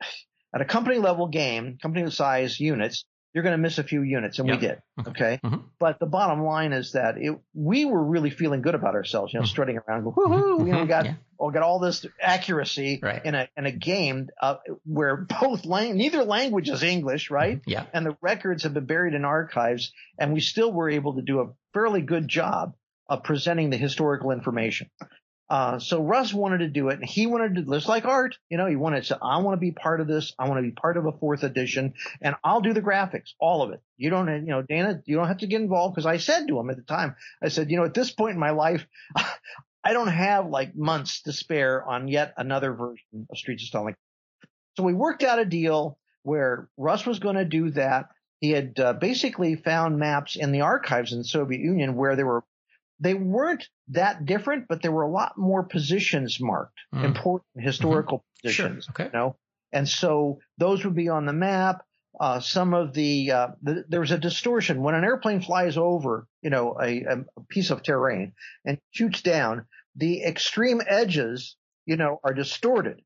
at 0.54 0.60
a 0.60 0.64
company 0.64 0.98
level 0.98 1.28
game, 1.28 1.78
company 1.82 2.10
size 2.10 2.58
units, 2.58 3.04
you're 3.34 3.44
going 3.44 3.56
to 3.56 3.58
miss 3.58 3.78
a 3.78 3.84
few 3.84 4.02
units, 4.02 4.38
and 4.38 4.48
we 4.48 4.56
did. 4.56 4.80
Okay. 5.06 5.38
Mm-hmm. 5.44 5.58
But 5.78 6.00
the 6.00 6.06
bottom 6.06 6.42
line 6.42 6.72
is 6.72 6.92
that 6.92 7.18
it, 7.18 7.38
we 7.54 7.84
were 7.84 8.02
really 8.02 8.30
feeling 8.30 8.62
good 8.62 8.74
about 8.74 8.94
ourselves, 8.94 9.32
you 9.32 9.38
know, 9.38 9.44
mm-hmm. 9.44 9.50
strutting 9.50 9.78
around, 9.78 10.04
go, 10.04 10.12
woohoo, 10.12 10.66
you 10.66 10.72
know, 10.72 10.80
we 10.80 10.86
got, 10.86 11.04
yeah. 11.04 11.14
got 11.38 11.62
all 11.62 11.78
this 11.78 12.06
accuracy 12.20 13.00
right. 13.02 13.24
in 13.24 13.34
a, 13.34 13.48
in 13.56 13.66
a 13.66 13.72
game, 13.72 14.28
uh, 14.40 14.56
where 14.84 15.16
both 15.40 15.66
lang- 15.66 15.96
neither 15.96 16.24
language 16.24 16.70
is 16.70 16.82
English, 16.82 17.30
right? 17.30 17.60
Yeah. 17.66 17.84
And 17.92 18.06
the 18.06 18.16
records 18.22 18.62
have 18.62 18.74
been 18.74 18.86
buried 18.86 19.14
in 19.14 19.24
archives, 19.24 19.92
and 20.18 20.32
we 20.32 20.40
still 20.40 20.72
were 20.72 20.88
able 20.88 21.14
to 21.16 21.22
do 21.22 21.40
a 21.40 21.50
fairly 21.74 22.00
good 22.00 22.28
job 22.28 22.74
of 23.08 23.22
presenting 23.22 23.70
the 23.70 23.76
historical 23.76 24.30
information. 24.30 24.90
Uh, 25.50 25.78
so 25.78 26.02
Russ 26.02 26.34
wanted 26.34 26.58
to 26.58 26.68
do 26.68 26.88
it, 26.88 26.98
and 26.98 27.08
he 27.08 27.26
wanted 27.26 27.54
to 27.54 27.62
just 27.62 27.88
like 27.88 28.04
art. 28.04 28.36
You 28.50 28.58
know, 28.58 28.66
he 28.66 28.76
wanted 28.76 29.04
to. 29.04 29.18
I 29.20 29.38
want 29.38 29.56
to 29.56 29.60
be 29.60 29.72
part 29.72 30.00
of 30.00 30.06
this. 30.06 30.34
I 30.38 30.46
want 30.48 30.58
to 30.58 30.62
be 30.62 30.72
part 30.72 30.98
of 30.98 31.06
a 31.06 31.12
fourth 31.12 31.42
edition, 31.42 31.94
and 32.20 32.34
I'll 32.44 32.60
do 32.60 32.74
the 32.74 32.82
graphics, 32.82 33.30
all 33.40 33.62
of 33.62 33.70
it. 33.70 33.80
You 33.96 34.10
don't, 34.10 34.28
you 34.28 34.50
know, 34.50 34.62
Dana, 34.62 35.02
you 35.06 35.16
don't 35.16 35.28
have 35.28 35.38
to 35.38 35.46
get 35.46 35.62
involved 35.62 35.94
because 35.94 36.06
I 36.06 36.18
said 36.18 36.48
to 36.48 36.58
him 36.58 36.68
at 36.68 36.76
the 36.76 36.82
time, 36.82 37.16
I 37.42 37.48
said, 37.48 37.70
you 37.70 37.78
know, 37.78 37.84
at 37.84 37.94
this 37.94 38.10
point 38.10 38.34
in 38.34 38.40
my 38.40 38.50
life, 38.50 38.86
I 39.84 39.94
don't 39.94 40.08
have 40.08 40.48
like 40.48 40.76
months 40.76 41.22
to 41.22 41.32
spare 41.32 41.82
on 41.82 42.08
yet 42.08 42.34
another 42.36 42.74
version 42.74 43.26
of 43.30 43.38
Streets 43.38 43.62
of 43.62 43.68
Stalin. 43.68 43.94
So 44.76 44.82
we 44.82 44.92
worked 44.92 45.22
out 45.22 45.38
a 45.38 45.46
deal 45.46 45.98
where 46.24 46.68
Russ 46.76 47.06
was 47.06 47.20
going 47.20 47.36
to 47.36 47.44
do 47.46 47.70
that. 47.70 48.10
He 48.40 48.50
had 48.50 48.78
uh, 48.78 48.92
basically 48.92 49.56
found 49.56 49.98
maps 49.98 50.36
in 50.36 50.52
the 50.52 50.60
archives 50.60 51.12
in 51.12 51.18
the 51.18 51.24
Soviet 51.24 51.60
Union 51.60 51.96
where 51.96 52.16
there 52.16 52.26
were 52.26 52.44
they 53.00 53.14
weren't 53.14 53.68
that 53.88 54.26
different, 54.26 54.66
but 54.68 54.82
there 54.82 54.92
were 54.92 55.02
a 55.02 55.10
lot 55.10 55.36
more 55.36 55.62
positions 55.62 56.40
marked, 56.40 56.78
mm. 56.94 57.04
important 57.04 57.64
historical 57.64 58.18
mm-hmm. 58.18 58.48
positions. 58.48 58.84
Sure. 58.84 58.92
Okay. 58.92 59.04
You 59.04 59.18
know? 59.18 59.36
And 59.72 59.88
so 59.88 60.40
those 60.56 60.84
would 60.84 60.94
be 60.94 61.08
on 61.08 61.26
the 61.26 61.32
map. 61.32 61.84
Uh, 62.18 62.40
some 62.40 62.74
of 62.74 62.94
the, 62.94 63.30
uh, 63.30 63.48
the, 63.62 63.84
there 63.88 64.00
was 64.00 64.10
a 64.10 64.18
distortion 64.18 64.82
when 64.82 64.94
an 64.94 65.04
airplane 65.04 65.40
flies 65.40 65.76
over, 65.76 66.26
you 66.42 66.50
know, 66.50 66.76
a, 66.82 67.02
a 67.02 67.24
piece 67.48 67.70
of 67.70 67.82
terrain 67.82 68.32
and 68.64 68.78
shoots 68.90 69.22
down. 69.22 69.66
The 69.94 70.24
extreme 70.24 70.80
edges, 70.86 71.56
you 71.86 71.96
know, 71.96 72.18
are 72.24 72.34
distorted. 72.34 73.02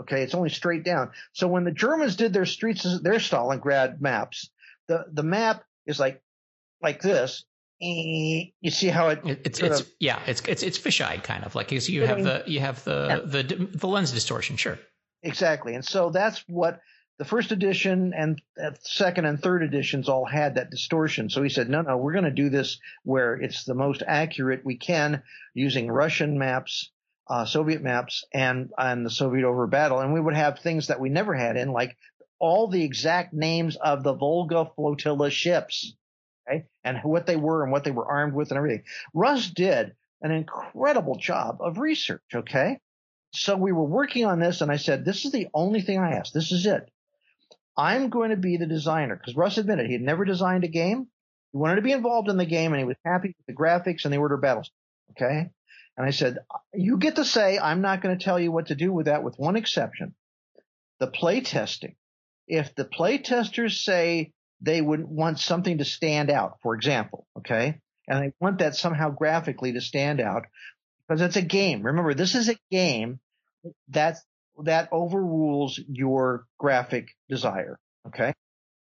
Okay, 0.00 0.22
it's 0.22 0.34
only 0.34 0.50
straight 0.50 0.84
down. 0.84 1.10
So 1.32 1.48
when 1.48 1.64
the 1.64 1.72
Germans 1.72 2.16
did 2.16 2.32
their 2.32 2.44
streets, 2.44 2.82
their 3.00 3.14
Stalingrad 3.14 4.00
maps, 4.00 4.50
the 4.88 5.06
the 5.10 5.22
map 5.22 5.64
is 5.86 5.98
like 5.98 6.22
like 6.82 7.00
this, 7.00 7.44
you 7.78 8.70
see 8.70 8.88
how 8.88 9.08
it 9.08 9.20
it's 9.24 9.60
it's 9.60 9.80
of, 9.80 9.86
yeah 10.00 10.20
it's 10.26 10.40
it's 10.42 10.62
it's 10.62 10.78
fisheye 10.78 11.22
kind 11.22 11.44
of. 11.44 11.54
Like 11.54 11.68
because 11.68 11.88
you 11.88 12.06
have 12.06 12.22
the 12.22 12.42
you 12.46 12.60
have 12.60 12.82
the 12.84 13.06
yeah. 13.08 13.42
the 13.42 13.68
the 13.74 13.86
lens 13.86 14.12
distortion 14.12 14.56
sure. 14.56 14.78
Exactly. 15.22 15.74
And 15.74 15.84
so 15.84 16.10
that's 16.10 16.44
what 16.46 16.80
the 17.18 17.24
first 17.24 17.52
edition 17.52 18.12
and 18.16 18.40
second 18.82 19.24
and 19.24 19.40
third 19.40 19.62
editions 19.62 20.08
all 20.08 20.24
had 20.24 20.54
that 20.54 20.70
distortion. 20.70 21.28
So 21.28 21.42
he 21.42 21.48
said 21.48 21.68
no 21.68 21.82
no 21.82 21.96
we're 21.96 22.12
going 22.12 22.24
to 22.24 22.30
do 22.30 22.48
this 22.48 22.78
where 23.04 23.34
it's 23.34 23.64
the 23.64 23.74
most 23.74 24.02
accurate 24.06 24.64
we 24.64 24.76
can 24.76 25.22
using 25.54 25.90
Russian 25.90 26.38
maps 26.38 26.90
uh, 27.28 27.44
Soviet 27.44 27.82
maps 27.82 28.24
and 28.32 28.70
and 28.78 29.04
the 29.04 29.10
Soviet 29.10 29.44
over 29.44 29.66
battle. 29.66 30.00
And 30.00 30.14
we 30.14 30.20
would 30.20 30.36
have 30.36 30.58
things 30.58 30.86
that 30.86 31.00
we 31.00 31.08
never 31.08 31.34
had 31.34 31.56
in 31.56 31.72
like 31.72 31.96
all 32.38 32.68
the 32.68 32.84
exact 32.84 33.32
names 33.32 33.76
of 33.76 34.02
the 34.02 34.14
Volga 34.14 34.70
flotilla 34.76 35.30
ships 35.30 35.94
okay, 36.48 36.66
and 36.84 36.98
what 37.02 37.26
they 37.26 37.36
were 37.36 37.62
and 37.62 37.72
what 37.72 37.84
they 37.84 37.90
were 37.90 38.06
armed 38.06 38.34
with 38.34 38.50
and 38.50 38.58
everything. 38.58 38.84
Russ 39.14 39.48
did 39.48 39.94
an 40.22 40.30
incredible 40.30 41.16
job 41.16 41.58
of 41.60 41.78
research, 41.78 42.22
okay? 42.34 42.80
So 43.32 43.56
we 43.56 43.72
were 43.72 43.84
working 43.84 44.24
on 44.24 44.40
this 44.40 44.60
and 44.60 44.70
I 44.70 44.76
said, 44.76 45.04
this 45.04 45.24
is 45.24 45.32
the 45.32 45.48
only 45.52 45.82
thing 45.82 45.98
I 45.98 46.12
asked. 46.12 46.32
This 46.32 46.52
is 46.52 46.66
it. 46.66 46.90
I'm 47.76 48.08
going 48.08 48.30
to 48.30 48.36
be 48.36 48.56
the 48.56 48.66
designer 48.66 49.16
because 49.16 49.36
Russ 49.36 49.58
admitted 49.58 49.86
he 49.86 49.92
had 49.92 50.02
never 50.02 50.24
designed 50.24 50.64
a 50.64 50.68
game. 50.68 51.08
He 51.52 51.58
wanted 51.58 51.76
to 51.76 51.82
be 51.82 51.92
involved 51.92 52.28
in 52.30 52.38
the 52.38 52.46
game 52.46 52.72
and 52.72 52.80
he 52.80 52.86
was 52.86 52.96
happy 53.04 53.34
with 53.36 53.46
the 53.46 53.62
graphics 53.62 54.04
and 54.04 54.12
the 54.12 54.18
order 54.18 54.36
of 54.36 54.40
battles. 54.40 54.70
Okay. 55.10 55.50
And 55.98 56.06
I 56.06 56.10
said, 56.10 56.38
you 56.74 56.98
get 56.98 57.16
to 57.16 57.24
say, 57.24 57.58
I'm 57.58 57.80
not 57.80 58.02
going 58.02 58.16
to 58.16 58.24
tell 58.24 58.38
you 58.38 58.52
what 58.52 58.66
to 58.66 58.74
do 58.74 58.92
with 58.92 59.06
that 59.06 59.22
with 59.22 59.38
one 59.38 59.56
exception. 59.56 60.14
The 60.98 61.06
play 61.06 61.40
testing. 61.40 61.96
If 62.48 62.74
the 62.74 62.84
play 62.84 63.18
testers 63.18 63.84
say 63.84 64.32
they 64.60 64.80
would 64.80 65.04
want 65.04 65.38
something 65.38 65.78
to 65.78 65.84
stand 65.84 66.30
out, 66.30 66.58
for 66.62 66.74
example, 66.74 67.26
okay? 67.38 67.80
And 68.08 68.24
they 68.24 68.32
want 68.40 68.58
that 68.58 68.76
somehow 68.76 69.10
graphically 69.10 69.72
to 69.72 69.80
stand 69.80 70.20
out 70.20 70.44
because 71.06 71.20
it's 71.20 71.36
a 71.36 71.42
game. 71.42 71.82
Remember, 71.82 72.14
this 72.14 72.34
is 72.34 72.48
a 72.48 72.56
game 72.70 73.20
that 73.88 74.18
that 74.62 74.88
overrules 74.92 75.78
your 75.88 76.46
graphic 76.58 77.08
desire, 77.28 77.78
okay? 78.06 78.32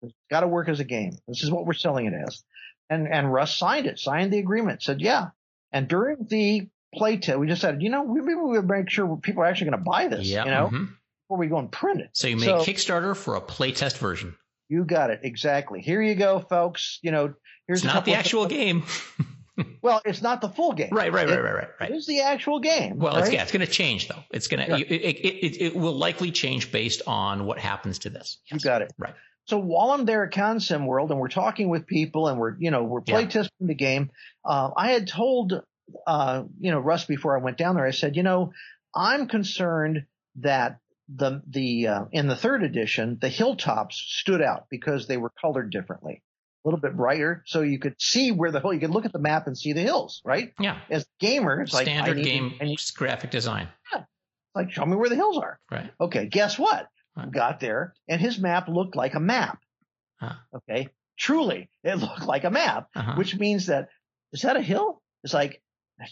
It's 0.02 0.14
got 0.30 0.40
to 0.40 0.48
work 0.48 0.68
as 0.68 0.80
a 0.80 0.84
game. 0.84 1.16
This 1.26 1.42
is 1.42 1.50
what 1.50 1.66
we're 1.66 1.72
selling 1.72 2.06
it 2.06 2.14
as. 2.14 2.44
And 2.88 3.08
and 3.08 3.32
Russ 3.32 3.56
signed 3.56 3.86
it, 3.86 3.98
signed 3.98 4.32
the 4.32 4.38
agreement, 4.38 4.82
said 4.82 5.00
yeah. 5.00 5.28
And 5.72 5.88
during 5.88 6.26
the 6.28 6.68
play 6.94 7.16
test, 7.16 7.38
we 7.38 7.48
just 7.48 7.60
said, 7.60 7.82
you 7.82 7.90
know, 7.90 8.04
we 8.04 8.20
maybe 8.20 8.40
we 8.40 8.56
would 8.58 8.68
make 8.68 8.88
sure 8.88 9.16
people 9.16 9.42
are 9.42 9.46
actually 9.46 9.70
going 9.70 9.84
to 9.84 9.90
buy 9.90 10.06
this, 10.08 10.26
yep. 10.26 10.44
you 10.44 10.52
know, 10.52 10.66
mm-hmm. 10.66 10.84
before 11.24 11.38
we 11.38 11.48
go 11.48 11.58
and 11.58 11.72
print 11.72 12.00
it. 12.00 12.10
So 12.12 12.28
you 12.28 12.36
made 12.36 12.44
so, 12.44 12.58
Kickstarter 12.58 13.16
for 13.16 13.34
a 13.34 13.40
playtest 13.40 13.98
version. 13.98 14.36
You 14.68 14.84
got 14.84 15.10
it 15.10 15.20
exactly. 15.22 15.80
Here 15.80 16.02
you 16.02 16.14
go, 16.14 16.40
folks. 16.40 16.98
You 17.02 17.12
know, 17.12 17.34
here's 17.66 17.84
not 17.84 18.04
the 18.04 18.14
actual 18.14 18.46
game. 18.46 18.84
well, 19.82 20.00
it's 20.04 20.22
not 20.22 20.40
the 20.40 20.48
full 20.48 20.72
game. 20.72 20.88
Right, 20.90 21.12
right, 21.12 21.28
right, 21.28 21.42
right, 21.42 21.54
right. 21.54 21.68
right. 21.80 21.90
It 21.90 21.94
is 21.94 22.06
the 22.06 22.22
actual 22.22 22.60
game. 22.60 22.98
Well, 22.98 23.14
right? 23.14 23.24
it's, 23.24 23.32
yeah, 23.32 23.42
it's 23.42 23.52
going 23.52 23.64
to 23.64 23.72
change 23.72 24.08
though. 24.08 24.22
It's 24.30 24.48
going 24.48 24.66
to, 24.66 24.74
it, 24.76 24.90
it, 24.90 25.16
it, 25.26 25.62
it, 25.62 25.76
will 25.76 25.96
likely 25.96 26.30
change 26.32 26.72
based 26.72 27.02
on 27.06 27.46
what 27.46 27.58
happens 27.58 28.00
to 28.00 28.10
this. 28.10 28.38
Yes. 28.50 28.62
You 28.62 28.68
got 28.68 28.82
it. 28.82 28.92
Right. 28.98 29.14
So 29.46 29.58
while 29.58 29.92
I'm 29.92 30.04
there 30.04 30.24
at 30.24 30.32
ConSim 30.32 30.86
World 30.86 31.12
and 31.12 31.20
we're 31.20 31.28
talking 31.28 31.68
with 31.68 31.86
people 31.86 32.26
and 32.26 32.38
we're, 32.38 32.56
you 32.58 32.72
know, 32.72 32.82
we're 32.82 33.00
playtesting 33.00 33.50
yeah. 33.60 33.66
the 33.68 33.74
game, 33.74 34.10
uh, 34.44 34.70
I 34.76 34.90
had 34.90 35.06
told, 35.06 35.62
uh, 36.06 36.42
you 36.58 36.72
know, 36.72 36.80
Russ 36.80 37.04
before 37.04 37.38
I 37.38 37.42
went 37.42 37.56
down 37.56 37.76
there, 37.76 37.86
I 37.86 37.92
said, 37.92 38.16
you 38.16 38.24
know, 38.24 38.52
I'm 38.92 39.28
concerned 39.28 40.06
that 40.40 40.80
the 41.08 41.42
the 41.48 41.88
uh, 41.88 42.04
in 42.12 42.26
the 42.28 42.36
third 42.36 42.62
edition, 42.62 43.18
the 43.20 43.28
hilltops 43.28 43.96
stood 43.96 44.42
out 44.42 44.66
because 44.70 45.06
they 45.06 45.16
were 45.16 45.30
colored 45.40 45.70
differently, 45.70 46.22
a 46.64 46.68
little 46.68 46.80
bit 46.80 46.96
brighter, 46.96 47.42
so 47.46 47.62
you 47.62 47.78
could 47.78 47.94
see 48.00 48.32
where 48.32 48.50
the 48.50 48.60
hill. 48.60 48.72
You 48.74 48.80
could 48.80 48.90
look 48.90 49.04
at 49.06 49.12
the 49.12 49.18
map 49.20 49.46
and 49.46 49.56
see 49.56 49.72
the 49.72 49.80
hills, 49.82 50.20
right? 50.24 50.52
Yeah. 50.58 50.80
As 50.90 51.06
gamer, 51.20 51.62
it's 51.62 51.72
standard 51.72 52.16
like 52.16 52.24
standard 52.24 52.24
game 52.24 52.76
to, 52.76 52.92
graphic 52.96 53.30
design. 53.30 53.68
Yeah. 53.92 54.02
Like 54.54 54.72
show 54.72 54.84
me 54.86 54.96
where 54.96 55.08
the 55.08 55.16
hills 55.16 55.38
are. 55.38 55.58
Right. 55.70 55.90
Okay. 56.00 56.26
Guess 56.26 56.58
what? 56.58 56.88
Right. 57.16 57.30
Got 57.30 57.60
there, 57.60 57.94
and 58.08 58.20
his 58.20 58.38
map 58.38 58.68
looked 58.68 58.96
like 58.96 59.14
a 59.14 59.20
map. 59.20 59.58
Huh. 60.20 60.34
Okay. 60.54 60.88
Truly, 61.18 61.70
it 61.84 61.94
looked 62.00 62.24
like 62.26 62.44
a 62.44 62.50
map, 62.50 62.88
Uh-huh. 62.96 63.14
which 63.16 63.36
means 63.38 63.66
that 63.66 63.88
is 64.32 64.42
that 64.42 64.56
a 64.56 64.62
hill? 64.62 65.00
It's 65.24 65.32
like, 65.34 65.62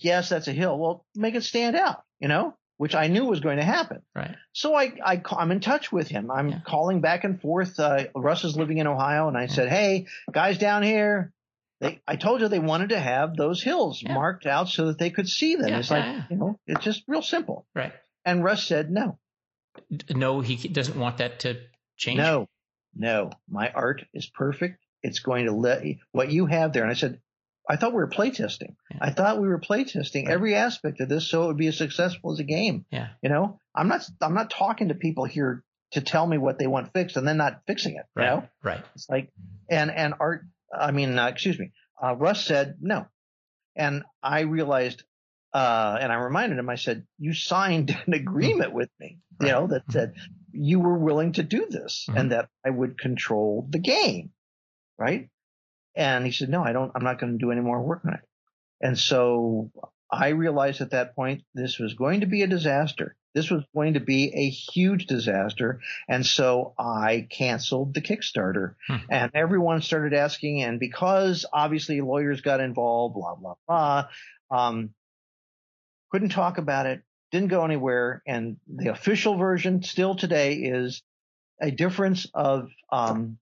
yes, 0.01 0.28
that's 0.28 0.49
a 0.49 0.53
hill. 0.53 0.78
Well, 0.78 1.05
make 1.14 1.34
it 1.34 1.42
stand 1.45 1.76
out, 1.76 2.03
you 2.20 2.28
know, 2.28 2.57
which 2.85 2.95
I 2.95 3.07
knew 3.07 3.24
was 3.24 3.41
going 3.41 3.57
to 3.57 3.64
happen. 3.64 4.03
right. 4.14 4.37
So 4.53 4.74
I, 4.74 4.93
I 5.03 5.22
am 5.41 5.51
in 5.53 5.61
touch 5.61 5.91
with 5.91 6.07
him. 6.07 6.30
I'm 6.30 6.49
Yeah. 6.51 6.61
calling 6.66 7.01
back 7.01 7.24
and 7.24 7.41
forth. 7.41 7.80
Uh, 7.80 8.05
Russ 8.14 8.45
is 8.45 8.59
living 8.59 8.76
in 8.76 8.87
Ohio, 8.87 9.26
and 9.26 9.39
I 9.39 9.47
said, 9.47 9.70
"Hey, 9.70 10.07
guys 10.30 10.59
down 10.59 10.82
here, 10.82 11.32
they 11.80 12.03
I 12.07 12.16
told 12.16 12.43
you 12.43 12.49
they 12.49 12.59
wanted 12.59 12.91
to 12.91 12.99
have 13.01 13.37
those 13.39 13.62
hills 13.62 14.03
Yeah. 14.03 14.12
marked 14.12 14.45
out 14.45 14.68
so 14.68 14.89
that 14.89 14.99
they 14.99 15.09
could 15.09 15.30
see 15.30 15.57
them. 15.57 15.70
Yeah, 15.70 15.78
it's 15.78 15.91
like 15.91 16.05
you 16.28 16.37
know, 16.37 16.61
it's 16.66 16.85
just 16.85 17.05
real 17.09 17.22
simple." 17.22 17.66
Right. 17.74 17.95
And 18.26 18.45
Russ 18.45 18.64
said, 18.66 18.91
"No, 18.91 19.18
No, 20.14 20.43
he 20.43 20.57
doesn't 20.68 20.99
want 20.99 21.16
that 21.18 21.41
to 21.41 21.57
change. 21.97 22.18
no, 22.18 22.49
no. 22.95 23.30
My 23.49 23.70
art 23.70 24.05
is 24.12 24.26
perfect. 24.26 24.85
It's 25.03 25.20
going 25.20 25.47
to 25.47 25.53
let 25.53 25.85
what 26.12 26.30
you 26.30 26.45
have 26.45 26.74
there." 26.74 26.82
And 26.82 26.91
I 26.93 26.97
said. 26.97 27.18
I 27.69 27.77
thought 27.77 27.93
we 27.93 27.99
were 27.99 28.09
playtesting. 28.11 28.77
Yeah. 28.91 28.99
I 29.01 29.11
thought 29.11 29.41
we 29.41 29.49
were 29.49 29.59
playtesting 29.61 30.27
Right. 30.27 30.33
every 30.35 30.55
aspect 30.55 31.01
of 31.01 31.09
this 31.09 31.29
so 31.31 31.45
it 31.45 31.47
would 31.49 31.57
be 31.57 31.69
as 31.69 31.79
successful 31.79 32.33
as 32.33 32.39
a 32.41 32.45
game. 32.45 32.85
Yeah. 32.91 33.09
You 33.23 33.31
know, 33.31 33.59
I'm 33.75 33.89
not 33.89 34.07
I'm 34.21 34.35
not 34.35 34.51
talking 34.51 34.89
to 34.89 34.95
people 34.95 35.25
here 35.25 35.65
to 35.93 36.01
tell 36.01 36.27
me 36.27 36.37
what 36.39 36.59
they 36.59 36.67
want 36.67 36.93
fixed 36.93 37.17
and 37.17 37.27
then 37.27 37.37
not 37.39 37.62
fixing 37.67 37.97
it. 37.97 38.05
Right. 38.15 38.25
You 38.25 38.31
know, 38.41 38.49
Right. 38.62 38.85
it's 38.95 39.09
like 39.09 39.33
and 39.71 39.91
and 39.91 40.15
Art. 40.21 40.43
I 40.77 40.91
mean, 40.91 41.19
uh, 41.19 41.29
excuse 41.29 41.59
me. 41.59 41.73
Uh, 42.03 42.15
Russ 42.17 42.45
said 42.45 42.77
no, 42.81 43.07
and 43.77 44.03
I 44.23 44.41
realized, 44.41 45.05
uh, 45.53 45.97
and 46.01 46.12
I 46.12 46.17
reminded 46.17 46.59
him. 46.59 46.69
I 46.69 46.75
said, 46.75 47.07
"You 47.19 47.33
signed 47.33 47.97
an 48.07 48.12
agreement 48.12 48.73
with 48.75 48.91
me, 49.01 49.21
you 49.41 49.47
know, 49.49 49.69
that 49.69 49.85
said 49.91 50.15
you 50.53 50.81
were 50.81 50.99
willing 50.99 51.33
to 51.33 51.43
do 51.45 51.67
this 51.71 52.07
Mhm. 52.11 52.19
and 52.21 52.33
that 52.33 52.49
I 52.67 52.71
would 52.71 52.99
control 52.99 53.67
the 53.71 53.79
game, 53.79 54.33
right?" 54.99 55.31
And 55.97 56.24
he 56.26 56.32
said, 56.32 56.49
"No, 56.49 56.62
I 56.62 56.72
don't. 56.72 56.92
I'm 56.95 57.05
not 57.05 57.20
going 57.20 57.32
to 57.32 57.38
do 57.38 57.51
any 57.53 57.61
more 57.61 57.82
work 57.82 58.03
on 58.05 58.14
it." 58.14 58.20
And 58.80 58.99
so 58.99 59.70
I 60.11 60.28
realized 60.28 60.80
at 60.80 60.90
that 60.90 61.14
point 61.14 61.42
this 61.55 61.78
was 61.78 61.95
going 61.95 62.20
to 62.20 62.26
be 62.26 62.42
a 62.42 62.47
disaster. 62.47 63.16
This 63.34 63.51
was 63.51 63.64
going 63.74 63.95
to 63.95 64.01
be 64.01 64.32
a 64.32 64.49
huge 64.49 65.07
disaster. 65.07 65.80
And 66.09 66.24
so 66.24 66.74
I 66.78 67.26
canceled 67.30 67.95
the 67.95 68.01
Kickstarter 68.01 68.74
Hmm. 68.86 68.97
and 69.11 69.30
everyone 69.34 69.82
started 69.82 70.14
asking. 70.14 70.62
And 70.62 70.78
because 70.78 71.45
obviously 71.53 72.01
lawyers 72.01 72.42
got 72.42 72.61
involved, 72.61 73.16
blah, 73.16 73.34
blah, 73.34 73.55
blah, 73.66 74.09
um, 74.51 74.95
couldn't 76.12 76.28
talk 76.28 76.59
about 76.59 76.86
it, 76.86 77.03
didn't 77.32 77.49
go 77.49 77.64
anywhere. 77.64 78.22
And 78.24 78.59
the 78.68 78.92
official 78.92 79.36
version 79.36 79.82
still 79.82 80.14
today 80.14 80.55
is 80.55 81.03
a 81.61 81.72
difference 81.72 82.28
of, 82.34 82.68
um, 82.92 83.38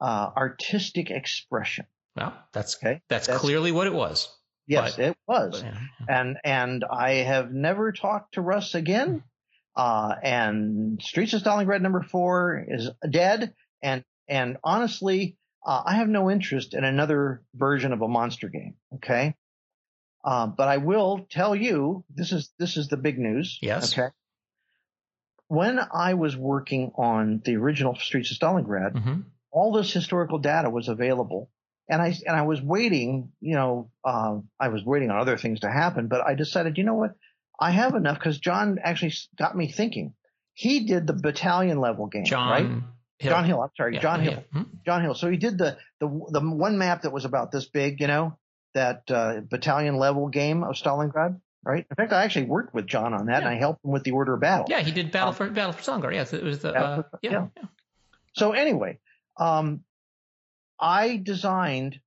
uh, 0.00 0.30
artistic 0.36 1.10
expression. 1.10 1.86
Well, 2.16 2.34
that's 2.52 2.76
Okay. 2.76 3.00
that's, 3.08 3.26
That's- 3.26 3.40
clearly 3.40 3.72
what 3.72 3.86
it 3.86 3.94
was. 3.94 4.28
Yes, 4.66 4.96
But- 4.96 5.04
it 5.04 5.16
was. 5.26 5.62
But, 5.62 5.72
yeah, 5.72 5.80
yeah. 6.00 6.20
and 6.20 6.36
and 6.44 6.84
I 6.90 7.10
have 7.24 7.52
never 7.52 7.92
talked 7.92 8.34
to 8.34 8.42
Russ 8.42 8.74
again. 8.74 9.22
Uh, 9.76 10.14
and 10.22 11.00
Streets 11.00 11.32
of 11.34 11.42
Stalingrad 11.42 11.80
number 11.82 12.02
four 12.02 12.64
is 12.68 12.90
dead. 13.08 13.54
And 13.82 14.04
and 14.28 14.58
honestly, 14.64 15.36
uh, 15.64 15.82
I 15.86 15.94
have 15.94 16.08
no 16.08 16.30
interest 16.30 16.74
in 16.74 16.84
another 16.84 17.42
version 17.54 17.92
of 17.92 18.02
a 18.02 18.08
monster 18.08 18.48
game. 18.48 18.74
Okay. 18.96 19.34
Uh, 20.24 20.48
but 20.48 20.68
I 20.68 20.78
will 20.78 21.26
tell 21.30 21.54
you 21.54 22.04
this 22.14 22.32
is 22.32 22.52
this 22.58 22.76
is 22.76 22.88
the 22.88 22.96
big 22.96 23.18
news. 23.18 23.58
Yes. 23.62 23.92
Okay. 23.96 24.08
When 25.46 25.78
I 25.78 26.14
was 26.14 26.36
working 26.36 26.92
on 26.96 27.40
the 27.44 27.56
original 27.56 27.94
Streets 27.94 28.30
of 28.32 28.36
Stalingrad, 28.38 28.92
Mhm. 28.94 29.24
All 29.50 29.72
this 29.72 29.92
historical 29.92 30.38
data 30.38 30.70
was 30.70 30.88
available. 30.88 31.50
And 31.90 32.02
I, 32.02 32.14
and 32.26 32.36
I 32.36 32.42
was 32.42 32.60
waiting, 32.60 33.32
you 33.40 33.54
know, 33.54 33.90
uh, 34.04 34.36
I 34.60 34.68
was 34.68 34.84
waiting 34.84 35.10
on 35.10 35.18
other 35.18 35.38
things 35.38 35.60
to 35.60 35.70
happen, 35.70 36.06
but 36.08 36.20
I 36.20 36.34
decided, 36.34 36.76
you 36.76 36.84
know 36.84 36.94
what? 36.94 37.12
I 37.58 37.70
have 37.70 37.94
enough 37.94 38.18
because 38.18 38.38
John 38.38 38.78
actually 38.84 39.14
got 39.38 39.56
me 39.56 39.72
thinking. 39.72 40.12
He 40.52 40.86
did 40.86 41.06
the 41.06 41.14
battalion 41.14 41.80
level 41.80 42.06
game, 42.06 42.24
John 42.26 42.50
right? 42.50 42.66
Hill. 43.18 43.32
John 43.32 43.44
Hill. 43.46 43.60
I'm 43.62 43.70
sorry, 43.76 43.94
Yeah, 43.94 44.00
John 44.00 44.20
Hill. 44.20 44.32
yeah. 44.34 44.40
Hmm? 44.52 44.68
John 44.84 45.02
Hill. 45.02 45.14
So 45.14 45.30
he 45.30 45.38
did 45.38 45.56
the, 45.56 45.78
the, 45.98 46.08
the 46.30 46.40
one 46.40 46.76
map 46.78 47.02
that 47.02 47.10
was 47.12 47.24
about 47.24 47.50
this 47.52 47.66
big, 47.66 48.00
you 48.00 48.06
know, 48.06 48.36
that, 48.74 49.10
uh, 49.10 49.40
battalion 49.50 49.96
level 49.96 50.28
game 50.28 50.62
of 50.64 50.74
Stalingrad, 50.74 51.40
right? 51.64 51.86
In 51.90 51.96
fact, 51.96 52.12
I 52.12 52.22
actually 52.24 52.46
worked 52.46 52.74
with 52.74 52.86
John 52.86 53.14
on 53.14 53.26
that 53.26 53.38
and 53.40 53.48
I 53.48 53.54
helped 53.56 53.82
him 53.84 53.92
with 53.92 54.04
the 54.04 54.10
order 54.12 54.34
of 54.34 54.40
battle. 54.40 54.66
Yeah, 54.68 54.80
he 54.80 54.92
did 54.92 55.10
Battle 55.10 55.30
Um, 55.30 55.34
for 55.34 55.48
Battle 55.48 55.72
for 55.72 55.82
Stalingrad. 55.82 56.12
Yes, 56.12 56.32
it 56.34 56.44
was 56.44 56.58
the 56.60 56.74
uh, 56.74 56.96
for- 57.02 57.18
yeah, 57.22 57.30
yeah. 57.30 57.46
yeah. 57.56 57.62
So 58.34 58.52
anyway, 58.52 58.98
um, 59.38 59.84
I 60.80 61.16
designed 61.16 62.00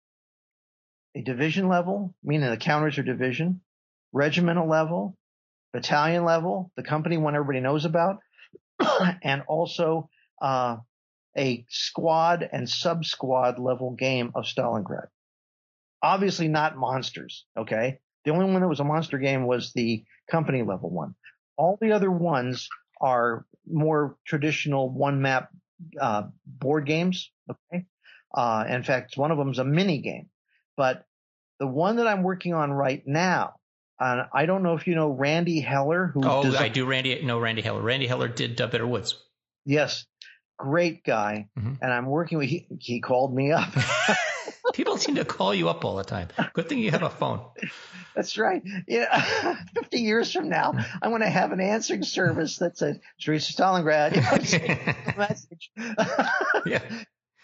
a 1.16 1.22
division 1.22 1.68
level, 1.68 2.16
meaning 2.24 2.50
the 2.50 2.58
counters 2.58 2.98
are 2.98 3.04
division, 3.04 3.62
regimental 4.14 4.68
level, 4.68 5.18
battalion 5.74 6.26
level, 6.26 6.72
the 6.76 6.84
company 6.84 7.18
one 7.18 7.36
everybody 7.36 7.60
knows 7.60 7.86
about, 7.86 8.20
and 9.24 9.44
also 9.48 10.10
uh, 10.42 10.78
a 11.38 11.66
squad 11.70 12.48
and 12.52 12.70
sub 12.70 13.06
squad 13.06 13.60
level 13.60 13.92
game 13.92 14.32
of 14.36 14.46
Stalingrad. 14.46 15.08
Obviously 16.02 16.48
not 16.48 16.78
monsters. 16.78 17.46
Okay. 17.58 18.00
The 18.26 18.32
only 18.32 18.46
one 18.46 18.62
that 18.62 18.68
was 18.68 18.80
a 18.80 18.86
monster 18.86 19.18
game 19.18 19.46
was 19.46 19.72
the 19.74 20.04
company 20.30 20.62
level 20.64 20.90
one. 20.90 21.16
All 21.58 21.78
the 21.80 21.92
other 21.92 22.12
ones 22.12 22.68
are 23.00 23.46
more 23.70 24.16
traditional 24.26 24.90
one 24.90 25.22
map 25.22 25.50
uh, 26.00 26.24
board 26.46 26.86
games. 26.86 27.32
Okay. 27.50 27.86
Uh, 28.34 28.66
in 28.70 28.84
fact, 28.84 29.18
one 29.18 29.32
of 29.32 29.38
them 29.38 29.50
is 29.52 29.60
a 29.60 29.64
mini 29.64 30.00
game, 30.00 30.30
but 30.78 31.04
the 31.60 31.68
one 31.68 31.98
that 31.98 32.08
I'm 32.08 32.24
working 32.24 32.54
on 32.54 32.72
right 32.72 33.04
now, 33.06 33.56
uh, 34.00 34.24
I 34.34 34.46
don't 34.46 34.64
know 34.64 34.74
if 34.76 34.88
you 34.88 34.96
know 34.96 35.10
Randy 35.10 35.60
Heller, 35.60 36.08
who 36.14 36.22
Oh, 36.26 36.44
desi- 36.44 36.56
I 36.58 36.70
do. 36.70 36.86
Randy, 36.86 37.22
no, 37.24 37.40
Randy 37.40 37.62
Heller. 37.62 37.82
Randy 37.82 38.08
Heller 38.08 38.28
did 38.30 38.60
uh, 38.62 38.68
Bitter 38.68 38.88
Woods. 38.88 39.16
yes, 39.66 40.06
great 40.58 41.04
guy, 41.04 41.48
Mhm. 41.60 41.78
and 41.82 41.92
I'm 41.94 42.06
working 42.06 42.38
with. 42.38 42.48
He, 42.50 42.68
he 42.80 43.02
called 43.02 43.36
me 43.36 43.52
up. 43.52 43.70
People 44.74 44.98
seem 44.98 45.16
to 45.16 45.26
call 45.26 45.54
you 45.54 45.70
up 45.70 45.84
all 45.86 45.96
the 45.96 46.04
time. 46.04 46.30
Good 46.54 46.70
thing 46.70 46.80
you 46.80 46.92
have 46.92 47.04
a 47.04 47.10
phone. 47.10 47.42
That's 48.16 48.38
right. 48.38 48.62
Yeah, 48.88 49.56
50 49.76 50.00
years 50.00 50.32
from 50.32 50.50
now, 50.50 50.74
I'm 51.02 51.12
going 51.12 51.22
to 51.22 51.30
have 51.30 51.52
an 51.52 51.62
answering 51.62 52.04
service 52.04 52.58
that 52.58 52.78
says 52.78 52.98
of 52.98 53.34
Stalingrad. 53.34 54.16
message. 55.18 55.72
yeah. 56.66 56.82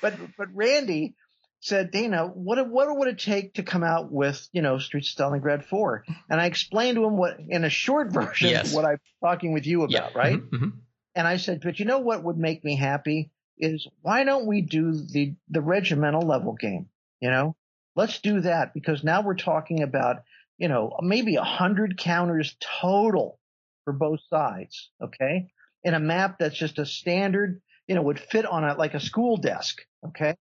but 0.02 0.14
but 0.38 0.48
Randy 0.54 1.16
said, 1.60 1.92
Dana, 1.92 2.26
what 2.28 2.70
what 2.70 2.88
would 2.98 3.08
it 3.08 3.20
take 3.20 3.56
to 3.56 3.64
come 3.64 3.84
out 3.84 4.12
with 4.12 4.48
you 4.52 4.62
know 4.62 4.78
Streets 4.78 5.14
of 5.18 5.32
Stalingrad 5.32 5.66
four? 5.66 6.04
And 6.30 6.40
I 6.42 6.46
explained 6.46 6.96
to 6.96 7.06
him 7.06 7.18
what 7.18 7.38
in 7.48 7.64
a 7.64 7.70
short 7.70 8.12
version 8.12 8.50
Yes. 8.50 8.74
what 8.74 8.86
I'm 8.86 9.00
talking 9.24 9.54
with 9.54 9.66
you 9.66 9.84
about, 9.84 9.92
yeah. 9.92 10.10
right? 10.16 10.38
Mhm, 10.40 10.50
mhm. 10.50 10.72
And 11.16 11.28
I 11.28 11.38
said, 11.38 11.62
but 11.64 11.80
you 11.80 11.86
know 11.86 12.00
what 12.00 12.24
would 12.24 12.38
make 12.38 12.64
me 12.64 12.76
happy 12.76 13.32
is 13.58 13.88
why 14.02 14.24
don't 14.24 14.46
we 14.46 14.62
do 14.62 14.92
the 14.94 15.34
the 15.50 15.62
regimental 15.62 16.22
level 16.22 16.54
game? 16.54 16.90
You 17.22 17.32
know, 17.32 17.56
let's 17.96 18.20
do 18.22 18.42
that 18.42 18.74
because 18.74 19.04
now 19.04 19.22
we're 19.22 19.36
talking 19.36 19.82
about 19.84 20.18
you 20.58 20.68
know 20.68 20.96
maybe 21.02 21.36
a 21.36 21.44
hundred 21.44 21.98
counters 21.98 22.56
total 22.82 23.40
for 23.84 23.94
both 23.94 24.20
sides. 24.30 24.92
Okay, 25.02 25.48
in 25.84 25.94
a 25.94 26.00
map 26.00 26.38
that's 26.40 26.58
just 26.58 26.80
a 26.80 26.86
standard, 26.86 27.62
you 27.88 27.96
know, 27.96 28.02
would 28.04 28.20
fit 28.20 28.46
on 28.46 28.64
a 28.64 28.76
like 28.76 28.94
a 28.94 29.00
school 29.00 29.38
desk. 29.38 29.82
Okay, 30.08 30.36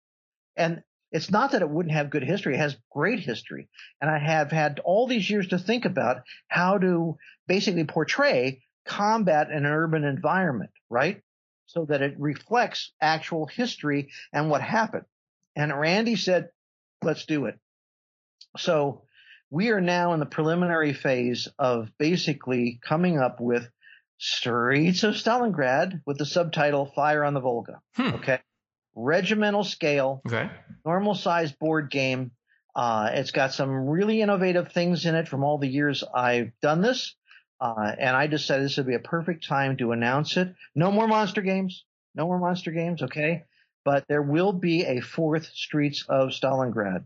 and 0.56 0.82
it's 1.12 1.30
not 1.30 1.52
that 1.52 1.62
it 1.62 1.70
wouldn't 1.70 1.94
have 1.94 2.10
good 2.10 2.24
history; 2.24 2.54
it 2.54 2.58
has 2.58 2.76
great 2.90 3.20
history. 3.20 3.68
And 4.00 4.10
I 4.10 4.18
have 4.18 4.50
had 4.50 4.80
all 4.80 5.06
these 5.06 5.28
years 5.30 5.48
to 5.48 5.58
think 5.58 5.84
about 5.84 6.22
how 6.48 6.78
to 6.78 7.16
basically 7.46 7.84
portray 7.84 8.62
combat 8.84 9.50
in 9.50 9.58
an 9.58 9.66
urban 9.66 10.04
environment, 10.04 10.70
right? 10.90 11.22
So 11.66 11.84
that 11.86 12.02
it 12.02 12.14
reflects 12.18 12.92
actual 13.00 13.46
history 13.46 14.10
and 14.32 14.50
what 14.50 14.62
happened. 14.62 15.04
And 15.56 15.76
Randy 15.78 16.16
said, 16.16 16.50
let's 17.02 17.26
do 17.26 17.46
it. 17.46 17.58
So 18.58 19.02
we 19.50 19.70
are 19.70 19.80
now 19.80 20.12
in 20.14 20.20
the 20.20 20.26
preliminary 20.26 20.92
phase 20.92 21.48
of 21.58 21.90
basically 21.98 22.80
coming 22.82 23.18
up 23.18 23.40
with 23.40 23.68
Streets 24.18 25.02
of 25.04 25.14
Stalingrad 25.14 26.00
with 26.06 26.18
the 26.18 26.24
subtitle 26.26 26.86
Fire 26.86 27.22
on 27.24 27.34
the 27.34 27.40
Volga. 27.40 27.80
Hmm. 27.96 28.14
Okay. 28.16 28.40
Regimental 28.94 29.62
scale, 29.62 30.22
Okay. 30.26 30.50
normal 30.86 31.14
size 31.14 31.52
board 31.52 31.90
game. 31.90 32.30
Uh, 32.74 33.10
it's 33.12 33.30
got 33.30 33.52
some 33.52 33.70
really 33.70 34.22
innovative 34.22 34.72
things 34.72 35.04
in 35.04 35.14
it 35.14 35.28
from 35.28 35.44
all 35.44 35.58
the 35.58 35.68
years 35.68 36.02
I've 36.14 36.52
done 36.62 36.80
this. 36.80 37.14
Uh, 37.60 37.92
and 37.98 38.14
I 38.16 38.26
decided 38.26 38.64
this 38.66 38.76
would 38.78 38.86
be 38.86 38.94
a 38.94 38.98
perfect 38.98 39.46
time 39.46 39.76
to 39.78 39.92
announce 39.92 40.36
it. 40.36 40.54
No 40.74 40.90
more 40.90 41.06
monster 41.08 41.40
games. 41.42 41.84
No 42.14 42.26
more 42.26 42.38
monster 42.38 42.70
games. 42.70 43.02
Okay. 43.02 43.44
But 43.86 44.08
there 44.08 44.20
will 44.20 44.52
be 44.52 44.84
a 44.84 45.00
fourth 45.00 45.46
Streets 45.54 46.04
of 46.08 46.30
Stalingrad. 46.30 47.04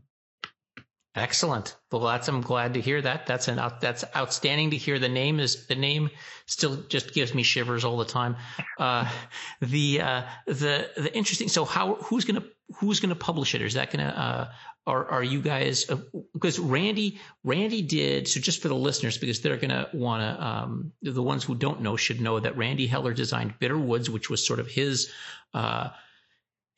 Excellent. 1.14 1.76
Well, 1.92 2.00
that's 2.00 2.26
I'm 2.26 2.40
glad 2.40 2.72
to 2.74 2.80
hear 2.80 3.02
that. 3.02 3.26
That's 3.26 3.48
an 3.48 3.60
that's 3.82 4.02
outstanding 4.16 4.70
to 4.70 4.78
hear. 4.78 4.98
The 4.98 5.10
name 5.10 5.40
is 5.40 5.66
the 5.66 5.74
name 5.74 6.08
still 6.46 6.76
just 6.88 7.12
gives 7.12 7.34
me 7.34 7.42
shivers 7.42 7.84
all 7.84 7.98
the 7.98 8.06
time. 8.06 8.36
Uh, 8.78 9.10
the 9.60 10.00
uh, 10.00 10.22
the 10.46 10.88
the 10.96 11.14
interesting. 11.14 11.48
So 11.48 11.66
how 11.66 11.96
who's 11.96 12.24
gonna 12.24 12.44
who's 12.76 13.00
gonna 13.00 13.14
publish 13.14 13.54
it? 13.54 13.60
Is 13.60 13.74
that 13.74 13.90
gonna 13.90 14.04
uh, 14.04 14.54
are 14.86 15.06
are 15.10 15.22
you 15.22 15.42
guys 15.42 15.90
uh, 15.90 15.98
because 16.32 16.58
Randy 16.58 17.20
Randy 17.44 17.82
did 17.82 18.26
so 18.26 18.40
just 18.40 18.62
for 18.62 18.68
the 18.68 18.74
listeners 18.74 19.18
because 19.18 19.42
they're 19.42 19.58
gonna 19.58 19.88
want 19.92 20.22
to 20.22 20.46
um, 20.46 20.92
the 21.02 21.22
ones 21.22 21.44
who 21.44 21.54
don't 21.56 21.82
know 21.82 21.96
should 21.96 22.22
know 22.22 22.40
that 22.40 22.56
Randy 22.56 22.86
Heller 22.86 23.12
designed 23.12 23.58
Bitter 23.58 23.78
Woods, 23.78 24.08
which 24.08 24.30
was 24.30 24.46
sort 24.46 24.60
of 24.60 24.68
his 24.68 25.12
uh, 25.52 25.90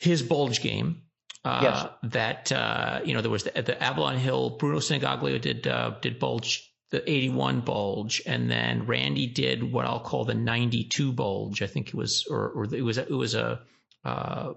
his 0.02 0.20
bulge 0.22 0.60
game 0.60 1.02
uh, 1.44 1.60
yes. 1.62 2.12
that 2.12 2.52
uh, 2.52 3.00
you 3.04 3.14
know 3.14 3.20
there 3.20 3.30
was 3.30 3.44
the, 3.44 3.62
the 3.62 3.80
Avalon 3.82 4.18
Hill. 4.18 4.50
Bruno 4.50 4.78
Sinigaglio 4.78 5.40
did 5.40 5.66
uh, 5.66 5.94
did 6.00 6.18
bulge 6.18 6.68
the 6.90 7.08
81 7.08 7.60
bulge, 7.60 8.20
and 8.26 8.50
then 8.50 8.86
Randy 8.86 9.26
did 9.26 9.62
what 9.62 9.86
I'll 9.86 10.00
call 10.00 10.24
the 10.24 10.34
92 10.34 11.12
bulge. 11.12 11.62
I 11.62 11.66
think 11.66 11.88
it 11.88 11.94
was, 11.94 12.26
or, 12.28 12.50
or 12.50 12.64
it 12.74 12.82
was 12.82 12.98
it 12.98 13.10
was 13.10 13.34
a 13.34 13.60
uh, 14.04 14.54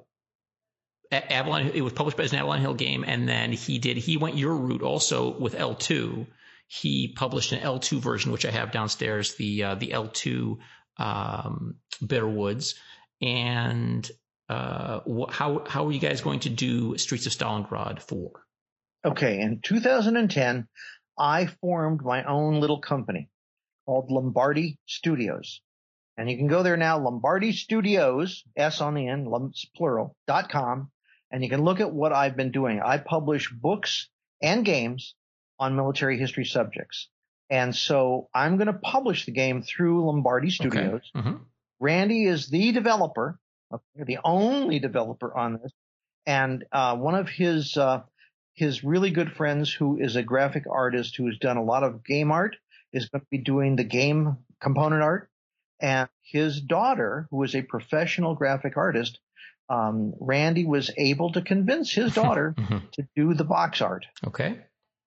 Avalon. 1.11 1.71
It 1.73 1.81
was 1.81 1.93
published 1.93 2.19
as 2.19 2.33
an 2.33 2.39
Avalon 2.39 2.61
Hill 2.61 2.73
game, 2.73 3.05
and 3.07 3.29
then 3.29 3.51
he 3.51 3.77
did 3.77 3.97
he 3.97 4.17
went 4.17 4.35
your 4.35 4.55
route 4.55 4.81
also 4.81 5.37
with 5.37 5.55
L2. 5.55 6.25
He 6.67 7.13
published 7.15 7.51
an 7.51 7.59
L2 7.59 7.99
version, 7.99 8.31
which 8.31 8.45
I 8.47 8.51
have 8.51 8.71
downstairs, 8.71 9.35
the 9.35 9.63
uh, 9.63 9.75
the 9.75 9.89
L2 9.89 10.57
um, 10.97 11.75
Bitter 12.05 12.27
Woods, 12.27 12.75
and 13.21 14.09
uh, 14.49 14.99
how 15.29 15.63
how 15.67 15.87
are 15.87 15.91
you 15.91 15.99
guys 15.99 16.21
going 16.21 16.41
to 16.41 16.49
do 16.49 16.97
Streets 16.97 17.25
of 17.25 17.31
Stalingrad 17.31 18.01
4? 18.01 18.31
Okay, 19.05 19.39
in 19.39 19.61
2010, 19.63 20.67
I 21.17 21.45
formed 21.61 22.03
my 22.03 22.23
own 22.23 22.59
little 22.59 22.79
company 22.79 23.29
called 23.85 24.09
Lombardy 24.09 24.79
Studios. 24.85 25.61
And 26.17 26.29
you 26.29 26.37
can 26.37 26.47
go 26.47 26.63
there 26.63 26.77
now, 26.77 26.97
Lombardy 26.99 27.51
Studios, 27.51 28.43
S 28.55 28.81
on 28.81 28.93
the 28.93 29.07
end, 29.07 29.27
plural, 29.75 30.15
dot 30.27 30.49
com, 30.49 30.91
and 31.31 31.43
you 31.43 31.49
can 31.49 31.63
look 31.63 31.79
at 31.81 31.91
what 31.91 32.13
I've 32.13 32.37
been 32.37 32.51
doing. 32.51 32.81
I 32.83 32.97
publish 32.97 33.51
books 33.51 34.09
and 34.41 34.63
games 34.63 35.15
on 35.59 35.75
military 35.75 36.17
history 36.17 36.45
subjects. 36.45 37.09
And 37.49 37.75
so 37.75 38.29
I'm 38.33 38.57
going 38.57 38.67
to 38.67 38.73
publish 38.73 39.25
the 39.25 39.31
game 39.31 39.61
through 39.61 40.05
Lombardy 40.05 40.49
Studios. 40.49 41.01
Okay. 41.15 41.27
Mm-hmm. 41.27 41.43
Randy 41.79 42.25
is 42.25 42.47
the 42.47 42.71
developer 42.71 43.39
Okay, 43.73 44.03
the 44.05 44.19
only 44.23 44.79
developer 44.79 45.35
on 45.35 45.53
this, 45.53 45.71
and 46.25 46.63
uh, 46.71 46.95
one 46.95 47.15
of 47.15 47.27
his 47.29 47.75
uh, 47.77 48.01
his 48.53 48.83
really 48.83 49.11
good 49.11 49.33
friends, 49.33 49.73
who 49.73 49.99
is 49.99 50.15
a 50.15 50.23
graphic 50.23 50.65
artist 50.69 51.15
who 51.15 51.27
has 51.27 51.37
done 51.37 51.57
a 51.57 51.63
lot 51.63 51.83
of 51.83 52.03
game 52.03 52.31
art, 52.31 52.55
is 52.93 53.09
going 53.09 53.21
to 53.21 53.27
be 53.29 53.37
doing 53.37 53.75
the 53.75 53.83
game 53.83 54.37
component 54.61 55.01
art, 55.01 55.29
and 55.79 56.09
his 56.21 56.61
daughter, 56.61 57.27
who 57.31 57.43
is 57.43 57.55
a 57.55 57.61
professional 57.61 58.35
graphic 58.35 58.77
artist, 58.77 59.19
um, 59.69 60.13
Randy 60.19 60.65
was 60.65 60.91
able 60.97 61.31
to 61.33 61.41
convince 61.41 61.91
his 61.91 62.13
daughter 62.15 62.55
mm-hmm. 62.57 62.77
to 62.93 63.07
do 63.15 63.33
the 63.33 63.43
box 63.43 63.81
art. 63.81 64.05
Okay. 64.25 64.57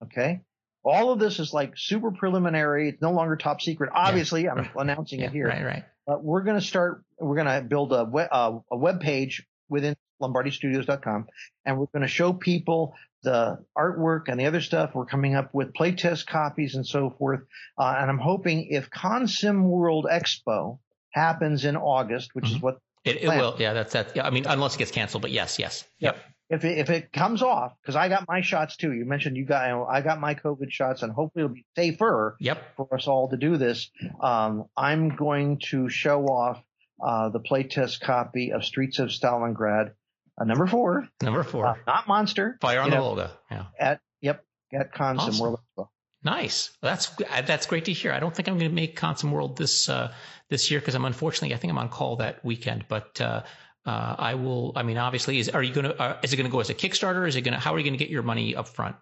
Okay. 0.05 0.41
All 0.85 1.13
of 1.13 1.19
this 1.19 1.39
is 1.39 1.53
like 1.53 1.73
super 1.77 2.11
preliminary. 2.13 2.89
It's 2.89 3.03
no 3.03 3.13
longer 3.13 3.37
top 3.37 3.61
secret. 3.61 3.91
Obviously, 3.95 4.45
yeah. 4.45 4.53
I'm 4.53 4.71
announcing 4.77 5.21
yeah, 5.21 5.27
it 5.27 5.33
here. 5.33 5.49
Right, 5.49 5.65
right. 5.65 5.85
But 6.09 6.25
we're 6.25 6.41
going 6.41 6.59
to 6.59 6.67
start, 6.67 7.05
we're 7.21 7.37
going 7.37 7.47
to 7.47 7.61
build 7.61 7.93
a 7.93 8.03
web, 8.03 8.29
uh, 8.33 8.59
a 8.73 8.77
web 8.77 9.01
page 9.01 9.47
within 9.69 9.95
lombardystudios.com 10.23 11.27
and 11.67 11.79
we're 11.79 11.87
going 11.87 12.01
to 12.03 12.09
show 12.09 12.33
people 12.33 12.95
the 13.23 13.63
artwork 13.77 14.23
and 14.29 14.41
the 14.41 14.47
other 14.47 14.63
stuff. 14.63 14.95
We're 14.95 15.05
coming 15.05 15.35
up 15.35 15.53
with 15.53 15.75
playtest 15.75 16.27
copies 16.27 16.77
and 16.77 16.87
so 16.87 17.11
forth. 17.11 17.41
Uh, 17.77 17.95
and 17.99 18.11
I'm 18.11 18.19
hoping 18.19 18.69
if 18.71 18.89
Consim 18.91 19.65
World 19.65 20.07
Expo 20.11 20.79
happens 21.11 21.67
in 21.67 21.77
August, 21.77 22.31
which 22.33 22.47
mm-hmm. 22.47 22.57
is 22.57 22.63
what 22.63 22.79
it, 23.05 23.23
it 23.23 23.29
will. 23.29 23.57
Yeah, 23.59 23.75
that's 23.75 23.93
that. 23.93 24.17
Yeah, 24.17 24.27
I 24.27 24.31
mean, 24.31 24.47
unless 24.49 24.77
it 24.77 24.79
gets 24.79 24.91
canceled, 24.91 25.21
but 25.21 25.31
yes, 25.31 25.59
yes. 25.59 25.85
Yep. 25.99 26.17
yep 26.17 26.25
if 26.51 26.65
it, 26.65 26.79
if 26.79 26.91
it 26.91 27.13
comes 27.13 27.43
off, 27.43 27.73
because 27.83 27.97
I 27.97 28.09
got 28.09 28.27
my 28.27 28.41
shots 28.41 28.77
too. 28.77 28.93
You 28.93 29.05
mentioned 29.05 29.37
you 29.37 29.45
got, 29.45 29.67
you 29.67 29.75
know, 29.75 29.85
I 29.85 30.01
got 30.01 30.21
my 30.21 30.35
COVID 30.35 30.71
shots, 30.71 31.03
and 31.03 31.13
hopefully 31.13 31.45
it'll 31.45 31.55
be 31.55 31.67
safer 31.77 32.37
yep. 32.41 32.75
for 32.77 32.89
us 32.95 33.07
all 33.07 33.29
to 33.29 33.37
do 33.37 33.57
this. 33.57 33.91
Um, 34.21 34.65
I'm 34.77 35.15
going 35.15 35.61
to 35.71 35.89
show 35.89 36.25
off 36.27 36.63
uh, 37.05 37.29
the 37.29 37.41
playtest 37.41 38.01
copy 38.01 38.53
of 38.53 38.65
Streets 38.65 38.99
of 38.99 39.09
Stalingrad, 39.09 39.93
uh, 40.41 40.45
number 40.45 40.67
four. 40.67 41.09
Number 41.23 41.43
four, 41.43 41.67
uh, 41.67 41.75
not 41.87 42.09
Monster. 42.09 42.59
Fire 42.61 42.81
on 42.81 42.91
the 42.91 42.97
Volga. 42.97 43.31
Yeah. 43.51 43.67
At 43.79 44.01
yep, 44.21 44.45
at 44.73 44.95
Consim 44.95 45.19
awesome. 45.19 45.39
World. 45.41 45.89
Nice. 46.25 46.77
That's 46.83 47.11
that's 47.47 47.67
great 47.67 47.85
to 47.85 47.93
hear. 47.93 48.13
I 48.13 48.19
don't 48.19 48.35
think 48.35 48.49
I'm 48.49 48.59
going 48.59 48.71
to 48.71 48.75
make 48.75 48.99
Consim 48.99 49.31
World 49.31 49.57
this 49.57 49.89
uh, 49.89 50.13
this 50.49 50.71
year 50.71 50.81
because 50.81 50.95
I'm 50.95 51.05
unfortunately 51.05 51.55
I 51.55 51.59
think 51.59 51.71
I'm 51.71 51.79
on 51.79 51.89
call 51.89 52.17
that 52.17 52.45
weekend, 52.45 52.87
but 52.89 53.21
uh, 53.21 53.45
uh, 53.87 54.17
I 54.19 54.35
will. 54.35 54.73
I 54.77 54.83
mean, 54.83 54.99
obviously, 54.99 55.39
is 55.39 55.49
are 55.49 55.63
you 55.63 55.73
going 55.73 55.87
to? 55.87 56.01
Uh, 56.01 56.17
is 56.23 56.33
it 56.33 56.37
going 56.37 56.49
to 56.49 56.53
go 56.53 56.61
as 56.61 56.71
a 56.71 56.75
Kickstarter? 56.75 57.27
Is 57.27 57.37
it 57.37 57.43
going 57.43 57.55
to? 57.55 57.61
How 57.61 57.75
are 57.75 57.79
you 57.79 57.85
going 57.85 57.99
to 57.99 57.99
get 57.99 58.11
your 58.11 58.23
money 58.23 58.55
up 58.55 58.69
front? 58.69 58.97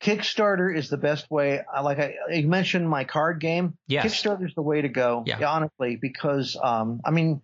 Kickstarter 0.00 0.74
is 0.74 0.88
the 0.88 0.96
best 0.96 1.28
way. 1.30 1.60
Like 1.82 1.98
I, 1.98 2.14
you 2.30 2.46
mentioned, 2.46 2.88
my 2.88 3.04
card 3.04 3.40
game. 3.40 3.76
Yes. 3.88 4.06
Kickstarter 4.06 4.46
is 4.46 4.54
the 4.54 4.62
way 4.62 4.82
to 4.82 4.88
go. 4.88 5.24
Yeah. 5.26 5.44
Honestly, 5.44 5.96
because 5.96 6.56
um, 6.62 7.00
I 7.04 7.10
mean, 7.10 7.42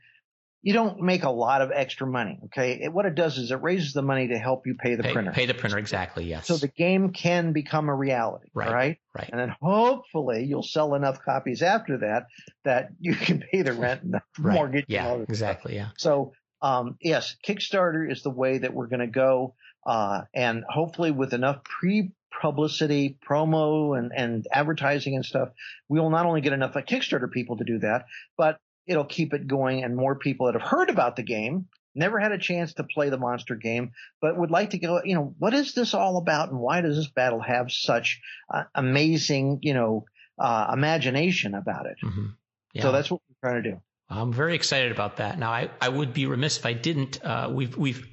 you 0.65 0.73
don't 0.73 0.99
make 1.03 1.24
a 1.24 1.31
lot 1.31 1.61
of 1.61 1.70
extra 1.73 2.07
money. 2.07 2.41
Okay. 2.47 2.81
It, 2.85 2.93
what 2.93 3.05
it 3.05 3.15
does 3.15 3.36
is 3.36 3.51
it 3.51 3.61
raises 3.62 3.93
the 3.93 4.01
money 4.01 4.28
to 4.28 4.39
help 4.39 4.66
you 4.66 4.74
pay 4.74 4.95
the 4.95 5.03
pay, 5.03 5.12
printer. 5.12 5.31
Pay 5.31 5.45
the 5.45 5.53
printer. 5.53 5.77
Exactly. 5.77 6.24
Yes. 6.24 6.47
So 6.47 6.57
the 6.57 6.69
game 6.69 7.12
can 7.12 7.53
become 7.53 7.91
a 7.91 7.95
reality. 7.95 8.49
Right. 8.55 8.73
Right. 8.73 8.99
Right. 9.15 9.28
And 9.31 9.39
then 9.39 9.55
hopefully 9.61 10.45
you'll 10.45 10.62
sell 10.62 10.95
enough 10.95 11.23
copies 11.23 11.61
after 11.61 11.99
that 11.99 12.28
that 12.65 12.89
you 12.99 13.15
can 13.15 13.45
pay 13.53 13.61
the 13.61 13.74
rent 13.74 14.05
and 14.05 14.15
the 14.15 14.23
right. 14.39 14.55
mortgage. 14.55 14.86
Yeah. 14.89 15.12
Exactly. 15.28 15.74
Yeah. 15.74 15.89
So 15.99 16.32
um, 16.62 16.97
yes, 16.99 17.36
Kickstarter 17.47 18.11
is 18.11 18.23
the 18.23 18.31
way 18.31 18.57
that 18.57 18.73
we're 18.73 18.86
going 18.86 19.01
to 19.01 19.07
go. 19.07 19.55
Uh, 19.86 20.23
and 20.35 20.65
hopefully 20.66 21.11
with 21.11 21.35
enough 21.35 21.62
pre 21.62 22.12
publicity, 22.41 23.19
promo 23.28 23.99
and, 23.99 24.12
and 24.16 24.47
advertising 24.51 25.15
and 25.15 25.27
stuff, 25.27 25.51
we 25.91 26.01
will 26.01 26.09
not 26.09 26.24
only 26.24 26.41
get 26.41 26.55
enough 26.55 26.73
Kickstarter 26.73 27.31
people 27.31 27.59
to 27.59 27.65
do 27.65 27.81
that, 27.81 28.07
but 28.39 28.59
it'll 28.86 29.05
keep 29.05 29.32
it 29.32 29.47
going 29.47 29.85
and 29.85 29.97
more 29.97 30.16
people 30.16 30.47
that 30.47 30.55
have 30.55 30.69
heard 30.69 30.90
about 30.90 31.16
the 31.16 31.23
game, 31.23 31.66
never 31.94 32.19
had 32.19 32.32
a 32.32 32.39
chance 32.39 32.74
to 32.74 32.85
play 32.85 33.09
the 33.09 33.19
monster 33.19 33.55
game, 33.55 33.93
but 34.20 34.36
would 34.36 34.51
like 34.51 34.70
to 34.70 34.78
go, 34.78 35.01
you 35.05 35.15
know, 35.15 35.35
what 35.39 35.55
is 35.55 35.74
this 35.74 35.94
all 35.94 36.16
about 36.16 36.51
and 36.51 36.59
why 36.59 36.81
does 36.81 36.97
this 36.97 37.09
battle 37.09 37.40
have 37.40 37.70
such 37.70 38.20
uh, 38.52 38.65
amazing, 38.74 39.61
you 39.62 39.74
know, 39.74 40.05
uh, 40.39 40.70
imagination 40.73 41.55
about 41.55 41.86
it? 41.86 41.97
Mm-hmm. 42.02 42.27
Yeah. 42.74 42.82
So 42.82 42.93
that's 42.93 43.11
what 43.11 43.20
we're 43.28 43.48
trying 43.48 43.62
to 43.62 43.70
do. 43.70 43.81
I'm 44.09 44.32
very 44.32 44.55
excited 44.55 44.93
about 44.93 45.16
that. 45.16 45.39
Now, 45.39 45.51
I, 45.51 45.70
I 45.81 45.89
would 45.89 46.12
be 46.12 46.27
remiss 46.27 46.59
if 46.59 46.66
I 46.66 46.73
didn't. 46.73 47.24
Uh, 47.24 47.51
we've 47.52 47.77
we've 47.77 48.06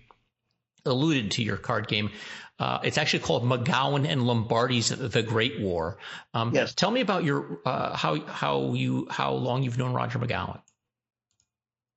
alluded 0.86 1.32
to 1.32 1.44
your 1.44 1.58
card 1.58 1.88
game. 1.88 2.12
Uh, 2.62 2.80
it's 2.84 3.00
actually 3.00 3.24
called 3.24 3.44
MacGowan 3.44 4.08
and 4.08 4.22
Lombardy's 4.22 4.90
The 4.90 5.24
Great 5.24 5.60
War. 5.60 5.98
Um, 6.36 6.54
yes. 6.54 6.76
Tell 6.76 6.92
me 6.92 7.02
about 7.02 7.24
your 7.24 7.60
uh, 7.66 7.98
how 7.98 8.20
how 8.28 8.74
you 8.74 9.08
how 9.10 9.34
long 9.34 9.64
you've 9.64 9.80
known 9.80 9.94
Roger 9.94 10.20
MacGowan. 10.20 10.62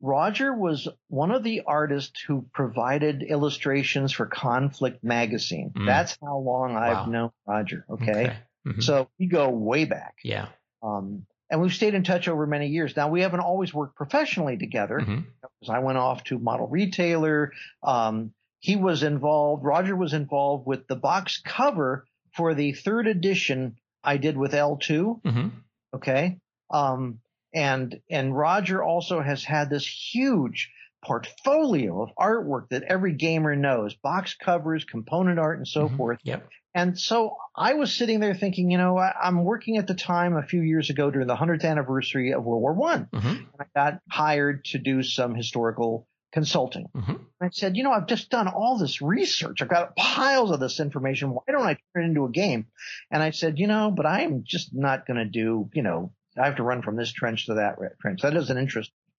Roger 0.00 0.54
was 0.54 0.88
one 1.08 1.32
of 1.32 1.42
the 1.42 1.64
artists 1.66 2.18
who 2.26 2.46
provided 2.54 3.22
illustrations 3.22 4.12
for 4.12 4.24
Conflict 4.24 5.04
magazine. 5.04 5.70
Mm. 5.76 5.84
That's 5.84 6.16
how 6.22 6.38
long 6.38 6.76
I've 6.78 7.06
wow. 7.08 7.12
known 7.12 7.30
Roger. 7.46 7.84
Okay. 7.90 8.10
okay. 8.10 8.36
Mm-hmm. 8.66 8.80
So 8.80 9.10
we 9.18 9.26
go 9.26 9.50
way 9.50 9.84
back. 9.84 10.14
Yeah. 10.24 10.46
Um, 10.82 11.26
and 11.50 11.60
we've 11.60 11.74
stayed 11.74 11.92
in 11.92 12.04
touch 12.04 12.26
over 12.26 12.46
many 12.46 12.68
years. 12.68 12.96
Now 12.96 13.10
we 13.10 13.20
haven't 13.20 13.40
always 13.40 13.74
worked 13.74 13.96
professionally 13.96 14.56
together 14.56 14.96
because 14.98 15.18
mm-hmm. 15.18 15.70
I 15.70 15.80
went 15.80 15.98
off 15.98 16.24
to 16.24 16.38
model 16.38 16.68
retailer. 16.68 17.52
Um, 17.82 18.32
he 18.64 18.76
was 18.76 19.02
involved. 19.02 19.62
Roger 19.62 19.94
was 19.94 20.14
involved 20.14 20.66
with 20.66 20.86
the 20.86 20.96
box 20.96 21.38
cover 21.44 22.06
for 22.34 22.54
the 22.54 22.72
third 22.72 23.06
edition 23.06 23.76
I 24.02 24.16
did 24.16 24.38
with 24.38 24.52
L2. 24.52 25.20
Mm-hmm. 25.20 25.48
Okay. 25.96 26.38
Um, 26.70 27.18
and, 27.52 28.00
and 28.10 28.34
Roger 28.34 28.82
also 28.82 29.20
has 29.20 29.44
had 29.44 29.68
this 29.68 29.86
huge 29.86 30.70
portfolio 31.04 32.04
of 32.04 32.08
artwork 32.18 32.70
that 32.70 32.84
every 32.84 33.12
gamer 33.12 33.54
knows, 33.54 33.94
box 33.96 34.34
covers, 34.34 34.86
component 34.86 35.38
art, 35.38 35.58
and 35.58 35.68
so 35.68 35.84
mm-hmm. 35.84 35.98
forth. 35.98 36.20
Yep. 36.24 36.48
And 36.74 36.98
so 36.98 37.36
I 37.54 37.74
was 37.74 37.92
sitting 37.92 38.18
there 38.18 38.34
thinking, 38.34 38.70
you 38.70 38.78
know, 38.78 38.96
I, 38.96 39.12
am 39.24 39.44
working 39.44 39.76
at 39.76 39.86
the 39.86 39.94
time 39.94 40.38
a 40.38 40.42
few 40.42 40.62
years 40.62 40.88
ago 40.88 41.10
during 41.10 41.28
the 41.28 41.36
100th 41.36 41.66
anniversary 41.66 42.32
of 42.32 42.44
World 42.44 42.62
War 42.62 42.72
One. 42.72 43.08
Mm-hmm. 43.12 43.42
I 43.60 43.64
got 43.76 44.00
hired 44.10 44.64
to 44.66 44.78
do 44.78 45.02
some 45.02 45.34
historical 45.34 46.08
consulting. 46.34 46.88
Mm-hmm. 46.94 47.14
I 47.40 47.48
said, 47.52 47.76
you 47.76 47.84
know, 47.84 47.92
I've 47.92 48.08
just 48.08 48.28
done 48.28 48.48
all 48.48 48.76
this 48.76 49.00
research. 49.00 49.62
I've 49.62 49.68
got 49.68 49.94
piles 49.94 50.50
of 50.50 50.58
this 50.58 50.80
information. 50.80 51.30
Why 51.30 51.44
don't 51.46 51.66
I 51.66 51.78
turn 51.94 52.04
it 52.04 52.08
into 52.08 52.24
a 52.24 52.30
game? 52.30 52.66
And 53.10 53.22
I 53.22 53.30
said, 53.30 53.60
you 53.60 53.68
know, 53.68 53.92
but 53.96 54.04
I'm 54.04 54.42
just 54.44 54.74
not 54.74 55.06
going 55.06 55.18
to 55.18 55.24
do, 55.24 55.70
you 55.72 55.82
know, 55.82 56.12
I 56.36 56.46
have 56.46 56.56
to 56.56 56.64
run 56.64 56.82
from 56.82 56.96
this 56.96 57.12
trench 57.12 57.46
to 57.46 57.54
that 57.54 57.76
trench. 58.00 58.22
That 58.22 58.34
doesn't 58.34 58.58
interest 58.58 58.90
me. 58.90 59.12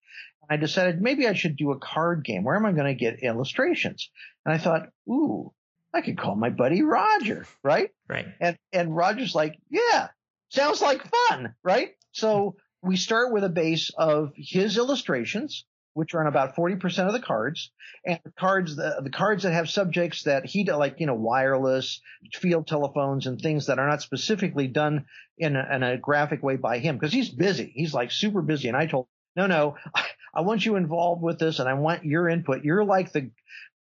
I 0.50 0.58
decided 0.58 1.02
maybe 1.02 1.26
I 1.26 1.34
should 1.34 1.56
do 1.56 1.72
a 1.72 1.80
card 1.80 2.26
game. 2.26 2.44
Where 2.44 2.58
am 2.58 2.66
I 2.66 2.74
going 2.74 2.94
to 2.94 2.94
get 2.94 3.24
illustrations? 3.24 4.12
And 4.46 4.54
I 4.54 4.58
thought, 4.58 4.90
ooh, 5.10 5.54
I 5.94 6.02
could 6.02 6.18
call 6.18 6.36
my 6.36 6.50
buddy 6.50 6.82
Roger, 6.84 7.48
right? 7.64 7.92
Right. 8.10 8.28
And 8.42 8.58
and 8.74 8.94
Roger's 8.94 9.34
like, 9.34 9.58
yeah, 9.70 10.10
sounds 10.50 10.82
like 10.82 11.02
fun, 11.30 11.56
right? 11.64 11.92
So 12.12 12.58
we 12.84 12.98
start 12.98 13.32
with 13.32 13.46
a 13.46 13.50
base 13.50 13.90
of 13.98 14.34
his 14.36 14.78
illustrations, 14.78 15.66
which 15.96 16.14
are 16.14 16.20
on 16.20 16.28
about 16.28 16.58
40% 16.58 17.08
of 17.08 17.14
the 17.14 17.22
cards, 17.22 17.72
and 18.06 18.20
the 18.26 18.32
cards, 18.38 18.76
the, 18.76 19.00
the 19.02 19.10
cards 19.10 19.44
that 19.44 19.54
have 19.54 19.70
subjects 19.70 20.24
that 20.24 20.46
he, 20.46 20.66
like, 20.66 21.00
you 21.00 21.08
know, 21.08 21.16
wireless, 21.16 22.02
field 22.34 22.68
telephones 22.68 23.28
and 23.28 23.40
things 23.40 23.68
that 23.68 23.80
are 23.80 23.88
not 23.88 24.02
specifically 24.02 24.68
done 24.68 25.06
in 25.38 25.56
a, 25.56 25.68
in 25.74 25.84
a 25.84 25.98
graphic 25.98 26.44
way 26.44 26.58
by 26.58 26.80
him, 26.80 26.98
because 26.98 27.14
he's 27.14 27.30
busy. 27.30 27.72
He's 27.74 27.94
like 27.94 28.12
super 28.12 28.42
busy. 28.42 28.68
And 28.68 28.76
I 28.76 28.88
told, 28.88 29.08
no, 29.38 29.48
no, 29.48 29.78
I, 29.96 30.04
I 30.34 30.42
want 30.42 30.66
you 30.66 30.76
involved 30.76 31.22
with 31.22 31.40
this 31.40 31.60
and 31.60 31.70
I 31.70 31.76
want 31.76 32.04
your 32.04 32.28
input. 32.28 32.66
You're 32.66 32.84
like 32.84 33.14
the, 33.14 33.32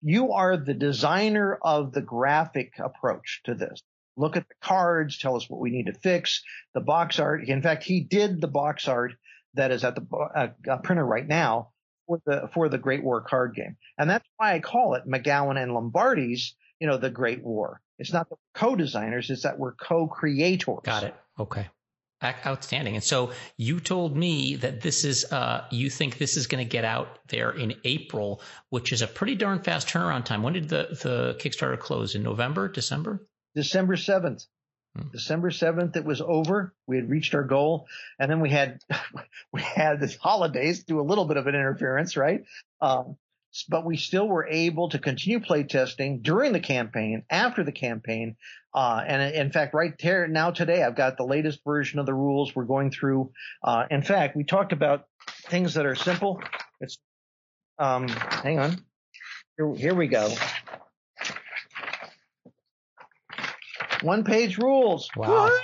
you 0.01 0.33
are 0.33 0.57
the 0.57 0.75
designer 0.75 1.59
of 1.61 1.93
the 1.93 2.01
graphic 2.01 2.73
approach 2.79 3.43
to 3.45 3.55
this. 3.55 3.83
Look 4.17 4.39
at 4.39 4.49
the 4.49 4.55
cards, 4.63 5.19
tell 5.19 5.37
us 5.37 5.49
what 5.51 5.61
we 5.61 5.71
need 5.71 5.87
to 5.87 6.01
fix, 6.01 6.43
the 6.73 6.81
box 6.81 7.19
art. 7.19 7.47
In 7.47 7.61
fact, 7.61 7.85
he 7.85 8.01
did 8.01 8.41
the 8.41 8.49
box 8.49 8.89
art 8.89 9.13
that 9.55 9.73
is 9.73 9.85
at 9.85 9.95
the 9.95 10.53
uh, 10.71 10.77
printer 10.79 11.05
right 11.05 11.29
now 11.29 11.69
for 12.09 12.21
the 12.27 12.49
for 12.53 12.69
the 12.69 12.79
Great 12.79 13.05
War 13.05 13.21
card 13.21 13.55
game, 13.55 13.77
and 13.97 14.11
that's 14.11 14.27
why 14.37 14.55
I 14.55 14.61
call 14.61 14.95
it 14.95 15.07
MacGowan 15.07 15.63
and 15.63 15.73
Lombardy's. 15.73 16.57
You 16.81 16.87
know, 16.87 16.97
the 16.97 17.11
Great 17.11 17.45
War. 17.45 17.81
It's 17.99 18.13
not 18.13 18.29
that 18.29 18.37
we're 18.37 18.61
co-designers; 18.61 19.31
it's 19.31 19.43
that 19.43 19.59
we're 19.59 19.75
co-creators. 19.75 20.81
Got 20.83 21.05
it. 21.05 21.15
Okay. 21.39 21.69
Outstanding. 22.25 22.97
And 22.97 23.05
so 23.05 23.31
you 23.57 23.79
told 23.79 24.17
me 24.17 24.57
that 24.57 24.81
this 24.81 25.05
is, 25.05 25.25
uh, 25.31 25.65
you 25.71 25.89
think 25.89 26.19
this 26.19 26.37
is 26.37 26.49
going 26.49 26.65
to 26.65 26.69
get 26.69 26.85
out 26.85 27.21
there 27.29 27.53
in 27.53 27.75
April, 27.85 28.43
which 28.71 28.93
is 28.93 29.03
a 29.03 29.07
pretty 29.07 29.37
darn 29.37 29.63
fast 29.63 29.87
turnaround 29.87 30.25
time. 30.25 30.43
When 30.43 30.55
did 30.55 30.69
the, 30.69 30.89
the 31.01 31.39
Kickstarter 31.39 31.79
close? 31.79 32.17
In 32.17 32.25
November, 32.25 32.69
December? 32.69 33.25
December 33.55 33.95
7th. 33.95 34.47
Hmm. 34.97 35.09
December 35.13 35.51
7th, 35.51 35.97
it 35.97 36.05
was 36.05 36.21
over. 36.21 36.75
We 36.87 36.97
had 36.97 37.11
reached 37.11 37.35
our 37.35 37.45
goal. 37.45 37.87
And 38.19 38.31
then 38.31 38.41
we 38.41 38.51
had, 38.51 38.81
we 39.53 39.63
had 39.63 40.01
the 40.01 40.15
holidays 40.21 40.85
do 40.85 41.01
a 41.01 41.03
little 41.03 41.25
bit 41.25 41.37
of 41.37 41.47
an 41.47 41.55
interference, 41.55 42.17
right? 42.17 42.45
Um, 42.81 43.17
but 43.69 43.85
we 43.85 43.97
still 43.97 44.29
were 44.29 44.47
able 44.47 44.91
to 44.91 44.99
continue 44.99 45.41
play 45.41 45.63
testing 45.63 46.21
during 46.21 46.53
the 46.53 46.61
campaign, 46.61 47.25
after 47.31 47.65
the 47.65 47.73
campaign. 47.73 48.37
Uh, 48.75 49.03
and 49.07 49.35
in 49.35 49.51
fact, 49.51 49.75
right 49.75 49.95
there 50.01 50.29
now 50.29 50.51
today, 50.51 50.83
I've 50.83 50.95
got 50.95 51.17
the 51.17 51.25
latest 51.25 51.61
version 51.65 51.99
of 51.99 52.07
the 52.07 52.15
rules 52.15 52.55
we're 52.55 52.65
going 52.65 52.91
through. 52.91 53.33
Uh, 53.63 53.85
in 53.91 54.03
fact, 54.03 54.37
we 54.37 54.45
talked 54.45 54.73
about 54.73 55.07
things 55.47 55.75
that 55.75 55.87
are 55.87 55.95
simple. 55.95 56.43
It's, 56.81 56.99
um, 57.79 58.09
hang 58.09 58.59
on. 58.59 58.85
Here, 59.57 59.75
here 59.75 59.95
we 59.95 60.07
go. 60.09 60.33
One 64.03 64.25
page 64.25 64.59
rules. 64.59 65.09
Wow. 65.17 65.29
What? 65.29 65.63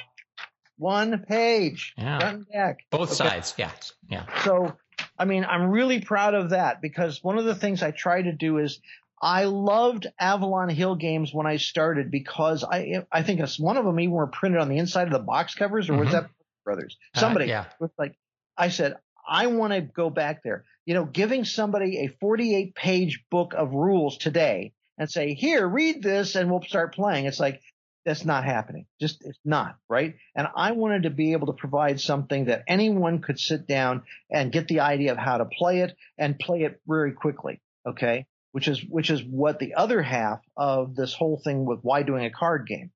One 0.77 1.25
page. 1.29 1.95
Yeah. 1.97 2.19
Front 2.19 2.53
back. 2.53 2.81
Both 2.91 3.21
okay. 3.21 3.29
sides. 3.29 3.55
Yeah. 3.57 3.71
Yeah. 4.09 4.27
So, 4.45 4.77
I 5.19 5.25
mean, 5.25 5.45
I'm 5.45 5.71
really 5.71 6.01
proud 6.01 6.35
of 6.35 6.51
that 6.51 6.83
because 6.83 7.23
one 7.23 7.39
of 7.39 7.45
the 7.45 7.55
things 7.55 7.83
I 7.83 7.91
try 7.91 8.23
to 8.23 8.33
do 8.33 8.59
is 8.59 8.81
I 9.23 9.45
loved 9.45 10.07
Avalon 10.19 10.69
Hill 10.69 10.97
games 10.97 11.33
when 11.33 11.47
I 11.47 11.57
started 11.57 12.11
because 12.11 12.65
I 12.65 13.05
I 13.11 13.23
think 13.23 13.41
one 13.59 13.77
of 13.77 13.85
them 13.85 14.01
even 14.01 14.13
were 14.13 14.27
printed 14.27 14.61
on 14.61 14.69
the 14.69 14.79
inside 14.79 15.07
of 15.07 15.13
the 15.13 15.21
box 15.21 15.55
covers 15.55 15.89
or 15.89 15.93
mm-hmm. 15.93 16.05
was 16.05 16.13
that 16.13 16.31
Brothers? 16.65 16.97
Uh, 17.15 17.21
somebody 17.21 17.45
uh, 17.45 17.49
yeah. 17.49 17.65
was 17.79 17.91
like, 17.99 18.17
I 18.57 18.71
said, 18.71 18.97
I 19.29 19.47
want 19.47 19.73
to 19.73 19.81
go 19.81 20.11
back 20.11 20.43
there. 20.43 20.65
You 20.87 20.95
know, 20.95 21.05
giving 21.05 21.45
somebody 21.45 22.05
a 22.05 22.09
48 22.21 22.75
page 22.75 23.25
book 23.31 23.55
of 23.55 23.73
rules 23.73 24.19
today 24.19 24.73
and 24.99 25.11
say, 25.11 25.35
here, 25.35 25.67
read 25.67 26.03
this 26.03 26.35
and 26.35 26.51
we'll 26.51 26.63
start 26.63 26.95
playing. 26.95 27.27
It's 27.27 27.41
like, 27.41 27.61
that's 28.05 28.25
not 28.25 28.45
happening. 28.45 28.87
Just 29.01 29.23
it's 29.25 29.39
not 29.45 29.77
right. 29.89 30.15
And 30.37 30.47
I 30.55 30.73
wanted 30.73 31.05
to 31.05 31.11
be 31.11 31.33
able 31.33 31.47
to 31.49 31.53
provide 31.55 32.01
something 32.01 32.47
that 32.47 32.65
anyone 32.69 33.21
could 33.21 33.39
sit 33.39 33.67
down 33.67 34.03
and 34.31 34.53
get 34.53 34.69
the 34.69 34.81
idea 34.81 35.13
of 35.13 35.19
how 35.19 35.39
to 35.39 35.47
play 35.47 35.81
it 35.81 35.97
and 36.19 36.39
play 36.39 36.63
it 36.63 36.81
very 36.87 37.13
quickly. 37.13 37.61
Okay. 37.87 38.27
Which 38.53 38.69
is, 38.69 38.85
which 38.89 39.11
is 39.11 39.23
what 39.23 39.59
the 39.59 39.75
other 39.75 40.01
half 40.03 40.41
of 40.57 40.95
this 40.95 41.15
whole 41.15 41.41
thing 41.43 41.65
with 41.65 41.81
why 41.83 42.03
doing 42.03 42.25
a 42.25 42.31
card 42.31 42.67
game. 42.67 42.91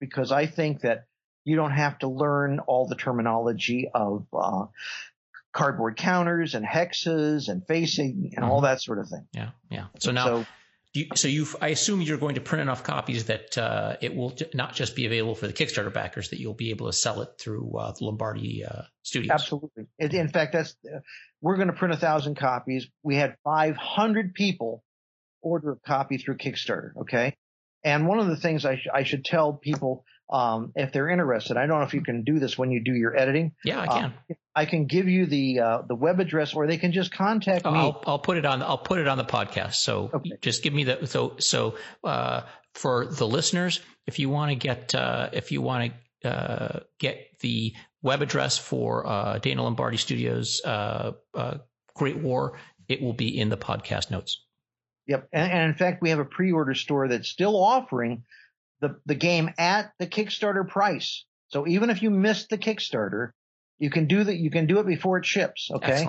Because 0.00 0.32
I 0.32 0.46
think 0.46 0.80
that 0.80 1.04
you 1.44 1.56
don't 1.56 1.72
have 1.72 1.98
to 2.00 2.08
learn 2.08 2.58
all 2.60 2.88
the 2.88 2.96
terminology 2.96 3.90
of, 3.94 4.26
uh, 4.32 4.66
cardboard 5.52 5.96
counters 5.96 6.54
and 6.54 6.64
hexes 6.64 7.48
and 7.48 7.66
facing 7.66 8.32
and 8.34 8.44
mm-hmm. 8.44 8.50
all 8.50 8.60
that 8.62 8.80
sort 8.80 8.98
of 8.98 9.08
thing. 9.08 9.26
Yeah. 9.32 9.50
Yeah. 9.70 9.86
So 9.98 10.12
now, 10.12 10.24
so, 10.24 10.46
you, 10.92 11.06
so 11.14 11.28
you, 11.28 11.46
I 11.60 11.68
assume 11.68 12.02
you're 12.02 12.18
going 12.18 12.34
to 12.34 12.40
print 12.40 12.62
enough 12.62 12.82
copies 12.82 13.26
that 13.26 13.56
uh, 13.56 13.96
it 14.00 14.14
will 14.14 14.36
not 14.54 14.74
just 14.74 14.96
be 14.96 15.06
available 15.06 15.36
for 15.36 15.46
the 15.46 15.52
Kickstarter 15.52 15.92
backers, 15.92 16.30
that 16.30 16.40
you'll 16.40 16.54
be 16.54 16.70
able 16.70 16.86
to 16.86 16.92
sell 16.92 17.22
it 17.22 17.28
through 17.38 17.78
uh, 17.78 17.92
the 17.92 18.04
Lombardy 18.04 18.64
uh, 18.64 18.82
Studios. 19.02 19.30
Absolutely. 19.30 19.86
In 19.98 20.28
fact, 20.28 20.52
that's 20.52 20.76
uh, 20.84 20.98
we're 21.40 21.56
going 21.56 21.68
to 21.68 21.74
print 21.74 21.94
a 21.94 21.96
thousand 21.96 22.36
copies. 22.36 22.88
We 23.04 23.14
had 23.14 23.36
500 23.44 24.34
people 24.34 24.82
order 25.42 25.72
a 25.72 25.76
copy 25.76 26.18
through 26.18 26.38
Kickstarter. 26.38 26.90
Okay, 27.02 27.36
and 27.84 28.08
one 28.08 28.18
of 28.18 28.26
the 28.26 28.36
things 28.36 28.64
I, 28.64 28.76
sh- 28.76 28.88
I 28.92 29.04
should 29.04 29.24
tell 29.24 29.52
people 29.52 30.04
um, 30.30 30.72
if 30.76 30.92
they're 30.92 31.08
interested. 31.08 31.56
I 31.56 31.66
don't 31.66 31.80
know 31.80 31.86
if 31.86 31.94
you 31.94 32.02
can 32.02 32.22
do 32.22 32.38
this 32.38 32.56
when 32.56 32.70
you 32.70 32.82
do 32.82 32.92
your 32.92 33.16
editing. 33.16 33.52
Yeah, 33.64 33.80
I 33.80 33.86
can. 33.86 34.14
Uh, 34.30 34.34
I 34.54 34.64
can 34.64 34.86
give 34.86 35.08
you 35.08 35.26
the 35.26 35.60
uh, 35.60 35.82
the 35.82 35.94
web 35.94 36.20
address, 36.20 36.54
or 36.54 36.66
they 36.66 36.76
can 36.76 36.92
just 36.92 37.12
contact 37.12 37.64
me. 37.64 37.72
I'll, 37.72 38.02
I'll, 38.06 38.18
put 38.18 38.36
it 38.36 38.44
on. 38.44 38.62
I'll 38.62 38.78
put 38.78 38.98
it 38.98 39.08
on 39.08 39.18
the 39.18 39.24
podcast. 39.24 39.74
So 39.74 40.10
okay. 40.14 40.32
just 40.40 40.62
give 40.62 40.72
me 40.72 40.84
the 40.84 41.06
so 41.06 41.34
so 41.38 41.76
uh, 42.04 42.42
for 42.74 43.06
the 43.06 43.26
listeners, 43.26 43.80
if 44.06 44.18
you 44.18 44.28
want 44.28 44.50
to 44.50 44.54
get 44.54 44.94
uh, 44.94 45.30
if 45.32 45.52
you 45.52 45.62
want 45.62 45.92
to 46.22 46.28
uh, 46.28 46.80
get 46.98 47.38
the 47.40 47.74
web 48.02 48.22
address 48.22 48.56
for 48.58 49.06
uh, 49.06 49.38
Dana 49.38 49.62
Lombardy 49.62 49.96
Studios 49.96 50.60
Great 51.96 52.16
War, 52.18 52.58
it 52.88 53.02
will 53.02 53.12
be 53.12 53.38
in 53.38 53.48
the 53.48 53.56
podcast 53.56 54.10
notes. 54.10 54.44
Yep, 55.06 55.28
and, 55.32 55.52
and 55.52 55.70
in 55.70 55.74
fact, 55.74 56.02
we 56.02 56.10
have 56.10 56.20
a 56.20 56.24
pre-order 56.24 56.74
store 56.74 57.08
that's 57.08 57.28
still 57.28 57.56
offering 57.56 58.22
the, 58.80 58.96
the 59.06 59.14
game 59.14 59.50
at 59.58 59.92
the 59.98 60.06
Kickstarter 60.06 60.66
price. 60.68 61.24
So 61.48 61.66
even 61.66 61.90
if 61.90 62.02
you 62.02 62.10
missed 62.10 62.50
the 62.50 62.58
Kickstarter, 62.58 63.30
you 63.78 63.90
can 63.90 64.06
do 64.06 64.22
that. 64.22 64.36
You 64.36 64.50
can 64.50 64.66
do 64.66 64.78
it 64.78 64.86
before 64.86 65.18
it 65.18 65.26
ships. 65.26 65.70
Okay. 65.72 66.08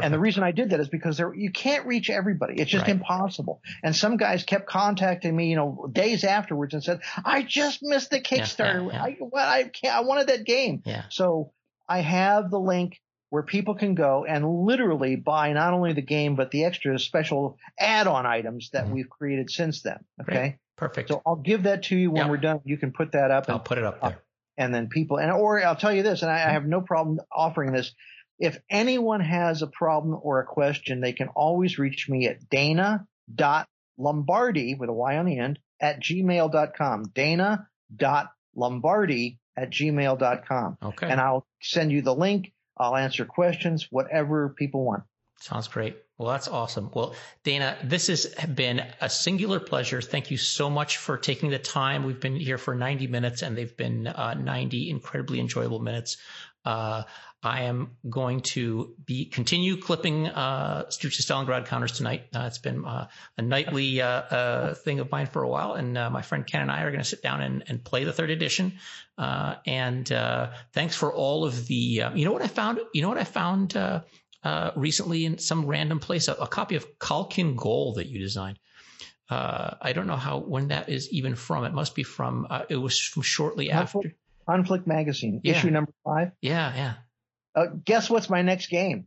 And 0.00 0.14
the 0.14 0.18
reason 0.18 0.42
I 0.42 0.52
did 0.52 0.70
that 0.70 0.80
is 0.80 0.88
because 0.88 1.18
there, 1.18 1.34
you 1.34 1.52
can't 1.52 1.86
reach 1.86 2.08
everybody. 2.08 2.54
It's 2.58 2.70
just 2.70 2.86
right. 2.86 2.90
impossible. 2.90 3.60
And 3.82 3.94
some 3.94 4.16
guys 4.16 4.42
kept 4.42 4.66
contacting 4.66 5.36
me, 5.36 5.50
you 5.50 5.56
know, 5.56 5.88
days 5.92 6.24
afterwards 6.24 6.72
and 6.72 6.82
said, 6.82 7.00
I 7.22 7.42
just 7.42 7.80
missed 7.82 8.10
the 8.10 8.20
Kickstarter. 8.20 8.86
Yeah, 8.86 8.92
yeah, 8.92 8.92
yeah. 8.92 9.02
I, 9.02 9.16
well, 9.20 9.46
I 9.46 9.64
can't, 9.64 9.94
I 9.94 10.00
wanted 10.00 10.28
that 10.28 10.44
game. 10.44 10.82
Yeah. 10.86 11.04
So 11.10 11.52
I 11.86 12.00
have 12.00 12.50
the 12.50 12.58
link 12.58 12.98
where 13.30 13.42
people 13.42 13.74
can 13.74 13.94
go 13.94 14.24
and 14.24 14.48
literally 14.48 15.16
buy 15.16 15.52
not 15.52 15.74
only 15.74 15.92
the 15.92 16.02
game, 16.02 16.36
but 16.36 16.50
the 16.50 16.64
extra 16.64 16.98
special 16.98 17.58
add-on 17.78 18.26
items 18.26 18.70
that 18.72 18.84
mm-hmm. 18.84 18.94
we've 18.94 19.10
created 19.10 19.50
since 19.50 19.82
then. 19.82 19.98
Okay. 20.20 20.32
Great. 20.32 20.56
Perfect. 20.76 21.08
So 21.08 21.22
I'll 21.24 21.36
give 21.36 21.62
that 21.64 21.84
to 21.84 21.96
you 21.96 22.10
when 22.10 22.28
we're 22.28 22.36
done. 22.36 22.60
You 22.64 22.76
can 22.76 22.92
put 22.92 23.12
that 23.12 23.30
up. 23.30 23.48
I'll 23.48 23.60
put 23.60 23.78
it 23.78 23.84
up 23.84 24.00
there. 24.00 24.20
and 24.56 24.74
then 24.74 24.88
people, 24.88 25.18
and 25.18 25.30
or 25.30 25.64
I'll 25.64 25.76
tell 25.76 25.92
you 25.92 26.02
this, 26.02 26.22
and 26.22 26.30
I, 26.30 26.34
I 26.34 26.50
have 26.52 26.66
no 26.66 26.80
problem 26.80 27.20
offering 27.30 27.72
this. 27.72 27.92
If 28.38 28.58
anyone 28.68 29.20
has 29.20 29.62
a 29.62 29.68
problem 29.68 30.18
or 30.20 30.40
a 30.40 30.44
question, 30.44 31.00
they 31.00 31.12
can 31.12 31.28
always 31.28 31.78
reach 31.78 32.08
me 32.08 32.26
at 32.26 32.48
dana.lombardy 32.48 34.74
with 34.74 34.88
a 34.88 34.92
Y 34.92 35.16
on 35.16 35.26
the 35.26 35.38
end 35.38 35.60
at 35.80 36.00
gmail.com. 36.00 37.04
Dana.lombardy 37.14 39.38
at 39.56 39.70
gmail.com. 39.70 40.78
Okay. 40.82 41.08
And 41.08 41.20
I'll 41.20 41.46
send 41.62 41.92
you 41.92 42.02
the 42.02 42.14
link. 42.14 42.52
I'll 42.76 42.96
answer 42.96 43.24
questions, 43.24 43.88
whatever 43.90 44.48
people 44.50 44.84
want. 44.84 45.04
Sounds 45.40 45.68
great. 45.68 45.96
Well, 46.16 46.30
that's 46.30 46.48
awesome. 46.48 46.90
Well, 46.94 47.14
Dana, 47.42 47.76
this 47.82 48.06
has 48.06 48.26
been 48.54 48.86
a 49.00 49.10
singular 49.10 49.58
pleasure. 49.58 50.00
Thank 50.00 50.30
you 50.30 50.36
so 50.36 50.70
much 50.70 50.96
for 50.96 51.18
taking 51.18 51.50
the 51.50 51.58
time. 51.58 52.04
We've 52.04 52.20
been 52.20 52.36
here 52.36 52.56
for 52.56 52.74
90 52.74 53.08
minutes 53.08 53.42
and 53.42 53.56
they've 53.56 53.76
been 53.76 54.06
uh, 54.06 54.34
90 54.34 54.90
incredibly 54.90 55.40
enjoyable 55.40 55.80
minutes. 55.80 56.16
Uh, 56.64 57.02
I 57.44 57.62
am 57.64 57.96
going 58.08 58.40
to 58.40 58.94
be 59.04 59.26
continue 59.26 59.76
clipping 59.76 60.28
uh, 60.28 60.88
Streets 60.90 61.18
of 61.18 61.26
Stalingrad 61.26 61.66
counters 61.66 61.92
tonight. 61.92 62.24
Uh, 62.34 62.44
it's 62.46 62.58
been 62.58 62.84
uh, 62.84 63.08
a 63.36 63.42
nightly 63.42 64.00
uh, 64.00 64.06
uh, 64.06 64.74
thing 64.74 65.00
of 65.00 65.10
mine 65.10 65.26
for 65.26 65.42
a 65.42 65.48
while, 65.48 65.74
and 65.74 65.96
uh, 65.96 66.10
my 66.10 66.22
friend 66.22 66.46
Ken 66.46 66.62
and 66.62 66.70
I 66.70 66.82
are 66.82 66.90
going 66.90 67.02
to 67.02 67.08
sit 67.08 67.22
down 67.22 67.42
and, 67.42 67.64
and 67.68 67.84
play 67.84 68.04
the 68.04 68.12
third 68.12 68.30
edition. 68.30 68.72
and 69.18 70.08
thanks 70.72 70.96
for 70.96 71.12
all 71.12 71.44
of 71.44 71.66
the. 71.66 71.74
you 72.14 72.24
know 72.24 72.32
what 72.32 72.42
I 72.42 72.48
found? 72.48 72.80
You 72.92 73.02
know 73.02 73.08
what 73.08 73.18
I 73.18 73.24
found 73.24 73.76
uh, 74.44 74.70
recently 74.76 75.24
in 75.24 75.38
some 75.38 75.66
random 75.66 75.98
place, 75.98 76.28
a, 76.28 76.34
a, 76.34 76.46
copy 76.46 76.76
of 76.76 76.98
Khalkhin 76.98 77.56
Gol 77.56 77.94
that 77.94 78.08
you 78.08 78.18
designed. 78.18 78.58
Uh, 79.30 79.74
I 79.80 79.94
don't 79.94 80.06
know 80.06 80.16
how 80.16 80.38
when 80.38 80.68
that 80.68 80.90
is 80.90 81.10
even 81.10 81.34
from. 81.34 81.64
It 81.64 81.72
must 81.72 81.94
be 81.94 82.02
from. 82.02 82.46
Uh, 82.50 82.62
it 82.68 82.76
was 82.76 83.00
from 83.00 83.22
shortly 83.22 83.70
Conflict, 83.70 84.06
after 84.06 84.16
Conflict 84.46 84.86
Magazine, 84.86 85.40
yeah. 85.42 85.52
issue 85.52 85.70
number 85.70 85.92
five. 86.04 86.32
Yeah, 86.42 86.74
yeah. 86.76 86.94
Uh, 87.54 87.66
guess 87.84 88.10
what's 88.10 88.28
my 88.28 88.42
next 88.42 88.68
game? 88.68 89.06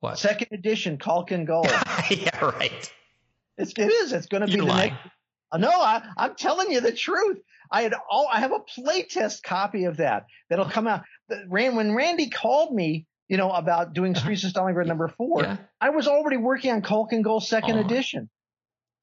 What? 0.00 0.18
Second 0.18 0.48
edition 0.52 0.98
Khalkhin 0.98 1.46
Gol. 1.46 1.64
yeah, 2.10 2.44
right. 2.44 2.92
It's, 3.58 3.72
it 3.76 3.90
is. 3.90 4.12
It's 4.12 4.26
going 4.26 4.42
to 4.42 4.46
be 4.46 4.58
the 4.58 4.64
lying. 4.64 4.92
next. 4.92 5.60
no, 5.60 5.70
I, 5.70 6.02
I'm 6.16 6.34
telling 6.34 6.70
you 6.70 6.80
the 6.80 6.92
truth. 6.92 7.38
I 7.70 7.82
had 7.82 7.94
all, 8.10 8.28
I 8.32 8.40
have 8.40 8.52
a 8.52 8.60
playtest 8.80 9.42
copy 9.42 9.84
of 9.84 9.96
that 9.96 10.26
that'll 10.48 10.70
come 10.70 10.86
out. 10.86 11.02
When 11.48 11.94
Randy 11.94 12.30
called 12.30 12.74
me, 12.74 13.06
you 13.28 13.36
know, 13.36 13.50
about 13.50 13.92
doing 13.92 14.14
Streets 14.14 14.44
of 14.44 14.52
Stalingrad 14.52 14.86
number 14.86 15.08
four, 15.08 15.42
yeah. 15.42 15.56
I 15.80 15.90
was 15.90 16.06
already 16.06 16.36
working 16.36 16.70
on 16.70 16.82
Khalkhin 16.82 17.22
Gol 17.22 17.40
second 17.40 17.78
oh, 17.78 17.80
edition. 17.80 18.28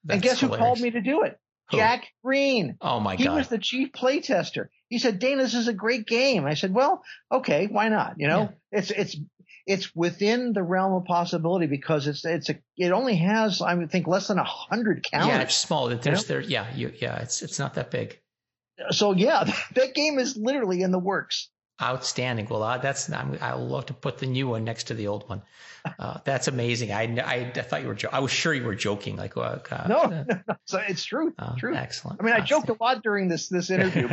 And 0.10 0.22
guess 0.22 0.40
hilarious. 0.40 0.60
who 0.60 0.66
called 0.66 0.80
me 0.80 0.92
to 0.92 1.02
do 1.02 1.24
it? 1.24 1.38
Who? 1.74 1.78
Jack 1.78 2.08
Green. 2.24 2.78
Oh 2.82 3.00
my 3.00 3.16
he 3.16 3.24
God. 3.24 3.32
He 3.32 3.38
was 3.38 3.48
the 3.48 3.58
chief 3.58 3.92
playtester. 3.92 4.68
He 4.90 5.00
said, 5.00 5.20
Dana, 5.20 5.44
this 5.44 5.56
is 5.56 5.68
a 5.68 5.74
great 5.74 6.06
game. 6.06 6.46
I 6.46 6.54
said, 6.54 6.74
well, 6.74 7.04
okay, 7.32 7.68
why 7.68 7.90
not? 7.90 8.16
You 8.18 8.28
know, 8.28 8.54
yeah. 8.72 8.80
it's, 8.80 8.92
it's, 8.92 9.18
it's 9.66 9.96
within 9.96 10.54
the 10.54 10.62
realm 10.62 10.94
of 10.94 11.06
possibility 11.06 11.68
because 11.68 12.08
it's, 12.08 12.24
it's 12.26 12.50
a, 12.50 12.60
it 12.78 12.92
only 12.92 13.16
has, 13.16 13.62
I 13.62 13.86
think, 13.88 14.08
less 14.08 14.28
than 14.28 14.38
a 14.38 14.44
hundred 14.44 15.04
counters. 15.10 15.28
Yeah, 15.30 15.42
it's 15.42 15.56
small. 15.56 15.88
There's, 15.88 16.06
you 16.06 16.12
know? 16.12 16.22
there, 16.22 16.42
yeah, 16.42 16.76
you, 16.76 16.94
yeah, 17.00 17.22
it's, 17.22 17.42
it's 17.42 17.60
not 17.60 17.76
that 17.76 17.90
big. 17.90 18.20
So 18.92 19.14
yeah, 19.14 19.44
that 19.76 19.94
game 19.94 20.20
is 20.20 20.38
literally 20.38 20.82
in 20.82 20.92
the 20.92 21.00
works. 21.00 21.50
Outstanding. 21.84 22.48
Well, 22.50 22.64
uh, 22.64 22.78
that's 22.78 23.12
I'm, 23.12 23.38
I'll 23.42 23.68
love 23.68 23.88
to 23.88 23.94
put 23.94 24.18
the 24.18 24.26
new 24.26 24.48
one 24.48 24.64
next 24.64 24.86
to 24.86 24.94
the 24.94 25.08
old 25.08 25.28
one. 25.28 25.42
Uh, 26.00 26.20
that's 26.24 26.48
amazing. 26.48 26.94
I, 26.94 27.04
I, 27.20 27.52
I, 27.54 27.62
thought 27.62 27.82
you 27.82 27.88
were. 27.88 27.96
Jo- 27.96 28.10
I 28.12 28.20
was 28.20 28.32
sure 28.32 28.54
you 28.54 28.64
were 28.64 28.76
joking. 28.76 29.18
Like, 29.18 29.36
uh, 29.36 29.58
no, 29.90 29.98
uh, 29.98 30.08
no, 30.08 30.26
no, 30.48 30.56
so 30.66 30.80
it's 30.88 31.04
true. 31.04 31.34
Oh, 31.38 31.56
true. 31.58 31.76
Excellent. 31.76 32.22
I 32.22 32.24
mean, 32.24 32.34
I 32.34 32.40
joked 32.40 32.70
a 32.70 32.78
lot 32.80 33.04
during 33.04 33.28
this 33.28 33.50
this 33.50 33.70
interview, 33.70 34.08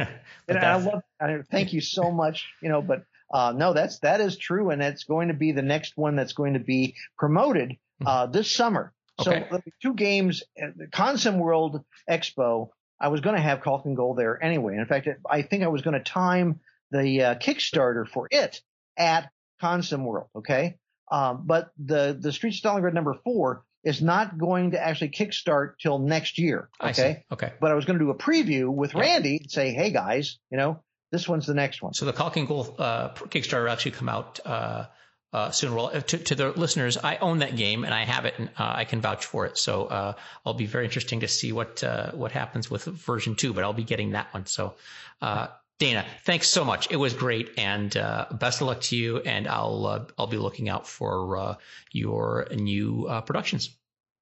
and 0.49 0.59
I 0.59 0.77
love. 0.77 1.03
I 1.21 1.39
thank 1.49 1.73
you 1.73 1.81
so 1.81 2.11
much. 2.11 2.49
You 2.61 2.71
know, 2.71 2.83
but 2.83 3.05
uh, 3.33 3.53
no, 3.57 3.73
that's 3.73 4.01
that 4.01 4.21
is 4.21 4.37
true, 4.37 4.71
and 4.71 4.83
it's 4.83 5.05
going 5.05 5.29
to 5.29 5.35
be 5.35 5.53
the 5.53 5.63
next 5.63 5.97
one 5.97 6.17
that's 6.17 6.33
going 6.33 6.55
to 6.55 6.61
be 6.61 6.97
promoted 7.17 7.77
hmm. 8.01 8.07
uh, 8.07 8.27
this 8.27 8.51
summer. 8.51 8.93
Okay. 9.21 9.47
So 9.51 9.61
two 9.81 9.95
games, 9.95 10.43
the 10.57 10.87
Consim 10.87 11.39
World 11.39 11.85
Expo. 12.09 12.71
I 13.03 13.09
was 13.09 13.23
going 13.23 13.35
to 13.35 13.41
have 13.41 13.61
Khalkhin 13.61 13.95
Gol 13.95 14.15
there 14.15 14.43
anyway. 14.43 14.77
In 14.77 14.85
fact, 14.85 15.09
I 15.29 15.41
think 15.41 15.63
I 15.63 15.69
was 15.69 15.81
going 15.81 15.95
to 15.95 16.01
time 16.01 16.61
the 16.91 17.23
uh, 17.23 17.35
Kickstarter 17.37 18.07
for 18.07 18.29
it 18.31 18.61
at 18.97 19.31
Consim 19.63 20.05
World. 20.05 20.29
Okay. 20.37 20.77
Um, 21.11 21.43
but 21.47 21.71
the, 21.79 22.17
the 22.19 22.33
Street 22.33 22.55
Stalingrad 22.55 22.95
number 22.95 23.15
four 23.25 23.65
is 23.83 24.03
not 24.03 24.39
going 24.39 24.73
to 24.73 24.81
actually 24.81 25.11
kickstart 25.11 25.75
till 25.83 25.99
next 25.99 26.39
year. 26.39 26.69
Okay. 26.81 27.25
Okay. 27.33 27.53
But 27.61 27.71
I 27.71 27.75
was 27.75 27.85
going 27.85 27.99
to 27.99 28.05
do 28.05 28.11
a 28.11 28.15
preview 28.15 28.69
with 28.69 28.95
Randy 28.95 29.39
and 29.39 29.51
say, 29.51 29.73
Hey 29.73 29.91
guys, 29.91 30.39
you 30.51 30.59
know, 30.59 30.83
this 31.11 31.29
one's 31.29 31.47
the 31.47 31.55
next 31.55 31.83
one. 31.83 31.95
So 31.95 32.05
the 32.05 32.13
Khalkhin 32.13 32.47
Gol, 32.47 32.75
uh, 32.79 33.09
Kickstarter 33.15 33.65
will 33.65 33.71
actually 33.71 33.93
come 33.93 34.09
out, 34.09 34.39
uh, 34.45 34.87
uh, 35.33 35.51
soon. 35.51 35.75
Well, 35.75 35.91
to, 35.91 36.19
to, 36.19 36.35
the 36.35 36.49
listeners, 36.51 36.99
I 36.99 37.17
own 37.17 37.39
that 37.39 37.57
game 37.57 37.85
and 37.85 37.95
I 37.95 38.05
have 38.05 38.25
it, 38.25 38.35
and 38.39 38.49
uh, 38.59 38.73
I 38.77 38.85
can 38.85 39.01
vouch 39.01 39.27
for 39.27 39.47
it. 39.47 39.57
So 39.59 39.87
uh, 39.87 40.13
I'll 40.45 40.55
be 40.55 40.67
very 40.67 40.85
interesting 40.85 41.21
to 41.21 41.29
see 41.29 41.53
what 41.53 41.85
uh, 41.85 42.11
what 42.13 42.33
happens 42.33 42.71
with 42.71 42.85
version 42.85 43.37
two. 43.37 43.53
But 43.53 43.65
I'll 43.65 43.73
be 43.73 43.85
getting 43.85 44.11
that 44.11 44.33
one. 44.35 44.47
So 44.47 44.75
uh, 45.23 45.49
Dana, 45.81 46.05
thanks 46.25 46.47
so 46.47 46.63
much. 46.63 46.91
It 46.91 46.97
was 46.97 47.15
great, 47.15 47.53
and 47.57 47.97
uh, 47.97 48.27
best 48.33 48.61
of 48.61 48.67
luck 48.67 48.83
to 48.83 48.97
you. 48.97 49.19
And 49.21 49.49
I'll 49.49 49.87
uh, 49.87 50.05
I'll 50.19 50.27
be 50.27 50.37
looking 50.37 50.69
out 50.69 50.87
for 50.87 51.39
uh, 51.39 51.55
your 51.91 52.47
new 52.55 53.07
uh, 53.09 53.23
productions. 53.23 53.79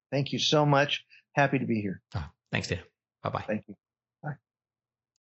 Thank 0.09 0.31
you 0.31 0.39
so 0.39 0.65
much. 0.65 1.03
Happy 1.33 1.59
to 1.59 1.65
be 1.65 1.81
here. 1.81 2.01
Oh, 2.15 2.23
thanks, 2.53 2.69
Dana. 2.69 2.81
Bye 3.23 3.29
bye. 3.29 3.43
Thank 3.45 3.65
you. 3.67 3.75